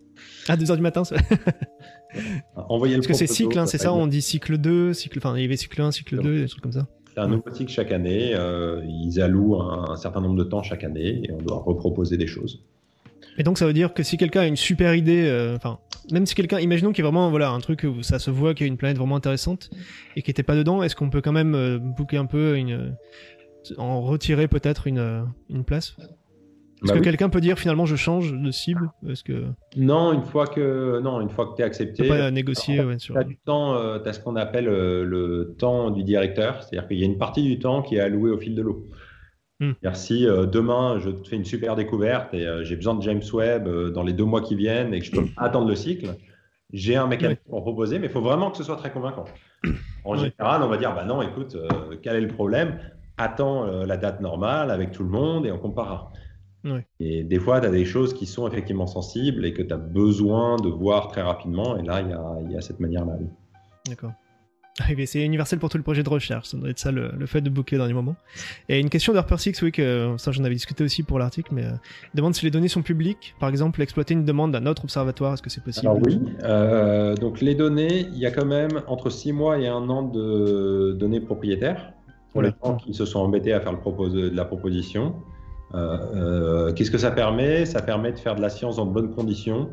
À 0.48 0.56
2h 0.56 0.76
du 0.76 0.82
matin, 0.82 1.02
Envoyer 2.54 2.96
Parce 2.96 3.06
que 3.06 3.14
c'est 3.14 3.26
cycle, 3.26 3.58
hein, 3.58 3.66
c'est 3.66 3.78
ça, 3.78 3.92
on 3.92 4.06
dit 4.06 4.22
cycle 4.22 4.58
2, 4.58 4.92
cycle, 4.92 5.18
enfin, 5.18 5.36
il 5.36 5.42
y 5.42 5.44
avait 5.44 5.56
cycle 5.56 5.80
1, 5.80 5.92
cycle 5.92 6.20
2, 6.20 6.40
des 6.40 6.48
trucs 6.48 6.62
comme 6.62 6.72
ça. 6.72 6.86
C'est 7.14 7.20
un 7.20 7.28
nouveau 7.28 7.50
cycle 7.52 7.72
chaque 7.72 7.92
année, 7.92 8.32
euh, 8.34 8.82
ils 8.86 9.20
allouent 9.20 9.60
un, 9.60 9.96
certain 9.96 10.20
nombre 10.20 10.36
de 10.36 10.44
temps 10.44 10.62
chaque 10.62 10.84
année 10.84 11.22
et 11.24 11.32
on 11.32 11.38
doit 11.38 11.58
reproposer 11.58 12.16
des 12.16 12.26
choses. 12.26 12.62
Et 13.38 13.42
donc 13.42 13.58
ça 13.58 13.66
veut 13.66 13.72
dire 13.72 13.94
que 13.94 14.02
si 14.02 14.16
quelqu'un 14.16 14.42
a 14.42 14.46
une 14.46 14.56
super 14.56 14.94
idée, 14.94 15.24
euh, 15.26 15.56
enfin, 15.56 15.78
même 16.12 16.26
si 16.26 16.34
quelqu'un, 16.34 16.60
imaginons 16.60 16.92
qu'il 16.92 17.04
y 17.04 17.06
a 17.06 17.10
vraiment 17.10 17.30
voilà, 17.30 17.50
un 17.50 17.60
truc 17.60 17.84
où 17.84 18.02
ça 18.02 18.18
se 18.18 18.30
voit 18.30 18.54
qu'il 18.54 18.66
y 18.66 18.68
a 18.68 18.70
une 18.70 18.76
planète 18.76 18.98
vraiment 18.98 19.16
intéressante 19.16 19.70
et 20.16 20.22
qui 20.22 20.30
n'était 20.30 20.42
pas 20.42 20.54
dedans, 20.54 20.82
est-ce 20.82 20.94
qu'on 20.94 21.10
peut 21.10 21.20
quand 21.20 21.32
même 21.32 21.54
euh, 21.54 21.78
booker 21.78 22.16
un 22.16 22.26
peu, 22.26 22.56
une, 22.56 22.94
en 23.78 24.02
retirer 24.02 24.48
peut-être 24.48 24.86
une, 24.86 25.26
une 25.48 25.64
place? 25.64 25.96
Est-ce 26.84 26.92
bah 26.92 26.98
que 26.98 27.04
quelqu'un 27.04 27.30
peut 27.30 27.40
dire 27.40 27.58
finalement 27.58 27.86
je 27.86 27.96
change 27.96 28.32
de 28.32 28.50
cible? 28.50 28.90
Est-ce 29.08 29.24
que 29.24 29.44
non, 29.76 30.12
une 30.12 30.22
fois 30.22 30.46
que 30.46 31.00
non, 31.00 31.20
une 31.22 31.30
fois 31.30 31.46
que 31.46 31.56
tu 31.56 31.62
es 31.62 31.64
accepté, 31.64 32.06
pas 32.06 32.30
négocier. 32.30 32.82
tu 32.98 33.16
as 33.16 33.24
du 33.24 33.38
temps, 33.38 33.74
euh, 33.74 33.98
tu 34.00 34.08
as 34.08 34.12
ce 34.12 34.20
qu'on 34.20 34.36
appelle 34.36 34.68
euh, 34.68 35.02
le 35.04 35.54
temps 35.58 35.90
du 35.90 36.04
directeur, 36.04 36.62
c'est-à-dire 36.62 36.86
qu'il 36.86 36.98
y 36.98 37.02
a 37.02 37.06
une 37.06 37.16
partie 37.16 37.42
du 37.42 37.58
temps 37.58 37.80
qui 37.80 37.96
est 37.96 38.00
alloué 38.00 38.30
au 38.30 38.38
fil 38.38 38.54
de 38.54 38.60
l'eau. 38.60 38.86
Hmm. 39.60 39.72
Si 39.94 40.26
euh, 40.26 40.44
demain 40.46 40.98
je 40.98 41.10
te 41.10 41.26
fais 41.26 41.36
une 41.36 41.44
super 41.44 41.74
découverte 41.76 42.34
et 42.34 42.46
j'ai 42.62 42.76
besoin 42.76 42.94
de 42.94 43.02
James 43.02 43.22
Webb 43.32 43.68
dans 43.92 44.02
les 44.02 44.12
deux 44.12 44.24
mois 44.24 44.42
qui 44.42 44.54
viennent 44.54 44.92
et 44.92 44.98
que 44.98 45.06
je 45.06 45.12
peux 45.12 45.24
attendre 45.38 45.68
le 45.68 45.76
cycle, 45.76 46.08
j'ai 46.72 46.96
un 46.96 47.06
mécanisme 47.06 47.40
pour 47.48 47.62
proposer, 47.62 47.98
mais 47.98 48.08
il 48.08 48.12
faut 48.12 48.20
vraiment 48.20 48.50
que 48.50 48.58
ce 48.58 48.64
soit 48.64 48.76
très 48.76 48.90
convaincant. 48.90 49.24
En 50.04 50.16
général, 50.16 50.62
on 50.62 50.68
va 50.68 50.76
dire 50.76 50.94
bah 50.94 51.04
non, 51.04 51.22
écoute, 51.22 51.56
quel 52.02 52.16
est 52.16 52.20
le 52.20 52.28
problème? 52.28 52.78
Attends 53.16 53.64
la 53.64 53.96
date 53.96 54.20
normale 54.20 54.70
avec 54.70 54.90
tout 54.90 55.04
le 55.04 55.10
monde 55.10 55.46
et 55.46 55.52
on 55.52 55.58
comparera. 55.58 56.12
Et 56.98 57.24
des 57.24 57.38
fois, 57.38 57.60
tu 57.60 57.66
as 57.66 57.70
des 57.70 57.84
choses 57.84 58.14
qui 58.14 58.26
sont 58.26 58.48
effectivement 58.48 58.86
sensibles 58.86 59.44
et 59.44 59.52
que 59.52 59.62
tu 59.62 59.72
as 59.72 59.78
besoin 59.78 60.56
de 60.56 60.68
voir 60.68 61.08
très 61.08 61.22
rapidement. 61.22 61.76
Et 61.76 61.82
là, 61.82 62.00
il 62.00 62.52
y 62.52 62.56
a, 62.56 62.60
cette 62.60 62.80
manière-là. 62.80 63.18
D'accord. 63.86 64.12
Ah, 64.80 64.86
c'est 65.06 65.24
universel 65.24 65.60
pour 65.60 65.68
tout 65.68 65.76
le 65.76 65.84
projet 65.84 66.02
de 66.02 66.08
recherche, 66.08 66.48
ça 66.48 66.56
doit 66.56 66.68
être 66.68 66.80
ça 66.80 66.90
le, 66.90 67.26
fait 67.26 67.40
de 67.40 67.48
booker 67.48 67.78
dans 67.78 67.86
les 67.86 67.92
moments. 67.92 68.16
Et 68.68 68.80
une 68.80 68.90
question 68.90 69.12
d'Harper 69.12 69.36
Six, 69.38 69.62
oui, 69.62 69.70
que 69.70 70.16
ça 70.18 70.32
j'en 70.32 70.42
avais 70.42 70.54
discuté 70.56 70.82
aussi 70.82 71.04
pour 71.04 71.20
l'article, 71.20 71.54
mais 71.54 71.64
euh, 71.64 71.74
demande 72.14 72.34
si 72.34 72.44
les 72.44 72.50
données 72.50 72.66
sont 72.66 72.82
publiques. 72.82 73.36
Par 73.38 73.48
exemple, 73.50 73.80
exploiter 73.82 74.14
une 74.14 74.24
demande 74.24 74.50
d'un 74.50 74.66
autre 74.66 74.82
observatoire, 74.82 75.34
est-ce 75.34 75.42
que 75.42 75.50
c'est 75.50 75.62
possible? 75.62 75.86
Alors 75.86 76.00
oui, 76.04 76.20
euh, 76.42 77.14
donc 77.14 77.40
les 77.40 77.54
données, 77.54 78.00
il 78.00 78.18
y 78.18 78.26
a 78.26 78.32
quand 78.32 78.46
même 78.46 78.82
entre 78.88 79.10
6 79.10 79.32
mois 79.32 79.60
et 79.60 79.68
un 79.68 79.88
an 79.88 80.02
de 80.02 80.96
données 80.98 81.20
propriétaires 81.20 81.93
pour 82.34 82.42
les 82.42 82.50
gens 82.62 82.76
qui 82.76 82.92
se 82.92 83.06
sont 83.06 83.20
embêtés 83.20 83.52
à 83.52 83.60
faire 83.60 83.72
le 83.72 84.10
de 84.10 84.36
la 84.36 84.44
proposition. 84.44 85.14
Euh, 85.74 85.98
euh, 86.14 86.72
qu'est-ce 86.72 86.90
que 86.90 86.98
ça 86.98 87.12
permet? 87.12 87.64
Ça 87.64 87.80
permet 87.80 88.12
de 88.12 88.18
faire 88.18 88.34
de 88.34 88.42
la 88.42 88.48
science 88.48 88.76
dans 88.76 88.86
de 88.86 88.92
bonnes 88.92 89.14
conditions 89.14 89.70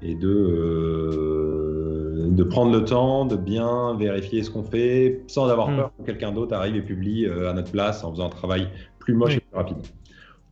et 0.00 0.14
de, 0.14 0.28
euh, 0.28 2.28
de 2.30 2.42
prendre 2.44 2.72
le 2.72 2.84
temps 2.84 3.26
de 3.26 3.36
bien 3.36 3.94
vérifier 3.96 4.42
ce 4.42 4.50
qu'on 4.50 4.62
fait 4.62 5.22
sans 5.26 5.48
avoir 5.48 5.70
hmm. 5.70 5.76
peur 5.76 5.92
que 5.98 6.04
quelqu'un 6.04 6.32
d'autre 6.32 6.54
arrive 6.54 6.76
et 6.76 6.82
publie 6.82 7.26
à 7.26 7.52
notre 7.52 7.70
place 7.70 8.04
en 8.04 8.12
faisant 8.12 8.26
un 8.26 8.30
travail 8.30 8.68
plus 8.98 9.14
moche 9.14 9.36
et 9.36 9.40
plus 9.40 9.56
rapide. 9.56 9.76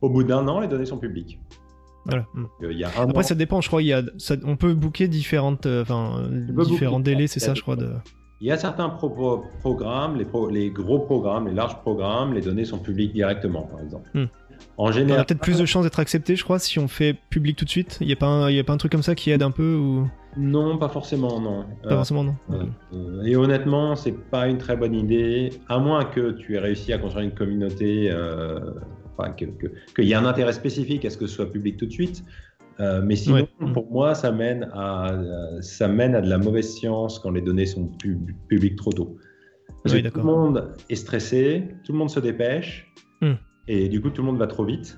Au 0.01 0.09
bout 0.09 0.23
d'un 0.23 0.47
an, 0.47 0.59
les 0.59 0.67
données 0.67 0.85
sont 0.85 0.99
publiques. 0.99 1.39
Voilà. 2.05 2.25
Il 2.61 2.77
y 2.77 2.83
a 2.83 2.89
Après, 2.95 3.23
ça 3.23 3.35
dépend, 3.35 3.61
je 3.61 3.67
crois. 3.67 3.81
Il 3.81 3.87
y 3.87 3.93
a, 3.93 4.03
on 4.45 4.57
peut 4.57 4.75
booker 4.75 5.07
différentes, 5.07 5.65
enfin, 5.65 6.29
différents 6.65 6.99
délais, 6.99 7.27
c'est 7.27 7.39
ça, 7.39 7.55
je 7.55 7.61
crois. 7.61 7.75
De... 7.75 7.89
Il 8.39 8.47
y 8.47 8.51
a 8.51 8.57
certains 8.57 8.89
programmes, 8.89 10.17
les, 10.17 10.27
les, 10.51 10.69
gros 10.69 10.99
programmes, 10.99 11.47
les 11.47 11.53
larges 11.53 11.77
programmes, 11.81 12.33
les 12.33 12.41
données 12.41 12.65
sont 12.65 12.77
publiques 12.77 13.13
directement, 13.13 13.63
par 13.63 13.81
exemple. 13.81 14.09
Hmm. 14.13 14.25
En 14.77 14.89
On 14.89 14.91
général, 14.91 15.21
a 15.21 15.25
peut-être 15.25 15.39
plus 15.41 15.57
de 15.59 15.65
chances 15.65 15.83
d'être 15.85 15.99
accepté, 15.99 16.35
je 16.35 16.43
crois, 16.43 16.59
si 16.59 16.77
on 16.77 16.87
fait 16.87 17.15
public 17.29 17.55
tout 17.57 17.65
de 17.65 17.69
suite. 17.69 17.97
Il 18.01 18.07
n'y 18.07 18.13
a, 18.13 18.15
pas 18.15 18.27
un- 18.27 18.51
y 18.51 18.59
a 18.59 18.63
pas 18.63 18.73
un 18.73 18.77
truc 18.77 18.91
comme 18.91 19.01
ça 19.03 19.15
qui 19.15 19.31
aide 19.31 19.41
un 19.41 19.49
peu 19.51 19.75
ou? 19.75 20.07
Non, 20.35 20.77
pas 20.77 20.89
forcément, 20.89 21.39
non. 21.39 21.65
pas 21.83 21.89
Euh, 21.93 21.95
forcément, 21.95 22.23
non 22.23 22.35
Euh, 22.51 22.63
euh, 22.93 23.23
et 23.23 23.35
honnêtement, 23.35 23.95
c'est 23.95 24.11
pas 24.11 24.47
une 24.47 24.59
très 24.59 24.75
bonne 24.77 24.93
idée, 24.93 25.49
à 25.67 25.79
moins 25.79 26.05
que 26.05 26.31
tu 26.33 26.55
aies 26.55 26.59
réussi 26.59 26.93
à 26.93 26.99
construire 26.99 27.25
une 27.25 27.33
communauté, 27.33 28.09
euh, 28.11 28.59
enfin, 29.17 29.31
que- 29.31 29.45
que- 29.45 29.67
qu'il 29.95 30.05
y 30.05 30.11
ait 30.11 30.15
un 30.15 30.25
intérêt 30.25 30.53
spécifique 30.53 31.05
à 31.05 31.09
ce 31.09 31.17
que 31.17 31.25
ce 31.25 31.33
soit 31.35 31.51
public 31.51 31.77
tout 31.77 31.87
de 31.87 31.91
suite. 31.91 32.23
Euh, 32.79 33.01
mais 33.03 33.15
sinon, 33.15 33.47
Ouais. 33.59 33.71
pour 33.73 33.91
moi, 33.91 34.13
ça 34.13 34.31
mène, 34.31 34.69
à, 34.73 35.11
ça 35.61 35.87
mène 35.87 36.13
à 36.15 36.21
de 36.21 36.29
la 36.29 36.37
mauvaise 36.37 36.69
science 36.75 37.17
quand 37.19 37.31
les 37.31 37.41
données 37.41 37.65
sont 37.65 37.87
pub- 37.87 38.31
publiques 38.47 38.75
trop 38.75 38.91
tôt. 38.93 39.17
Parce 39.83 39.95
que 39.95 40.07
tout 40.09 40.17
le 40.17 40.23
monde 40.23 40.73
est 40.89 40.95
stressé, 40.95 41.63
tout 41.83 41.91
le 41.93 41.97
monde 41.97 42.09
se 42.09 42.19
dépêche, 42.19 42.91
Hmm. 43.21 43.33
et 43.67 43.89
du 43.89 43.99
coup, 44.01 44.09
tout 44.11 44.21
le 44.21 44.27
monde 44.27 44.37
va 44.37 44.45
trop 44.47 44.63
vite. 44.65 44.97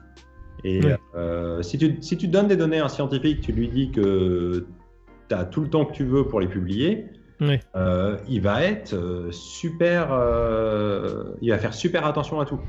Et 0.66 0.84
Ouais. 0.84 0.98
euh, 1.16 1.62
si, 1.62 1.78
tu, 1.78 1.98
si 2.02 2.18
tu 2.18 2.28
donnes 2.28 2.48
des 2.50 2.58
données 2.58 2.80
à 2.80 2.86
un 2.86 2.90
scientifique, 2.90 3.40
tu 3.42 3.54
lui 3.54 3.70
dis 3.70 3.92
que 3.92 4.68
tu 5.30 5.36
as 5.36 5.46
tout 5.46 5.62
le 5.62 5.70
temps 5.70 5.86
que 5.86 5.94
tu 5.94 6.04
veux 6.04 6.26
pour 6.28 6.42
les 6.42 6.48
publier, 6.48 7.06
euh, 7.78 8.18
il 8.28 8.42
va 8.42 8.62
être 8.66 9.30
super, 9.32 10.10
euh, 10.12 11.24
il 11.42 11.52
va 11.52 11.58
faire 11.60 11.74
super 11.74 12.06
attention 12.06 12.42
à 12.42 12.46
tout. 12.46 12.60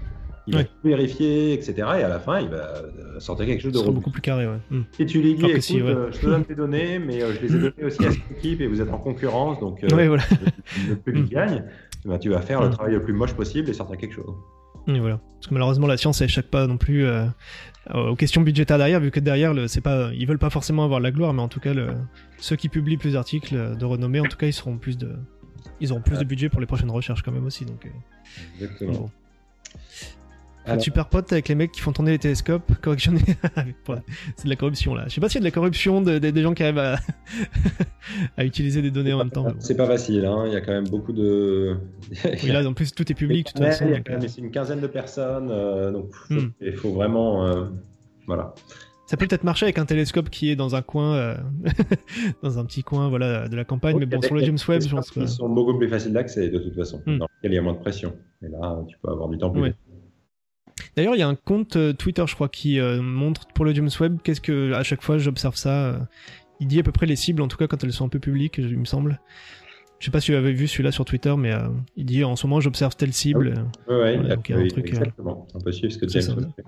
Il 0.47 0.55
Ouais. 0.57 0.62
va 0.62 0.68
tout 0.68 0.88
vérifier, 0.88 1.53
etc. 1.53 1.74
Et 1.78 2.03
à 2.03 2.09
la 2.09 2.18
fin, 2.18 2.41
il 2.41 2.49
va 2.49 2.57
euh, 2.57 3.20
sortir 3.20 3.47
quelque 3.47 3.61
chose 3.61 3.72
de 3.72 3.91
beaucoup 3.91 4.11
plus 4.11 4.22
carré, 4.22 4.47
ouais. 4.47 4.59
Hmm. 4.70 4.82
Si 4.93 5.07
tu 5.07 5.20
lui 5.20 5.34
dis, 5.34 5.45
écoute, 5.45 5.61
si, 5.61 5.80
ouais. 5.82 5.88
euh, 5.91 6.11
je 6.12 6.18
te 6.20 6.26
donne 6.26 6.45
tes 6.45 6.55
données, 6.55 6.99
mais 6.99 7.22
euh, 7.22 7.34
je 7.34 7.41
les 7.47 7.55
ai 7.57 7.59
données 7.59 7.84
aussi 7.84 8.05
à 8.07 8.11
cette 8.11 8.30
équipe 8.38 8.61
et 8.61 8.66
vous 8.66 8.80
êtes 8.80 8.91
en 8.91 8.99
concurrence, 8.99 9.61
donc 9.61 9.84
euh, 9.84 9.88
voilà. 9.91 10.22
le 10.88 10.97
public 10.97 11.24
Mm. 11.26 11.28
gagne, 11.28 11.64
eh 12.05 12.09
ben, 12.09 12.18
tu 12.18 12.30
vas 12.30 12.41
faire 12.41 12.62
le 12.62 12.70
travail 12.70 12.93
le 12.95 13.03
plus 13.03 13.12
moche 13.12 13.34
possible 13.34 13.68
et 13.68 13.74
sortir 13.74 13.97
quelque 13.99 14.14
chose. 14.14 14.34
Et 14.88 14.99
voilà. 14.99 15.20
Parce 15.34 15.47
que 15.49 15.55
malheureusement, 15.55 15.86
la 15.86 15.99
science, 15.99 16.20
elle 16.22 16.26
échappe 16.26 16.51
pas 16.51 16.66
non 16.66 16.78
plus 16.78 17.05
euh, 17.05 17.26
aux 17.95 18.16
questions 18.16 18.41
budgétaires 18.41 18.78
derrière, 18.78 18.99
vu 18.99 19.11
que 19.11 19.20
derrière, 19.20 19.53
le, 19.53 19.68
c'est 19.68 19.82
pas, 19.82 20.11
ils 20.14 20.26
veulent 20.26 20.38
pas 20.38 20.51
forcément 20.51 20.84
avoir 20.84 21.01
la 21.01 21.11
gloire, 21.12 21.34
mais 21.34 21.43
en 21.43 21.49
tout 21.49 21.61
cas, 21.61 21.74
le, 21.74 21.88
ceux 22.38 22.57
qui 22.57 22.68
publient 22.70 22.97
plus 22.97 23.12
d'articles 23.12 23.76
de 23.76 23.84
renommée, 23.84 24.20
en 24.20 24.24
tout 24.24 24.38
cas, 24.38 24.47
ils 24.47 24.53
seront 24.55 24.78
plus 24.78 24.97
de, 24.97 25.11
ils 25.80 25.93
auront 25.93 26.01
plus 26.01 26.18
de 26.18 26.24
budget 26.24 26.49
pour 26.49 26.61
les 26.61 26.66
prochaines 26.66 26.91
recherches 26.91 27.22
quand 27.22 27.30
même 27.32 27.45
aussi. 27.45 27.66
Donc, 27.66 27.91
Exactement. 28.59 28.93
bon. 28.93 29.11
Faut 30.62 30.66
Alors- 30.66 30.76
être 30.76 30.82
super 30.84 31.08
pote 31.08 31.32
avec 31.32 31.48
les 31.48 31.54
mecs 31.54 31.72
qui 31.72 31.80
font 31.80 31.92
tourner 31.92 32.11
les 32.12 32.18
télescopes, 32.18 32.70
correctionner. 32.82 33.20
Voilà. 33.86 34.02
c'est 34.36 34.44
de 34.44 34.50
la 34.50 34.56
corruption 34.56 34.94
là. 34.94 35.04
Je 35.08 35.14
sais 35.14 35.20
pas 35.20 35.28
s'il 35.28 35.36
y 35.36 35.38
a 35.38 35.40
de 35.40 35.46
la 35.46 35.50
corruption 35.50 36.00
de- 36.02 36.18
de- 36.18 36.30
des 36.30 36.42
gens 36.42 36.52
qui 36.54 36.62
arrivent 36.62 36.78
à, 36.78 36.98
à 38.36 38.44
utiliser 38.44 38.82
des 38.82 38.90
données 38.90 39.12
en 39.12 39.18
même 39.18 39.30
temps. 39.30 39.44
mais 39.44 39.52
bon. 39.52 39.56
C'est 39.61 39.76
pas 39.76 39.86
facile, 39.86 40.24
hein. 40.26 40.44
il 40.46 40.52
y 40.52 40.56
a 40.56 40.61
quand 40.61 40.72
même 40.72 40.88
beaucoup 40.88 41.12
de. 41.12 41.76
Oui, 42.42 42.48
là, 42.50 42.66
en 42.68 42.72
plus, 42.74 42.92
tout 42.92 43.11
est 43.11 43.14
public, 43.14 43.46
de 43.46 43.52
toute 43.52 43.61
Ouais, 43.61 43.70
façon. 43.70 43.86
il 43.86 43.92
y 43.92 43.94
a 43.94 44.00
quand 44.00 44.12
même 44.12 44.28
c'est 44.28 44.40
une 44.40 44.50
quinzaine 44.50 44.80
de 44.80 44.86
personnes, 44.86 45.48
euh, 45.50 45.90
donc 45.92 46.14
faut- 46.14 46.34
Mm. 46.34 46.52
il 46.61 46.76
faut 46.76 46.92
vraiment. 46.92 47.46
euh, 47.46 47.64
voilà. 48.26 48.54
Ça 49.06 49.16
peut 49.16 49.26
peut-être 49.26 49.42
marcher 49.42 49.64
avec 49.66 49.78
un 49.78 49.86
télescope 49.86 50.30
qui 50.30 50.50
est 50.50 50.56
dans 50.56 50.76
un 50.76 50.82
coin, 50.82 51.14
euh, 51.16 51.36
dans 52.44 52.58
un 52.61 52.64
petit 52.64 52.84
coin, 52.84 53.08
voilà, 53.08 53.48
de 53.48 53.56
la 53.56 53.64
campagne. 53.64 53.96
mais 53.98 54.06
bon, 54.06 54.22
sur 54.22 54.34
le 54.36 54.44
James 54.44 54.58
Webb, 54.68 54.82
je 54.82 54.94
pense 54.94 55.11
que. 55.11 55.20
Ils 55.20 55.28
sont 55.28 55.48
beaucoup 55.48 55.76
plus 55.76 55.88
faciles 55.88 56.12
d'accès 56.12 56.48
de 56.48 56.58
toute 56.58 56.74
façon, 56.76 57.00
Mm. 57.06 57.18
dans 57.18 57.26
lesquels 57.36 57.52
il 57.52 57.54
y 57.56 57.58
a 57.58 57.62
moins 57.62 57.72
de 57.72 57.78
pression. 57.80 58.14
Et 58.44 58.48
là, 58.48 58.78
tu 58.88 58.96
peux 59.02 59.11
avoir 59.11 59.28
du 59.28 59.38
temps 59.38 59.50
plus. 59.50 59.62
Ouais. 59.62 59.74
D'ailleurs, 60.97 61.14
il 61.14 61.18
y 61.18 61.22
a 61.22 61.28
un 61.28 61.35
compte 61.35 61.76
euh, 61.76 61.93
Twitter, 61.93 62.24
je 62.26 62.35
crois, 62.35 62.49
qui 62.49 62.78
euh, 62.81 63.01
montre 63.03 63.47
pour 63.55 63.64
le 63.64 63.74
James 63.74 63.91
Webb. 64.01 64.18
Qu'est-ce 64.22 64.41
que 64.41 64.72
à 64.72 64.83
chaque 64.83 65.03
fois 65.03 65.18
j'observe 65.18 65.57
ça. 65.57 65.70
euh, 65.87 65.99
il 66.61 66.66
dit 66.66 66.78
à 66.78 66.83
peu 66.83 66.93
près 66.93 67.07
les 67.07 67.16
cibles, 67.16 67.41
en 67.43 67.49
tout 67.49 67.57
cas 67.57 67.66
quand 67.66 67.83
elles 67.85 67.93
sont 67.93 68.05
un 68.05 68.09
peu 68.11 68.18
publiques, 68.18 68.59
il 68.59 68.78
me 68.78 68.85
semble. 68.85 69.20
Je 69.99 70.07
sais 70.07 70.11
pas 70.11 70.20
si 70.20 70.26
tu 70.26 70.35
avais 70.35 70.53
vu 70.53 70.66
celui-là 70.68 70.93
sur 70.93 71.05
Twitter, 71.05 71.35
mais 71.39 71.53
euh, 71.53 71.68
il 71.97 72.05
dit 72.07 72.22
en 72.24 72.37
ce 72.37 72.47
moment 72.47 72.61
j'observe 72.61 72.97
telle 72.97 73.12
cible. 73.12 73.55
Ouais, 73.89 73.95
ouais, 73.97 74.14
Voilà, 74.16 74.22
il 74.22 74.28
y 74.28 74.33
a- 74.33 74.37
donc 74.37 74.49
il 74.49 74.53
y 74.53 74.55
a 74.55 74.59
un 74.59 74.62
oui, 74.62 74.68
truc, 74.68 74.85
euh, 74.87 74.89
exactement. 74.89 75.47
On 75.55 75.61
peut 75.61 75.72
suivre 75.72 75.93
ce 75.93 75.99
que 75.99 76.07
c'est 76.09 76.20
James 76.20 76.31
ça, 76.31 76.37
Webb 76.41 76.51
fait. 76.57 76.64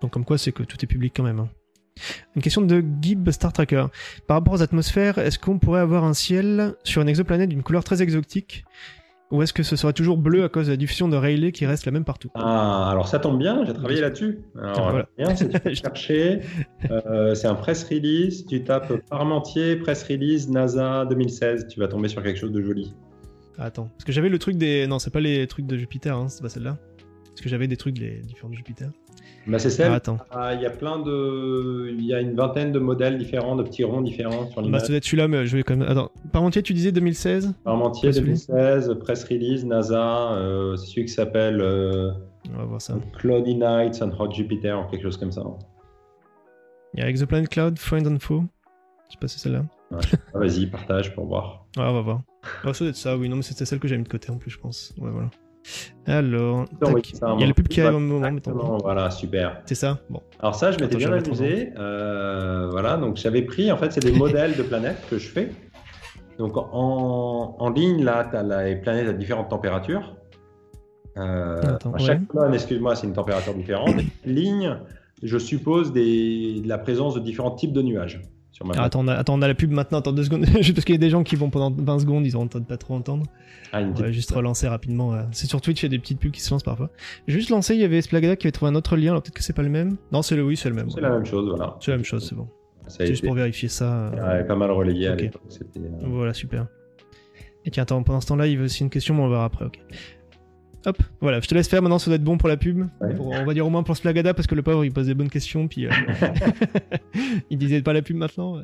Donc 0.00 0.10
comme 0.12 0.24
quoi 0.24 0.38
c'est 0.38 0.52
que 0.52 0.62
tout 0.62 0.76
est 0.82 0.86
public 0.86 1.12
quand 1.16 1.22
même. 1.24 1.40
hein. 1.40 1.48
Une 2.36 2.42
question 2.42 2.60
de 2.62 2.84
Gib 3.00 3.30
Star 3.30 3.52
Tracker. 3.52 3.86
Par 4.26 4.36
rapport 4.38 4.54
aux 4.54 4.62
atmosphères, 4.62 5.18
est-ce 5.18 5.38
qu'on 5.38 5.58
pourrait 5.58 5.80
avoir 5.80 6.04
un 6.04 6.12
ciel 6.14 6.74
sur 6.84 7.00
une 7.02 7.08
exoplanète 7.08 7.48
d'une 7.50 7.62
couleur 7.62 7.84
très 7.84 8.02
exotique? 8.02 8.64
Ou 9.34 9.42
est-ce 9.42 9.52
que 9.52 9.64
ce 9.64 9.74
serait 9.74 9.92
toujours 9.92 10.16
bleu 10.16 10.44
à 10.44 10.48
cause 10.48 10.66
de 10.66 10.70
la 10.70 10.76
diffusion 10.76 11.08
de 11.08 11.16
Rayleigh 11.16 11.50
qui 11.50 11.66
reste 11.66 11.86
la 11.86 11.90
même 11.90 12.04
partout? 12.04 12.30
Ah, 12.36 12.88
alors 12.88 13.08
ça 13.08 13.18
tombe 13.18 13.36
bien, 13.36 13.64
j'ai 13.64 13.72
travaillé 13.72 14.00
là-dessus. 14.00 14.38
Alors, 14.56 14.90
voilà. 14.92 15.08
bien, 15.18 15.34
c'est 15.34 15.48
tu 15.48 15.58
peux 15.58 15.74
chercher. 15.74 16.40
euh, 16.88 17.34
c'est 17.34 17.48
un 17.48 17.56
press 17.56 17.82
release. 17.82 18.46
Tu 18.46 18.62
tapes 18.62 18.92
Parmentier, 19.10 19.74
press 19.74 20.04
release, 20.04 20.48
NASA 20.48 21.04
2016. 21.06 21.66
Tu 21.66 21.80
vas 21.80 21.88
tomber 21.88 22.06
sur 22.06 22.22
quelque 22.22 22.38
chose 22.38 22.52
de 22.52 22.62
joli. 22.62 22.94
Attends, 23.58 23.88
parce 23.88 24.04
que 24.04 24.12
j'avais 24.12 24.28
le 24.28 24.38
truc 24.38 24.56
des... 24.56 24.86
Non, 24.86 25.00
c'est 25.00 25.12
pas 25.12 25.18
les 25.20 25.48
trucs 25.48 25.66
de 25.66 25.76
Jupiter, 25.76 26.16
hein, 26.16 26.28
c'est 26.28 26.42
pas 26.42 26.48
celle-là. 26.48 26.78
Parce 27.30 27.40
que 27.40 27.48
j'avais 27.48 27.66
des 27.66 27.76
trucs 27.76 27.98
des 27.98 28.20
différents 28.20 28.50
de 28.50 28.54
Jupiter. 28.54 28.88
Bah, 29.46 29.58
c'est 29.58 29.68
celle. 29.70 29.90
Ah, 29.92 29.94
attends. 29.96 30.18
Ah, 30.30 30.54
Il 30.54 30.60
y 30.62 30.66
a 30.66 30.70
plein 30.70 30.98
de. 30.98 31.88
Il 31.90 32.04
y 32.04 32.14
a 32.14 32.20
une 32.20 32.34
vingtaine 32.34 32.72
de 32.72 32.78
modèles 32.78 33.18
différents, 33.18 33.56
de 33.56 33.62
petits 33.62 33.84
ronds 33.84 34.00
différents 34.00 34.46
sur 34.48 34.56
Bah, 34.56 34.62
l'image. 34.62 34.80
ça 34.82 34.88
doit 34.88 34.96
être 34.96 35.04
celui-là, 35.04 35.28
mais 35.28 35.44
je 35.46 35.56
vais 35.56 35.62
quand 35.62 35.76
même... 35.76 35.88
Attends, 35.88 36.10
Parmentier, 36.32 36.62
tu 36.62 36.72
disais 36.72 36.92
2016 36.92 37.54
Parmentier 37.62 38.08
Ouais, 38.08 38.12
celui. 38.14 38.26
2016, 38.28 38.94
press 39.00 39.24
release, 39.24 39.64
NASA. 39.64 40.32
euh, 40.38 40.76
c'est 40.76 40.86
celui 40.86 41.04
qui 41.06 41.12
s'appelle 41.12 41.60
euh, 41.60 42.10
On 42.54 42.58
va 42.58 42.64
voir 42.64 42.80
ça. 42.82 42.94
Cloudy 43.18 43.54
Nights 43.56 44.00
and 44.02 44.12
Hot 44.18 44.30
Jupiter, 44.32 44.86
quelque 44.90 45.02
chose 45.02 45.16
comme 45.18 45.32
ça. 45.32 45.42
Il 46.94 47.00
y 47.00 47.02
a 47.02 47.08
Exoplanet 47.08 47.48
Cloud, 47.48 47.78
Friend 47.78 48.06
Info. 48.06 48.44
Je 49.08 49.12
sais 49.14 49.18
pas 49.20 49.28
si 49.28 49.38
c'est 49.38 49.48
celle-là. 49.50 49.64
Ah, 49.92 49.98
Vas-y, 50.38 50.66
partage 50.66 51.14
pour 51.14 51.26
voir. 51.26 51.66
Ouais, 51.76 51.82
on 51.84 51.92
va 51.92 52.00
voir. 52.00 52.20
Ah, 52.64 52.72
ça 52.72 52.84
doit 52.84 52.88
être 52.90 52.96
ça, 52.96 53.16
oui. 53.16 53.28
Non, 53.28 53.36
mais 53.36 53.42
c'était 53.42 53.64
celle 53.64 53.78
que 53.78 53.88
j'ai 53.88 53.96
mis 53.98 54.04
de 54.04 54.08
côté 54.08 54.30
en 54.30 54.38
plus, 54.38 54.50
je 54.50 54.58
pense. 54.58 54.94
Ouais, 54.98 55.10
voilà. 55.10 55.28
Alors, 56.06 56.66
ça 57.14 57.26
un 57.28 57.34
il 57.36 57.40
y 57.40 57.44
a 57.44 57.46
le 57.46 57.54
pub 57.54 57.68
qui 57.68 57.80
arrive 57.80 57.96
au 57.96 58.00
moment. 58.00 58.26
Exactement, 58.26 58.78
voilà, 58.78 59.10
super. 59.10 59.62
C'est 59.64 59.74
ça? 59.74 59.98
Bon. 60.10 60.20
Alors 60.38 60.54
ça, 60.54 60.70
je 60.70 60.78
m'étais 60.78 60.96
bien 60.96 61.12
amusé. 61.12 61.70
Euh, 61.78 62.68
voilà, 62.70 62.96
donc 62.96 63.16
j'avais 63.16 63.42
pris, 63.42 63.72
en 63.72 63.76
fait, 63.76 63.92
c'est 63.92 64.04
des 64.04 64.12
modèles 64.18 64.56
de 64.56 64.62
planètes 64.62 64.98
que 65.08 65.18
je 65.18 65.28
fais. 65.28 65.50
Donc 66.38 66.56
en, 66.56 67.56
en 67.58 67.70
ligne, 67.70 68.04
là, 68.04 68.28
tu 68.30 68.36
as 68.36 68.64
les 68.64 68.76
planètes 68.76 69.08
à 69.08 69.12
différentes 69.12 69.48
températures. 69.48 70.16
Euh, 71.16 71.60
Attends, 71.62 71.94
à 71.94 71.98
chaque 71.98 72.20
ouais. 72.20 72.26
colonne, 72.26 72.54
excuse-moi, 72.54 72.96
c'est 72.96 73.06
une 73.06 73.12
température 73.12 73.54
différente. 73.54 73.94
Ligne, 74.24 74.76
je 75.22 75.38
suppose 75.38 75.92
des, 75.92 76.60
de 76.60 76.68
la 76.68 76.78
présence 76.78 77.14
de 77.14 77.20
différents 77.20 77.52
types 77.52 77.72
de 77.72 77.82
nuages 77.82 78.20
sur 78.54 78.64
ma 78.66 78.72
Ah, 78.76 78.84
attends, 78.84 79.00
on 79.04 79.08
a, 79.08 79.14
attends, 79.14 79.34
on 79.34 79.42
a 79.42 79.48
la 79.48 79.54
pub 79.54 79.70
maintenant. 79.72 79.98
Attends 79.98 80.12
deux 80.12 80.24
secondes. 80.24 80.46
Parce 80.52 80.84
qu'il 80.84 80.94
y 80.94 80.98
a 80.98 80.98
des 80.98 81.10
gens 81.10 81.22
qui 81.24 81.36
vont 81.36 81.50
pendant 81.50 81.70
20 81.76 81.98
secondes, 81.98 82.24
ils 82.26 82.36
entendent 82.36 82.66
pas 82.66 82.76
trop 82.78 82.94
entendre. 82.94 83.26
Ah, 83.72 83.80
une 83.80 83.90
On 83.90 83.94
va 83.94 84.12
juste 84.12 84.30
relancer 84.30 84.68
rapidement. 84.68 85.12
euh. 85.12 85.22
C'est 85.32 85.46
sur 85.48 85.60
Twitch, 85.60 85.82
il 85.82 85.86
y 85.86 85.86
a 85.86 85.88
des 85.90 85.98
petites 85.98 86.20
pubs 86.20 86.30
qui 86.30 86.40
se 86.40 86.50
lancent 86.52 86.62
parfois. 86.62 86.90
Juste 87.26 87.50
lancé, 87.50 87.74
il 87.74 87.80
y 87.80 87.84
avait 87.84 88.00
Splagada 88.00 88.36
qui 88.36 88.46
avait 88.46 88.52
trouvé 88.52 88.70
un 88.70 88.74
autre 88.76 88.96
lien. 88.96 89.10
Alors 89.10 89.22
peut-être 89.22 89.34
que 89.34 89.42
c'est 89.42 89.52
pas 89.52 89.62
le 89.62 89.68
même. 89.70 89.96
Non, 90.12 90.22
c'est 90.22 90.36
le 90.36 90.44
oui, 90.44 90.56
c'est 90.56 90.68
le 90.68 90.74
même. 90.76 90.88
C'est 90.88 90.96
ouais. 90.96 91.02
la 91.02 91.10
même 91.10 91.26
chose, 91.26 91.48
voilà. 91.48 91.76
C'est 91.80 91.90
la 91.90 91.96
même 91.98 92.04
chose, 92.06 92.26
c'est 92.28 92.34
bon. 92.36 92.48
C'est 92.86 93.06
juste 93.06 93.20
été 93.20 93.26
pour 93.28 93.34
vérifier 93.36 93.68
ça. 93.68 94.10
ouais, 94.14 94.44
pas 94.44 94.54
mal 94.56 94.70
relayé 94.70 95.08
à 95.08 95.14
l'époque. 95.16 95.42
euh, 95.76 95.80
Voilà, 96.04 96.32
super. 96.34 96.66
Et 97.64 97.70
tiens, 97.70 97.82
attends, 97.84 98.02
pendant 98.02 98.20
ce 98.20 98.26
temps-là, 98.26 98.46
il 98.46 98.58
veut 98.58 98.66
aussi 98.66 98.82
une 98.82 98.90
question, 98.90 99.14
mais 99.14 99.22
on 99.22 99.28
verra 99.30 99.46
après, 99.46 99.64
ok. 99.64 99.78
Hop, 100.86 100.98
voilà, 101.20 101.40
je 101.40 101.48
te 101.48 101.54
laisse 101.54 101.68
faire 101.68 101.80
maintenant, 101.80 101.98
ça 101.98 102.10
doit 102.10 102.16
être 102.16 102.24
bon 102.24 102.36
pour 102.36 102.48
la 102.48 102.56
pub. 102.58 102.84
Ouais. 103.00 103.14
Pour- 103.14 103.28
on 103.28 103.44
va 103.44 103.54
dire 103.54 103.66
au 103.66 103.70
moins 103.70 103.82
pour 103.82 103.96
Splagada, 103.96 104.34
parce 104.34 104.46
que 104.46 104.54
le 104.54 104.62
pauvre, 104.62 104.84
il 104.84 104.92
pose 104.92 105.06
des 105.06 105.14
bonnes 105.14 105.30
questions, 105.30 105.66
puis 105.66 105.86
euh, 105.86 105.90
il 107.50 107.58
disait 107.58 107.82
pas 107.82 107.92
la 107.92 108.02
pub 108.02 108.16
maintenant. 108.16 108.58
euh. 108.58 108.62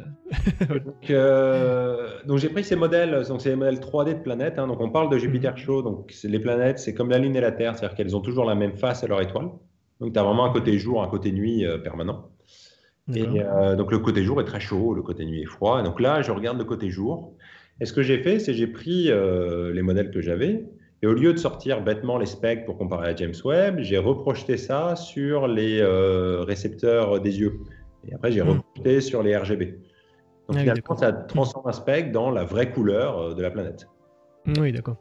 Donc, 0.68 1.10
euh, 1.10 2.08
donc 2.26 2.38
j'ai 2.38 2.48
pris 2.48 2.62
ces 2.64 2.76
modèles, 2.76 3.24
donc 3.28 3.40
c'est 3.40 3.48
les 3.50 3.56
modèles 3.56 3.78
3D 3.80 4.18
de 4.18 4.22
planètes. 4.22 4.58
hein. 4.58 4.66
donc 4.66 4.80
on 4.80 4.90
parle 4.90 5.10
de 5.10 5.18
Jupiter 5.18 5.56
chaud. 5.56 5.82
Donc 5.82 6.10
c'est- 6.12 6.28
les 6.28 6.38
planètes, 6.38 6.78
c'est 6.78 6.94
comme 6.94 7.10
la 7.10 7.18
Lune 7.18 7.34
et 7.36 7.40
la 7.40 7.52
Terre, 7.52 7.76
c'est-à-dire 7.76 7.96
qu'elles 7.96 8.14
ont 8.16 8.20
toujours 8.20 8.44
la 8.44 8.54
même 8.54 8.74
face 8.76 9.02
à 9.02 9.06
leur 9.06 9.20
étoile. 9.20 9.46
Donc 10.00 10.12
tu 10.12 10.18
as 10.18 10.22
vraiment 10.22 10.44
un 10.44 10.52
côté 10.52 10.78
jour, 10.78 11.02
un 11.02 11.08
côté 11.08 11.32
nuit 11.32 11.64
euh, 11.66 11.78
permanent. 11.78 12.28
Et 13.14 13.22
donc 13.76 13.90
le 13.90 13.98
côté 13.98 14.22
jour 14.22 14.40
est 14.40 14.44
très 14.44 14.60
chaud, 14.60 14.94
le 14.94 15.02
côté 15.02 15.24
nuit 15.24 15.42
est 15.42 15.46
froid. 15.46 15.80
Et 15.80 15.82
donc 15.82 16.00
là, 16.00 16.22
je 16.22 16.30
regarde 16.30 16.58
le 16.58 16.64
côté 16.64 16.90
jour. 16.90 17.34
Et 17.80 17.84
ce 17.86 17.92
que 17.92 18.02
j'ai 18.02 18.18
fait, 18.18 18.38
c'est 18.38 18.54
j'ai 18.54 18.66
pris 18.68 19.04
les 19.10 19.82
modèles 19.82 20.10
que 20.12 20.20
j'avais. 20.20 20.64
Et 21.02 21.06
au 21.06 21.14
lieu 21.14 21.32
de 21.32 21.38
sortir 21.38 21.82
bêtement 21.82 22.18
les 22.18 22.26
specs 22.26 22.66
pour 22.66 22.76
comparer 22.76 23.08
à 23.08 23.16
James 23.16 23.34
Webb, 23.44 23.78
j'ai 23.80 23.96
reprojeté 23.98 24.56
ça 24.58 24.96
sur 24.96 25.46
les 25.48 25.80
euh, 25.80 26.42
récepteurs 26.42 27.20
des 27.20 27.40
yeux. 27.40 27.60
Et 28.06 28.14
après, 28.14 28.30
j'ai 28.32 28.42
Hmm. 28.42 28.48
reprojeté 28.50 29.00
sur 29.00 29.22
les 29.22 29.36
RGB. 29.36 29.78
Donc 30.48 30.56
Ah 30.56 30.60
finalement, 30.60 30.96
ça 30.96 31.12
transforme 31.12 31.68
un 31.68 31.72
spec 31.72 32.12
dans 32.12 32.30
la 32.30 32.44
vraie 32.44 32.70
couleur 32.70 33.18
euh, 33.18 33.34
de 33.34 33.40
la 33.42 33.50
planète. 33.50 33.88
Oui, 34.58 34.72
d'accord. 34.72 34.96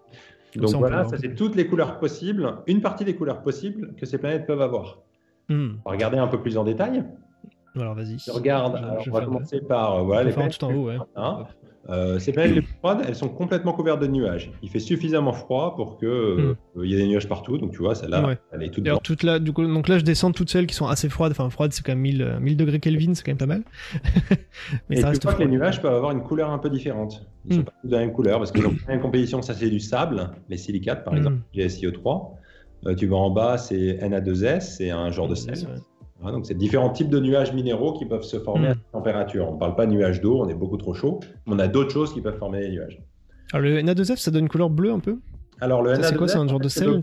Donc 0.56 0.70
ça, 0.70 0.78
voilà, 0.78 1.04
ça 1.06 1.18
c'est 1.18 1.36
toutes 1.36 1.56
les 1.56 1.68
couleurs 1.68 2.00
possibles, 2.00 2.58
une 2.66 2.82
partie 2.82 3.06
des 3.06 3.16
couleurs 3.16 3.42
possibles 3.44 3.94
que 3.96 4.06
ces 4.06 4.18
planètes 4.18 4.48
peuvent 4.48 4.62
avoir. 4.62 5.00
Hmm. 5.50 5.76
On 5.86 5.90
va 5.90 5.96
regarder 5.96 6.18
un 6.18 6.28
peu 6.28 6.42
plus 6.42 6.58
en 6.58 6.64
détail. 6.64 7.04
Alors 7.76 7.94
vas-y. 7.94 8.18
Regarde, 8.32 8.78
Je- 8.78 8.84
alors, 8.84 9.00
je 9.04 9.10
on 9.10 9.14
va 9.14 9.22
commencer 9.26 9.62
par 9.62 10.04
voilà, 10.06 10.24
les 10.24 10.32
planètes 10.34 10.58
tout 10.58 10.66
en 10.66 10.74
haut, 10.74 10.88
ouais. 10.88 10.98
Hein. 11.16 11.46
Euh, 11.88 12.20
ces 12.20 12.34
planètes 12.34 12.54
les 12.56 12.62
plus 12.62 12.74
froides, 12.80 13.04
elles 13.08 13.16
sont 13.16 13.30
complètement 13.30 13.74
couvertes 13.74 14.02
de 14.02 14.08
nuages. 14.08 14.52
Il 14.62 14.70
fait 14.70 14.80
suffisamment 14.80 15.32
froid 15.34 15.76
pour 15.76 15.98
que 15.98 16.06
euh, 16.06 16.56
il 16.84 16.92
y 16.92 16.94
ait 16.94 16.98
des 16.98 17.08
nuages 17.08 17.28
partout. 17.28 17.58
Donc 17.58 17.72
tu 17.72 17.80
vois, 17.80 17.96
celle-là, 17.96 18.22
Hmm. 18.22 18.26
Ouais. 18.26 18.38
elle 18.52 18.64
est 18.64 18.70
toute 18.70 18.88
toute 19.04 19.24
là, 19.24 19.40
du 19.40 19.54
coup, 19.54 19.66
donc 19.66 19.88
là, 19.88 19.98
je 19.98 20.04
descends 20.04 20.32
toutes 20.32 20.50
celles 20.50 20.68
qui 20.68 20.76
sont 20.76 20.88
assez 20.88 21.10
froides. 21.10 21.32
Enfin, 21.32 21.50
froides, 21.50 21.72
c'est 21.74 21.84
quand 21.84 21.94
même 21.94 22.02
1000, 22.02 22.22
euh, 22.22 22.40
1000 22.40 22.58
degrés 22.58 22.80
Kelvin, 22.80 23.14
c'est 23.16 23.24
quand 23.24 23.32
même 23.32 23.38
pas 23.38 23.46
mal. 23.46 23.64
Mais 24.90 24.98
Et 24.98 25.02
ça 25.02 25.10
reste 25.10 25.26
que 25.26 25.40
les 25.40 25.48
nuages 25.48 25.82
peuvent 25.82 25.94
avoir 25.94 26.12
une 26.12 26.22
couleur 26.22 26.52
un 26.52 26.60
peu 26.60 26.70
différente. 26.70 27.26
Ils 27.46 27.56
sont 27.56 27.62
Hmm. 27.62 27.66
pas 27.66 27.74
tous 27.82 27.88
de 27.88 27.94
la 27.94 28.00
même 28.00 28.12
couleur 28.14 28.40
parce 28.40 28.52
pas 28.52 28.60
la 28.62 28.70
même 28.94 29.02
composition. 29.02 29.42
Ça, 29.42 29.54
c'est 29.54 29.70
du 29.70 29.80
sable, 29.80 30.30
les 30.50 30.58
silicates 30.58 31.04
par 31.04 31.14
Hmm. 31.14 31.18
exemple, 31.18 31.38
GSIO3. 31.56 32.36
Euh, 32.86 32.96
tu 32.96 33.08
vas 33.08 33.18
en 33.18 33.30
bas, 33.30 33.58
c'est 33.58 33.98
Na2S, 34.02 34.76
c'est 34.78 34.90
un 34.90 35.12
genre 35.12 35.28
de 35.28 35.36
sel. 35.36 35.56
Donc, 36.22 36.46
c'est 36.46 36.54
différents 36.58 36.90
types 36.90 37.10
de 37.10 37.20
nuages 37.20 37.54
minéraux 37.54 37.94
qui 37.94 38.06
peuvent 38.06 38.24
se 38.24 38.38
former 38.40 38.68
à 38.68 38.72
Mm. 38.72 38.76
cette 38.76 38.92
température. 38.92 39.48
On 39.50 39.54
ne 39.54 39.60
parle 39.60 39.76
pas 39.76 39.86
de 39.86 39.92
nuages 39.92 40.22
d'eau, 40.22 40.40
on 40.42 40.48
est 40.50 40.54
beaucoup 40.54 40.78
trop 40.78 40.94
chaud. 40.94 41.20
On 41.48 41.58
a 41.60 41.68
d'autres 41.68 41.92
choses 41.92 42.14
qui 42.14 42.22
peuvent 42.22 42.38
former 42.38 42.60
des 42.62 42.70
nuages. 42.72 43.02
Alors 43.54 43.64
le 43.64 43.82
Na2F, 43.82 44.18
ça 44.18 44.30
donne 44.32 44.44
une 44.44 44.50
couleur 44.50 44.70
bleue 44.70 44.92
un 44.92 45.00
peu? 45.00 45.18
Alors, 45.62 45.82
le 45.82 45.96
Ça, 45.96 46.04
c'est 46.04 46.12
Na2F, 46.14 46.18
quoi, 46.18 46.28
c'est 46.28 46.38
un 46.38 46.48
genre 46.48 46.60
de 46.60 46.70
sel, 46.70 47.02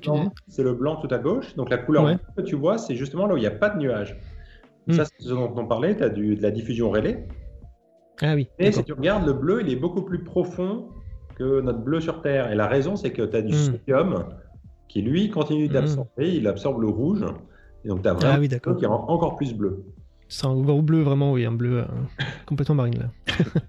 C'est 0.49 0.63
le 0.63 0.73
blanc 0.75 0.97
tout 0.97 1.09
à 1.15 1.19
gauche. 1.19 1.55
Donc, 1.57 1.69
la 1.71 1.79
couleur 1.79 2.05
Ouais. 2.05 2.15
bleue 2.15 2.23
que 2.37 2.43
tu 2.43 2.57
vois, 2.57 2.79
c'est 2.79 2.95
justement 2.95 3.27
là 3.27 3.35
où 3.35 3.37
il 3.37 3.41
n'y 3.41 3.47
a 3.47 3.51
pas 3.51 3.69
de 3.71 3.79
nuages. 3.79 4.19
Mm. 4.87 4.93
Ça, 4.93 5.05
c'est 5.05 5.23
ce 5.23 5.29
dont 5.31 5.53
on 5.57 5.67
parlait. 5.67 5.97
Tu 5.97 6.03
as 6.03 6.09
de 6.09 6.37
la 6.41 6.51
diffusion 6.51 6.91
Rayleigh. 6.91 7.27
Ah 8.23 8.35
oui. 8.35 8.49
Mais 8.59 8.73
si 8.73 8.83
tu 8.85 8.93
regardes, 8.95 9.27
le 9.27 9.35
bleu, 9.35 9.61
il 9.63 9.71
est 9.73 9.77
beaucoup 9.77 10.03
plus 10.03 10.23
profond 10.25 10.87
que 11.35 11.61
notre 11.61 11.81
bleu 11.81 12.01
sur 12.01 12.23
Terre. 12.23 12.51
Et 12.51 12.55
la 12.55 12.67
raison, 12.67 12.97
c'est 12.97 13.11
que 13.11 13.23
tu 13.23 13.37
as 13.37 13.43
du 13.43 13.53
Mm. 13.53 13.57
sodium 13.57 14.25
qui, 14.89 15.03
lui, 15.03 15.29
continue 15.31 15.69
d'absorber. 15.69 16.35
Il 16.35 16.47
absorbe 16.47 16.81
le 16.81 16.89
rouge. 16.89 17.25
Et 17.87 17.89
donc, 17.89 18.03
tu 18.03 18.09
as 18.09 18.15
vraiment 18.15 18.35
Ah 18.35 18.41
oui, 18.41 18.49
qui 18.79 18.87
rend 18.87 19.07
encore 19.09 19.37
plus 19.37 19.55
bleu. 19.55 19.85
C'est 20.29 20.45
un 20.47 20.57
gros 20.61 20.83
bleu 20.83 21.03
vraiment, 21.03 21.31
oui, 21.31 21.45
un 21.47 21.53
bleu 21.53 21.79
euh, 21.79 21.85
complètement 22.47 22.75
marine 22.75 22.99
là. 22.99 23.11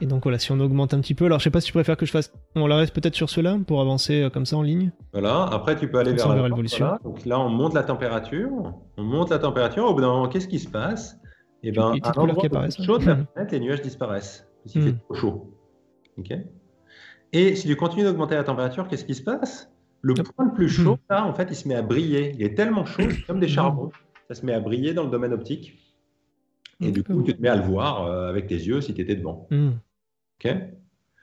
Et 0.00 0.06
donc 0.06 0.24
voilà, 0.24 0.40
si 0.40 0.50
on 0.50 0.58
augmente 0.58 0.92
un 0.94 1.00
petit 1.00 1.14
peu, 1.14 1.26
alors 1.26 1.38
je 1.38 1.44
sais 1.44 1.50
pas 1.50 1.60
si 1.60 1.68
tu 1.68 1.72
préfères 1.72 1.96
que 1.96 2.04
je 2.04 2.10
fasse, 2.10 2.32
on 2.56 2.66
la 2.66 2.76
reste 2.76 2.92
peut-être 2.92 3.14
sur 3.14 3.30
cela 3.30 3.56
pour 3.64 3.80
avancer 3.80 4.22
euh, 4.22 4.30
comme 4.30 4.44
ça 4.46 4.56
en 4.56 4.62
ligne? 4.62 4.90
Voilà. 5.12 5.44
Après, 5.44 5.76
tu 5.76 5.88
peux 5.88 5.98
aller 6.00 6.12
vers 6.12 6.26
droite, 6.26 6.42
l'évolution. 6.42 6.86
voilà. 6.86 7.00
Donc 7.04 7.24
là, 7.24 7.38
on 7.38 7.48
monte 7.48 7.74
la 7.74 7.84
température. 7.84 8.50
On 8.96 9.02
monte 9.04 9.30
la 9.30 9.38
température. 9.38 9.84
Au 9.84 9.94
bout 9.94 10.00
d'un 10.00 10.08
moment, 10.08 10.26
qu'est-ce 10.28 10.48
qui 10.48 10.58
se 10.58 10.68
passe? 10.68 11.16
Eh 11.62 11.70
ben, 11.70 11.94
à 12.02 12.12
l'endroit 12.16 12.40
plus 12.42 12.46
apparaissent, 12.48 12.82
chaud 12.82 12.98
de 12.98 13.04
la 13.06 13.14
planète, 13.34 13.52
les 13.52 13.60
nuages 13.60 13.82
disparaissent. 13.82 14.48
Parce 14.64 14.72
qu'il 14.72 14.82
Hmm. 14.82 14.86
fait 14.86 14.94
trop 15.04 15.14
chaud. 15.14 15.54
Ok 16.18 16.32
Et 17.32 17.54
si 17.54 17.68
tu 17.68 17.76
continues 17.76 18.02
d'augmenter 18.02 18.34
la 18.34 18.42
température, 18.42 18.88
qu'est-ce 18.88 19.04
qui 19.04 19.14
se 19.14 19.22
passe? 19.22 19.71
Le 20.02 20.14
point 20.14 20.44
le 20.46 20.52
plus 20.52 20.68
chaud, 20.68 20.94
Hmm. 20.94 21.12
là, 21.12 21.24
en 21.26 21.32
fait, 21.32 21.46
il 21.50 21.54
se 21.56 21.66
met 21.68 21.74
à 21.76 21.82
briller. 21.82 22.34
Il 22.36 22.42
est 22.42 22.54
tellement 22.54 22.84
chaud, 22.84 23.04
c'est 23.10 23.22
comme 23.26 23.38
des 23.40 23.48
charbons. 23.48 23.90
Ça 24.28 24.34
se 24.34 24.44
met 24.44 24.52
à 24.52 24.60
briller 24.60 24.94
dans 24.94 25.04
le 25.04 25.10
domaine 25.10 25.32
optique. 25.32 25.78
Et 26.80 26.90
du 26.90 27.04
coup, 27.04 27.22
tu 27.22 27.34
te 27.34 27.40
mets 27.40 27.48
à 27.48 27.54
le 27.56 27.62
voir 27.62 28.06
euh, 28.06 28.28
avec 28.28 28.48
tes 28.48 28.56
yeux 28.56 28.80
si 28.80 28.92
tu 28.94 29.00
étais 29.02 29.14
devant. 29.14 29.46
Hmm. 29.50 29.70
Ok 30.44 30.52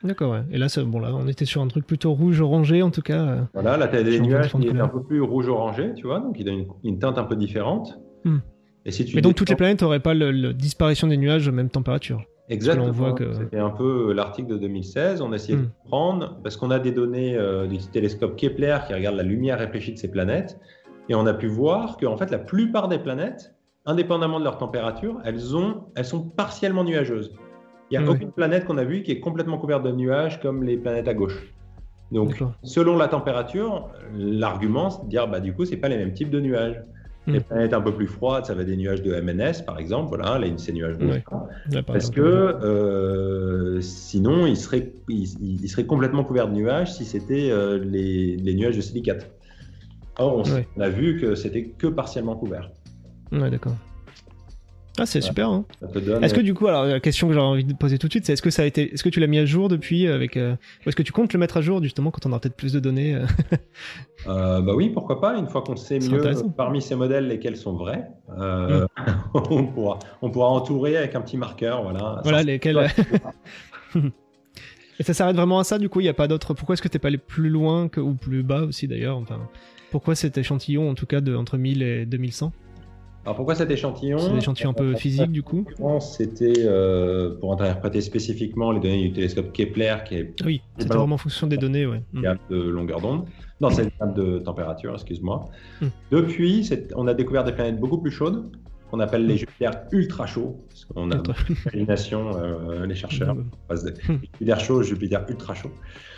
D'accord, 0.02 0.32
ouais. 0.32 0.42
Et 0.50 0.56
là, 0.56 0.66
bon, 0.86 0.98
là, 0.98 1.14
on 1.14 1.28
était 1.28 1.44
sur 1.44 1.60
un 1.60 1.68
truc 1.68 1.86
plutôt 1.86 2.14
rouge-orangé 2.14 2.80
en 2.80 2.90
tout 2.90 3.02
cas. 3.02 3.22
euh. 3.26 3.42
Voilà, 3.52 3.76
là, 3.76 3.86
tu 3.86 3.96
as 3.96 4.02
des 4.02 4.18
nuages 4.18 4.50
qui 4.50 4.66
est 4.66 4.80
un 4.80 4.88
peu 4.88 5.02
plus 5.02 5.20
rouge-orangé, 5.20 5.92
tu 5.94 6.06
vois, 6.06 6.20
donc 6.20 6.36
il 6.40 6.48
a 6.48 6.52
une, 6.52 6.66
une 6.84 6.98
teinte 6.98 7.18
un 7.18 7.24
peu 7.24 7.36
différente. 7.36 8.00
Hmm. 8.24 8.38
Et 8.86 8.92
si 8.92 9.04
tu 9.04 9.14
Mais 9.14 9.20
donc 9.20 9.34
toutes 9.34 9.50
les 9.50 9.56
planètes 9.56 9.82
n'auraient 9.82 10.00
pas 10.00 10.14
le 10.14 10.54
disparition 10.54 11.06
des 11.06 11.18
nuages 11.18 11.46
aux 11.48 11.52
mêmes 11.52 11.68
températures. 11.68 12.24
Exactement. 12.50 12.86
on 12.88 12.92
voit 12.92 13.12
que- 13.12 13.32
C'était 13.32 13.58
un 13.58 13.70
peu 13.70 14.12
l'article 14.12 14.48
de 14.48 14.58
2016. 14.58 15.22
On 15.22 15.32
a 15.32 15.36
essayé 15.36 15.56
Hmm. 15.56 15.62
de 15.62 15.68
comprendre 15.84 16.38
parce 16.42 16.56
qu'on 16.56 16.70
a 16.70 16.78
des 16.78 16.92
données 16.92 17.36
euh, 17.36 17.66
du 17.66 17.78
télescope 17.78 18.36
Kepler 18.36 18.76
qui 18.86 18.94
regarde 18.94 19.16
la 19.16 19.22
lumière 19.22 19.58
réfléchie 19.58 19.92
de 19.92 19.98
ces 19.98 20.10
planètes. 20.10 20.58
Et 21.08 21.14
on 21.14 21.26
a 21.26 21.32
pu 21.34 21.46
voir 21.48 21.96
que 21.96 22.06
en 22.06 22.16
fait, 22.16 22.30
la 22.30 22.38
plupart 22.38 22.88
des 22.88 22.98
planètes, 22.98 23.54
indépendamment 23.86 24.38
de 24.38 24.44
leur 24.44 24.58
température, 24.58 25.18
elles, 25.24 25.56
ont, 25.56 25.84
elles 25.96 26.04
sont 26.04 26.22
partiellement 26.22 26.84
nuageuses. 26.84 27.32
Il 27.90 27.98
n'y 27.98 28.04
a 28.04 28.06
Ouais. 28.06 28.14
aucune 28.14 28.30
planète 28.30 28.66
qu'on 28.66 28.78
a 28.78 28.84
vue 28.84 29.02
qui 29.02 29.10
est 29.10 29.20
complètement 29.20 29.58
couverte 29.58 29.82
de 29.82 29.90
nuages 29.92 30.40
comme 30.40 30.62
les 30.62 30.76
planètes 30.76 31.08
à 31.08 31.14
gauche. 31.14 31.52
Donc, 32.12 32.42
selon 32.64 32.96
la 32.96 33.06
température, 33.08 33.88
l'argument, 34.16 34.90
c'est 34.90 35.04
de 35.04 35.08
dire 35.08 35.28
bah, 35.28 35.38
du 35.40 35.54
coup, 35.54 35.64
c'est 35.64 35.76
pas 35.76 35.88
les 35.88 35.96
mêmes 35.96 36.12
types 36.12 36.30
de 36.30 36.40
nuages. 36.40 36.80
Hmm. 37.30 37.34
Les 37.34 37.40
planètes 37.40 37.72
un 37.74 37.80
peu 37.80 37.94
plus 37.94 38.06
froides, 38.06 38.44
ça 38.46 38.54
va 38.54 38.62
être 38.62 38.68
des 38.68 38.76
nuages 38.76 39.02
de 39.02 39.18
MNS, 39.20 39.64
par 39.64 39.78
exemple. 39.78 40.08
Voilà, 40.08 40.38
là, 40.38 40.46
c'est 40.56 40.72
nuages 40.72 40.96
rouges. 40.96 41.08
Ouais. 41.08 41.24
Par 41.82 41.84
Parce 41.86 42.10
que 42.10 42.20
euh, 42.20 43.80
sinon, 43.80 44.46
il 44.46 44.56
serait, 44.56 44.92
il, 45.08 45.28
il 45.62 45.68
serait 45.68 45.86
complètement 45.86 46.24
couvert 46.24 46.48
de 46.48 46.54
nuages 46.54 46.92
si 46.94 47.04
c'était 47.04 47.50
euh, 47.50 47.78
les, 47.78 48.36
les 48.36 48.54
nuages 48.54 48.76
de 48.76 48.80
silicate. 48.80 49.30
Or, 50.18 50.36
on, 50.38 50.42
Ouais. 50.54 50.66
on 50.76 50.80
a 50.80 50.88
vu 50.88 51.18
que 51.20 51.34
c'était 51.34 51.64
que 51.66 51.86
partiellement 51.86 52.36
couvert. 52.36 52.70
Ouais, 53.32 53.50
d'accord. 53.50 53.74
Ah, 54.98 55.06
c'est 55.06 55.20
super. 55.20 55.48
Hein. 55.48 55.64
Est-ce 56.20 56.34
que 56.34 56.40
du 56.40 56.52
coup, 56.52 56.66
alors 56.66 56.84
la 56.84 57.00
question 57.00 57.28
que 57.28 57.34
j'aurais 57.34 57.46
envie 57.46 57.64
de 57.64 57.72
poser 57.74 57.98
tout 57.98 58.08
de 58.08 58.12
suite, 58.12 58.26
c'est 58.26 58.32
est-ce 58.32 58.42
que 58.42 58.50
ça 58.50 58.62
a 58.62 58.64
été, 58.66 58.92
est-ce 58.92 59.02
que 59.02 59.08
tu 59.08 59.20
l'as 59.20 59.26
mis 59.26 59.38
à 59.38 59.46
jour 59.46 59.68
depuis 59.68 60.06
avec, 60.08 60.36
euh, 60.36 60.54
ou 60.84 60.88
est-ce 60.88 60.96
que 60.96 61.02
tu 61.02 61.12
comptes 61.12 61.32
le 61.32 61.38
mettre 61.38 61.56
à 61.56 61.60
jour 61.60 61.82
justement 61.82 62.10
quand 62.10 62.26
on 62.26 62.30
aura 62.30 62.40
peut-être 62.40 62.56
plus 62.56 62.72
de 62.72 62.80
données 62.80 63.14
euh, 63.14 63.26
Euh, 64.26 64.60
bah 64.60 64.74
oui, 64.74 64.90
pourquoi 64.90 65.20
pas. 65.20 65.36
Une 65.38 65.46
fois 65.46 65.62
qu'on 65.62 65.76
sait 65.76 65.98
mieux 65.98 66.22
parmi 66.56 66.82
ces 66.82 66.94
modèles 66.94 67.26
lesquels 67.26 67.56
sont 67.56 67.74
vrais, 67.74 68.06
euh, 68.38 68.86
on, 69.34 69.66
pourra, 69.66 69.98
on 70.20 70.30
pourra 70.30 70.48
entourer 70.48 70.96
avec 70.96 71.14
un 71.14 71.20
petit 71.20 71.36
marqueur. 71.36 71.82
Voilà. 71.82 72.20
Voilà 72.22 72.38
Ça, 72.38 72.44
lesquels. 72.44 72.88
Et 74.98 75.02
ça 75.02 75.14
s'arrête 75.14 75.36
vraiment 75.36 75.58
à 75.58 75.64
ça, 75.64 75.78
du 75.78 75.88
coup, 75.88 76.00
il 76.00 76.04
n'y 76.04 76.10
a 76.10 76.14
pas 76.14 76.28
d'autre. 76.28 76.52
Pourquoi 76.52 76.74
est-ce 76.74 76.82
que 76.82 76.88
t'es 76.88 76.98
pas 76.98 77.08
allé 77.08 77.16
plus 77.16 77.48
loin 77.48 77.88
que, 77.88 78.00
ou 78.00 78.14
plus 78.14 78.42
bas 78.42 78.64
aussi 78.64 78.86
d'ailleurs 78.86 79.16
enfin, 79.16 79.38
Pourquoi 79.90 80.14
cet 80.14 80.36
échantillon, 80.36 80.90
en 80.90 80.94
tout 80.94 81.06
cas, 81.06 81.22
de 81.22 81.34
entre 81.34 81.56
1000 81.56 81.82
et 81.82 82.04
2100 82.04 82.52
Alors 83.24 83.36
pourquoi 83.36 83.54
cet 83.54 83.70
échantillon 83.70 84.18
C'est 84.18 84.30
des 84.30 84.38
échantillons 84.38 84.70
un 84.70 84.74
peu 84.74 84.94
physiques, 84.96 85.30
du 85.30 85.42
coup? 85.42 85.66
C'était 86.00 86.54
euh, 86.58 87.38
pour 87.38 87.52
interpréter 87.52 88.00
spécifiquement 88.00 88.72
les 88.72 88.80
données 88.80 89.08
du 89.08 89.12
télescope 89.12 89.52
Kepler, 89.52 89.96
qui 90.06 90.14
est 90.16 90.34
Ah 90.40 90.44
Oui, 90.46 90.62
c'était 90.78 90.94
vraiment 90.94 91.16
en 91.16 91.18
fonction 91.18 91.46
des 91.46 91.58
données. 91.58 91.86
Mm. 91.86 92.22
gamme 92.22 92.38
de 92.48 92.56
longueur 92.56 93.00
d'onde. 93.00 93.26
Non, 93.60 93.68
c'est 93.68 93.82
une 93.84 93.90
gamme 94.00 94.14
de 94.14 94.38
température, 94.38 94.94
excuse-moi. 94.94 95.44
Hmm. 95.82 95.88
Depuis, 96.10 96.68
on 96.96 97.06
a 97.08 97.12
découvert 97.14 97.44
des 97.44 97.52
planètes 97.52 97.78
beaucoup 97.78 97.98
plus 97.98 98.10
chaudes, 98.10 98.50
qu'on 98.90 99.00
appelle 99.00 99.26
les 99.26 99.36
Jupiters 99.36 99.82
ultra 99.92 100.24
chauds, 100.26 100.56
parce 100.68 100.86
qu'on 100.86 101.10
a 101.10 101.16
Attends. 101.16 101.34
une 101.74 101.80
imagination, 101.82 102.30
euh, 102.38 102.86
les 102.86 102.94
chercheurs. 102.94 103.34
Mm. 103.34 103.50
On 103.52 103.68
passe 103.68 103.84
de 103.84 103.90
Hmm. 103.90 104.18
Jupiter 104.22 104.60
chaud, 104.60 104.82
Jupiter 104.82 105.24
ultra 105.28 105.54
chaud. 105.54 105.70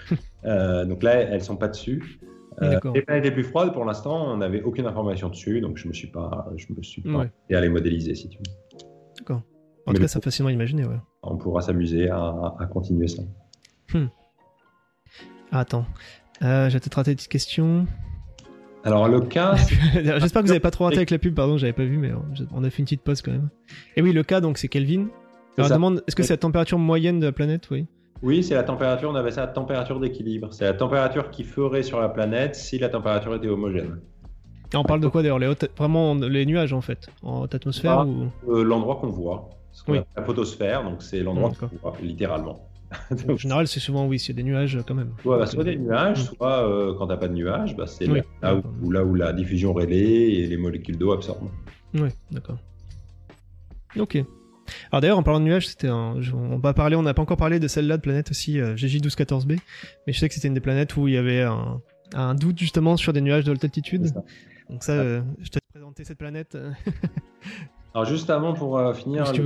Euh, 0.44 0.84
donc 0.84 1.04
là, 1.04 1.12
elles 1.20 1.44
sont 1.44 1.54
pas 1.54 1.68
dessus. 1.68 2.18
Euh, 2.60 2.78
les 2.94 3.02
planètes 3.02 3.24
les 3.24 3.30
plus 3.30 3.44
froides, 3.44 3.72
pour 3.72 3.84
l'instant, 3.84 4.32
on 4.32 4.36
n'avait 4.36 4.62
aucune 4.62 4.86
information 4.86 5.28
dessus, 5.28 5.60
donc 5.60 5.78
je 5.78 5.88
me 5.88 5.92
suis 5.92 6.08
pas, 6.08 6.48
je 6.56 6.66
me 6.76 6.82
suis 6.82 7.00
pas 7.02 7.10
Ouais. 7.20 7.30
et 7.48 7.54
à 7.54 7.60
les 7.60 7.68
modéliser, 7.68 8.14
si 8.14 8.28
tu 8.28 8.38
veux. 8.38 8.42
D'accord. 9.18 9.42
En 9.86 9.90
Mais 9.92 9.94
tout 9.94 10.02
cas, 10.02 10.08
c'est 10.08 10.22
fascinant 10.22 10.48
à 10.48 10.52
imaginer, 10.52 10.84
ouais. 10.84 10.98
On 11.22 11.36
pourra 11.36 11.62
s'amuser 11.62 12.08
à, 12.10 12.54
à 12.58 12.66
continuer 12.66 13.08
ça. 13.08 13.22
Ah, 15.50 15.60
attends. 15.60 15.86
Euh, 16.42 16.68
J'ai 16.70 16.78
peut-être 16.80 16.94
raté 16.94 17.10
une 17.12 17.16
petite 17.16 17.30
question. 17.30 17.86
Alors 18.84 19.08
le 19.08 19.20
cas, 19.20 19.54
J'espère 19.94 20.42
que 20.42 20.46
vous 20.46 20.50
avez 20.50 20.58
pas 20.60 20.70
trop 20.72 20.84
raté 20.84 20.96
avec 20.96 21.10
la 21.10 21.18
pub, 21.18 21.34
pardon, 21.34 21.56
j'avais 21.56 21.72
pas 21.72 21.84
vu, 21.84 21.98
mais 21.98 22.10
on 22.52 22.64
a 22.64 22.70
fait 22.70 22.78
une 22.78 22.84
petite 22.84 23.02
pause 23.02 23.22
quand 23.22 23.30
même. 23.30 23.48
Et 23.96 24.02
oui, 24.02 24.12
le 24.12 24.24
cas, 24.24 24.40
donc, 24.40 24.58
c'est 24.58 24.66
Kelvin. 24.68 25.06
Alors, 25.56 25.70
demande, 25.70 26.02
est-ce 26.08 26.16
que 26.16 26.22
c'est 26.22 26.32
la 26.32 26.38
température 26.38 26.78
moyenne 26.78 27.20
de 27.20 27.26
la 27.26 27.32
planète, 27.32 27.68
oui 27.70 27.86
Oui, 28.22 28.44
c'est 28.44 28.54
la 28.54 28.62
température, 28.62 29.10
on 29.10 29.14
avait 29.16 29.32
ça 29.32 29.40
la 29.42 29.46
température 29.48 29.98
d'équilibre. 29.98 30.48
C'est 30.52 30.64
la 30.64 30.74
température 30.74 31.30
qui 31.30 31.42
ferait 31.44 31.82
sur 31.82 32.00
la 32.00 32.08
planète 32.08 32.54
si 32.54 32.78
la 32.78 32.88
température 32.88 33.34
était 33.34 33.48
homogène. 33.48 33.98
Et 34.72 34.76
on 34.76 34.84
parle 34.84 35.00
de 35.00 35.08
quoi 35.08 35.22
d'ailleurs 35.22 35.38
les 35.40 35.48
hautes- 35.48 35.70
Vraiment 35.76 36.14
les 36.14 36.46
nuages 36.46 36.72
en 36.72 36.80
fait 36.80 37.08
En 37.22 37.42
haute 37.42 37.54
atmosphère 37.54 37.98
Ah. 38.00 38.06
ou... 38.06 38.30
Euh, 38.50 38.62
l'endroit 38.62 38.96
qu'on 38.96 39.08
voit, 39.08 39.50
Oui. 39.88 39.98
la 40.16 40.22
photosphère, 40.22 40.84
donc 40.84 41.02
c'est 41.02 41.20
l'endroit 41.20 41.50
qu'on 41.58 41.66
voit, 41.82 41.94
littéralement. 42.00 42.68
En 43.28 43.36
général, 43.36 43.66
c'est 43.68 43.80
souvent, 43.80 44.06
oui, 44.06 44.24
a 44.30 44.32
des 44.32 44.42
nuages 44.42 44.78
quand 44.86 44.94
même. 44.94 45.10
soit, 45.22 45.38
bah, 45.38 45.46
soit 45.46 45.64
des 45.64 45.76
nuages, 45.76 46.20
Mm. 46.30 46.34
soit 46.36 46.68
euh, 46.68 46.94
quand 46.96 47.06
t'as 47.08 47.16
pas 47.16 47.28
de 47.28 47.34
nuages, 47.34 47.74
bah, 47.76 47.86
c'est 47.86 48.08
Oui. 48.08 48.20
là, 48.42 48.54
là 48.54 48.62
où, 48.82 48.90
là 48.90 49.02
où 49.04 49.14
la 49.14 49.32
diffusion 49.32 49.72
Rayleigh 49.74 50.40
et 50.42 50.46
les 50.46 50.56
molécules 50.56 50.96
d'eau 50.96 51.12
absorbent. 51.12 51.50
Oui, 51.94 52.08
d'accord. 52.30 52.56
Ok. 53.98 54.22
Alors 54.90 55.00
d'ailleurs, 55.00 55.18
en 55.18 55.22
parlant 55.22 55.40
de 55.40 55.44
nuages, 55.44 55.68
c'était 55.68 55.88
un... 55.88 56.20
je- 56.20 56.32
On 56.34 56.58
n'a 56.58 57.14
pas 57.14 57.22
encore 57.22 57.36
parlé 57.36 57.58
de 57.60 57.68
celle-là 57.68 57.96
de 57.96 58.02
planète 58.02 58.30
aussi, 58.30 58.60
euh, 58.60 58.74
GJ1214b, 58.76 59.58
mais 60.06 60.12
je 60.12 60.18
sais 60.18 60.28
que 60.28 60.34
c'était 60.34 60.48
une 60.48 60.54
des 60.54 60.60
planètes 60.60 60.96
où 60.96 61.08
il 61.08 61.14
y 61.14 61.16
avait 61.16 61.42
un, 61.42 61.80
un 62.14 62.34
doute 62.34 62.58
justement 62.58 62.96
sur 62.96 63.12
des 63.12 63.20
nuages 63.20 63.44
de 63.44 63.52
haute 63.52 63.64
altitude. 63.64 64.06
Ça. 64.06 64.22
Donc 64.70 64.82
ça, 64.84 64.92
euh, 64.92 65.20
je 65.40 65.48
te 65.50 65.54
laisse 65.58 65.72
présenter 65.72 66.04
cette 66.04 66.18
planète. 66.18 66.54
euh. 66.54 66.70
Alors 67.94 68.06
juste 68.06 68.30
avant 68.30 68.54
pour 68.54 68.78
euh, 68.78 68.94
finir, 68.94 69.26
Si 69.26 69.40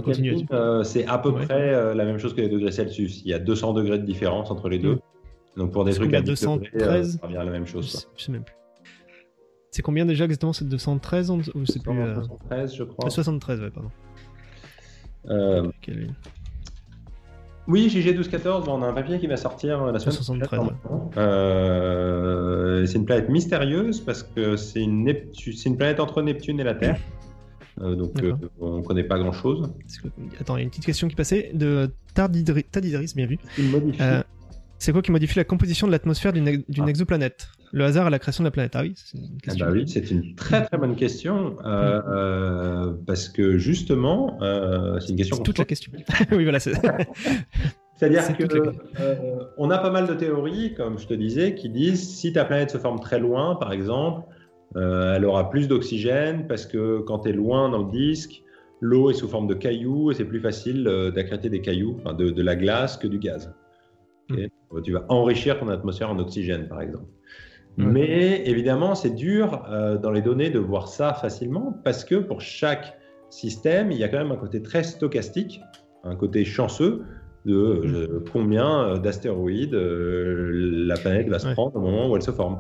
euh, 0.53 0.85
c'est 0.85 1.05
à 1.07 1.19
peu 1.19 1.31
Ouais. 1.31 1.44
près 1.47 1.94
la 1.94 2.05
même 2.05 2.19
chose 2.19 2.32
que 2.35 2.40
les 2.40 2.48
degrés 2.48 2.70
Celsius. 2.70 3.23
Il 3.24 3.28
y 3.28 3.35
a 3.35 3.40
200 3.40 3.73
degrés 3.73 3.98
de 3.98 4.05
différence 4.05 4.51
entre 4.53 4.69
les 4.69 4.78
deux. 4.78 4.94
Mm. 4.94 5.01
Donc 5.59 5.73
pour 5.73 5.85
des 5.85 5.94
trucs 5.94 6.15
à 6.15 6.20
10 6.20 6.31
degrés, 6.43 6.55
euh, 6.74 6.78
213? 7.03 7.19
ça 7.20 7.27
revient 7.27 7.36
à 7.39 7.44
la 7.44 7.51
même 7.51 7.66
Je 7.66 7.73
chose. 7.73 7.90
sais, 7.90 8.07
je 8.16 8.23
sais 8.24 8.31
même 8.32 8.44
plus. 8.44 8.55
C'est 9.73 9.82
combien 9.82 10.07
déjà 10.07 10.24
exactement 10.24 10.53
C'est 10.53 10.66
213 10.69 11.31
ou 11.31 11.43
c'est 11.66 11.82
plus... 11.82 11.98
euh, 12.01 12.15
73, 12.15 12.74
je 12.77 12.85
crois. 12.85 13.11
73, 13.11 13.61
ouais, 13.61 13.70
pardon. 13.70 13.90
Euh. 15.31 15.69
Oui, 17.69 17.89
JG1214, 17.89 18.65
bon, 18.65 18.78
on 18.78 18.82
a 18.82 18.86
un 18.86 18.93
papier 18.93 19.19
qui 19.19 19.27
va 19.27 19.36
sortir 19.36 19.82
euh, 19.82 19.93
la 19.93 19.98
semaine 19.98 20.15
73, 20.15 20.48
prochaine. 20.61 20.77
Euh, 21.16 22.86
c'est 22.86 22.97
une 22.98 23.05
planète 23.05 23.28
mystérieuse 23.28 24.01
parce 24.01 24.23
que 24.23 24.57
c'est 24.57 24.82
une, 24.82 25.05
Neptu- 25.05 25.53
c'est 25.57 25.69
une 25.69 25.77
planète 25.77 25.98
entre 25.98 26.23
Neptune 26.23 26.61
et 26.61 26.65
la 26.65 26.74
Terre. 26.74 26.98
Euh, 27.82 27.94
donc 27.94 28.23
euh, 28.23 28.32
on 28.59 28.78
ne 28.78 28.82
connaît 28.82 29.05
pas 29.05 29.19
grand-chose. 29.19 29.70
Est-ce 29.86 30.01
que- 30.01 30.09
Attends, 30.40 30.57
il 30.57 30.61
y 30.61 30.62
a 30.62 30.65
une 30.65 30.70
petite 30.70 30.86
question 30.86 31.09
qui 31.09 31.15
passait 31.15 31.51
de 31.53 31.90
Tardidri- 32.15 32.65
Tadidris, 32.65 33.12
bien 33.15 33.27
vu. 33.27 33.39
Euh, 34.01 34.23
c'est 34.78 34.93
quoi 34.93 35.03
qui 35.03 35.11
modifie 35.12 35.36
la 35.36 35.44
composition 35.44 35.86
de 35.86 35.93
l'atmosphère 35.93 36.32
d'une 36.32 36.48
Ah. 36.48 36.86
exoplanète? 36.89 37.48
Le 37.73 37.85
hasard 37.85 38.07
à 38.07 38.11
la 38.11 38.19
création 38.19 38.43
de 38.45 38.47
la 38.47 38.51
planète 38.51 38.73
Ah 38.77 38.83
oui, 38.83 38.95
c'est 38.97 39.19
une 39.19 39.25
Ah 39.25 39.45
question. 39.45 39.67
bah 39.67 39.73
oui, 39.73 39.85
c'est 39.89 40.11
une 40.11 40.35
très 40.35 40.65
très 40.65 40.79
bonne 40.79 40.97
question 40.97 41.57
euh, 41.65 42.01
euh, 42.09 42.93
parce 43.07 43.29
que 43.29 43.59
justement, 43.59 44.39
euh, 44.43 44.99
c'est 45.01 45.11
une 45.11 45.17
question. 45.17 45.37
C'est 45.37 45.41
qu'on 45.41 45.45
toute 45.45 45.59
la 45.59 45.65
question. 45.65 45.93
oui, 46.33 46.45
voilà. 46.45 46.61
c'est- 46.61 46.75
C'est-à-dire 47.97 48.23
C'est 48.23 48.37
que 48.37 48.45
toute 48.45 48.65
la- 48.99 49.01
euh, 49.01 49.39
on 49.57 49.71
a 49.71 49.79
pas 49.79 49.91
mal 49.91 50.07
de 50.07 50.15
théories, 50.15 50.75
comme 50.75 50.99
je 50.99 51.07
te 51.07 51.15
disais, 51.15 51.55
qui 51.55 51.71
disent 51.71 52.15
si 52.17 52.33
ta 52.33 52.45
planète 52.45 52.71
se 52.71 52.79
forme 52.79 53.01
très 53.01 53.19
loin, 53.19 53.55
par 53.57 53.73
exemple, 53.73 54.23
elle 54.75 55.25
aura 55.25 55.49
plus 55.49 55.69
d'oxygène 55.69 56.47
parce 56.47 56.67
que 56.67 57.01
quand 57.01 57.21
tu 57.21 57.31
es 57.31 57.33
loin 57.33 57.71
dans 57.71 57.85
le 57.85 57.91
disque, 57.91 58.43
l'eau 58.83 59.09
est 59.11 59.15
sous 59.15 59.29
forme 59.29 59.47
de 59.47 59.55
cailloux 59.55 60.11
et 60.11 60.15
c'est 60.15 60.27
plus 60.27 60.41
facile 60.41 60.85
d'accréter 61.15 61.49
des 61.49 61.63
cailloux, 61.63 61.97
enfin 61.99 62.13
de, 62.13 62.43
la 62.43 62.57
glace 62.57 62.99
que 62.99 63.07
du 63.07 63.19
gaz. 63.19 63.55
Hmm. 64.29 64.47
Tu 64.85 64.93
vas 64.93 65.07
enrichir 65.09 65.59
ton 65.59 65.69
atmosphère 65.69 66.11
en 66.11 66.19
oxygène, 66.19 66.69
par 66.69 66.83
exemple. 66.83 67.07
Mais 67.78 68.43
évidemment, 68.47 68.94
c'est 68.94 69.15
dur 69.15 69.62
dans 70.03 70.11
les 70.11 70.23
données 70.23 70.51
de 70.51 70.59
voir 70.59 70.89
ça 70.89 71.12
facilement 71.12 71.78
parce 71.85 72.05
que 72.05 72.15
pour 72.15 72.40
chaque 72.40 72.97
système, 73.28 73.90
il 73.93 73.98
y 73.98 74.05
a 74.05 74.09
quand 74.09 74.19
même 74.19 74.32
un 74.32 74.36
côté 74.36 74.62
très 74.62 74.82
stochastique, 74.82 75.61
un 76.05 76.16
côté 76.16 76.44
chanceux 76.44 77.05
de 77.47 77.55
mm. 77.55 77.94
euh, 77.94 78.24
combien 78.32 78.82
euh, 78.82 78.98
d'astéroïdes 78.98 79.74
euh, 79.74 80.51
la 80.86 80.97
planète 80.97 81.28
va 81.28 81.39
se 81.39 81.48
prendre 81.53 81.77
au 81.77 81.81
moment 81.81 82.11
où 82.11 82.16
elle 82.16 82.23
se 82.23 82.32
forme. 82.32 82.59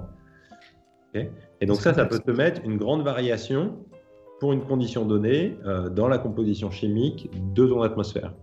et 1.14 1.66
donc 1.66 1.76
ça, 1.76 1.92
ça 1.92 2.04
peut 2.04 2.18
te 2.18 2.30
mettre 2.30 2.60
une 2.64 2.76
grande 2.76 3.02
variation 3.02 3.76
pour 4.38 4.52
une 4.52 4.60
condition 4.60 5.06
donnée 5.06 5.56
dans 5.94 6.08
la 6.08 6.18
composition 6.18 6.70
chimique 6.70 7.30
de 7.54 7.66
ton 7.66 7.80
atmosphère. 7.80 8.34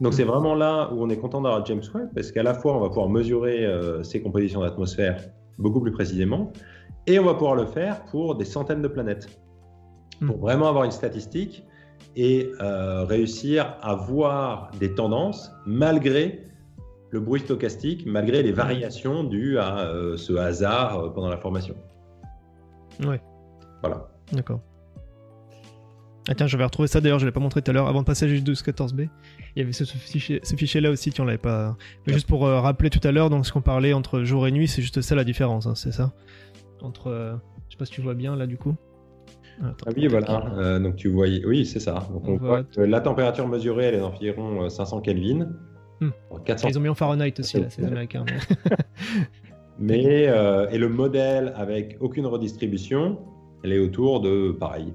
Donc 0.00 0.12
c'est 0.12 0.24
mm. 0.24 0.28
vraiment 0.28 0.54
là 0.54 0.90
où 0.92 1.02
on 1.02 1.08
est 1.08 1.16
content 1.16 1.40
d'avoir 1.40 1.64
James 1.66 1.82
Webb, 1.94 2.10
parce 2.14 2.30
qu'à 2.30 2.42
la 2.42 2.54
fois 2.54 2.76
on 2.76 2.80
va 2.80 2.88
pouvoir 2.88 3.08
mesurer 3.08 3.66
ces 4.02 4.22
compositions 4.22 4.60
d'atmosphère 4.60 5.18
beaucoup 5.60 5.80
plus 5.80 5.92
précisément, 5.92 6.52
et 7.06 7.18
on 7.18 7.24
va 7.24 7.34
pouvoir 7.34 7.54
le 7.54 7.66
faire 7.66 8.04
pour 8.06 8.36
des 8.36 8.44
centaines 8.44 8.82
de 8.82 8.88
planètes. 8.88 9.28
Mm. 10.20 10.26
Pour 10.26 10.38
vraiment 10.38 10.68
avoir 10.68 10.84
une 10.84 10.90
statistique 10.90 11.64
et 12.16 12.50
euh, 12.60 13.04
réussir 13.04 13.76
à 13.82 13.94
voir 13.94 14.70
des 14.78 14.94
tendances 14.94 15.52
malgré 15.66 16.46
le 17.10 17.20
bruit 17.20 17.40
stochastique, 17.40 18.06
malgré 18.06 18.42
les 18.42 18.52
variations 18.52 19.24
dues 19.24 19.58
à 19.58 19.80
euh, 19.80 20.16
ce 20.16 20.34
hasard 20.34 20.98
euh, 20.98 21.10
pendant 21.10 21.28
la 21.28 21.36
formation. 21.36 21.74
Ouais. 23.04 23.20
Voilà. 23.82 24.08
D'accord. 24.32 24.60
Ah 26.28 26.34
tiens, 26.34 26.46
j'avais 26.46 26.64
retrouvé 26.64 26.86
ça 26.86 27.00
d'ailleurs, 27.00 27.18
je 27.18 27.26
l'ai 27.26 27.32
pas 27.32 27.40
montré 27.40 27.62
tout 27.62 27.70
à 27.70 27.74
l'heure, 27.74 27.88
avant 27.88 28.00
de 28.00 28.06
passer 28.06 28.26
à 28.26 28.28
1214B. 28.28 29.08
Il 29.56 29.60
y 29.60 29.62
avait 29.62 29.72
ce, 29.72 29.84
fichier, 29.84 30.40
ce 30.42 30.54
fichier 30.54 30.80
là 30.80 30.90
aussi, 30.90 31.10
tu 31.10 31.20
on 31.20 31.24
l'avais 31.24 31.38
pas. 31.38 31.76
Mais 32.06 32.12
juste 32.12 32.28
pour 32.28 32.42
rappeler 32.42 32.90
tout 32.90 33.00
à 33.06 33.10
l'heure, 33.10 33.30
donc 33.30 33.46
ce 33.46 33.52
qu'on 33.52 33.62
parlait 33.62 33.92
entre 33.92 34.22
jour 34.22 34.46
et 34.46 34.52
nuit, 34.52 34.68
c'est 34.68 34.82
juste 34.82 35.00
ça 35.00 35.14
la 35.14 35.24
différence, 35.24 35.66
hein, 35.66 35.74
c'est 35.74 35.92
ça 35.92 36.12
Entre. 36.82 37.40
je 37.68 37.72
sais 37.72 37.78
pas 37.78 37.86
si 37.86 37.92
tu 37.92 38.00
vois 38.00 38.14
bien 38.14 38.36
là 38.36 38.46
du 38.46 38.58
coup. 38.58 38.76
Ah, 39.62 39.74
oui, 39.96 40.06
voilà. 40.06 40.52
Euh, 40.56 40.78
donc 40.78 40.96
tu 40.96 41.08
vois, 41.08 41.26
oui, 41.44 41.66
c'est 41.66 41.80
ça. 41.80 42.08
Donc 42.12 42.26
on, 42.28 42.36
voit 42.36 42.64
que 42.64 42.80
la 42.80 43.00
température 43.00 43.46
mesurée, 43.46 43.86
elle 43.86 43.94
est 43.96 44.00
d'environ 44.00 44.68
500 44.68 44.98
euh, 44.98 45.00
Kelvin. 45.00 45.48
Hmm. 46.00 46.10
Ils 46.66 46.78
ont 46.78 46.80
mis 46.80 46.88
en 46.88 46.94
Fahrenheit 46.94 47.34
aussi, 47.38 47.60
là, 47.60 47.68
c'est 47.68 47.84
américain. 47.84 48.24
Mais, 49.78 50.28
euh, 50.28 50.68
et 50.70 50.78
le 50.78 50.88
modèle 50.88 51.52
avec 51.56 51.96
aucune 52.00 52.26
redistribution, 52.26 53.18
elle 53.62 53.72
est 53.72 53.78
autour 53.78 54.20
de 54.20 54.52
pareil. 54.52 54.92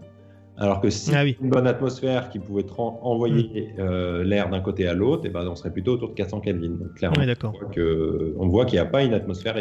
Alors 0.58 0.80
que 0.80 0.90
si 0.90 1.14
ah 1.14 1.26
une 1.26 1.50
bonne 1.50 1.68
atmosphère 1.68 2.30
qui 2.30 2.40
pouvait 2.40 2.66
envoyer 2.78 3.74
hmm. 3.78 4.22
l'air 4.22 4.50
d'un 4.50 4.62
côté 4.62 4.88
à 4.88 4.94
l'autre, 4.94 5.24
eh 5.26 5.30
ben, 5.30 5.46
on 5.48 5.56
serait 5.56 5.72
plutôt 5.72 5.94
autour 5.94 6.10
de 6.10 6.14
400 6.14 6.40
Kelvin. 6.42 6.70
Donc 6.70 6.94
clairement, 6.94 7.22
on 8.38 8.48
voit 8.48 8.66
qu'il 8.66 8.76
n'y 8.80 8.86
a 8.86 8.86
pas 8.86 9.04
une 9.04 9.14
atmosphère 9.14 9.58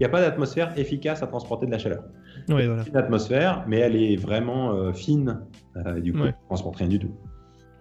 il 0.00 0.04
n'y 0.04 0.06
a 0.06 0.12
pas 0.12 0.22
d'atmosphère 0.22 0.72
efficace 0.78 1.22
à 1.22 1.26
transporter 1.26 1.66
de 1.66 1.70
la 1.70 1.78
chaleur. 1.78 2.02
Oui, 2.48 2.66
voilà. 2.66 2.84
Une 2.88 2.96
atmosphère, 2.96 3.64
mais 3.68 3.80
elle 3.80 3.96
est 3.96 4.16
vraiment 4.16 4.72
euh, 4.72 4.94
fine, 4.94 5.42
euh, 5.76 6.00
du 6.00 6.14
coup, 6.14 6.20
elle 6.20 6.28
ne 6.28 6.46
transporte 6.46 6.76
rien 6.76 6.88
du 6.88 6.98
tout. 6.98 7.14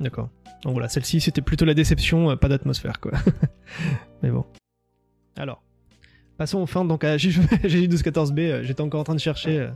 D'accord. 0.02 0.28
Donc 0.64 0.74
voilà, 0.74 0.90
celle-ci, 0.90 1.22
c'était 1.22 1.42
plutôt 1.42 1.64
la 1.64 1.74
déception, 1.74 2.30
euh, 2.30 2.36
pas 2.36 2.50
d'atmosphère, 2.50 3.00
quoi. 3.00 3.14
mais 4.22 4.32
bon. 4.32 4.46
Alors, 5.38 5.64
passons 6.38 6.60
enfin 6.60 6.84
donc 6.84 7.06
à 7.06 7.16
GJ1214B. 7.16 8.64
J'étais 8.64 8.82
encore 8.82 9.00
en 9.00 9.06
train 9.06 9.16
de 9.16 9.22
chercher, 9.22 9.70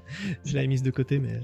je 0.43 0.53
l'avais 0.53 0.67
mise 0.67 0.83
de 0.83 0.91
côté, 0.91 1.19
mais. 1.19 1.39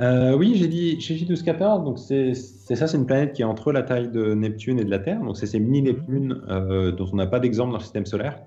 Oui, 0.00 0.54
j'ai 0.56 0.68
dit 0.68 0.96
GJ1214, 0.96 1.84
donc 1.84 1.98
c'est 1.98 2.34
ça, 2.34 2.86
c'est 2.86 2.96
une 2.96 3.06
planète 3.06 3.32
qui 3.32 3.42
est 3.42 3.46
entre 3.46 3.72
la 3.72 3.82
taille 3.82 4.10
de 4.10 4.34
Neptune 4.34 4.78
et 4.78 4.84
de 4.84 4.90
la 4.90 4.98
Terre, 4.98 5.20
donc 5.20 5.36
c'est 5.36 5.46
ces 5.46 5.60
mini-Neptunes 5.60 6.42
mhm. 6.48 6.92
dont 6.92 7.08
on 7.12 7.16
n'a 7.16 7.26
pas 7.26 7.40
d'exemple 7.40 7.72
dans 7.72 7.78
le 7.78 7.82
système 7.82 8.06
solaire. 8.06 8.40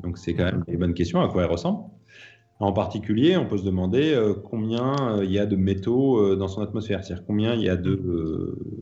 Donc 0.00 0.18
c'est 0.18 0.34
quand 0.34 0.44
même 0.44 0.64
une 0.68 0.78
bonne 0.78 0.94
question 0.94 1.20
à 1.20 1.28
quoi 1.28 1.44
elle 1.44 1.50
ressemble. 1.50 1.84
En 2.58 2.72
particulier, 2.72 3.36
on 3.36 3.46
peut 3.46 3.58
se 3.58 3.64
demander 3.64 4.14
euh, 4.14 4.32
combien 4.32 4.94
euh, 5.18 5.24
il 5.24 5.30
y 5.30 5.38
a 5.38 5.44
de 5.44 5.56
métaux 5.56 6.18
euh, 6.18 6.36
dans 6.36 6.48
son 6.48 6.62
atmosphère, 6.62 7.04
c'est-à-dire 7.04 7.26
combien 7.26 7.54
il 7.54 7.60
y 7.60 7.68
a 7.68 7.76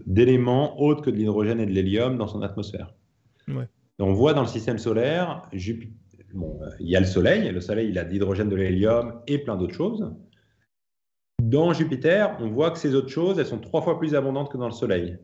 d'éléments 0.06 0.80
autres 0.80 1.02
que 1.02 1.10
de 1.10 1.16
l'hydrogène 1.16 1.58
et 1.58 1.66
de 1.66 1.72
l'hélium 1.72 2.16
dans 2.16 2.28
son 2.28 2.42
atmosphère. 2.42 2.94
On 3.98 4.12
voit 4.12 4.32
dans 4.32 4.42
le 4.42 4.48
système 4.48 4.78
solaire, 4.78 5.42
bon, 6.34 6.60
il 6.78 6.88
y 6.88 6.96
a 6.96 7.00
le 7.00 7.06
Soleil, 7.06 7.50
le 7.50 7.60
Soleil 7.60 7.88
il 7.90 7.98
a 7.98 8.04
de 8.04 8.10
l'hydrogène, 8.10 8.48
de 8.48 8.56
l'hélium 8.56 9.20
et 9.26 9.38
plein 9.38 9.56
d'autres 9.56 9.74
choses. 9.74 10.12
Dans 11.42 11.72
Jupiter, 11.72 12.36
on 12.40 12.48
voit 12.48 12.70
que 12.70 12.78
ces 12.78 12.94
autres 12.94 13.08
choses, 13.08 13.38
elles 13.38 13.46
sont 13.46 13.58
trois 13.58 13.82
fois 13.82 13.98
plus 13.98 14.14
abondantes 14.14 14.50
que 14.50 14.56
dans 14.56 14.66
le 14.66 14.72
Soleil. 14.72 15.18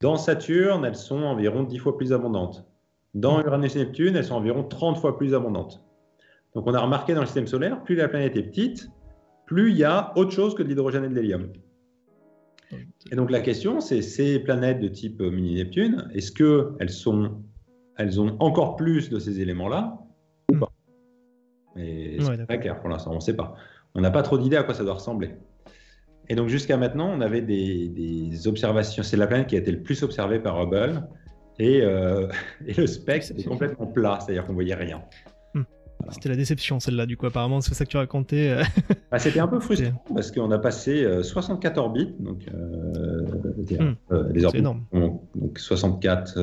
Dans 0.00 0.16
Saturne, 0.16 0.84
elles 0.84 0.96
sont 0.96 1.22
environ 1.22 1.62
dix 1.62 1.78
fois 1.78 1.96
plus 1.96 2.12
abondantes. 2.12 2.66
Dans 3.14 3.40
Uranus 3.42 3.74
et 3.74 3.80
Neptune, 3.80 4.16
elles 4.16 4.24
sont 4.24 4.36
environ 4.36 4.62
30 4.62 4.98
fois 4.98 5.16
plus 5.16 5.34
abondantes. 5.34 5.82
Donc 6.54 6.66
on 6.66 6.74
a 6.74 6.80
remarqué 6.80 7.14
dans 7.14 7.20
le 7.20 7.26
système 7.26 7.46
solaire, 7.46 7.82
plus 7.82 7.94
la 7.94 8.08
planète 8.08 8.36
est 8.36 8.42
petite, 8.42 8.90
plus 9.46 9.70
il 9.70 9.78
y 9.78 9.84
a 9.84 10.12
autre 10.16 10.30
chose 10.30 10.54
que 10.54 10.62
de 10.62 10.68
l'hydrogène 10.68 11.04
et 11.04 11.08
de 11.08 11.14
l'hélium. 11.14 11.52
Et 13.10 13.16
donc 13.16 13.30
la 13.30 13.40
question, 13.40 13.80
c'est 13.80 14.02
ces 14.02 14.38
planètes 14.38 14.80
de 14.80 14.88
type 14.88 15.20
mini-Neptune, 15.20 16.08
est-ce 16.12 16.32
qu'elles 16.32 16.90
sont, 16.90 17.42
elles 17.96 18.20
ont 18.20 18.36
encore 18.40 18.76
plus 18.76 19.08
de 19.08 19.18
ces 19.18 19.40
éléments-là 19.40 19.98
ou 20.52 20.58
pas? 20.58 20.72
Et 21.76 22.18
c'est 22.20 22.46
pas 22.46 22.58
clair 22.58 22.80
pour 22.80 22.90
l'instant, 22.90 23.12
on 23.12 23.16
ne 23.16 23.20
sait 23.20 23.36
pas. 23.36 23.54
On 23.94 24.00
n'a 24.00 24.10
pas 24.10 24.22
trop 24.22 24.38
d'idées 24.38 24.56
à 24.56 24.62
quoi 24.62 24.74
ça 24.74 24.84
doit 24.84 24.94
ressembler. 24.94 25.30
Et 26.28 26.34
donc 26.34 26.48
jusqu'à 26.48 26.76
maintenant, 26.76 27.10
on 27.10 27.20
avait 27.20 27.40
des, 27.40 27.88
des 27.88 28.48
observations. 28.48 29.02
C'est 29.02 29.16
la 29.16 29.26
planète 29.26 29.46
qui 29.46 29.56
a 29.56 29.58
été 29.58 29.72
le 29.72 29.82
plus 29.82 30.02
observée 30.02 30.38
par 30.38 30.60
Hubble. 30.60 31.02
Euh, 31.60 32.28
et, 32.66 32.74
le 32.74 32.86
spectre 32.86 33.32
est 33.36 33.44
complètement 33.44 33.86
plat, 33.86 34.18
c'est-à-dire 34.20 34.46
qu'on 34.46 34.54
voyait 34.54 34.74
rien. 34.74 35.02
Hmm. 35.54 35.62
C'était 36.10 36.28
la 36.28 36.36
déception 36.36 36.80
celle-là, 36.80 37.06
du 37.06 37.16
coup, 37.16 37.26
apparemment, 37.26 37.60
c'est 37.60 37.74
ça 37.74 37.84
que 37.84 37.90
tu 37.90 37.96
racontais. 37.96 38.50
Euh. 38.50 38.62
Bah, 39.10 39.18
c'était 39.18 39.40
un 39.40 39.48
peu 39.48 39.60
frustrant 39.60 40.04
parce 40.14 40.30
qu'on 40.30 40.50
a 40.50 40.58
passé 40.58 41.22
64 41.22 41.76
euh, 41.76 41.80
orbites, 41.80 42.22
donc 42.22 42.44
hmm. 42.46 43.94
les 44.32 44.44
orbites, 44.44 44.60
énorme. 44.60 44.84
donc 44.92 45.58
64 45.58 46.38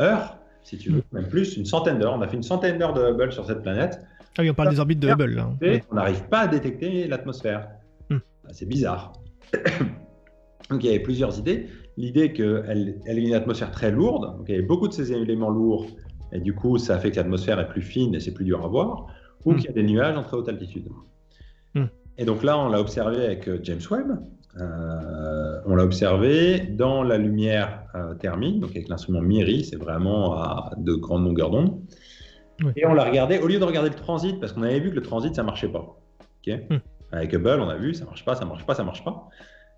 heures, 0.00 0.38
si 0.62 0.76
tu 0.76 0.90
veux, 0.90 0.98
hmm. 0.98 1.14
même 1.14 1.28
plus, 1.28 1.56
une 1.56 1.66
centaine 1.66 1.98
d'heures. 1.98 2.14
On 2.16 2.22
a 2.22 2.28
fait 2.28 2.36
une 2.36 2.42
centaine 2.42 2.78
d'heures 2.78 2.94
de 2.94 3.02
Hubble 3.02 3.32
sur 3.32 3.46
cette 3.46 3.62
planète. 3.62 4.00
Ah 4.38 4.42
oui, 4.42 4.50
on 4.50 4.54
parle 4.54 4.70
des 4.70 4.80
orbites 4.80 5.00
de 5.00 5.08
Hubble. 5.08 5.34
Là. 5.34 5.50
on 5.90 5.94
n'arrive 5.94 6.24
pas 6.28 6.40
à 6.40 6.46
détecter 6.48 7.06
l'atmosphère. 7.06 7.68
Bah, 8.10 8.50
c'est 8.52 8.68
bizarre. 8.68 9.12
donc 10.70 10.82
il 10.82 10.86
y 10.86 10.88
avait 10.88 11.00
plusieurs 11.00 11.38
idées 11.38 11.68
l'idée 11.96 12.32
qu'elle 12.32 12.98
elle 13.06 13.18
ait 13.18 13.22
une 13.22 13.34
atmosphère 13.34 13.70
très 13.70 13.90
lourde, 13.90 14.38
donc 14.38 14.48
il 14.48 14.52
y 14.52 14.54
avait 14.54 14.66
beaucoup 14.66 14.88
de 14.88 14.92
ces 14.92 15.12
éléments 15.12 15.50
lourds, 15.50 15.86
et 16.32 16.40
du 16.40 16.54
coup, 16.54 16.78
ça 16.78 16.98
fait 16.98 17.10
que 17.10 17.16
l'atmosphère 17.16 17.60
est 17.60 17.68
plus 17.68 17.82
fine 17.82 18.14
et 18.14 18.20
c'est 18.20 18.32
plus 18.32 18.44
dur 18.44 18.64
à 18.64 18.68
voir, 18.68 19.06
ou 19.44 19.52
hmm. 19.52 19.56
qu'il 19.56 19.66
y 19.66 19.68
a 19.68 19.72
des 19.72 19.82
nuages 19.82 20.16
en 20.16 20.22
très 20.22 20.36
haute 20.36 20.48
altitude. 20.48 20.88
Hmm. 21.74 21.86
Et 22.18 22.24
donc 22.24 22.42
là, 22.42 22.58
on 22.58 22.68
l'a 22.68 22.80
observé 22.80 23.24
avec 23.24 23.48
euh, 23.48 23.58
James 23.62 23.80
Webb. 23.90 24.18
Euh, 24.60 25.60
on 25.64 25.74
l'a 25.74 25.84
observé 25.84 26.60
dans 26.60 27.02
la 27.02 27.16
lumière 27.16 27.84
euh, 27.94 28.14
thermique, 28.14 28.60
donc 28.60 28.70
avec 28.70 28.88
l'instrument 28.88 29.22
MIRI, 29.22 29.64
c'est 29.64 29.76
vraiment 29.76 30.34
à 30.34 30.72
de 30.76 30.94
grandes 30.94 31.24
longueurs 31.24 31.50
d'onde. 31.50 31.80
Et 32.76 32.86
on 32.86 32.94
l'a 32.94 33.04
regardé, 33.04 33.38
au 33.38 33.46
lieu 33.46 33.58
de 33.58 33.64
regarder 33.64 33.90
le 33.90 33.94
transit, 33.94 34.38
parce 34.40 34.52
qu'on 34.52 34.62
avait 34.62 34.80
vu 34.80 34.90
que 34.90 34.94
le 34.96 35.02
transit, 35.02 35.34
ça 35.34 35.42
marchait 35.42 35.68
pas. 35.68 35.98
Hmm. 36.46 36.78
Avec 37.12 37.32
Hubble, 37.34 37.60
on 37.60 37.68
a 37.68 37.76
vu, 37.76 37.94
ça 37.94 38.04
marche 38.04 38.24
pas, 38.24 38.34
ça 38.34 38.44
marche 38.44 38.64
pas, 38.64 38.74
ça 38.74 38.84
marche 38.84 39.04
pas. 39.04 39.28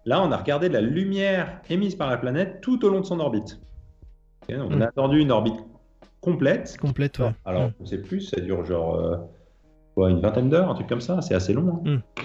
Là, 0.06 0.22
on 0.22 0.30
a 0.32 0.36
regardé 0.36 0.68
la 0.68 0.80
lumière 0.80 1.60
émise 1.70 1.94
par 1.94 2.10
la 2.10 2.16
planète 2.16 2.60
tout 2.60 2.84
au 2.84 2.90
long 2.90 3.00
de 3.00 3.06
son 3.06 3.20
orbite. 3.20 3.60
on 4.48 4.72
a 4.72 4.76
mm. 4.76 4.82
attendu 4.82 5.20
une 5.20 5.32
orbite 5.32 5.58
complète. 6.20 6.76
Complète, 6.78 7.18
ouais. 7.18 7.32
Alors, 7.44 7.70
mm. 7.80 7.86
sais 7.86 7.98
plus, 7.98 8.20
ça 8.20 8.40
dure 8.40 8.64
genre 8.64 8.96
euh, 8.96 10.08
une 10.08 10.20
vingtaine 10.20 10.50
d'heures, 10.50 10.70
un 10.70 10.74
truc 10.74 10.88
comme 10.88 11.00
ça, 11.00 11.20
c'est 11.22 11.34
assez 11.34 11.52
long. 11.52 11.82
Hein. 11.86 11.96
Mm. 11.96 12.22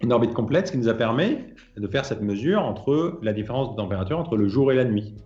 Une 0.00 0.12
orbite 0.12 0.32
complète, 0.32 0.68
ce 0.68 0.72
qui 0.72 0.78
nous 0.78 0.88
a 0.88 0.94
permis 0.94 1.38
de 1.76 1.86
faire 1.88 2.04
cette 2.04 2.22
mesure 2.22 2.62
entre 2.62 3.18
la 3.22 3.32
différence 3.32 3.72
de 3.72 3.76
température 3.76 4.18
entre 4.18 4.36
le 4.36 4.46
jour 4.46 4.70
et 4.70 4.76
la 4.76 4.84
nuit. 4.84 5.16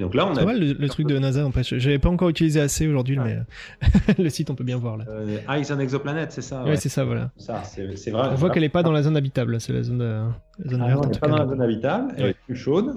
Et 0.00 0.02
donc 0.02 0.14
là, 0.14 0.26
on 0.26 0.34
a. 0.34 0.44
Mal, 0.46 0.58
le, 0.58 0.88
truc 0.88 1.06
de 1.06 1.18
NASA, 1.18 1.44
en 1.44 1.50
fait. 1.50 1.62
J'avais 1.62 1.98
pas 1.98 2.08
encore 2.08 2.30
utilisé 2.30 2.58
assez 2.58 2.88
aujourd'hui, 2.88 3.18
mais 3.18 3.36
euh, 3.36 4.12
le 4.18 4.30
site, 4.30 4.48
on 4.48 4.54
peut 4.54 4.64
bien 4.64 4.78
voir 4.78 4.96
là. 4.96 5.04
Euh, 5.10 5.36
Eyes 5.50 5.70
on 5.70 5.78
Exoplanet, 5.78 6.28
c'est 6.30 6.40
ça 6.40 6.64
Oui, 6.66 6.78
c'est 6.78 6.88
ça, 6.88 7.04
voilà. 7.04 7.30
Ça, 7.36 7.62
c'est 7.64 8.10
vrai. 8.10 8.28
On 8.32 8.34
voit 8.36 8.48
qu'elle 8.48 8.64
est 8.64 8.70
pas 8.70 8.82
dans 8.82 8.92
la 8.92 9.02
zone 9.02 9.14
habitable, 9.18 9.60
c'est 9.60 9.74
la 9.74 9.82
zone, 9.82 10.00
euh, 10.00 10.26
la 10.58 10.70
zone 10.70 10.82
ah 10.82 10.86
verte. 10.86 11.04
elle 11.04 11.10
n'est 11.10 11.18
pas 11.18 11.28
dans 11.28 11.36
la 11.36 11.46
zone 11.46 11.60
habitable, 11.60 12.14
elle 12.16 12.26
est 12.28 12.36
plus 12.46 12.56
chaude. 12.56 12.94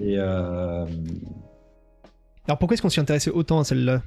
Et 0.00 0.16
euh... 0.16 0.86
Alors 2.46 2.56
pourquoi 2.58 2.72
est-ce 2.72 2.80
qu'on 2.80 2.88
s'y 2.88 3.00
intéressait 3.00 3.30
autant 3.30 3.60
à 3.60 3.64
celle-là? 3.64 4.00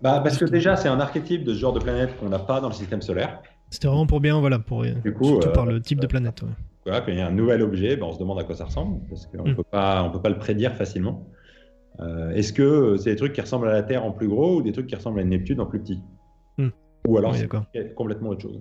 Bah, 0.00 0.20
Parce 0.20 0.38
que 0.38 0.46
déjà, 0.46 0.74
c'est 0.74 0.88
un 0.88 0.98
archétype 0.98 1.44
de 1.44 1.54
ce 1.54 1.60
genre 1.60 1.72
de 1.72 1.80
planète 1.80 2.18
qu'on 2.18 2.28
n'a 2.28 2.40
pas 2.40 2.60
dans 2.60 2.68
le 2.68 2.74
système 2.74 3.02
solaire. 3.02 3.40
C'était 3.70 3.86
vraiment 3.86 4.08
pour 4.08 4.20
bien, 4.20 4.40
voilà, 4.40 4.58
pour, 4.58 4.82
du 4.82 5.14
coup, 5.14 5.26
surtout 5.26 5.50
par 5.50 5.66
le 5.66 5.80
type 5.80 6.00
de 6.00 6.08
planète. 6.08 6.42
Ouais. 6.42 6.48
Voilà, 6.84 7.00
quand 7.00 7.12
il 7.12 7.18
y 7.18 7.20
a 7.20 7.28
un 7.28 7.32
nouvel 7.32 7.62
objet, 7.62 7.96
ben, 7.96 8.06
on 8.06 8.12
se 8.12 8.18
demande 8.18 8.40
à 8.40 8.44
quoi 8.44 8.56
ça 8.56 8.64
ressemble, 8.64 9.00
parce 9.08 9.26
qu'on 9.26 9.44
ne 9.44 9.52
hmm. 9.52 9.56
peut, 9.56 9.62
pas, 9.62 10.08
peut 10.10 10.20
pas 10.20 10.30
le 10.30 10.38
prédire 10.38 10.74
facilement. 10.74 11.28
Euh, 12.02 12.30
est-ce 12.30 12.52
que 12.52 12.96
c'est 12.96 13.10
des 13.10 13.16
trucs 13.16 13.32
qui 13.32 13.40
ressemblent 13.40 13.68
à 13.68 13.72
la 13.72 13.82
Terre 13.82 14.04
en 14.04 14.12
plus 14.12 14.28
gros 14.28 14.56
ou 14.56 14.62
des 14.62 14.72
trucs 14.72 14.86
qui 14.86 14.94
ressemblent 14.94 15.20
à 15.20 15.22
une 15.22 15.30
Neptune 15.30 15.60
en 15.60 15.66
plus 15.66 15.80
petit 15.80 16.00
hmm. 16.58 16.68
Ou 17.06 17.18
alors 17.18 17.34
c'est 17.34 17.94
complètement 17.94 18.30
autre 18.30 18.42
chose. 18.42 18.60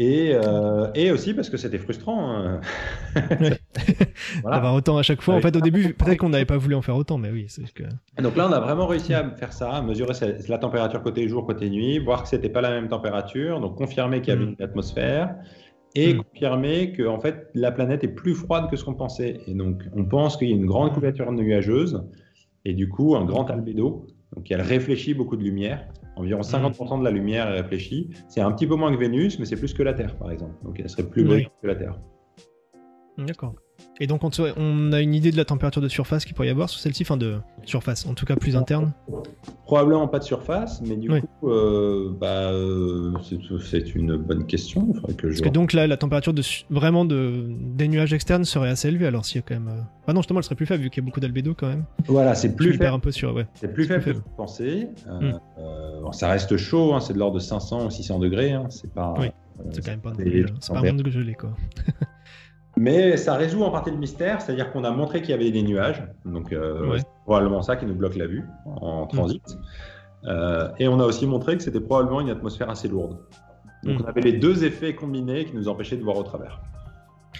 Et, 0.00 0.30
euh, 0.32 0.86
et, 0.94 1.10
aussi 1.10 1.34
parce 1.34 1.50
que 1.50 1.56
c'était 1.56 1.78
frustrant. 1.78 2.30
Hein. 2.30 2.60
voilà. 4.42 4.56
D'avoir 4.56 4.74
autant 4.74 4.96
à 4.96 5.02
chaque 5.02 5.20
fois. 5.20 5.34
En 5.34 5.40
fait, 5.40 5.56
au 5.56 5.60
début, 5.60 5.92
peut-être 5.92 6.18
qu'on 6.18 6.28
n'avait 6.28 6.44
pas 6.44 6.56
voulu 6.56 6.76
en 6.76 6.82
faire 6.82 6.94
autant, 6.94 7.18
mais 7.18 7.32
oui. 7.32 7.48
Que... 7.74 7.82
Donc 8.22 8.36
là, 8.36 8.46
on 8.48 8.52
a 8.52 8.60
vraiment 8.60 8.86
réussi 8.86 9.12
à 9.12 9.28
faire 9.30 9.52
ça, 9.52 9.72
à 9.72 9.82
mesurer 9.82 10.12
la 10.48 10.58
température 10.58 11.02
côté 11.02 11.26
jour, 11.26 11.44
côté 11.44 11.68
nuit, 11.68 11.98
voir 11.98 12.22
que 12.22 12.28
c'était 12.28 12.48
pas 12.48 12.60
la 12.60 12.70
même 12.70 12.86
température, 12.86 13.58
donc 13.60 13.74
confirmer 13.76 14.20
qu'il 14.20 14.34
y 14.34 14.36
avait 14.36 14.46
mm. 14.46 14.54
une 14.56 14.64
atmosphère 14.64 15.34
et 15.94 16.14
mm. 16.14 16.22
confirmer 16.22 16.92
que 16.92 17.06
en 17.06 17.20
fait 17.20 17.50
la 17.54 17.72
planète 17.72 18.04
est 18.04 18.14
plus 18.14 18.34
froide 18.34 18.70
que 18.70 18.76
ce 18.76 18.84
qu'on 18.84 18.94
pensait. 18.94 19.40
Et 19.46 19.54
donc, 19.54 19.82
on 19.94 20.04
pense 20.04 20.36
qu'il 20.36 20.48
y 20.48 20.52
a 20.52 20.56
une 20.56 20.66
grande 20.66 20.92
couverture 20.92 21.30
nuageuse 21.32 22.02
et 22.64 22.74
du 22.74 22.88
coup 22.88 23.16
un 23.16 23.24
grand 23.24 23.50
albédo. 23.50 24.06
Donc, 24.36 24.50
elle 24.50 24.60
réfléchit 24.60 25.14
beaucoup 25.14 25.36
de 25.36 25.42
lumière. 25.42 25.88
Environ 26.16 26.42
50% 26.42 26.96
mm. 26.96 27.00
de 27.00 27.04
la 27.04 27.10
lumière 27.10 27.48
est 27.48 27.60
réfléchie. 27.60 28.10
C'est 28.28 28.40
un 28.40 28.52
petit 28.52 28.66
peu 28.66 28.74
moins 28.74 28.92
que 28.92 28.98
Vénus, 28.98 29.38
mais 29.38 29.46
c'est 29.46 29.56
plus 29.56 29.72
que 29.72 29.82
la 29.82 29.94
Terre, 29.94 30.16
par 30.18 30.30
exemple. 30.30 30.54
Donc, 30.64 30.78
elle 30.78 30.88
serait 30.88 31.08
plus 31.08 31.24
brillante 31.24 31.52
que 31.62 31.66
la 31.66 31.76
Terre. 31.76 31.98
D'accord. 33.16 33.54
Et 34.00 34.06
donc, 34.06 34.22
on, 34.22 34.92
a 34.92 35.00
une 35.00 35.14
idée 35.14 35.32
de 35.32 35.36
la 35.36 35.44
température 35.44 35.82
de 35.82 35.88
surface 35.88 36.24
qu'il 36.24 36.34
pourrait 36.34 36.48
y 36.48 36.50
avoir 36.50 36.68
sur 36.68 36.80
celle-ci, 36.80 37.02
enfin 37.02 37.16
de 37.16 37.38
surface, 37.64 38.06
en 38.06 38.14
tout 38.14 38.26
cas 38.26 38.36
plus 38.36 38.56
interne 38.56 38.92
Probablement 39.64 40.06
pas 40.06 40.20
de 40.20 40.24
surface, 40.24 40.80
mais 40.82 40.96
du 40.96 41.08
coup, 41.08 41.50
euh, 41.50 42.10
bah, 42.18 42.52
euh, 42.52 43.12
c'est 43.60 43.94
une 43.94 44.16
bonne 44.16 44.46
question. 44.46 44.92
que 44.92 45.26
Parce 45.26 45.40
que 45.40 45.48
donc 45.48 45.72
là, 45.72 45.86
la 45.86 45.96
température 45.96 46.32
de, 46.32 46.42
vraiment 46.70 47.04
de, 47.04 47.46
des 47.48 47.88
nuages 47.88 48.14
externes 48.14 48.44
serait 48.44 48.70
assez 48.70 48.88
élevée, 48.88 49.06
alors 49.06 49.24
s'il 49.24 49.36
y 49.36 49.38
a 49.40 49.42
quand 49.42 49.54
même. 49.54 49.68
Euh, 49.68 49.82
ah 50.06 50.12
non, 50.12 50.20
justement, 50.20 50.38
elle 50.38 50.44
serait 50.44 50.54
plus 50.54 50.64
faible 50.64 50.84
vu 50.84 50.90
qu'il 50.90 51.02
y 51.02 51.04
a 51.04 51.06
beaucoup 51.06 51.20
d'albédo 51.20 51.54
quand 51.54 51.68
même. 51.68 51.84
Voilà, 52.06 52.34
c'est 52.34 52.54
plus 52.54 52.74
faible. 52.74 52.86
un 52.86 52.98
peu 53.00 53.10
sur, 53.10 53.34
ouais. 53.34 53.46
C'est 53.54 53.72
plus 53.72 53.84
faible 53.84 54.04
que 54.04 54.10
vous 54.12 54.22
pensez. 54.36 54.88
Ça 56.12 56.28
reste 56.28 56.56
chaud, 56.56 56.94
hein, 56.94 57.00
c'est 57.00 57.12
de 57.12 57.18
l'ordre 57.18 57.34
de 57.34 57.40
500 57.40 57.86
ou 57.86 57.90
600 57.90 58.20
degrés. 58.20 58.52
Hein, 58.52 58.66
c'est 58.70 58.92
pas. 58.92 59.14
Oui. 59.18 59.26
C'est 59.72 59.84
quand 59.84 59.90
même 59.90 60.00
pas, 60.00 60.12
c'est 60.60 60.72
pas 60.72 60.78
un 60.78 60.92
monde 60.92 61.08
gelé, 61.08 61.34
quoi. 61.34 61.50
Mais 62.78 63.16
ça 63.16 63.34
résout 63.34 63.62
en 63.62 63.70
partie 63.70 63.90
le 63.90 63.96
mystère, 63.96 64.40
c'est-à-dire 64.40 64.72
qu'on 64.72 64.84
a 64.84 64.90
montré 64.90 65.20
qu'il 65.20 65.30
y 65.30 65.34
avait 65.34 65.50
des 65.50 65.62
nuages, 65.62 66.02
donc 66.24 66.52
euh, 66.52 66.96
c'est 66.96 67.04
probablement 67.24 67.62
ça 67.62 67.76
qui 67.76 67.86
nous 67.86 67.94
bloque 67.94 68.16
la 68.16 68.26
vue 68.26 68.44
en 68.66 69.04
mm. 69.04 69.08
transit. 69.08 69.58
Euh, 70.24 70.68
et 70.78 70.88
on 70.88 71.00
a 71.00 71.04
aussi 71.04 71.26
montré 71.26 71.56
que 71.56 71.62
c'était 71.62 71.80
probablement 71.80 72.20
une 72.20 72.30
atmosphère 72.30 72.70
assez 72.70 72.88
lourde. 72.88 73.18
Donc 73.82 74.00
mm. 74.00 74.04
on 74.04 74.08
avait 74.08 74.20
les 74.20 74.32
deux 74.34 74.64
effets 74.64 74.94
combinés 74.94 75.44
qui 75.44 75.56
nous 75.56 75.68
empêchaient 75.68 75.96
de 75.96 76.04
voir 76.04 76.16
au 76.16 76.22
travers. 76.22 76.60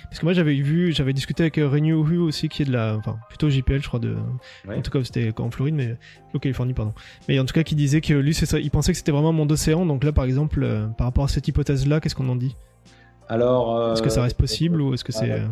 Parce 0.04 0.20
que 0.20 0.26
moi 0.26 0.32
j'avais 0.32 0.54
vu, 0.54 0.92
j'avais 0.92 1.12
discuté 1.12 1.44
avec 1.44 1.58
euh, 1.58 1.68
Renew 1.68 2.04
Hu 2.08 2.18
aussi, 2.18 2.48
qui 2.48 2.62
est 2.62 2.64
de 2.64 2.72
la, 2.72 2.96
enfin 2.96 3.18
plutôt 3.28 3.48
JPL, 3.48 3.82
je 3.82 3.88
crois 3.88 4.00
de, 4.00 4.16
en 4.68 4.80
tout 4.80 4.90
cas 4.90 5.04
c'était 5.04 5.32
en 5.38 5.50
Floride, 5.50 5.74
mais 5.74 5.96
au 6.34 6.38
Californie 6.38 6.74
pardon. 6.74 6.94
Mais 7.28 7.38
en 7.38 7.44
tout 7.44 7.54
cas 7.54 7.62
qui 7.62 7.74
disait 7.74 8.00
que 8.00 8.14
lui 8.14 8.34
c'est 8.34 8.46
ça, 8.46 8.58
il 8.58 8.70
pensait 8.70 8.92
que 8.92 8.98
c'était 8.98 9.12
vraiment 9.12 9.30
un 9.30 9.32
monde 9.32 9.52
océan. 9.52 9.86
Donc 9.86 10.02
là 10.02 10.12
par 10.12 10.24
exemple, 10.24 10.66
par 10.96 11.06
rapport 11.06 11.24
à 11.24 11.28
cette 11.28 11.46
hypothèse 11.46 11.86
là, 11.86 12.00
qu'est-ce 12.00 12.14
qu'on 12.14 12.28
en 12.28 12.36
dit? 12.36 12.56
Alors, 13.28 13.92
est-ce 13.92 14.02
que 14.02 14.08
ça 14.08 14.22
reste 14.22 14.38
possible 14.38 14.80
ou 14.80 14.94
est-ce 14.94 15.04
que 15.04 15.12
c'est 15.12 15.42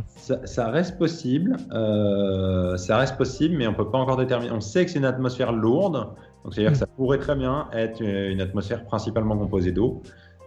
ça, 0.44 0.70
reste 0.70 0.98
possible, 0.98 1.56
euh, 1.72 2.76
ça 2.76 2.96
reste 2.96 3.16
possible, 3.16 3.56
mais 3.56 3.66
on 3.66 3.74
peut 3.74 3.90
pas 3.90 3.98
encore 3.98 4.16
déterminer. 4.16 4.52
On 4.52 4.60
sait 4.60 4.84
que 4.84 4.90
c'est 4.90 4.98
une 4.98 5.04
atmosphère 5.04 5.52
lourde, 5.52 6.08
donc 6.42 6.54
c'est-à-dire 6.54 6.72
que 6.72 6.78
ça 6.78 6.86
pourrait 6.86 7.18
très 7.18 7.36
bien 7.36 7.68
être 7.72 8.02
une 8.02 8.40
atmosphère 8.40 8.84
principalement 8.84 9.36
composée 9.36 9.72
d'eau, 9.72 10.02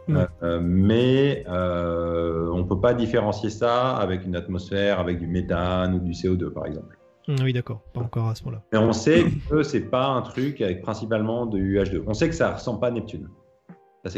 euh, 0.10 0.60
mais 0.62 1.44
euh, 1.48 2.50
on 2.52 2.64
peut 2.64 2.80
pas 2.80 2.96
différencier 2.96 3.52
ça 3.52 3.96
avec 3.98 4.26
une 4.26 4.36
atmosphère 4.36 5.00
avec 5.00 5.20
du 5.20 5.28
méthane 5.28 5.94
ou 5.94 6.00
du 6.00 6.12
CO2 6.12 6.50
par 6.50 6.66
exemple. 6.66 6.98
Hmm, 7.28 7.36
oui, 7.44 7.54
d'accord, 7.54 7.82
pas 7.94 8.02
encore 8.02 8.30
à 8.30 8.36
ce 8.36 8.44
moment-là. 8.46 8.64
Mais 8.74 8.80
on 8.80 8.92
sait 8.92 9.26
que 9.50 9.62
c'est 9.62 9.82
pas 9.82 10.08
un 10.08 10.24
truc 10.24 10.62
avec 10.62 10.82
principalement 10.82 11.46
du 11.46 11.78
UH2. 11.78 12.04
On 12.08 12.16
sait 12.16 12.28
que 12.28 12.36
ça 12.36 12.54
ressemble 12.54 12.80
pas 12.80 12.88
à 12.88 12.92
Neptune. 12.92 13.28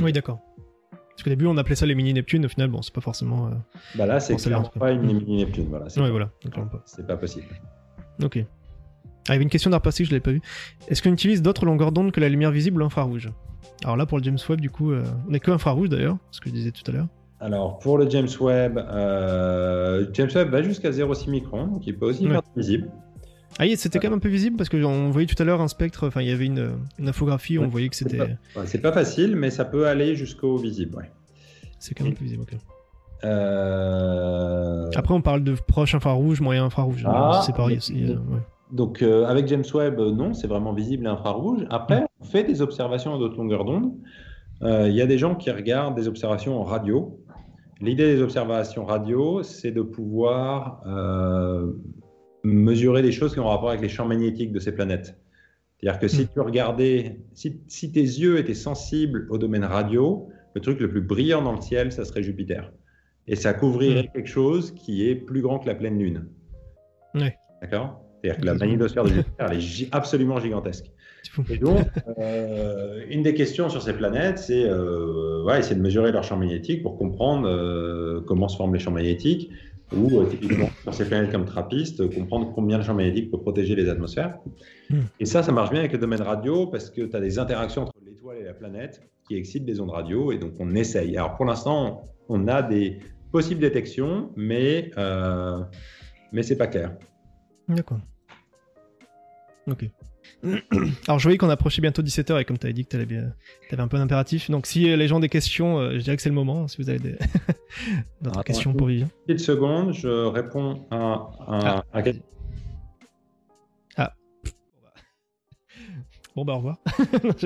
oui, 0.01 0.13
d'accord. 0.13 0.39
Parce 1.21 1.25
qu'au 1.25 1.29
début, 1.29 1.45
on 1.45 1.55
appelait 1.57 1.75
ça 1.75 1.85
les 1.85 1.93
mini-Neptunes, 1.93 2.43
au 2.45 2.49
final, 2.49 2.69
bon, 2.69 2.81
c'est 2.81 2.95
pas 2.95 2.99
forcément. 2.99 3.45
Euh, 3.45 3.51
bah 3.93 4.07
là, 4.07 4.19
c'est 4.19 4.35
clairement 4.37 4.71
pas 4.79 4.91
une 4.91 5.03
mini-Neptune, 5.03 5.67
voilà. 5.69 5.85
Ouais, 5.97 6.09
voilà, 6.09 6.31
C'est 6.85 7.05
pas 7.05 7.15
possible. 7.15 7.45
Ok. 8.23 8.37
Ah, 8.37 8.43
il 9.27 9.31
y 9.33 9.35
avait 9.35 9.43
une 9.43 9.51
question 9.51 9.69
d'art 9.69 9.83
plastique, 9.83 10.07
je 10.07 10.11
l'avais 10.13 10.19
pas 10.19 10.31
vu. 10.31 10.41
Est-ce 10.87 11.03
qu'on 11.03 11.13
utilise 11.13 11.43
d'autres 11.43 11.63
longueurs 11.63 11.91
d'onde 11.91 12.11
que 12.11 12.19
la 12.19 12.27
lumière 12.27 12.49
visible 12.49 12.81
ou 12.81 12.85
infrarouge? 12.87 13.29
Alors 13.83 13.97
là, 13.97 14.07
pour 14.07 14.17
le 14.17 14.23
James 14.23 14.39
Webb, 14.49 14.61
du 14.61 14.71
coup, 14.71 14.93
euh, 14.93 15.03
on 15.29 15.33
est 15.35 15.39
que 15.39 15.51
infrarouge 15.51 15.89
d'ailleurs, 15.89 16.17
ce 16.31 16.41
que 16.41 16.49
je 16.49 16.55
disais 16.55 16.71
tout 16.71 16.89
à 16.89 16.91
l'heure. 16.91 17.07
Alors, 17.39 17.77
pour 17.77 17.99
le 17.99 18.09
James 18.09 18.27
Webb, 18.39 18.79
euh, 18.79 20.07
James 20.13 20.29
Webb 20.33 20.49
va 20.49 20.63
jusqu'à 20.63 20.89
0,6 20.89 21.29
microns, 21.29 21.67
donc 21.67 21.85
il 21.85 21.95
peut 21.95 22.07
aussi 22.07 22.27
faire 22.27 22.41
visible. 22.57 22.89
Ah, 23.59 23.65
c'était 23.75 23.99
quand 23.99 24.09
même 24.09 24.17
un 24.17 24.21
peu 24.21 24.29
visible 24.29 24.57
parce 24.57 24.69
qu'on 24.69 25.09
voyait 25.09 25.27
tout 25.27 25.41
à 25.41 25.45
l'heure 25.45 25.61
un 25.61 25.67
spectre, 25.67 26.07
enfin 26.07 26.21
il 26.21 26.27
y 26.27 26.31
avait 26.31 26.45
une, 26.45 26.71
infographie, 27.05 27.59
on 27.59 27.67
voyait 27.67 27.89
que 27.89 27.95
c'était. 27.95 28.37
C'est 28.65 28.81
pas, 28.81 28.91
facile, 28.91 29.35
mais 29.35 29.49
ça 29.49 29.65
peut 29.65 29.87
aller 29.87 30.15
jusqu'au 30.15 30.57
visible, 30.57 30.95
ouais. 30.97 31.11
C'est 31.79 31.95
quand 31.95 32.03
même 32.03 32.13
plus 32.13 32.25
visible, 32.25 32.43
ok. 32.43 32.57
Euh, 33.23 34.89
Après, 34.95 35.13
on 35.13 35.21
parle 35.21 35.43
de 35.43 35.55
proche 35.67 35.95
infrarouge, 35.95 36.41
moyen 36.41 36.65
infrarouge. 36.65 37.03
Ah, 37.05 37.41
c'est 37.45 37.55
pareil 37.55 37.77
aussi. 37.77 38.05
Euh, 38.05 38.15
donc, 38.71 39.01
euh, 39.01 39.25
avec 39.25 39.47
James 39.47 39.63
Webb, 39.73 39.99
non, 39.99 40.33
c'est 40.33 40.47
vraiment 40.47 40.73
visible 40.73 41.05
et 41.05 41.09
infrarouge. 41.09 41.65
Après, 41.69 42.05
on 42.19 42.25
fait 42.25 42.43
des 42.43 42.61
observations 42.61 43.15
à 43.15 43.17
d'autres 43.17 43.37
longueurs 43.37 43.65
d'onde. 43.65 43.93
Il 44.63 44.93
y 44.93 45.01
a 45.01 45.07
des 45.07 45.17
gens 45.17 45.35
qui 45.35 45.49
regardent 45.49 45.95
des 45.95 46.07
observations 46.07 46.59
en 46.59 46.63
radio. 46.63 47.19
L'idée 47.79 48.15
des 48.15 48.21
observations 48.21 48.85
radio, 48.85 49.41
c'est 49.41 49.71
de 49.71 49.81
pouvoir 49.81 50.83
mesurer 52.43 53.01
des 53.01 53.11
choses 53.11 53.33
qui 53.33 53.39
ont 53.39 53.47
rapport 53.47 53.69
avec 53.69 53.81
les 53.81 53.89
champs 53.89 54.05
magnétiques 54.07 54.51
de 54.51 54.59
ces 54.59 54.71
planètes. 54.71 55.15
C'est-à-dire 55.79 55.99
que 55.99 56.07
si 56.07 56.23
hmm. 56.23 56.27
tu 56.33 56.39
regardais, 56.39 57.19
si, 57.33 57.91
tes 57.91 58.01
yeux 58.01 58.37
étaient 58.37 58.53
sensibles 58.53 59.27
au 59.29 59.37
domaine 59.37 59.63
radio, 59.63 60.29
le 60.53 60.61
truc 60.61 60.79
le 60.79 60.89
plus 60.89 61.01
brillant 61.01 61.41
dans 61.41 61.53
le 61.53 61.61
ciel, 61.61 61.91
ça 61.91 62.05
serait 62.05 62.23
Jupiter. 62.23 62.71
Et 63.27 63.35
ça 63.35 63.53
couvrirait 63.53 64.03
hmm. 64.03 64.11
quelque 64.13 64.29
chose 64.29 64.71
qui 64.71 65.07
est 65.07 65.15
plus 65.15 65.41
grand 65.41 65.59
que 65.59 65.67
la 65.67 65.75
pleine 65.75 65.97
lune. 65.97 66.27
Oui. 67.15 67.29
D'accord? 67.61 68.01
C'est-à-dire 68.21 68.41
que 68.41 68.45
la 68.45 68.53
magnétosphère 68.53 69.03
de 69.03 69.09
Jupiter, 69.09 69.51
elle 69.51 69.57
est 69.57 69.89
absolument 69.91 70.39
gigantesque. 70.39 70.91
Et 71.49 71.57
donc, 71.57 71.87
euh, 72.19 73.03
une 73.09 73.23
des 73.23 73.33
questions 73.33 73.69
sur 73.69 73.81
ces 73.81 73.93
planètes, 73.93 74.39
c'est 74.39 74.65
euh, 74.65 75.43
ouais, 75.43 75.59
essayer 75.59 75.75
de 75.75 75.81
mesurer 75.81 76.11
leur 76.11 76.23
champ 76.23 76.37
magnétique 76.37 76.81
pour 76.81 76.97
comprendre 76.97 77.47
euh, 77.47 78.21
comment 78.25 78.47
se 78.47 78.57
forment 78.57 78.73
les 78.73 78.79
champs 78.79 78.91
magnétiques 78.91 79.51
ou 79.93 80.19
euh, 80.19 80.25
typiquement 80.25 80.69
sur 80.83 80.93
ces 80.93 81.05
planètes 81.05 81.31
comme 81.31 81.45
Trappiste, 81.45 82.07
comprendre 82.13 82.51
combien 82.53 82.77
le 82.77 82.83
champ 82.83 82.93
magnétique 82.93 83.31
peut 83.31 83.39
protéger 83.39 83.75
les 83.75 83.89
atmosphères. 83.89 84.37
Hmm. 84.89 85.01
Et 85.19 85.25
ça, 85.25 85.43
ça 85.43 85.51
marche 85.51 85.69
bien 85.69 85.79
avec 85.79 85.91
le 85.91 85.97
domaine 85.97 86.21
radio 86.21 86.67
parce 86.67 86.89
que 86.89 87.01
tu 87.01 87.15
as 87.15 87.19
des 87.19 87.39
interactions 87.39 87.83
entre 87.83 87.93
l'étoile 88.05 88.37
et 88.37 88.43
la 88.43 88.53
planète 88.53 89.01
qui 89.27 89.35
excitent 89.35 89.65
les 89.65 89.79
ondes 89.79 89.91
radio 89.91 90.31
et 90.31 90.37
donc 90.37 90.53
on 90.59 90.73
essaye. 90.75 91.17
Alors 91.17 91.35
pour 91.35 91.45
l'instant, 91.45 92.03
on 92.29 92.47
a 92.47 92.61
des 92.61 92.99
possibles 93.31 93.61
détections, 93.61 94.31
mais, 94.35 94.91
euh, 94.97 95.61
mais 96.31 96.43
c'est 96.43 96.57
pas 96.57 96.67
clair. 96.67 96.95
D'accord. 97.67 97.99
Ok. 99.67 99.85
Alors 101.07 101.19
je 101.19 101.23
voyais 101.23 101.37
qu'on 101.37 101.49
approchait 101.49 101.81
bientôt 101.81 102.01
17h 102.01 102.41
et 102.41 102.45
comme 102.45 102.57
tu 102.57 102.65
avais 102.65 102.73
dit 102.73 102.83
que 102.85 102.89
tu 102.89 102.95
avais, 102.95 103.17
avais, 103.71 103.81
un 103.81 103.87
peu 103.87 103.97
d'impératif, 103.97 104.49
donc 104.49 104.65
si 104.65 104.95
les 104.95 105.07
gens 105.07 105.17
ont 105.17 105.21
des 105.21 105.29
questions, 105.29 105.79
euh, 105.79 105.93
je 105.93 105.99
dirais 105.99 106.15
que 106.15 106.21
c'est 106.21 106.29
le 106.29 106.35
moment, 106.35 106.67
si 106.67 106.81
vous 106.81 106.89
avez 106.89 106.99
d'autres 108.21 108.43
questions 108.43 108.73
pour 108.73 108.87
Vivien. 108.87 109.05
Une 109.05 109.35
petite 109.35 109.45
seconde, 109.45 109.93
je 109.93 110.25
réponds 110.25 110.85
à... 110.89 110.97
à, 111.47 111.83
ah. 111.93 112.03
ah. 113.97 114.13
Bon 116.35 116.45
bah 116.45 116.53
au 116.53 116.57
revoir. 116.57 116.77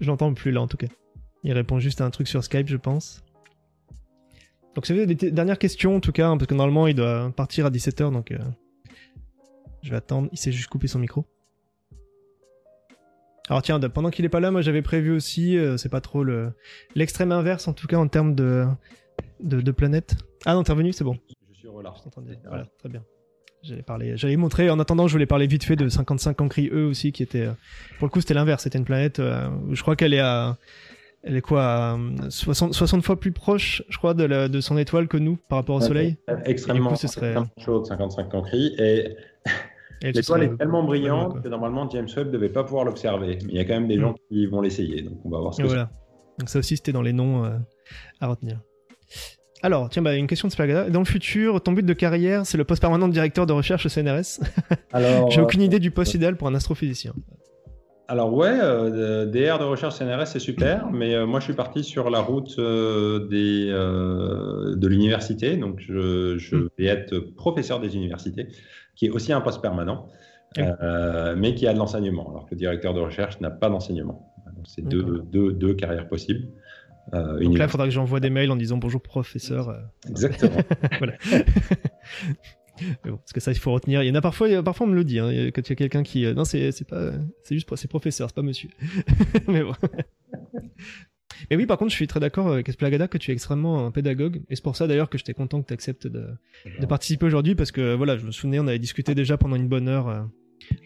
je, 0.00 0.06
l'entends 0.06 0.34
plus 0.34 0.50
là 0.50 0.60
en 0.60 0.68
tout 0.68 0.76
cas. 0.76 0.88
Il 1.42 1.54
répond 1.54 1.78
juste 1.78 2.02
à 2.02 2.04
un 2.04 2.10
truc 2.10 2.28
sur 2.28 2.44
Skype 2.44 2.68
je 2.68 2.76
pense. 2.76 3.24
Donc 4.74 4.86
c'est 4.86 5.06
des 5.06 5.30
dernières 5.32 5.58
questions 5.58 5.96
en 5.96 6.00
tout 6.00 6.12
cas, 6.12 6.28
hein, 6.28 6.36
parce 6.36 6.46
que 6.46 6.54
normalement 6.54 6.86
il 6.86 6.94
doit 6.94 7.32
partir 7.34 7.66
à 7.66 7.70
17h 7.70 8.12
donc... 8.12 8.30
Euh, 8.30 8.38
je 9.82 9.90
vais 9.90 9.96
attendre, 9.96 10.28
il 10.32 10.38
s'est 10.38 10.52
juste 10.52 10.68
coupé 10.68 10.86
son 10.86 10.98
micro. 10.98 11.24
Alors 13.50 13.62
tiens, 13.62 13.80
pendant 13.80 14.10
qu'il 14.10 14.24
est 14.24 14.30
pas 14.30 14.38
là, 14.38 14.52
moi 14.52 14.62
j'avais 14.62 14.80
prévu 14.80 15.10
aussi, 15.10 15.58
euh, 15.58 15.76
c'est 15.76 15.88
pas 15.88 16.00
trop 16.00 16.22
le 16.22 16.52
l'extrême 16.94 17.32
inverse 17.32 17.66
en 17.66 17.72
tout 17.72 17.88
cas 17.88 17.96
en 17.96 18.06
termes 18.06 18.36
de 18.36 18.64
de, 19.40 19.72
planète. 19.72 20.14
Ah 20.46 20.54
non, 20.54 20.62
t'es 20.62 20.70
revenu, 20.72 20.92
c'est 20.92 21.02
bon. 21.02 21.16
Je 21.52 21.58
suis 21.58 21.68
relâché. 21.68 22.04
Voilà, 22.46 22.66
très 22.78 22.88
bien. 22.88 23.02
J'allais 23.62 23.82
parler, 23.82 24.16
j'allais 24.16 24.36
montrer. 24.36 24.70
En 24.70 24.78
attendant, 24.78 25.08
je 25.08 25.12
voulais 25.12 25.26
parler 25.26 25.46
vite 25.46 25.64
fait 25.64 25.76
de 25.76 25.88
55 25.88 26.40
Ancri 26.40 26.68
E 26.72 26.86
aussi, 26.86 27.10
qui 27.10 27.22
était, 27.22 27.46
euh, 27.46 27.52
pour 27.98 28.06
le 28.06 28.10
coup, 28.10 28.20
c'était 28.20 28.34
l'inverse. 28.34 28.62
C'était 28.62 28.78
une 28.78 28.84
planète. 28.84 29.18
Euh, 29.18 29.50
je 29.72 29.82
crois 29.82 29.96
qu'elle 29.96 30.14
est 30.14 30.20
à, 30.20 30.56
elle 31.22 31.36
est 31.36 31.42
quoi, 31.42 31.98
60, 32.28 32.72
60 32.72 33.04
fois 33.04 33.18
plus 33.18 33.32
proche, 33.32 33.82
je 33.88 33.98
crois, 33.98 34.14
de, 34.14 34.24
la, 34.24 34.48
de 34.48 34.60
son 34.60 34.78
étoile 34.78 35.08
que 35.08 35.16
nous 35.16 35.36
par 35.48 35.58
rapport 35.58 35.76
au 35.76 35.80
Soleil. 35.80 36.16
Extrêmement, 36.44 36.94
ce 36.94 37.08
serait... 37.08 37.34
chaud, 37.58 37.84
55 37.84 38.30
Cancri, 38.30 38.74
et 38.78 39.16
L'étoile 40.02 40.42
est 40.44 40.56
tellement 40.56 40.82
brillante 40.82 41.42
que 41.42 41.48
normalement 41.48 41.88
James 41.90 42.08
Webb 42.16 42.28
ne 42.28 42.32
devait 42.32 42.48
pas 42.48 42.64
pouvoir 42.64 42.84
l'observer. 42.84 43.38
Mais 43.44 43.52
il 43.52 43.56
y 43.56 43.60
a 43.60 43.64
quand 43.64 43.74
même 43.74 43.88
des 43.88 43.98
gens 43.98 44.12
mm. 44.12 44.28
qui 44.28 44.46
vont 44.46 44.60
l'essayer. 44.60 45.02
Donc 45.02 45.18
on 45.24 45.30
va 45.30 45.40
voir 45.40 45.54
ce 45.54 45.62
que 45.62 45.66
voilà. 45.66 45.90
Donc 46.38 46.48
ça 46.48 46.58
aussi 46.58 46.76
c'était 46.76 46.92
dans 46.92 47.02
les 47.02 47.12
noms 47.12 47.44
euh, 47.44 47.50
à 48.20 48.28
retenir. 48.28 48.60
Alors, 49.62 49.90
tiens, 49.90 50.02
bah, 50.02 50.14
une 50.14 50.26
question 50.26 50.48
de 50.48 50.52
Spargada. 50.52 50.88
Dans 50.88 51.00
le 51.00 51.04
futur, 51.04 51.60
ton 51.60 51.72
but 51.72 51.84
de 51.84 51.92
carrière, 51.92 52.46
c'est 52.46 52.56
le 52.56 52.64
poste 52.64 52.80
permanent 52.80 53.08
de 53.08 53.12
directeur 53.12 53.46
de 53.46 53.52
recherche 53.52 53.86
au 53.86 53.88
CNRS 53.88 54.40
Alors, 54.92 55.30
J'ai 55.30 55.40
aucune 55.40 55.62
idée 55.62 55.78
du 55.78 55.90
poste 55.90 56.14
idéal 56.14 56.36
pour 56.36 56.48
un 56.48 56.54
astrophysicien. 56.54 57.12
alors 58.08 58.32
ouais, 58.32 58.58
euh, 58.62 59.26
DR 59.26 59.58
de 59.58 59.64
recherche 59.64 59.96
CNRS 59.96 60.26
c'est 60.26 60.38
super, 60.38 60.90
mais 60.92 61.14
euh, 61.14 61.26
moi 61.26 61.40
je 61.40 61.44
suis 61.44 61.54
parti 61.54 61.84
sur 61.84 62.08
la 62.08 62.20
route 62.20 62.56
euh, 62.58 63.28
des, 63.28 63.66
de 63.66 64.88
l'université, 64.88 65.56
donc 65.56 65.78
je, 65.80 66.38
je, 66.38 66.56
hmm. 66.56 66.68
vais 66.78 66.86
être 66.86 67.18
professeur 67.36 67.80
des 67.80 67.94
universités, 67.96 68.48
qui 69.00 69.06
est 69.06 69.10
aussi 69.10 69.32
un 69.32 69.40
poste 69.40 69.62
permanent, 69.62 70.08
mais 70.58 71.54
qui 71.54 71.66
a 71.66 71.72
de 71.72 71.78
l'enseignement, 71.78 72.28
alors 72.28 72.44
que 72.44 72.50
le 72.50 72.58
directeur 72.58 72.92
de 72.92 73.00
recherche 73.00 73.40
n'a 73.40 73.50
pas 73.50 73.70
d'enseignement. 73.70 74.30
Donc 74.54 74.66
c'est 74.66 74.82
deux, 74.82 75.22
deux, 75.32 75.54
deux, 75.54 75.72
carrières 75.72 76.06
possibles. 76.06 76.48
donc 77.12 77.56
là, 77.56 77.64
il 77.64 77.70
faudra 77.70 77.86
que 77.86 77.92
j'envoie 77.92 78.20
des 78.20 78.28
mails 78.28 78.50
en 78.50 78.56
disant 78.56 78.76
bonjour 78.76 79.00
professeur. 79.00 79.74
Exactement. 80.06 80.60
voilà. 80.98 81.14
parce 83.04 83.32
que 83.32 83.40
ça, 83.40 83.52
il 83.52 83.58
faut 83.58 83.72
retenir. 83.72 84.02
Il 84.02 84.08
y 84.08 84.10
en 84.10 84.14
a 84.14 84.20
parfois, 84.20 84.62
parfois 84.62 84.86
on 84.86 84.90
me 84.90 84.94
le 84.94 85.04
dit, 85.04 85.18
hein, 85.18 85.30
quand 85.54 85.62
il 85.66 85.70
y 85.70 85.72
a 85.72 85.76
quelqu'un 85.76 86.02
qui, 86.02 86.26
euh, 86.26 86.34
non, 86.34 86.44
c'est, 86.44 86.72
c'est 86.72 86.86
pas, 86.86 87.12
c'est 87.42 87.54
juste, 87.54 87.74
c'est 87.76 87.88
professeur, 87.88 88.28
c'est 88.28 88.34
pas 88.34 88.42
monsieur. 88.42 88.70
mais 89.48 89.62
bon. 89.62 89.74
Mais 91.50 91.56
oui, 91.56 91.66
par 91.66 91.78
contre, 91.78 91.90
je 91.90 91.96
suis 91.96 92.06
très 92.06 92.20
d'accord 92.20 92.52
avec 92.52 92.68
Esplagada 92.68 93.08
que 93.08 93.18
tu 93.18 93.30
es 93.30 93.34
extrêmement 93.34 93.86
un 93.86 93.90
pédagogue. 93.90 94.42
Et 94.48 94.56
c'est 94.56 94.62
pour 94.62 94.76
ça 94.76 94.86
d'ailleurs 94.86 95.08
que 95.08 95.18
j'étais 95.18 95.34
content 95.34 95.62
que 95.62 95.68
tu 95.68 95.74
acceptes 95.74 96.06
de, 96.06 96.28
de, 96.80 96.86
participer 96.86 97.26
aujourd'hui 97.26 97.54
parce 97.54 97.72
que 97.72 97.94
voilà, 97.94 98.16
je 98.16 98.26
me 98.26 98.30
souvenais, 98.30 98.58
on 98.58 98.66
avait 98.66 98.78
discuté 98.78 99.14
déjà 99.14 99.36
pendant 99.36 99.56
une 99.56 99.68
bonne 99.68 99.88
heure 99.88 100.08
euh, 100.08 100.20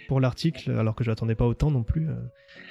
pour 0.09 0.21
l'article 0.21 0.71
alors 0.73 0.95
que 0.95 1.05
je 1.05 1.11
n'attendais 1.11 1.35
pas 1.35 1.47
autant 1.47 1.71
non 1.71 1.83
plus. 1.83 2.09
Euh. 2.09 2.15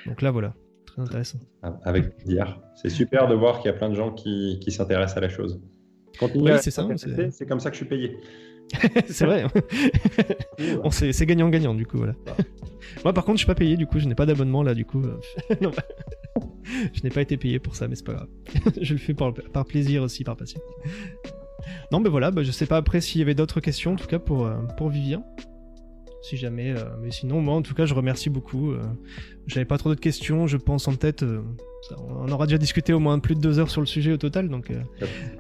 Donc 0.06 0.22
là, 0.22 0.32
voilà, 0.32 0.56
très 0.86 1.02
intéressant. 1.02 1.40
Avec 1.84 2.18
plaisir. 2.18 2.60
C'est 2.76 2.90
super 2.90 3.28
de 3.28 3.36
voir 3.36 3.60
qu'il 3.60 3.72
y 3.72 3.74
a 3.74 3.78
plein 3.78 3.90
de 3.90 3.96
gens 3.96 4.12
qui, 4.12 4.60
qui 4.62 4.72
s'intéressent 4.72 5.18
à 5.18 5.22
la 5.22 5.30
chose. 5.30 5.62
oui, 6.36 6.52
c'est 6.62 6.72
ça. 6.72 6.88
C'est 7.32 7.46
comme 7.46 7.60
ça 7.60 7.70
que 7.70 7.76
je 7.76 7.80
suis 7.80 7.90
payé. 7.90 8.18
c'est 9.08 9.26
vrai. 9.26 9.44
Hein. 9.44 10.90
c'est 10.92 11.26
gagnant-gagnant 11.26 11.74
du 11.74 11.86
coup. 11.86 11.98
Voilà. 11.98 12.14
Moi 13.04 13.14
par 13.14 13.26
contre, 13.26 13.38
je 13.38 13.44
suis 13.44 13.48
pas 13.48 13.56
payé 13.56 13.78
du 13.78 13.88
coup, 13.88 14.00
je 14.00 14.08
n'ai 14.08 14.16
pas 14.16 14.26
d'abonnement 14.26 14.64
là 14.64 14.74
du 14.74 14.86
coup. 14.86 15.04
je 16.94 17.02
n'ai 17.04 17.10
pas 17.10 17.22
été 17.22 17.38
payé 17.38 17.60
pour 17.60 17.76
ça, 17.76 17.88
mais 17.88 17.96
c'est 17.96 18.06
pas 18.06 18.14
grave. 18.14 18.30
je 18.82 18.94
le 18.94 19.00
fais 19.00 19.14
par, 19.14 19.34
plaisir 19.66 20.04
aussi, 20.04 20.24
par 20.24 20.36
passion. 20.36 20.62
Non, 21.92 22.00
mais 22.00 22.10
voilà, 22.10 22.32
bah, 22.32 22.44
je 22.44 22.52
sais 22.52 22.66
pas 22.66 22.78
après 22.78 23.02
s'il 23.02 23.20
y 23.20 23.22
avait 23.22 23.36
d'autres 23.36 23.60
questions 23.60 23.94
en 23.94 23.96
tout 23.96 24.08
cas 24.08 24.20
pour, 24.20 24.46
euh, 24.46 24.56
pour 24.78 24.90
Vivien. 24.90 25.24
Si 26.22 26.38
jamais, 26.38 26.72
euh, 26.72 26.84
mais 27.02 27.12
sinon, 27.12 27.42
moi 27.42 27.56
en 27.56 27.62
tout 27.62 27.74
cas, 27.74 27.86
je 27.86 27.94
remercie 27.94 28.30
beaucoup. 28.30 28.72
Euh, 28.72 28.82
j'avais 29.46 29.66
pas 29.66 29.78
trop 29.78 29.90
d'autres 29.90 30.02
questions, 30.02 30.48
je 30.48 30.56
pense 30.56 30.88
en 30.88 30.96
tête. 30.96 31.26
on 31.98 32.32
aura 32.32 32.46
déjà 32.46 32.58
discuté 32.58 32.94
au 32.94 33.00
moins 33.00 33.20
plus 33.20 33.36
de 33.36 33.42
deux 33.42 33.60
heures 33.60 33.70
sur 33.70 33.82
le 33.82 33.88
sujet 33.88 34.14
au 34.14 34.18
total, 34.18 34.48
donc. 34.48 34.72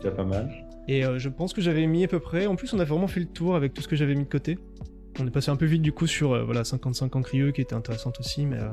C'est 0.01 0.15
pas 0.15 0.25
mal. 0.25 0.51
Et 0.87 1.05
euh, 1.05 1.17
je 1.17 1.29
pense 1.29 1.53
que 1.53 1.61
j'avais 1.61 1.85
mis 1.87 2.03
à 2.03 2.07
peu 2.07 2.19
près. 2.19 2.45
En 2.45 2.55
plus, 2.55 2.73
on 2.73 2.79
a 2.79 2.83
vraiment 2.83 3.07
fait 3.07 3.19
le 3.19 3.25
tour 3.25 3.55
avec 3.55 3.73
tout 3.73 3.81
ce 3.81 3.87
que 3.87 3.95
j'avais 3.95 4.15
mis 4.15 4.23
de 4.23 4.29
côté. 4.29 4.57
On 5.19 5.27
est 5.27 5.31
passé 5.31 5.51
un 5.51 5.55
peu 5.55 5.65
vite 5.65 5.81
du 5.81 5.91
coup 5.91 6.07
sur 6.07 6.33
euh, 6.33 6.43
voilà 6.43 6.63
55 6.63 7.15
ans 7.15 7.21
crieux 7.21 7.51
qui 7.51 7.61
était 7.61 7.75
intéressante 7.75 8.19
aussi, 8.19 8.45
mais. 8.45 8.57
Euh, 8.57 8.69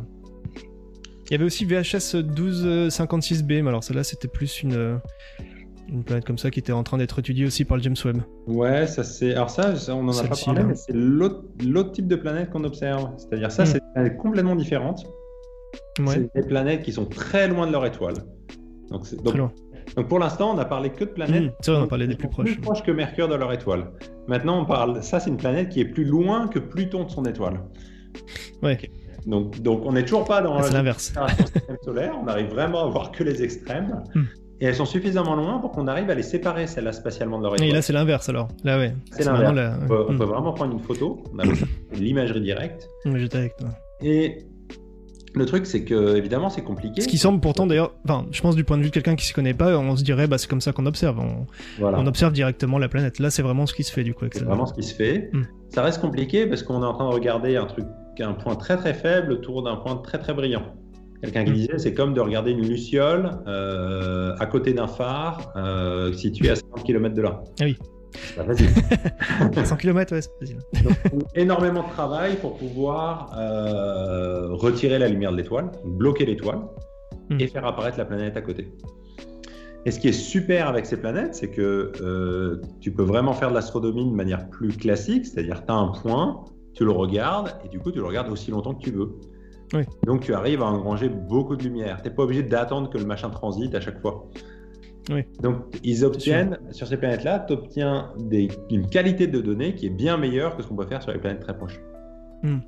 il 1.27 1.35
y 1.35 1.37
avait 1.37 1.45
aussi 1.45 1.65
VHS 1.65 2.17
1256b, 2.25 3.63
mais 3.63 3.69
alors 3.69 3.85
celle-là 3.85 4.03
c'était 4.03 4.27
plus 4.27 4.65
une, 4.65 4.99
une 5.89 6.03
planète 6.03 6.25
comme 6.25 6.39
ça 6.39 6.51
qui 6.51 6.59
était 6.59 6.73
en 6.73 6.83
train 6.83 6.99
d'être 6.99 7.21
étudiée 7.21 7.47
aussi 7.47 7.65
par 7.65 7.77
le 7.77 7.85
James 7.85 7.95
Webb. 8.05 8.23
Ouais, 8.49 8.89
ça 8.89 9.05
c'est. 9.05 9.35
Alors 9.35 9.49
ça, 9.49 9.75
on 9.91 10.09
en 10.09 10.19
a 10.19 10.25
pas 10.25 10.35
parlé, 10.45 10.65
mais 10.65 10.75
c'est 10.75 10.93
l'autre 10.93 11.93
type 11.93 12.09
de 12.09 12.17
planète 12.17 12.51
qu'on 12.51 12.65
observe. 12.65 13.11
C'est-à-dire 13.17 13.53
ça, 13.53 13.63
hmm. 13.63 13.67
c'est 13.67 13.79
une 13.79 13.93
planète 13.93 14.17
complètement 14.17 14.57
différente. 14.57 15.07
Ouais. 16.01 16.15
C'est 16.15 16.43
des 16.43 16.49
planètes 16.49 16.83
qui 16.83 16.93
sont 16.93 17.07
très 17.07 17.47
loin 17.47 17.69
de 17.69 17.73
leur 17.73 17.87
étoile. 17.87 18.15
Donc, 18.91 19.09
donc 19.15 19.25
très 19.25 19.39
loin. 19.39 19.53
Donc 19.97 20.09
pour 20.09 20.19
l'instant, 20.19 20.55
on 20.55 20.59
a 20.59 20.65
parlé 20.65 20.91
que 20.91 21.05
de 21.05 21.11
planètes. 21.11 21.53
Mmh, 21.67 21.71
on 21.71 21.83
a 21.83 21.87
parlé 21.87 22.07
des 22.07 22.17
plus 22.17 22.29
proches. 22.29 22.47
Plus 22.47 22.61
proches 22.61 22.83
que 22.83 22.91
Mercure 22.93 23.29
de 23.29 23.35
leur 23.35 23.53
étoile. 23.53 23.91
Maintenant, 24.29 24.61
on 24.61 24.65
parle. 24.65 25.03
Ça, 25.03 25.21
c'est 25.21 25.31
une 25.31 25.37
planète 25.37 25.69
qui 25.71 25.81
est 25.81 25.85
plus 25.85 26.05
loin 26.05 26.49
que 26.49 26.59
Pluton 26.59 27.05
de 27.05 27.11
son 27.11 27.25
étoile. 27.25 27.61
Ouais. 28.63 28.79
Donc, 29.27 29.61
donc, 29.61 29.83
on 29.85 29.93
n'est 29.93 30.05
toujours 30.05 30.25
pas 30.25 30.41
dans 30.41 30.57
ah, 30.57 30.71
l'inverse. 30.71 31.13
système 31.39 31.77
solaire. 31.85 32.15
On 32.23 32.27
arrive 32.27 32.49
vraiment 32.49 32.85
à 32.85 32.87
voir 32.89 33.13
que 33.13 33.25
les 33.25 33.43
extrêmes. 33.43 34.03
Mmh. 34.15 34.23
Et 34.63 34.67
elles 34.67 34.75
sont 34.75 34.85
suffisamment 34.85 35.37
loin 35.37 35.59
pour 35.59 35.71
qu'on 35.73 35.87
arrive 35.87 36.11
à 36.11 36.15
les 36.15 36.23
séparer, 36.23 36.67
celles-là, 36.67 36.93
spatialement 36.93 37.39
de 37.39 37.45
leur 37.45 37.55
étoile. 37.55 37.71
Et 37.71 37.73
là, 37.73 37.81
c'est 37.81 37.95
l'inverse 37.95 38.29
alors. 38.29 38.49
Là, 38.63 38.79
ouais. 38.79 38.95
C'est 39.13 39.25
l'inverse. 39.25 39.79
On, 39.83 39.87
peut, 39.87 40.13
mmh. 40.13 40.17
vraiment 40.17 40.53
prendre 40.53 40.73
une 40.75 40.81
photo. 40.81 41.23
On 41.35 41.39
a 41.39 41.45
l'imagerie 41.93 42.43
directe. 42.43 42.89
J'étais 43.15 43.39
avec 43.39 43.57
toi. 43.57 43.69
Et 44.03 44.47
le 45.35 45.47
truc, 45.47 45.67
c'est 45.67 45.85
que 45.85 46.17
évidemment, 46.17 46.51
c'est 46.51 46.63
compliqué. 46.63 47.01
Ce 47.01 47.09
qui 47.09 47.19
semble 47.19 47.41
pourtant 47.41 47.67
d'ailleurs, 47.67 47.95
enfin, 48.05 48.27
je 48.33 48.41
pense 48.41 48.57
du 48.57 48.65
point 48.65 48.77
de 48.77 48.83
vue 48.83 48.89
de 48.89 48.95
quelqu'un 48.95 49.15
qui 49.15 49.25
s'y 49.25 49.33
connaît 49.33 49.55
pas, 49.55 49.79
on 49.79 49.97
se 49.97 50.03
dirait, 50.03 50.27
bah, 50.27 50.39
c'est 50.39 50.49
comme 50.49 50.61
ça 50.61 50.73
qu'on 50.73 50.87
observe. 50.87 51.21
On, 51.21 52.07
observe 52.07 52.33
directement 52.33 52.79
la 52.79 52.89
planète. 52.89 53.19
Là, 53.19 53.31
c'est 53.31 53.43
vraiment 53.43 53.67
ce 53.67 53.75
qui 53.75 53.85
se 53.85 53.93
fait 53.93 54.03
du 54.03 54.15
coup. 54.15 54.25
C'est 54.33 54.43
vraiment 54.43 54.67
ce 54.67 54.75
qui 54.75 54.83
se 54.83 54.95
fait. 54.95 55.31
Hmm. 55.33 55.43
Ça 55.69 55.83
reste 55.83 56.01
compliqué 56.01 56.47
parce 56.47 56.63
qu'on 56.63 56.83
est 56.83 56.87
en 56.87 56.95
train 56.95 57.09
de 57.09 57.15
regarder 57.15 57.57
un 57.57 57.67
truc, 57.67 57.87
un 58.19 58.33
point 58.33 58.57
très 58.57 58.77
très 58.77 58.95
faible 58.95 59.33
autour 59.33 59.63
d'un 59.63 59.77
point 59.77 59.97
très 59.97 60.19
très 60.19 60.35
brillant. 60.35 60.75
Quelqu'un 61.23 61.45
qui 61.45 61.51
hmm. 61.51 61.55
disait, 61.55 61.79
c'est 61.79 61.95
comme 61.95 62.15
de 62.15 62.21
regarder 62.21 62.51
une 62.51 62.67
luciole 62.67 63.31
euh, 63.47 64.35
à 64.39 64.47
côté 64.47 64.73
d'un 64.73 64.87
phare 64.89 65.53
euh, 65.57 66.13
situé 66.13 66.51
à 66.51 66.57
50 66.57 66.85
km 66.85 67.15
de 67.15 67.23
là. 67.23 67.45
Ah 67.61 67.65
oui. 67.65 67.77
100 69.65 69.77
km, 69.79 70.15
ouais, 70.15 70.23
c'est 70.23 70.39
facile. 70.39 70.59
énormément 71.35 71.83
de 71.83 71.89
travail 71.91 72.37
pour 72.37 72.57
pouvoir 72.57 73.33
euh, 73.37 74.49
retirer 74.53 74.99
la 74.99 75.09
lumière 75.09 75.33
de 75.33 75.37
l'étoile, 75.37 75.71
bloquer 75.85 76.27
l'étoile 76.27 76.61
hmm. 77.31 77.41
et 77.41 77.47
faire 77.47 77.65
apparaître 77.67 77.99
la 77.99 78.05
planète 78.05 78.37
à 78.37 78.43
côté. 78.43 78.69
Et 79.87 79.91
ce 79.91 79.99
qui 79.99 80.09
est 80.09 80.13
super 80.13 80.69
avec 80.69 80.85
ces 80.85 80.99
planètes, 80.99 81.35
c'est 81.35 81.51
que 81.51 81.93
euh, 82.03 82.61
tu 82.81 82.93
peux 82.93 83.03
vraiment 83.03 83.33
faire 83.33 83.49
de 83.49 83.55
l'astronomie 83.55 84.05
de 84.05 84.15
manière 84.15 84.49
plus 84.51 84.77
classique, 84.77 85.27
c'est-à-dire 85.27 85.65
tu 85.65 85.73
as 85.73 85.77
un 85.77 85.89
point, 85.89 86.45
tu 86.75 86.85
le 86.85 86.91
regardes 86.91 87.55
et 87.65 87.69
du 87.69 87.79
coup 87.79 87.91
tu 87.91 87.99
le 87.99 88.05
regardes 88.05 88.31
aussi 88.31 88.51
longtemps 88.51 88.75
que 88.75 88.83
tu 88.83 88.91
veux. 88.91 89.19
Donc 90.05 90.23
tu 90.23 90.35
arrives 90.35 90.63
à 90.63 90.67
engranger 90.67 91.09
beaucoup 91.09 91.57
de 91.57 91.63
lumière. 91.63 92.03
Tu 92.03 92.09
n'es 92.09 92.15
pas 92.15 92.25
obligé 92.25 92.43
d'attendre 92.43 92.91
que 92.91 92.99
le 92.99 93.05
machin 93.05 93.31
transite 93.31 93.75
à 93.75 93.81
chaque 93.81 94.01
fois. 94.01 94.29
Donc, 95.43 95.57
ils 95.83 96.05
obtiennent, 96.05 96.59
sur 96.71 96.87
ces 96.87 96.97
planètes-là, 96.97 97.45
tu 97.47 97.53
obtiens 97.55 98.13
une 98.71 98.89
qualité 98.89 99.27
de 99.27 99.41
données 99.41 99.75
qui 99.75 99.87
est 99.87 99.91
bien 99.91 100.17
meilleure 100.17 100.57
que 100.57 100.63
ce 100.63 100.69
qu'on 100.69 100.77
peut 100.77 100.87
faire 100.87 101.03
sur 101.03 101.13
les 101.13 101.19
planètes 101.19 101.41
très 101.41 101.57
proches. 101.57 101.81
Hmm. 102.43 102.59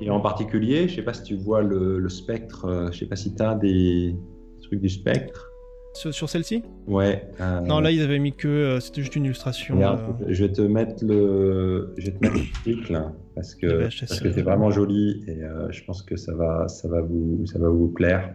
Et 0.00 0.10
en 0.10 0.20
particulier, 0.20 0.88
je 0.88 0.92
ne 0.92 0.96
sais 0.96 1.02
pas 1.02 1.14
si 1.14 1.22
tu 1.22 1.36
vois 1.36 1.62
le, 1.62 2.08
spectre, 2.08 2.64
euh, 2.64 2.82
je 2.86 2.86
ne 2.86 2.92
sais 2.92 3.06
pas 3.06 3.16
si 3.16 3.34
tu 3.34 3.42
as 3.42 3.54
des 3.54 4.16
trucs 4.62 4.80
du 4.80 4.88
spectre. 4.88 5.48
Sur, 5.94 6.28
celle-ci? 6.28 6.62
Ouais. 6.86 7.28
Euh, 7.40 7.60
non, 7.60 7.80
là, 7.80 7.90
ils 7.90 8.00
avaient 8.00 8.18
mis 8.18 8.32
que 8.32 8.48
euh, 8.48 8.80
c'était 8.80 9.02
juste 9.02 9.14
une 9.14 9.26
illustration. 9.26 9.78
Je 10.26 10.44
vais 10.44 10.52
te 10.52 10.62
mettre 10.62 11.04
le, 11.04 11.92
je 11.98 12.06
vais 12.06 12.12
te 12.12 12.24
mettre 12.24 12.36
l'article 12.36 12.94
hein, 12.94 13.14
parce 13.34 13.54
que 13.54 13.82
parce 13.82 14.20
que 14.20 14.32
c'est 14.32 14.42
vraiment 14.42 14.70
joli 14.70 15.22
et 15.28 15.42
je 15.70 15.84
pense 15.84 16.02
que 16.02 16.16
ça 16.16 16.34
va, 16.34 16.66
ça 16.68 16.88
va 16.88 17.02
vous, 17.02 17.44
ça 17.44 17.58
va 17.58 17.68
vous 17.68 17.88
plaire. 17.88 18.34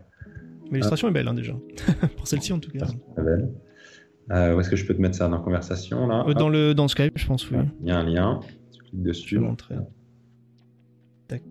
L'illustration 0.71 1.07
est 1.07 1.11
belle 1.11 1.27
hein, 1.27 1.33
déjà. 1.33 1.53
Pour 2.17 2.27
celle-ci 2.27 2.53
en 2.53 2.59
tout 2.59 2.71
cas. 2.71 2.85
belle. 3.17 3.49
Euh, 4.31 4.55
où 4.55 4.59
est-ce 4.59 4.69
que 4.69 4.75
je 4.75 4.85
peux 4.85 4.93
te 4.93 5.01
mettre 5.01 5.15
ça 5.15 5.27
dans 5.29 5.37
la 5.37 5.43
conversation 5.43 6.05
là? 6.07 6.25
Euh, 6.27 6.33
dans, 6.33 6.49
le, 6.49 6.73
dans 6.73 6.89
Skype, 6.89 7.17
je 7.17 7.25
pense, 7.25 7.49
oui. 7.49 7.57
Il 7.81 7.87
y 7.87 7.91
a 7.91 7.97
un 7.97 8.03
lien. 8.03 8.41
Tu 8.73 8.79
cliques 8.83 9.03
dessus. 9.03 9.35
Je 9.35 9.39
vais 9.39 9.45
montrer. 9.45 9.75
Tac. 11.29 11.41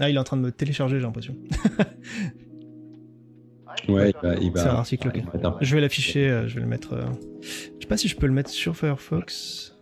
Ah, 0.00 0.10
il 0.10 0.16
est 0.16 0.18
en 0.18 0.24
train 0.24 0.36
de 0.36 0.42
me 0.42 0.50
télécharger, 0.50 0.96
j'ai 0.98 1.04
l'impression. 1.04 1.36
ouais, 3.88 4.12
il 4.40 4.50
va. 4.50 4.60
C'est 4.60 4.68
un 4.68 4.74
article, 4.74 5.06
ok. 5.08 5.22
Je 5.60 5.74
vais 5.76 5.80
l'afficher, 5.80 6.28
euh, 6.28 6.48
je 6.48 6.56
vais 6.56 6.62
le 6.62 6.66
mettre. 6.66 6.98
Je 7.40 7.48
sais 7.80 7.86
pas 7.88 7.96
si 7.96 8.08
je 8.08 8.16
peux 8.16 8.26
le 8.26 8.32
mettre 8.32 8.50
sur 8.50 8.76
Firefox. 8.76 9.78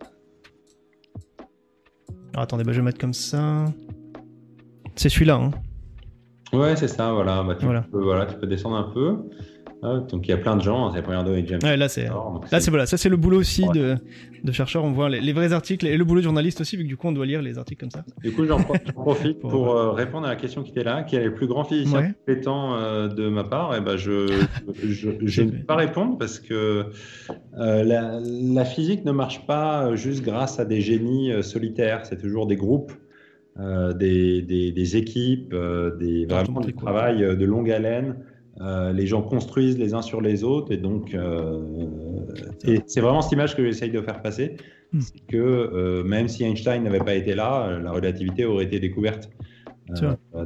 Alors, 2.35 2.43
attendez, 2.44 2.64
bah, 2.64 2.73
je 2.73 2.77
vais 2.77 2.81
le 2.81 2.85
mettre 2.85 2.98
comme 2.98 3.14
ça. 3.14 3.64
C'est 4.97 5.09
celui-là. 5.09 5.36
Hein. 5.36 5.51
Ouais, 6.52 6.77
c'est 6.77 6.89
ça, 6.89 7.12
voilà. 7.12 7.43
Bah, 7.43 7.56
tu, 7.59 7.66
Peux, 7.90 8.02
voilà. 8.02 8.27
Tu 8.27 8.36
peux 8.36 8.47
descendre 8.47 8.77
un 8.77 8.90
peu. 8.93 9.16
donc 10.10 10.28
il 10.28 10.31
y 10.31 10.35
a 10.35 10.36
plein 10.36 10.56
de 10.56 10.62
gens, 10.62 10.90
c'est 10.90 10.98
la 10.98 11.02
première 11.02 11.24
de 11.24 11.35
James. 11.47 11.60
Ouais, 11.62 11.77
là 11.77 11.89
c'est 11.89 12.09
là 12.09 12.60
c'est 12.60 12.70
voilà, 12.70 12.86
ça 12.86 12.97
c'est 12.97 13.09
le 13.09 13.16
boulot 13.16 13.39
aussi 13.39 13.64
de, 13.74 13.97
de 14.44 14.52
chercheurs, 14.52 14.85
on 14.85 14.93
voit 14.93 15.09
les, 15.09 15.32
vrais 15.32 15.52
articles 15.52 15.86
et 15.86 15.97
le 15.97 16.05
boulot 16.05 16.20
de 16.20 16.24
journaliste 16.24 16.60
aussi 16.60 16.77
vu 16.77 16.82
que 16.85 16.89
du 16.89 16.97
coup 16.97 17.09
on 17.09 17.12
doit 17.12 17.27
lire 17.27 17.40
les 17.43 17.59
articles 17.59 17.81
comme 17.81 17.90
ça. 17.90 18.05
Du 18.23 18.32
coup, 18.32 18.44
j'en 18.44 18.62
profite 18.94 19.39
pour, 19.40 19.70
euh, 19.70 19.93
répondre 19.93 20.27
à 20.27 20.31
la 20.31 20.36
question 20.36 20.62
qui 20.62 20.70
était 20.70 20.85
là, 20.85 21.02
qui 21.02 21.16
est 21.16 21.24
le 21.24 21.35
plus 21.35 21.47
grand 21.47 21.64
physicien 21.64 22.12
compétent 22.12 22.74
euh, 22.74 23.09
de 23.09 23.28
ma 23.28 23.44
part 23.44 23.74
et 23.74 23.81
ben 23.81 23.97
je 23.97 24.43
je, 24.82 25.09
ne 25.43 25.51
peux 25.51 25.64
pas 25.64 25.77
répondre 25.77 26.19
parce 26.19 26.39
que 26.39 26.86
euh, 27.59 27.82
la, 27.82 28.20
la, 28.20 28.64
physique 28.64 29.05
ne 29.05 29.12
marche 29.12 29.47
pas 29.47 29.94
juste 29.94 30.23
grâce 30.23 30.60
à 30.60 30.64
des 30.64 30.81
génies 30.81 31.43
solitaires, 31.43 32.05
c'est 32.05 32.20
toujours 32.20 32.47
des 32.47 32.56
groupes 32.56 32.93
euh, 33.60 33.92
des, 33.92 34.40
des, 34.40 34.96
équipes, 34.96 35.52
euh, 35.52 35.94
des, 35.96 36.24
vraiment 36.24 36.60
du 36.60 36.72
travail 36.72 37.22
euh, 37.22 37.36
de 37.36 37.44
longue 37.44 37.70
haleine. 37.70 38.16
les 38.94 39.06
gens 39.06 39.20
construisent 39.20 39.78
les 39.78 39.92
uns 39.92 40.00
sur 40.00 40.22
les 40.22 40.42
autres 40.42 40.72
et 40.72 40.78
donc 40.78 41.14
c'est 42.86 43.00
vraiment 43.00 43.20
cette 43.20 43.32
image 43.32 43.54
que 43.54 43.62
j'essaye 43.62 43.90
de 43.90 44.00
faire 44.00 44.22
passer, 44.22 44.56
hmm. 44.92 45.00
c'est 45.00 45.20
que 45.26 46.02
même 46.02 46.28
si 46.28 46.44
Einstein 46.44 46.82
n'avait 46.82 47.00
pas 47.00 47.14
été 47.14 47.34
là, 47.34 47.78
la 47.78 47.90
relativité 47.90 48.46
aurait 48.46 48.64
été 48.64 48.80
découverte. 48.80 49.28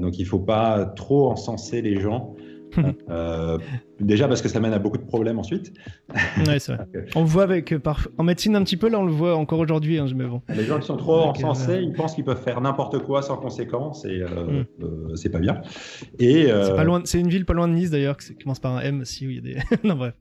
donc 0.01 0.19
il 0.19 0.23
ne 0.23 0.29
faut 0.29 0.41
pas 0.41 0.85
trop 0.85 1.31
encenser 1.31 1.83
les 1.83 2.01
gens 2.01 2.35
Euh, 3.09 3.59
déjà 4.01 4.27
parce 4.27 4.43
que 4.43 4.49
ça 4.49 4.59
mène 4.59 4.73
à 4.73 4.79
beaucoup 4.79 4.99
de 4.99 5.05
problèmes 5.05 5.39
ensuite. 5.39 5.73
Ouais, 6.47 6.59
c'est 6.59 6.75
vrai. 6.75 6.87
on 7.15 7.21
le 7.21 7.27
voit 7.27 7.45
avec, 7.45 7.73
euh, 7.73 7.79
par... 7.79 8.09
en 8.19 8.25
médecine 8.25 8.57
un 8.57 8.65
petit 8.65 8.77
peu, 8.77 8.89
là 8.89 8.99
on 8.99 9.05
le 9.05 9.13
voit 9.13 9.37
encore 9.37 9.61
aujourd'hui, 9.61 9.99
hein, 9.99 10.07
bon. 10.13 10.43
Les 10.49 10.65
gens 10.65 10.79
qui 10.81 10.87
sont 10.87 10.97
trop 10.97 11.21
encensés, 11.21 11.81
ils 11.83 11.93
pensent 11.93 12.15
qu'ils 12.15 12.25
peuvent 12.25 12.43
faire 12.43 12.61
n'importe 12.61 12.99
quoi 12.99 13.23
sans 13.23 13.37
conséquence 13.37 14.05
et 14.05 14.23
euh, 14.23 14.65
mm. 14.79 15.17
c'est 15.17 15.31
pas 15.31 15.39
bien. 15.39 15.63
Et 16.19 16.47
c'est, 16.47 16.75
pas 16.75 16.85
loin, 16.85 17.03
c'est 17.05 17.21
une 17.21 17.29
ville 17.29 17.47
pas 17.47 17.55
loin 17.55 17.69
de 17.69 17.75
Nice 17.75 17.91
d'ailleurs, 17.91 18.17
qui 18.17 18.37
commence 18.37 18.61
par 18.61 18.77
un 18.77 18.81
M 18.81 19.01
aussi, 19.01 19.27
où 19.27 19.31
il 19.31 19.37
y 19.37 19.39
a 19.39 19.43
des. 19.43 19.57
non, 19.85 19.95
bref, 19.95 20.15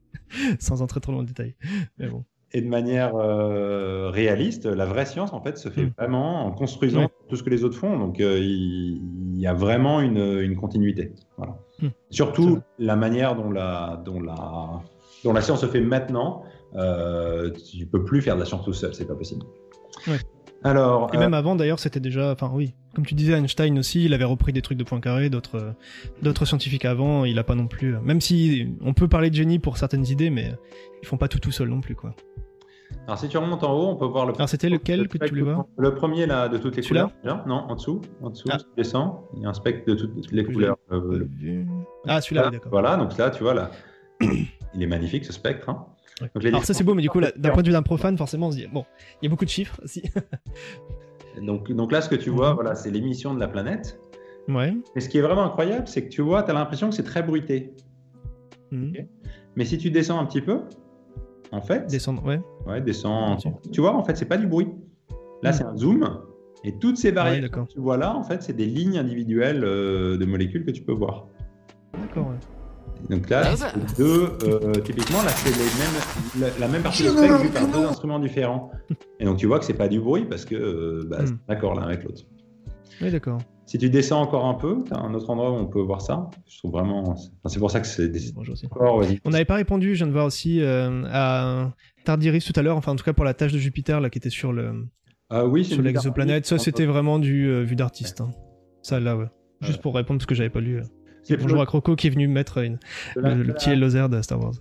sans 0.60 0.82
entrer 0.82 1.02
trop 1.02 1.11
loin 1.11 1.22
en 1.22 1.26
détail. 1.26 1.56
Mais 1.98 2.07
bon 2.07 2.23
et 2.56 2.61
de 2.61 2.69
manière 2.69 3.18
euh, 3.18 4.10
réaliste, 4.10 4.65
la 4.65 4.86
vraie 4.86 5.06
science 5.06 5.34
en 5.34 5.41
fait 5.41 5.57
se 5.57 5.68
fait 5.68 5.88
mm. 5.88 5.94
vraiment 5.98 6.45
en 6.45 6.52
construisant 6.52 7.10
tout 7.27 7.36
ce 7.36 7.44
que 7.44 7.49
les 7.49 7.65
autres 7.65 7.77
font. 7.77 7.99
Donc 7.99 8.22
euh, 8.22 8.40
il, 8.40 9.38
y 9.38 9.45
a 9.45 9.53
vraiment 9.53 9.99
une, 9.99 10.40
une 10.40 10.56
continuité. 10.56 11.11
Voilà. 11.38 11.57
Mm. 11.82 11.88
Surtout 12.11 12.61
la 12.80 12.95
manière 12.95 13.36
dont 13.36 13.52
la, 13.52 14.02
dont, 14.06 14.22
la, 14.22 14.82
dont 15.26 15.34
la 15.34 15.41
science 15.41 15.61
se 15.61 15.65
fait 15.65 15.82
maintenant. 15.82 16.44
Euh, 16.76 17.52
tu 17.52 17.86
peux 17.86 18.06
plus 18.06 18.22
faire 18.22 18.36
de 18.36 18.40
la 18.40 18.45
science 18.45 18.64
tout 18.64 18.72
seul, 18.72 18.94
c'est 18.94 19.06
pas 19.06 19.15
possible. 19.15 19.45
Alors, 20.64 21.14
et 21.14 21.18
même 21.18 21.34
avant 21.34 21.56
d'ailleurs, 21.56 21.80
c'était 21.80 21.99
déjà, 21.99 22.32
enfin 22.32 22.49
oui, 22.53 22.73
comme 22.95 23.06
tu 23.06 23.15
disais, 23.15 23.34
Einstein 23.34 23.77
aussi, 23.77 24.06
il 24.06 24.14
avait 24.14 24.23
repris 24.23 24.53
des 24.53 24.61
trucs 24.61 24.77
de 24.77 24.84
Poincaré, 24.84 25.30
d'autres, 25.30 25.73
d'autres 26.22 26.45
scientifiques 26.45 26.86
avant. 26.86 27.26
Il 27.26 27.38
a 27.38 27.44
pas 27.44 27.56
non 27.56 27.68
plus, 27.68 27.98
même 27.99 28.22
si 28.22 28.73
on 28.82 28.94
peut 28.94 29.10
parler 29.10 29.30
de 29.30 29.36
génie 29.36 29.60
pour 29.60 29.77
certaines 29.77 30.07
idées, 30.07 30.30
mais 30.30 30.53
ils 31.02 31.07
font 31.07 31.18
pas 31.18 31.27
tout 31.27 31.40
tout 31.40 31.52
seul 31.52 31.68
non 31.68 31.82
plus 31.82 31.95
quoi. 31.95 32.15
Alors 33.07 33.19
si 33.19 33.27
tu 33.27 33.37
remontes 33.37 33.63
en 33.63 33.73
haut, 33.73 33.87
on 33.89 33.95
peut 33.95 34.05
voir 34.05 34.25
le. 34.25 34.33
Alors 34.33 34.49
c'était 34.49 34.69
lequel 34.69 35.07
que 35.07 35.17
tu 35.17 35.29
voulais 35.29 35.41
voir 35.43 35.65
Le 35.77 35.93
premier 35.93 36.25
là 36.25 36.49
de 36.49 36.57
toutes 36.57 36.75
les 36.75 36.83
couleurs. 36.83 37.11
Non, 37.23 37.55
en 37.55 37.75
dessous, 37.75 38.01
en 38.21 38.31
dessous, 38.31 38.47
ah. 38.51 38.57
tu 38.57 38.65
descends. 38.75 39.29
Il 39.35 39.43
y 39.43 39.45
a 39.45 39.49
un 39.49 39.53
spectre 39.53 39.85
de 39.87 39.95
toutes 39.95 40.31
les 40.31 40.43
couleurs. 40.43 40.77
Euh, 40.91 41.27
ah 42.07 42.21
celui-là, 42.21 42.49
d'accord. 42.49 42.71
Voilà, 42.71 42.97
donc 42.97 43.17
là 43.17 43.29
tu 43.29 43.43
vois 43.43 43.53
là, 43.53 43.71
il 44.21 44.81
est 44.81 44.87
magnifique 44.87 45.25
ce 45.25 45.33
spectre. 45.33 45.69
Hein. 45.69 45.85
Alors 46.43 46.63
ça 46.63 46.73
c'est 46.73 46.83
beau, 46.83 46.93
mais 46.93 47.01
du 47.01 47.09
coup 47.09 47.21
d'un 47.21 47.51
point 47.51 47.61
de 47.61 47.67
vue 47.67 47.73
d'un 47.73 47.83
profane, 47.83 48.17
forcément 48.17 48.47
on 48.47 48.51
se 48.51 48.57
dit 48.57 48.67
bon, 48.67 48.85
il 49.21 49.25
y 49.25 49.27
a 49.27 49.29
beaucoup 49.29 49.45
de 49.45 49.49
chiffres 49.49 49.79
aussi. 49.83 50.03
donc 51.41 51.71
donc 51.71 51.91
là 51.91 52.01
ce 52.01 52.09
que 52.09 52.15
tu 52.15 52.29
vois, 52.29 52.49
mhm. 52.49 52.55
voilà, 52.55 52.75
c'est 52.75 52.89
l'émission 52.89 53.33
de 53.33 53.39
la 53.39 53.47
planète. 53.47 53.99
Ouais. 54.47 54.73
Mais 54.93 55.01
ce 55.01 55.09
qui 55.09 55.17
est 55.17 55.21
vraiment 55.21 55.43
incroyable, 55.43 55.87
c'est 55.87 56.05
que 56.05 56.09
tu 56.09 56.21
vois, 56.21 56.43
tu 56.43 56.51
as 56.51 56.53
l'impression 56.53 56.89
que 56.89 56.95
c'est 56.95 57.03
très 57.03 57.23
bruité. 57.23 57.73
Mhm. 58.71 58.93
Mais 59.55 59.65
si 59.65 59.77
tu 59.77 59.91
descends 59.91 60.19
un 60.19 60.25
petit 60.25 60.41
peu, 60.41 60.61
en 61.51 61.61
fait. 61.61 61.88
Descendre, 61.88 62.23
ouais. 62.26 62.41
Ouais, 62.65 62.81
descend. 62.81 63.39
Tu 63.72 63.81
vois, 63.81 63.95
en 63.95 64.03
fait, 64.03 64.17
c'est 64.17 64.26
pas 64.26 64.38
du 64.38 64.47
bruit. 64.47 64.67
Là, 65.43 65.51
hmm. 65.51 65.53
c'est 65.53 65.63
un 65.63 65.77
zoom. 65.77 66.22
Et 66.63 66.77
toutes 66.80 66.97
ces 66.97 67.11
variables 67.11 67.49
que 67.49 67.59
tu 67.67 67.80
vois 67.80 67.97
là, 67.97 68.15
en 68.15 68.23
fait, 68.23 68.41
c'est 68.41 68.53
des 68.53 68.65
lignes 68.65 68.97
individuelles 68.97 69.63
euh, 69.63 70.17
de 70.17 70.26
molécules 70.26 70.65
que 70.65 70.72
tu 70.72 70.81
peux 70.81 70.93
voir. 70.93 71.27
D'accord, 71.93 72.30
ouais. 72.30 72.38
Donc 73.09 73.30
là, 73.30 73.53
deux, 73.97 74.30
euh, 74.43 74.73
typiquement, 74.84 75.22
là, 75.22 75.30
c'est 75.30 75.51
les 75.51 76.41
mêmes, 76.43 76.51
la, 76.59 76.67
même 76.67 76.81
partie 76.81 77.03
du 77.03 77.09
spectre 77.09 77.38
vue 77.38 77.49
par 77.49 77.67
deux 77.67 77.85
instruments 77.85 78.19
différents. 78.19 78.72
Et 79.19 79.26
donc, 79.26 79.38
tu 79.38 79.45
vois 79.45 79.59
que 79.59 79.65
c'est 79.65 79.76
pas 79.76 79.88
du 79.88 79.99
bruit 79.99 80.26
parce 80.26 80.45
que, 80.45 80.55
euh, 80.55 81.07
bah, 81.07 81.22
hmm. 81.22 81.38
d'accord 81.47 81.76
l'un 81.76 81.84
avec 81.84 82.03
l'autre. 82.03 82.23
Oui, 83.01 83.11
d'accord. 83.11 83.39
Si 83.65 83.79
tu 83.79 83.89
descends 83.89 84.21
encore 84.21 84.45
un 84.45 84.53
peu, 84.53 84.83
tu 84.85 84.93
as 84.93 84.99
un 84.99 85.13
autre 85.15 85.29
endroit 85.29 85.51
où 85.51 85.55
on 85.55 85.65
peut 85.65 85.81
voir 85.81 86.01
ça. 86.01 86.29
Je 86.47 86.59
trouve 86.59 86.71
vraiment. 86.71 87.15
c'est 87.45 87.59
pour 87.59 87.71
ça 87.71 87.79
que 87.79 87.87
c'est 87.87 88.09
des. 88.09 88.31
on 89.25 89.29
n'avait 89.31 89.45
pas 89.45 89.55
répondu, 89.55 89.95
je 89.95 89.99
viens 89.99 90.07
de 90.07 90.11
voir 90.11 90.25
aussi, 90.25 90.61
euh, 90.61 91.03
à 91.11 91.71
Tardiris 92.03 92.45
tout 92.45 92.57
à 92.59 92.61
l'heure, 92.61 92.77
enfin 92.77 92.91
en 92.91 92.95
tout 92.95 93.03
cas 93.03 93.13
pour 93.13 93.25
la 93.25 93.33
tâche 93.33 93.53
de 93.53 93.57
Jupiter 93.57 94.01
là, 94.01 94.09
qui 94.09 94.19
était 94.19 94.29
sur 94.29 94.53
le. 94.53 94.85
Ah 95.31 95.45
oui, 95.47 95.65
sur 95.65 95.81
l'exoplanète. 95.81 96.45
Ça, 96.45 96.59
c'était 96.59 96.85
vraiment 96.85 97.17
du 97.17 97.47
euh, 97.47 97.63
vue 97.63 97.75
d'artiste. 97.75 98.21
Hein. 98.21 98.29
Ça 98.83 98.99
là, 98.99 99.17
ouais. 99.17 99.25
Juste 99.61 99.81
pour 99.81 99.95
répondre 99.95 100.19
parce 100.19 100.27
que 100.27 100.35
j'avais 100.35 100.51
pas 100.51 100.61
lu. 100.61 100.77
Euh. 100.77 101.37
bonjour 101.41 101.59
à 101.59 101.65
Croco 101.65 101.95
qui 101.95 102.05
est 102.05 102.11
venu 102.11 102.27
mettre 102.27 102.59
une, 102.59 102.77
le, 103.15 103.51
petit 103.51 103.75
laser 103.75 104.09
de 104.09 104.21
Star 104.21 104.39
Wars. 104.39 104.53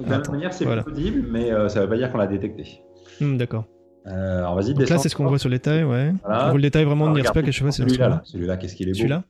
de 0.00 0.10
la 0.10 0.18
manière, 0.18 0.52
c'est 0.52 0.64
voilà. 0.64 0.82
possible, 0.82 1.24
mais 1.30 1.50
ça 1.68 1.82
veut 1.82 1.88
pas 1.88 1.96
dire 1.96 2.10
qu'on 2.10 2.18
l'a 2.18 2.26
détecté. 2.26 2.80
Hmm, 3.20 3.36
d'accord. 3.36 3.66
Euh, 4.06 4.38
alors 4.38 4.54
vas-y, 4.54 4.74
Donc 4.74 4.88
là, 4.88 4.98
c'est 4.98 5.08
ce 5.08 5.16
qu'on 5.16 5.26
voit 5.26 5.38
sur 5.38 5.48
le 5.48 5.56
détail, 5.56 5.84
ouais. 5.84 6.12
On 6.24 6.28
voit 6.28 6.54
le 6.54 6.62
détail 6.62 6.84
vraiment 6.84 7.10
de 7.10 7.14
Nirspec 7.16 7.46
à 7.46 7.50
cheval, 7.50 7.72
c'est 7.72 7.82
celui-là. 7.82 8.22
Celui-là, 8.24 8.56
qu'est-ce 8.56 8.74
qu'il 8.74 8.88
est 8.88 8.92
beau. 8.92 8.98
Celui-là 8.98 9.24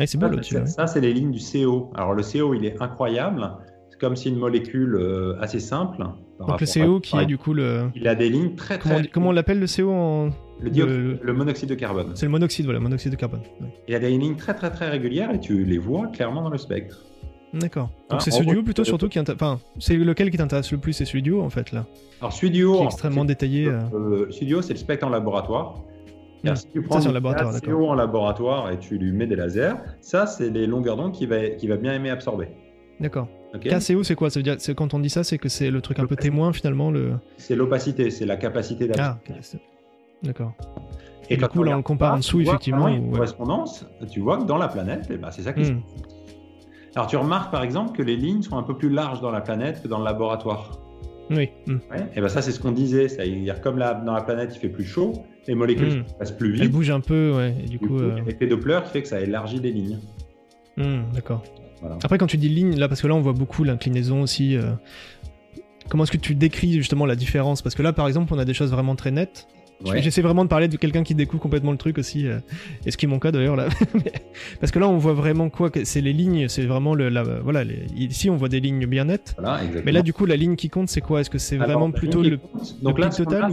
ah, 0.00 0.06
c'est 0.06 0.18
beau, 0.18 0.28
là, 0.28 0.42
celui-là. 0.42 0.66
Ça, 0.66 0.86
c'est 0.86 1.00
les 1.00 1.12
lignes 1.12 1.30
du 1.30 1.38
CO. 1.38 1.92
Alors 1.94 2.14
le 2.14 2.22
CO, 2.22 2.54
il 2.54 2.64
est 2.64 2.82
incroyable. 2.82 3.48
C'est 3.90 4.00
comme 4.00 4.16
si 4.16 4.28
une 4.28 4.38
molécule 4.38 4.96
euh, 4.96 5.40
assez 5.40 5.60
simple. 5.60 6.04
Donc 6.40 6.60
le 6.60 6.66
CO 6.66 6.98
qui 6.98 7.16
est 7.16 7.26
du 7.26 7.38
coup 7.38 7.54
le. 7.54 7.90
Il 7.94 8.08
a 8.08 8.16
des 8.16 8.28
lignes 8.28 8.56
très 8.56 8.78
très. 8.78 8.90
Comment, 8.90 9.08
comment 9.12 9.28
on 9.28 9.32
l'appelle 9.32 9.60
le 9.60 9.66
CO 9.66 9.92
en. 9.92 10.30
Le, 10.60 11.18
le... 11.22 11.32
monoxyde 11.32 11.68
de 11.68 11.74
carbone. 11.74 12.12
C'est 12.14 12.26
le 12.26 12.32
monoxyde, 12.32 12.64
voilà, 12.64 12.80
monoxyde 12.80 13.12
de 13.12 13.16
carbone. 13.16 13.42
Il 13.86 13.94
a 13.94 13.98
des 13.98 14.10
lignes 14.10 14.36
très 14.36 14.54
très 14.54 14.70
très 14.70 14.88
régulières 14.88 15.30
et 15.32 15.40
tu 15.40 15.64
les 15.64 15.78
vois 15.78 16.06
clairement 16.08 16.42
dans 16.42 16.50
le 16.50 16.58
spectre. 16.58 17.04
D'accord. 17.54 17.90
Donc 18.10 18.18
ah, 18.18 18.20
c'est 18.20 18.32
ce 18.32 18.42
duo 18.42 18.62
plutôt 18.62 18.84
surtout 18.84 19.08
qui 19.08 19.18
Enfin, 19.20 19.60
c'est 19.78 19.96
lequel 19.96 20.30
qui 20.30 20.36
t'intéresse 20.36 20.72
le 20.72 20.78
plus 20.78 20.92
C'est 20.92 21.04
celui 21.04 21.22
duo 21.22 21.40
en 21.40 21.50
fait 21.50 21.72
là? 21.72 21.86
Alors 22.20 22.32
celui 22.32 22.50
duo. 22.50 22.78
Qui 22.78 22.82
est 22.82 22.86
extrêmement 22.86 23.24
détaillé. 23.24 23.68
Euh... 23.68 23.80
euh 23.94 24.28
c'est 24.30 24.72
le 24.72 24.78
spectre 24.78 25.06
en 25.06 25.10
laboratoire. 25.10 25.82
Hmm. 26.42 26.54
Si 26.56 26.66
tu 26.68 26.82
prends 26.82 27.00
ça, 27.00 27.10
laboratoire, 27.10 27.54
CO 27.62 27.88
en 27.88 27.94
laboratoire 27.94 28.70
et 28.70 28.78
tu 28.78 28.98
lui 28.98 29.12
mets 29.12 29.26
des 29.26 29.36
lasers, 29.36 29.74
ça 30.00 30.26
c'est 30.26 30.50
les 30.50 30.66
longueurs 30.66 30.96
d'onde 30.96 31.12
qu'il 31.12 31.28
va, 31.28 31.48
qui 31.50 31.68
va 31.68 31.76
bien 31.76 31.94
aimer 31.94 32.10
absorber. 32.10 32.48
D'accord. 33.00 33.28
KCO 33.60 34.02
c'est 34.02 34.14
quoi? 34.14 34.30
Ça 34.30 34.40
veut 34.40 34.42
dire 34.42 34.56
quand 34.76 34.94
on 34.94 34.98
dit 34.98 35.10
ça, 35.10 35.24
c'est 35.24 35.38
que 35.38 35.48
c'est 35.48 35.70
le 35.70 35.80
truc 35.80 35.98
un 36.00 36.06
peu 36.06 36.16
témoin 36.16 36.52
finalement 36.52 36.90
le. 36.90 37.14
C'est 37.36 37.56
l'opacité, 37.56 38.10
c'est 38.10 38.26
la 38.26 38.36
capacité 38.36 38.88
d'absorber. 38.88 39.20
Ah, 39.30 39.56
d'accord. 40.22 40.52
Et, 41.30 41.36
du 41.38 41.46
coup, 41.46 41.62
là, 41.62 41.72
on 41.72 41.76
le 41.78 41.82
compare 41.82 42.14
en 42.14 42.16
dessous, 42.18 42.40
effectivement. 42.40 42.88
Une 42.88 43.10
correspondance, 43.10 43.86
tu 44.10 44.20
vois 44.20 44.36
que 44.38 44.44
dans 44.44 44.58
la 44.58 44.68
planète, 44.68 45.06
eh 45.10 45.16
ben, 45.16 45.30
c'est 45.30 45.42
ça 45.42 45.54
qui 45.54 45.64
se 45.64 45.72
hmm. 45.72 45.82
Alors 46.96 47.08
tu 47.08 47.16
remarques 47.16 47.50
par 47.50 47.62
exemple 47.62 47.96
que 47.96 48.02
les 48.02 48.16
lignes 48.16 48.42
sont 48.42 48.56
un 48.56 48.62
peu 48.62 48.76
plus 48.76 48.88
larges 48.88 49.20
dans 49.20 49.30
la 49.30 49.40
planète 49.40 49.82
que 49.82 49.88
dans 49.88 49.98
le 49.98 50.04
laboratoire. 50.04 50.78
Oui. 51.30 51.50
Hmm. 51.66 51.78
Et 52.14 52.20
ben 52.20 52.28
ça 52.28 52.42
c'est 52.42 52.52
ce 52.52 52.60
qu'on 52.60 52.72
disait, 52.72 53.08
c'est-à-dire 53.08 53.60
comme 53.60 53.78
dans 53.78 54.12
la 54.12 54.22
planète 54.22 54.52
il 54.54 54.58
fait 54.58 54.68
plus 54.68 54.84
chaud, 54.84 55.24
les 55.48 55.54
molécules 55.54 56.00
hmm. 56.00 56.04
passent 56.18 56.32
plus 56.32 56.52
vite. 56.52 56.62
Elles 56.62 56.70
bougent 56.70 56.90
un 56.90 57.00
peu, 57.00 57.32
ouais. 57.36 57.54
Et 57.64 57.68
du, 57.68 57.78
coup, 57.78 57.98
euh... 57.98 58.20
l'effet 58.26 58.46
Doppler 58.46 58.80
qui 58.84 58.90
fait 58.90 59.02
que 59.02 59.08
ça 59.08 59.20
élargit 59.20 59.58
les 59.58 59.72
lignes. 59.72 59.98
Hmm, 60.76 61.02
d'accord. 61.12 61.42
Après 62.02 62.16
quand 62.18 62.26
tu 62.26 62.36
dis 62.36 62.48
ligne, 62.48 62.76
là 62.76 62.88
parce 62.88 63.02
que 63.02 63.06
là 63.06 63.14
on 63.14 63.20
voit 63.20 63.32
beaucoup 63.32 63.64
l'inclinaison 63.64 64.22
aussi. 64.22 64.56
Euh, 64.56 64.72
comment 65.88 66.04
est-ce 66.04 66.12
que 66.12 66.16
tu 66.16 66.34
décris 66.34 66.72
justement 66.74 67.06
la 67.06 67.16
différence? 67.16 67.60
Parce 67.60 67.74
que 67.74 67.82
là 67.82 67.92
par 67.92 68.06
exemple 68.06 68.32
on 68.34 68.38
a 68.38 68.44
des 68.44 68.54
choses 68.54 68.70
vraiment 68.70 68.94
très 68.94 69.10
nettes. 69.10 69.48
J'essaie 69.96 70.22
vraiment 70.22 70.44
de 70.44 70.48
parler 70.48 70.68
de 70.68 70.76
quelqu'un 70.76 71.02
qui 71.02 71.14
découvre 71.14 71.42
complètement 71.42 71.72
le 71.72 71.76
truc 71.76 71.98
aussi, 71.98 72.26
euh, 72.26 72.38
et 72.86 72.90
ce 72.90 72.96
qui 72.96 73.06
est 73.06 73.08
mon 73.08 73.18
cas 73.18 73.32
d'ailleurs 73.32 73.56
là. 73.56 73.68
Parce 74.60 74.72
que 74.72 74.78
là, 74.78 74.88
on 74.88 74.96
voit 74.96 75.12
vraiment 75.12 75.50
quoi 75.50 75.70
C'est 75.84 76.00
les 76.00 76.12
lignes, 76.12 76.48
c'est 76.48 76.64
vraiment 76.64 76.94
le. 76.94 77.08
La, 77.08 77.22
voilà, 77.22 77.64
ici, 77.96 78.30
on 78.30 78.36
voit 78.36 78.48
des 78.48 78.60
lignes 78.60 78.86
bien 78.86 79.04
nettes. 79.04 79.36
mais 79.84 79.92
là, 79.92 80.02
du 80.02 80.12
coup, 80.12 80.26
la 80.26 80.36
ligne 80.36 80.56
qui 80.56 80.68
compte, 80.68 80.88
c'est 80.88 81.00
quoi? 81.00 81.20
Est-ce 81.20 81.30
que 81.30 81.38
c'est 81.38 81.56
vraiment 81.56 81.90
plutôt 81.90 82.22
le, 82.22 82.38
Donc 82.82 82.98
là, 82.98 83.10
total 83.10 83.52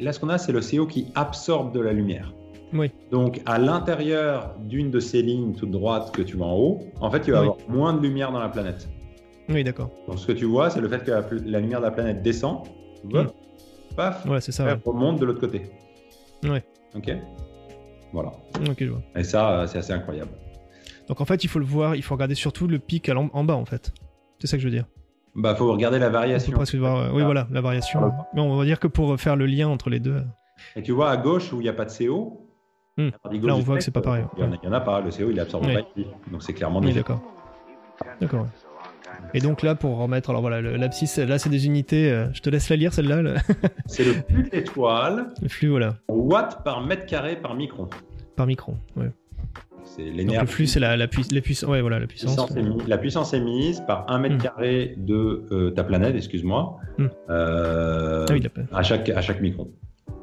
Là, 0.00 0.12
ce 0.12 0.20
qu'on 0.20 0.28
a, 0.28 0.38
c'est 0.38 0.52
le 0.52 0.60
CO 0.60 0.86
qui 0.86 1.06
absorbe 1.14 1.74
de 1.74 1.80
la 1.80 1.92
lumière. 1.92 2.32
Oui. 2.72 2.90
Donc, 3.10 3.40
à 3.46 3.58
l'intérieur 3.58 4.54
d'une 4.60 4.90
de 4.90 5.00
ces 5.00 5.22
lignes 5.22 5.54
toute 5.54 5.70
droite 5.70 6.10
que 6.12 6.20
tu 6.20 6.36
vois 6.36 6.48
en 6.48 6.56
haut, 6.56 6.80
en 7.00 7.10
fait, 7.10 7.20
tu 7.20 7.32
vas 7.32 7.40
avoir 7.40 7.56
moins 7.68 7.94
de 7.94 8.02
lumière 8.02 8.30
dans 8.30 8.40
la 8.40 8.48
planète. 8.48 8.88
Oui, 9.48 9.64
d'accord. 9.64 9.90
Donc, 10.06 10.18
ce 10.18 10.26
que 10.26 10.32
tu 10.32 10.44
vois, 10.44 10.68
c'est 10.68 10.80
le 10.80 10.88
fait 10.88 11.02
que 11.02 11.10
la, 11.46 11.60
lumière 11.60 11.80
de 11.80 11.86
la 11.86 11.90
planète 11.90 12.22
descend. 12.22 12.64
Vois 13.04 13.26
paf, 13.98 14.24
ouais, 14.26 14.40
c'est 14.40 14.52
ça, 14.52 14.78
remonte 14.84 15.18
de 15.18 15.24
l'autre 15.26 15.40
côté. 15.40 15.62
Ouais. 16.44 16.64
Ok. 16.94 17.10
Voilà. 18.12 18.30
Ok, 18.68 18.76
je 18.78 18.90
vois. 18.90 19.02
Et 19.16 19.24
ça, 19.24 19.50
euh, 19.50 19.66
c'est 19.66 19.78
assez 19.78 19.92
incroyable. 19.92 20.30
Donc 21.08 21.20
en 21.20 21.24
fait, 21.24 21.42
il 21.42 21.48
faut 21.48 21.58
le 21.58 21.64
voir, 21.64 21.96
il 21.96 22.02
faut 22.02 22.14
regarder 22.14 22.36
surtout 22.36 22.68
le 22.68 22.78
pic 22.78 23.10
en 23.10 23.44
bas 23.44 23.56
en 23.56 23.64
fait. 23.64 23.92
C'est 24.38 24.46
ça 24.46 24.56
que 24.56 24.62
je 24.62 24.68
veux 24.68 24.74
dire. 24.74 24.86
Bah, 25.34 25.54
faut 25.56 25.70
regarder 25.72 25.98
la 25.98 26.10
variation. 26.10 26.56
voir, 26.74 26.96
euh, 26.96 27.10
oui, 27.12 27.22
voilà, 27.24 27.48
la 27.50 27.60
variation. 27.60 28.12
Mais 28.34 28.40
on 28.40 28.56
va 28.56 28.64
dire 28.64 28.78
que 28.78 28.86
pour 28.86 29.18
faire 29.20 29.34
le 29.36 29.46
lien 29.46 29.68
entre 29.68 29.90
les 29.90 30.00
deux. 30.00 30.16
Euh. 30.16 30.22
Et 30.76 30.82
tu 30.82 30.92
vois 30.92 31.10
à 31.10 31.16
gauche 31.16 31.52
où 31.52 31.56
il 31.60 31.64
n'y 31.64 31.68
a 31.68 31.72
pas 31.72 31.84
de 31.84 31.92
CO. 31.92 32.44
Hmm. 32.96 33.10
Là, 33.42 33.54
on 33.54 33.60
voit 33.60 33.76
que 33.78 33.84
c'est 33.84 33.90
pas 33.90 34.00
pareil. 34.00 34.24
Il 34.36 34.46
n'y 34.46 34.68
en, 34.68 34.72
a 34.72 34.80
pas. 34.80 35.00
Le 35.00 35.10
CO, 35.10 35.30
il 35.30 35.38
absorbe 35.40 35.66
pas 35.66 35.82
Donc 36.30 36.42
c'est 36.42 36.54
clairement. 36.54 36.80
Oui, 36.80 36.92
d'accord. 36.92 37.20
D'accord. 38.20 38.46
Et 39.34 39.40
donc 39.40 39.62
là, 39.62 39.74
pour 39.74 39.98
remettre, 39.98 40.30
alors 40.30 40.42
voilà, 40.42 40.60
l'abscisse, 40.60 41.18
là 41.18 41.38
c'est 41.38 41.50
des 41.50 41.66
unités, 41.66 42.10
euh, 42.10 42.26
je 42.32 42.40
te 42.40 42.50
laisse 42.50 42.68
la 42.70 42.76
lire 42.76 42.92
celle-là. 42.92 43.34
c'est 43.86 44.04
le 44.04 44.12
flux 44.12 44.48
d'étoiles. 44.50 45.26
Le 45.42 45.48
flux, 45.48 45.68
voilà. 45.68 45.96
Watt 46.08 46.64
par 46.64 46.84
mètre 46.84 47.06
carré 47.06 47.36
par 47.36 47.54
micron. 47.54 47.88
Par 48.36 48.46
micron, 48.46 48.76
ouais. 48.96 49.10
C'est 49.84 50.02
l'énergie. 50.02 50.40
Le 50.40 50.46
flux, 50.46 50.66
c'est 50.66 50.80
la, 50.80 50.96
la, 50.96 51.08
puissance. 51.08 51.68
Ouais, 51.68 51.80
voilà, 51.80 51.98
la 51.98 52.06
puissance. 52.06 52.52
la 52.86 52.98
puissance 52.98 53.32
émise 53.32 53.82
par 53.86 54.10
un 54.10 54.18
mètre 54.18 54.36
hmm. 54.36 54.42
carré 54.42 54.94
de 54.96 55.46
euh, 55.50 55.70
ta 55.70 55.84
planète, 55.84 56.14
excuse-moi, 56.14 56.76
hmm. 56.98 57.06
euh, 57.30 58.26
ah 58.28 58.78
à, 58.78 58.82
chaque, 58.82 59.08
à 59.08 59.20
chaque 59.20 59.40
micron. 59.40 59.68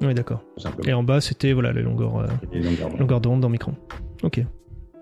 Oui, 0.02 0.14
d'accord. 0.14 0.44
Et 0.86 0.94
en 0.94 1.04
bas, 1.04 1.22
c'était 1.22 1.54
voilà, 1.54 1.72
les 1.72 1.82
longueurs, 1.82 2.28
les 2.52 2.62
longueurs 2.98 3.22
d'onde 3.22 3.42
dans 3.42 3.50
micron. 3.50 3.74
Ok. 4.24 4.42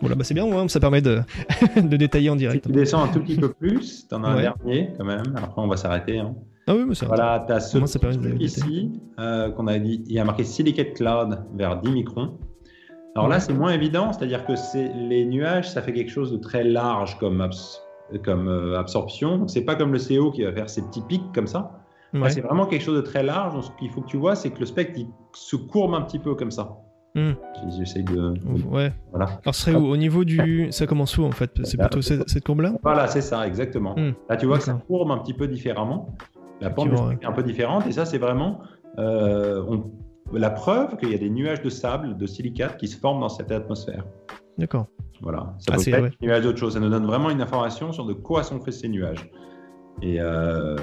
Voilà, 0.03 0.15
bah 0.15 0.23
c'est 0.25 0.33
bien, 0.33 0.67
ça 0.67 0.79
permet 0.81 1.01
de, 1.01 1.21
de, 1.81 1.97
détailler 1.97 2.29
en 2.29 2.35
direct. 2.35 2.65
Si 2.65 2.71
tu 2.71 2.77
descends 2.77 3.03
un 3.03 3.07
tout 3.07 3.21
petit 3.21 3.37
peu 3.37 3.49
plus, 3.53 4.05
tu 4.07 4.13
en 4.13 4.23
as 4.25 4.27
un 4.27 4.41
dernier 4.41 4.89
quand 4.97 5.05
même, 5.05 5.23
après 5.35 5.61
on 5.61 5.67
va 5.67 5.77
s'arrêter. 5.77 6.19
Hein. 6.19 6.35
Ah 6.67 6.75
oui, 6.75 6.83
mais 6.85 6.95
ça 6.95 7.05
Voilà, 7.05 7.43
tu 7.47 7.53
as 7.53 7.61
ce 7.61 7.85
ça 7.85 7.99
truc 7.99 8.41
ici 8.41 8.91
euh, 9.19 9.49
qu'on 9.51 9.67
a 9.67 9.79
dit, 9.79 10.03
il 10.05 10.13
y 10.13 10.19
a 10.19 10.25
marqué 10.25 10.43
Silicate 10.43 10.93
Cloud 10.93 11.39
vers 11.55 11.79
10 11.79 11.91
microns. 11.91 12.37
Alors 13.15 13.29
là, 13.29 13.39
c'est 13.39 13.53
moins 13.53 13.71
évident, 13.71 14.11
c'est-à-dire 14.11 14.45
que 14.45 14.53
les 15.07 15.23
nuages, 15.25 15.69
ça 15.69 15.81
fait 15.81 15.93
quelque 15.93 16.11
chose 16.11 16.31
de 16.31 16.37
très 16.37 16.63
large 16.63 17.17
comme 17.19 17.47
comme 18.25 18.47
euh, 18.49 18.77
absorption. 18.77 19.47
C'est 19.47 19.63
pas 19.63 19.75
comme 19.75 19.93
le 19.93 19.99
CO 19.99 20.31
qui 20.31 20.43
va 20.43 20.51
faire 20.51 20.69
ses 20.69 20.81
petits 20.81 21.03
pics 21.07 21.31
comme 21.33 21.47
ça. 21.47 21.79
C'est 22.29 22.41
vraiment 22.41 22.67
quelque 22.67 22.83
chose 22.83 22.97
de 22.97 23.01
très 23.01 23.23
large. 23.23 23.53
Donc, 23.53 23.63
ce 23.63 23.71
qu'il 23.79 23.89
faut 23.89 24.01
que 24.01 24.07
tu 24.07 24.17
vois, 24.17 24.35
c'est 24.35 24.51
que 24.51 24.59
le 24.59 24.65
spectre 24.67 24.93
il 24.97 25.07
se 25.33 25.55
courbe 25.55 25.95
un 25.95 26.01
petit 26.01 26.19
peu 26.19 26.35
comme 26.35 26.51
ça. 26.51 26.77
Hmm. 27.15 27.33
J'essaye 27.77 28.03
de. 28.03 28.33
Ouais. 28.67 28.91
Voilà. 29.11 29.39
Alors, 29.43 29.53
serait 29.55 29.75
où? 29.75 29.85
Au 29.85 29.97
niveau 29.97 30.23
du. 30.23 30.67
Ça 30.71 30.87
commence 30.87 31.17
où 31.17 31.23
en 31.23 31.31
fait? 31.31 31.51
C'est 31.63 31.77
plutôt 31.77 32.01
cette, 32.01 32.27
cette 32.29 32.43
courbe-là? 32.43 32.73
Voilà, 32.81 33.07
c'est 33.07 33.21
ça, 33.21 33.45
exactement. 33.47 33.95
Hmm. 33.97 34.13
Là, 34.29 34.37
tu 34.37 34.45
vois 34.47 34.57
que 34.57 34.63
ça 34.63 34.73
courbe 34.87 35.11
un 35.11 35.17
petit 35.19 35.33
peu 35.33 35.47
différemment. 35.47 36.15
La 36.61 36.69
pente 36.69 36.89
est 37.21 37.25
un 37.25 37.31
peu 37.31 37.43
différente. 37.43 37.85
Et 37.87 37.91
ça, 37.91 38.05
c'est 38.05 38.17
vraiment 38.17 38.61
euh, 38.97 39.63
on- 39.67 39.91
la 40.35 40.49
preuve 40.49 40.97
qu'il 40.97 41.09
y 41.11 41.15
a 41.15 41.17
des 41.17 41.29
nuages 41.29 41.61
de 41.61 41.69
sable, 41.69 42.17
de 42.17 42.25
silicate 42.25 42.77
qui 42.77 42.87
se 42.87 42.97
forment 42.97 43.19
dans 43.21 43.29
cette 43.29 43.51
atmosphère. 43.51 44.05
D'accord. 44.57 44.87
Voilà. 45.21 45.53
Ça 45.59 45.73
Ah, 45.73 45.77
peut 45.77 45.89
être 45.89 46.01
ouais. 46.03 46.11
des 46.21 46.27
nuages 46.27 46.43
d'autre 46.43 46.57
chose. 46.57 46.73
Ça 46.73 46.79
nous 46.79 46.89
donne 46.89 47.05
vraiment 47.05 47.29
une 47.29 47.41
information 47.41 47.91
sur 47.91 48.05
de 48.05 48.13
quoi 48.13 48.41
sont 48.43 48.59
faits 48.59 48.73
ces 48.73 48.87
nuages. 48.89 49.29
Et, 50.01 50.19
euh, 50.19 50.75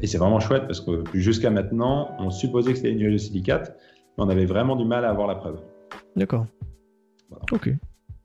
et 0.00 0.06
c'est 0.08 0.18
vraiment 0.18 0.40
chouette 0.40 0.64
parce 0.66 0.80
que 0.80 1.04
jusqu'à 1.14 1.50
maintenant, 1.50 2.10
on 2.18 2.30
supposait 2.30 2.72
que 2.72 2.76
c'était 2.78 2.92
des 2.92 2.98
nuages 2.98 3.12
de 3.12 3.18
silicate, 3.18 3.76
mais 4.18 4.24
on 4.24 4.28
avait 4.28 4.44
vraiment 4.46 4.76
du 4.76 4.84
mal 4.84 5.04
à 5.04 5.10
avoir 5.10 5.26
la 5.28 5.36
preuve. 5.36 5.60
D'accord. 6.16 6.46
Voilà. 7.30 7.44
Ok. 7.52 7.68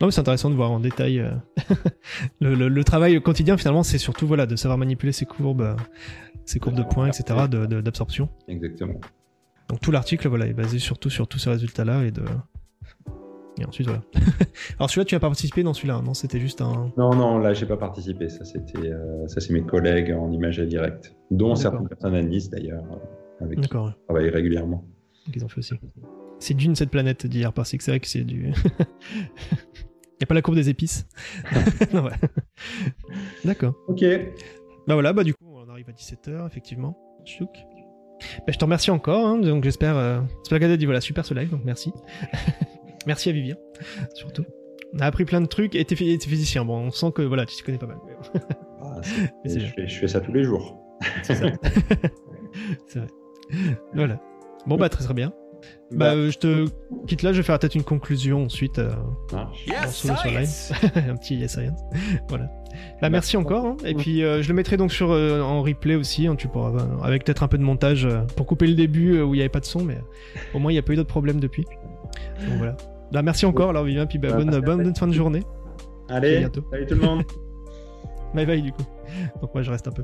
Non, 0.01 0.07
mais 0.07 0.11
c'est 0.11 0.21
intéressant 0.21 0.49
de 0.49 0.55
voir 0.55 0.71
en 0.71 0.79
détail 0.79 1.19
euh, 1.19 1.31
le, 2.41 2.55
le- 2.55 2.67
le 2.67 2.83
travail 2.83 3.21
quotidien. 3.21 3.55
Finalement, 3.57 3.83
c'est 3.83 3.97
surtout 3.99 4.27
voilà 4.27 4.45
de 4.45 4.55
savoir 4.55 4.77
manipuler 4.77 5.11
ces 5.13 5.25
courbes, 5.25 5.61
euh, 5.61 5.75
ces 6.45 6.59
courbes 6.59 6.75
de 6.75 6.83
points, 6.83 7.07
etc., 7.07 7.47
d'absorption. 7.47 8.27
Exactement. 8.47 8.99
Donc 9.69 9.79
tout 9.79 9.91
l'article, 9.91 10.27
voilà, 10.27 10.47
est 10.47 10.53
basé 10.53 10.79
surtout 10.79 11.09
sur 11.09 11.27
tous 11.27 11.37
ces 11.39 11.51
résultats-là 11.51 12.03
et 12.03 12.11
de. 12.11 12.23
Et 13.59 13.65
ensuite 13.65 13.87
voilà. 13.87 14.01
Alors 14.79 14.89
celui-là, 14.89 15.05
tu 15.05 15.15
as 15.15 15.19
pas 15.19 15.27
participé? 15.27 15.63
Dans 15.63 15.73
celui-là, 15.73 16.01
non 16.03 16.13
C'était 16.15 16.39
juste 16.39 16.59
un. 16.61 16.91
Non, 16.97 17.13
non, 17.15 17.37
là, 17.37 17.53
j'ai 17.53 17.67
pas 17.67 17.77
participé. 17.77 18.27
Ça, 18.29 18.43
c'était, 18.45 18.79
euh, 18.91 19.27
ça, 19.27 19.39
c'est 19.41 19.53
mes 19.53 19.61
collègues 19.61 20.11
en 20.11 20.31
imagerie 20.31 20.67
directe, 20.67 21.15
dont 21.31 21.55
certaines 21.55 21.87
personnes 21.87 22.15
à 22.15 22.21
Nice 22.23 22.49
d'ailleurs, 22.49 22.83
euh, 22.91 23.45
avec 23.45 23.59
qui 23.61 23.69
je 23.71 24.03
travaille 24.07 24.29
régulièrement. 24.29 24.83
Qu'ils 25.31 25.43
ont 25.45 25.47
fait 25.47 25.59
aussi. 25.59 25.73
C'est 26.39 26.53
d'une 26.53 26.75
cette 26.75 26.89
planète 26.89 27.25
d'hier 27.25 27.53
parce 27.53 27.71
que 27.71 27.81
c'est 27.83 27.91
vrai 27.91 27.99
que 27.99 28.07
c'est 28.07 28.23
du. 28.23 28.49
y 30.19 30.23
a 30.23 30.25
pas 30.25 30.33
la 30.35 30.41
courbe 30.41 30.57
des 30.57 30.69
épices. 30.69 31.07
non, 31.93 32.03
ouais. 32.03 32.11
D'accord. 33.45 33.75
Ok. 33.87 34.03
Bah 34.87 34.95
voilà, 34.95 35.13
bah 35.13 35.23
du 35.23 35.33
coup, 35.33 35.45
on 35.55 35.69
arrive 35.69 35.87
à 35.89 35.93
17h, 35.93 36.45
effectivement. 36.47 36.97
Chouk. 37.25 37.49
Bah, 38.39 38.51
je 38.53 38.57
te 38.57 38.63
remercie 38.65 38.91
encore, 38.91 39.25
hein, 39.25 39.37
donc 39.37 39.63
j'espère. 39.63 39.95
Euh... 39.97 40.21
Splagade 40.43 40.71
a 40.71 40.77
dit 40.77 40.85
voilà, 40.85 40.99
super 41.01 41.25
ce 41.25 41.33
live, 41.33 41.49
donc 41.49 41.61
merci. 41.63 41.93
merci 43.07 43.29
à 43.29 43.31
Vivien, 43.31 43.55
surtout. 44.13 44.45
On 44.93 44.99
a 44.99 45.05
appris 45.05 45.25
plein 45.25 45.41
de 45.41 45.45
trucs 45.47 45.75
et 45.75 45.83
t'es 45.85 45.95
phy- 45.95 46.17
t'es 46.17 46.29
physicien, 46.29 46.65
bon, 46.65 46.77
on 46.87 46.91
sent 46.91 47.11
que 47.15 47.21
voilà, 47.21 47.45
tu 47.45 47.55
t'y 47.55 47.63
connais 47.63 47.77
pas 47.77 47.87
mal. 47.87 47.97
Ah, 48.81 49.01
c'est- 49.01 49.33
Mais 49.43 49.49
c'est 49.49 49.59
je, 49.61 49.65
bien. 49.65 49.73
fais, 49.75 49.87
je 49.87 49.99
fais 49.99 50.07
ça 50.07 50.19
tous 50.21 50.33
les 50.33 50.43
jours. 50.43 50.77
C'est 51.23 51.35
ça. 51.35 51.47
c'est 52.87 52.99
vrai. 52.99 53.07
Voilà. 53.93 54.21
Bon 54.67 54.77
bah 54.77 54.89
très 54.89 55.03
très 55.03 55.13
bien. 55.13 55.33
Bah, 55.91 55.97
Bah, 55.97 56.13
euh, 56.15 56.29
je 56.31 56.37
te 56.39 56.65
quitte 57.07 57.21
là, 57.21 57.31
je 57.31 57.37
vais 57.37 57.43
faire 57.43 57.57
peut-être 57.59 57.75
une 57.75 57.83
conclusion 57.83 58.43
ensuite. 58.45 58.79
euh, 58.79 58.91
sur 59.89 60.13
live. 60.25 60.49
un 61.09 61.15
petit 61.15 61.35
yes 61.35 61.53
science. 61.53 61.79
voilà. 62.29 62.49
Bah 63.01 63.09
merci 63.09 63.37
encore. 63.37 63.65
hein. 63.65 63.77
Et 63.85 63.93
puis 63.93 64.23
euh, 64.23 64.41
je 64.41 64.47
le 64.49 64.55
mettrai 64.55 64.77
donc 64.77 64.91
sur 64.91 65.11
euh, 65.11 65.41
en 65.41 65.61
replay 65.61 65.95
aussi. 65.95 66.27
hein, 66.27 66.35
tu 66.35 66.47
pourras 66.47 66.73
avec 67.03 67.23
peut-être 67.23 67.43
un 67.43 67.47
peu 67.47 67.57
de 67.57 67.63
montage 67.63 68.05
euh, 68.05 68.21
pour 68.35 68.45
couper 68.45 68.67
le 68.67 68.73
début 68.75 69.15
euh, 69.17 69.23
où 69.23 69.33
il 69.35 69.37
n'y 69.37 69.41
avait 69.41 69.49
pas 69.49 69.59
de 69.59 69.65
son, 69.65 69.83
mais 69.83 69.95
euh, 69.95 70.39
au 70.53 70.59
moins 70.59 70.71
il 70.71 70.75
n'y 70.75 70.79
a 70.79 70.83
pas 70.83 70.93
eu 70.93 70.95
d'autres 70.95 71.09
problèmes 71.09 71.39
depuis. 71.39 71.65
Donc 72.47 72.57
voilà. 72.57 72.75
Bah 73.11 73.21
merci 73.21 73.45
encore 73.45 73.69
alors 73.69 73.83
Vivien, 73.83 74.05
puis 74.07 74.17
bah, 74.17 74.29
Bah, 74.31 74.37
bonne, 74.37 74.53
à 74.53 74.59
bonne, 74.59 74.95
fin 74.95 75.07
de 75.07 75.13
journée. 75.13 75.43
À 76.09 76.15
Allez, 76.15 76.39
bientôt. 76.39 76.63
salut 76.71 76.85
tout 76.87 76.95
le 76.95 77.01
monde. 77.01 77.23
Bye 78.33 78.45
bye 78.47 78.61
du 78.61 78.71
coup. 78.71 78.83
Donc 79.41 79.53
moi 79.53 79.61
je 79.61 79.69
reste 79.71 79.87
un 79.87 79.91
peu. 79.91 80.03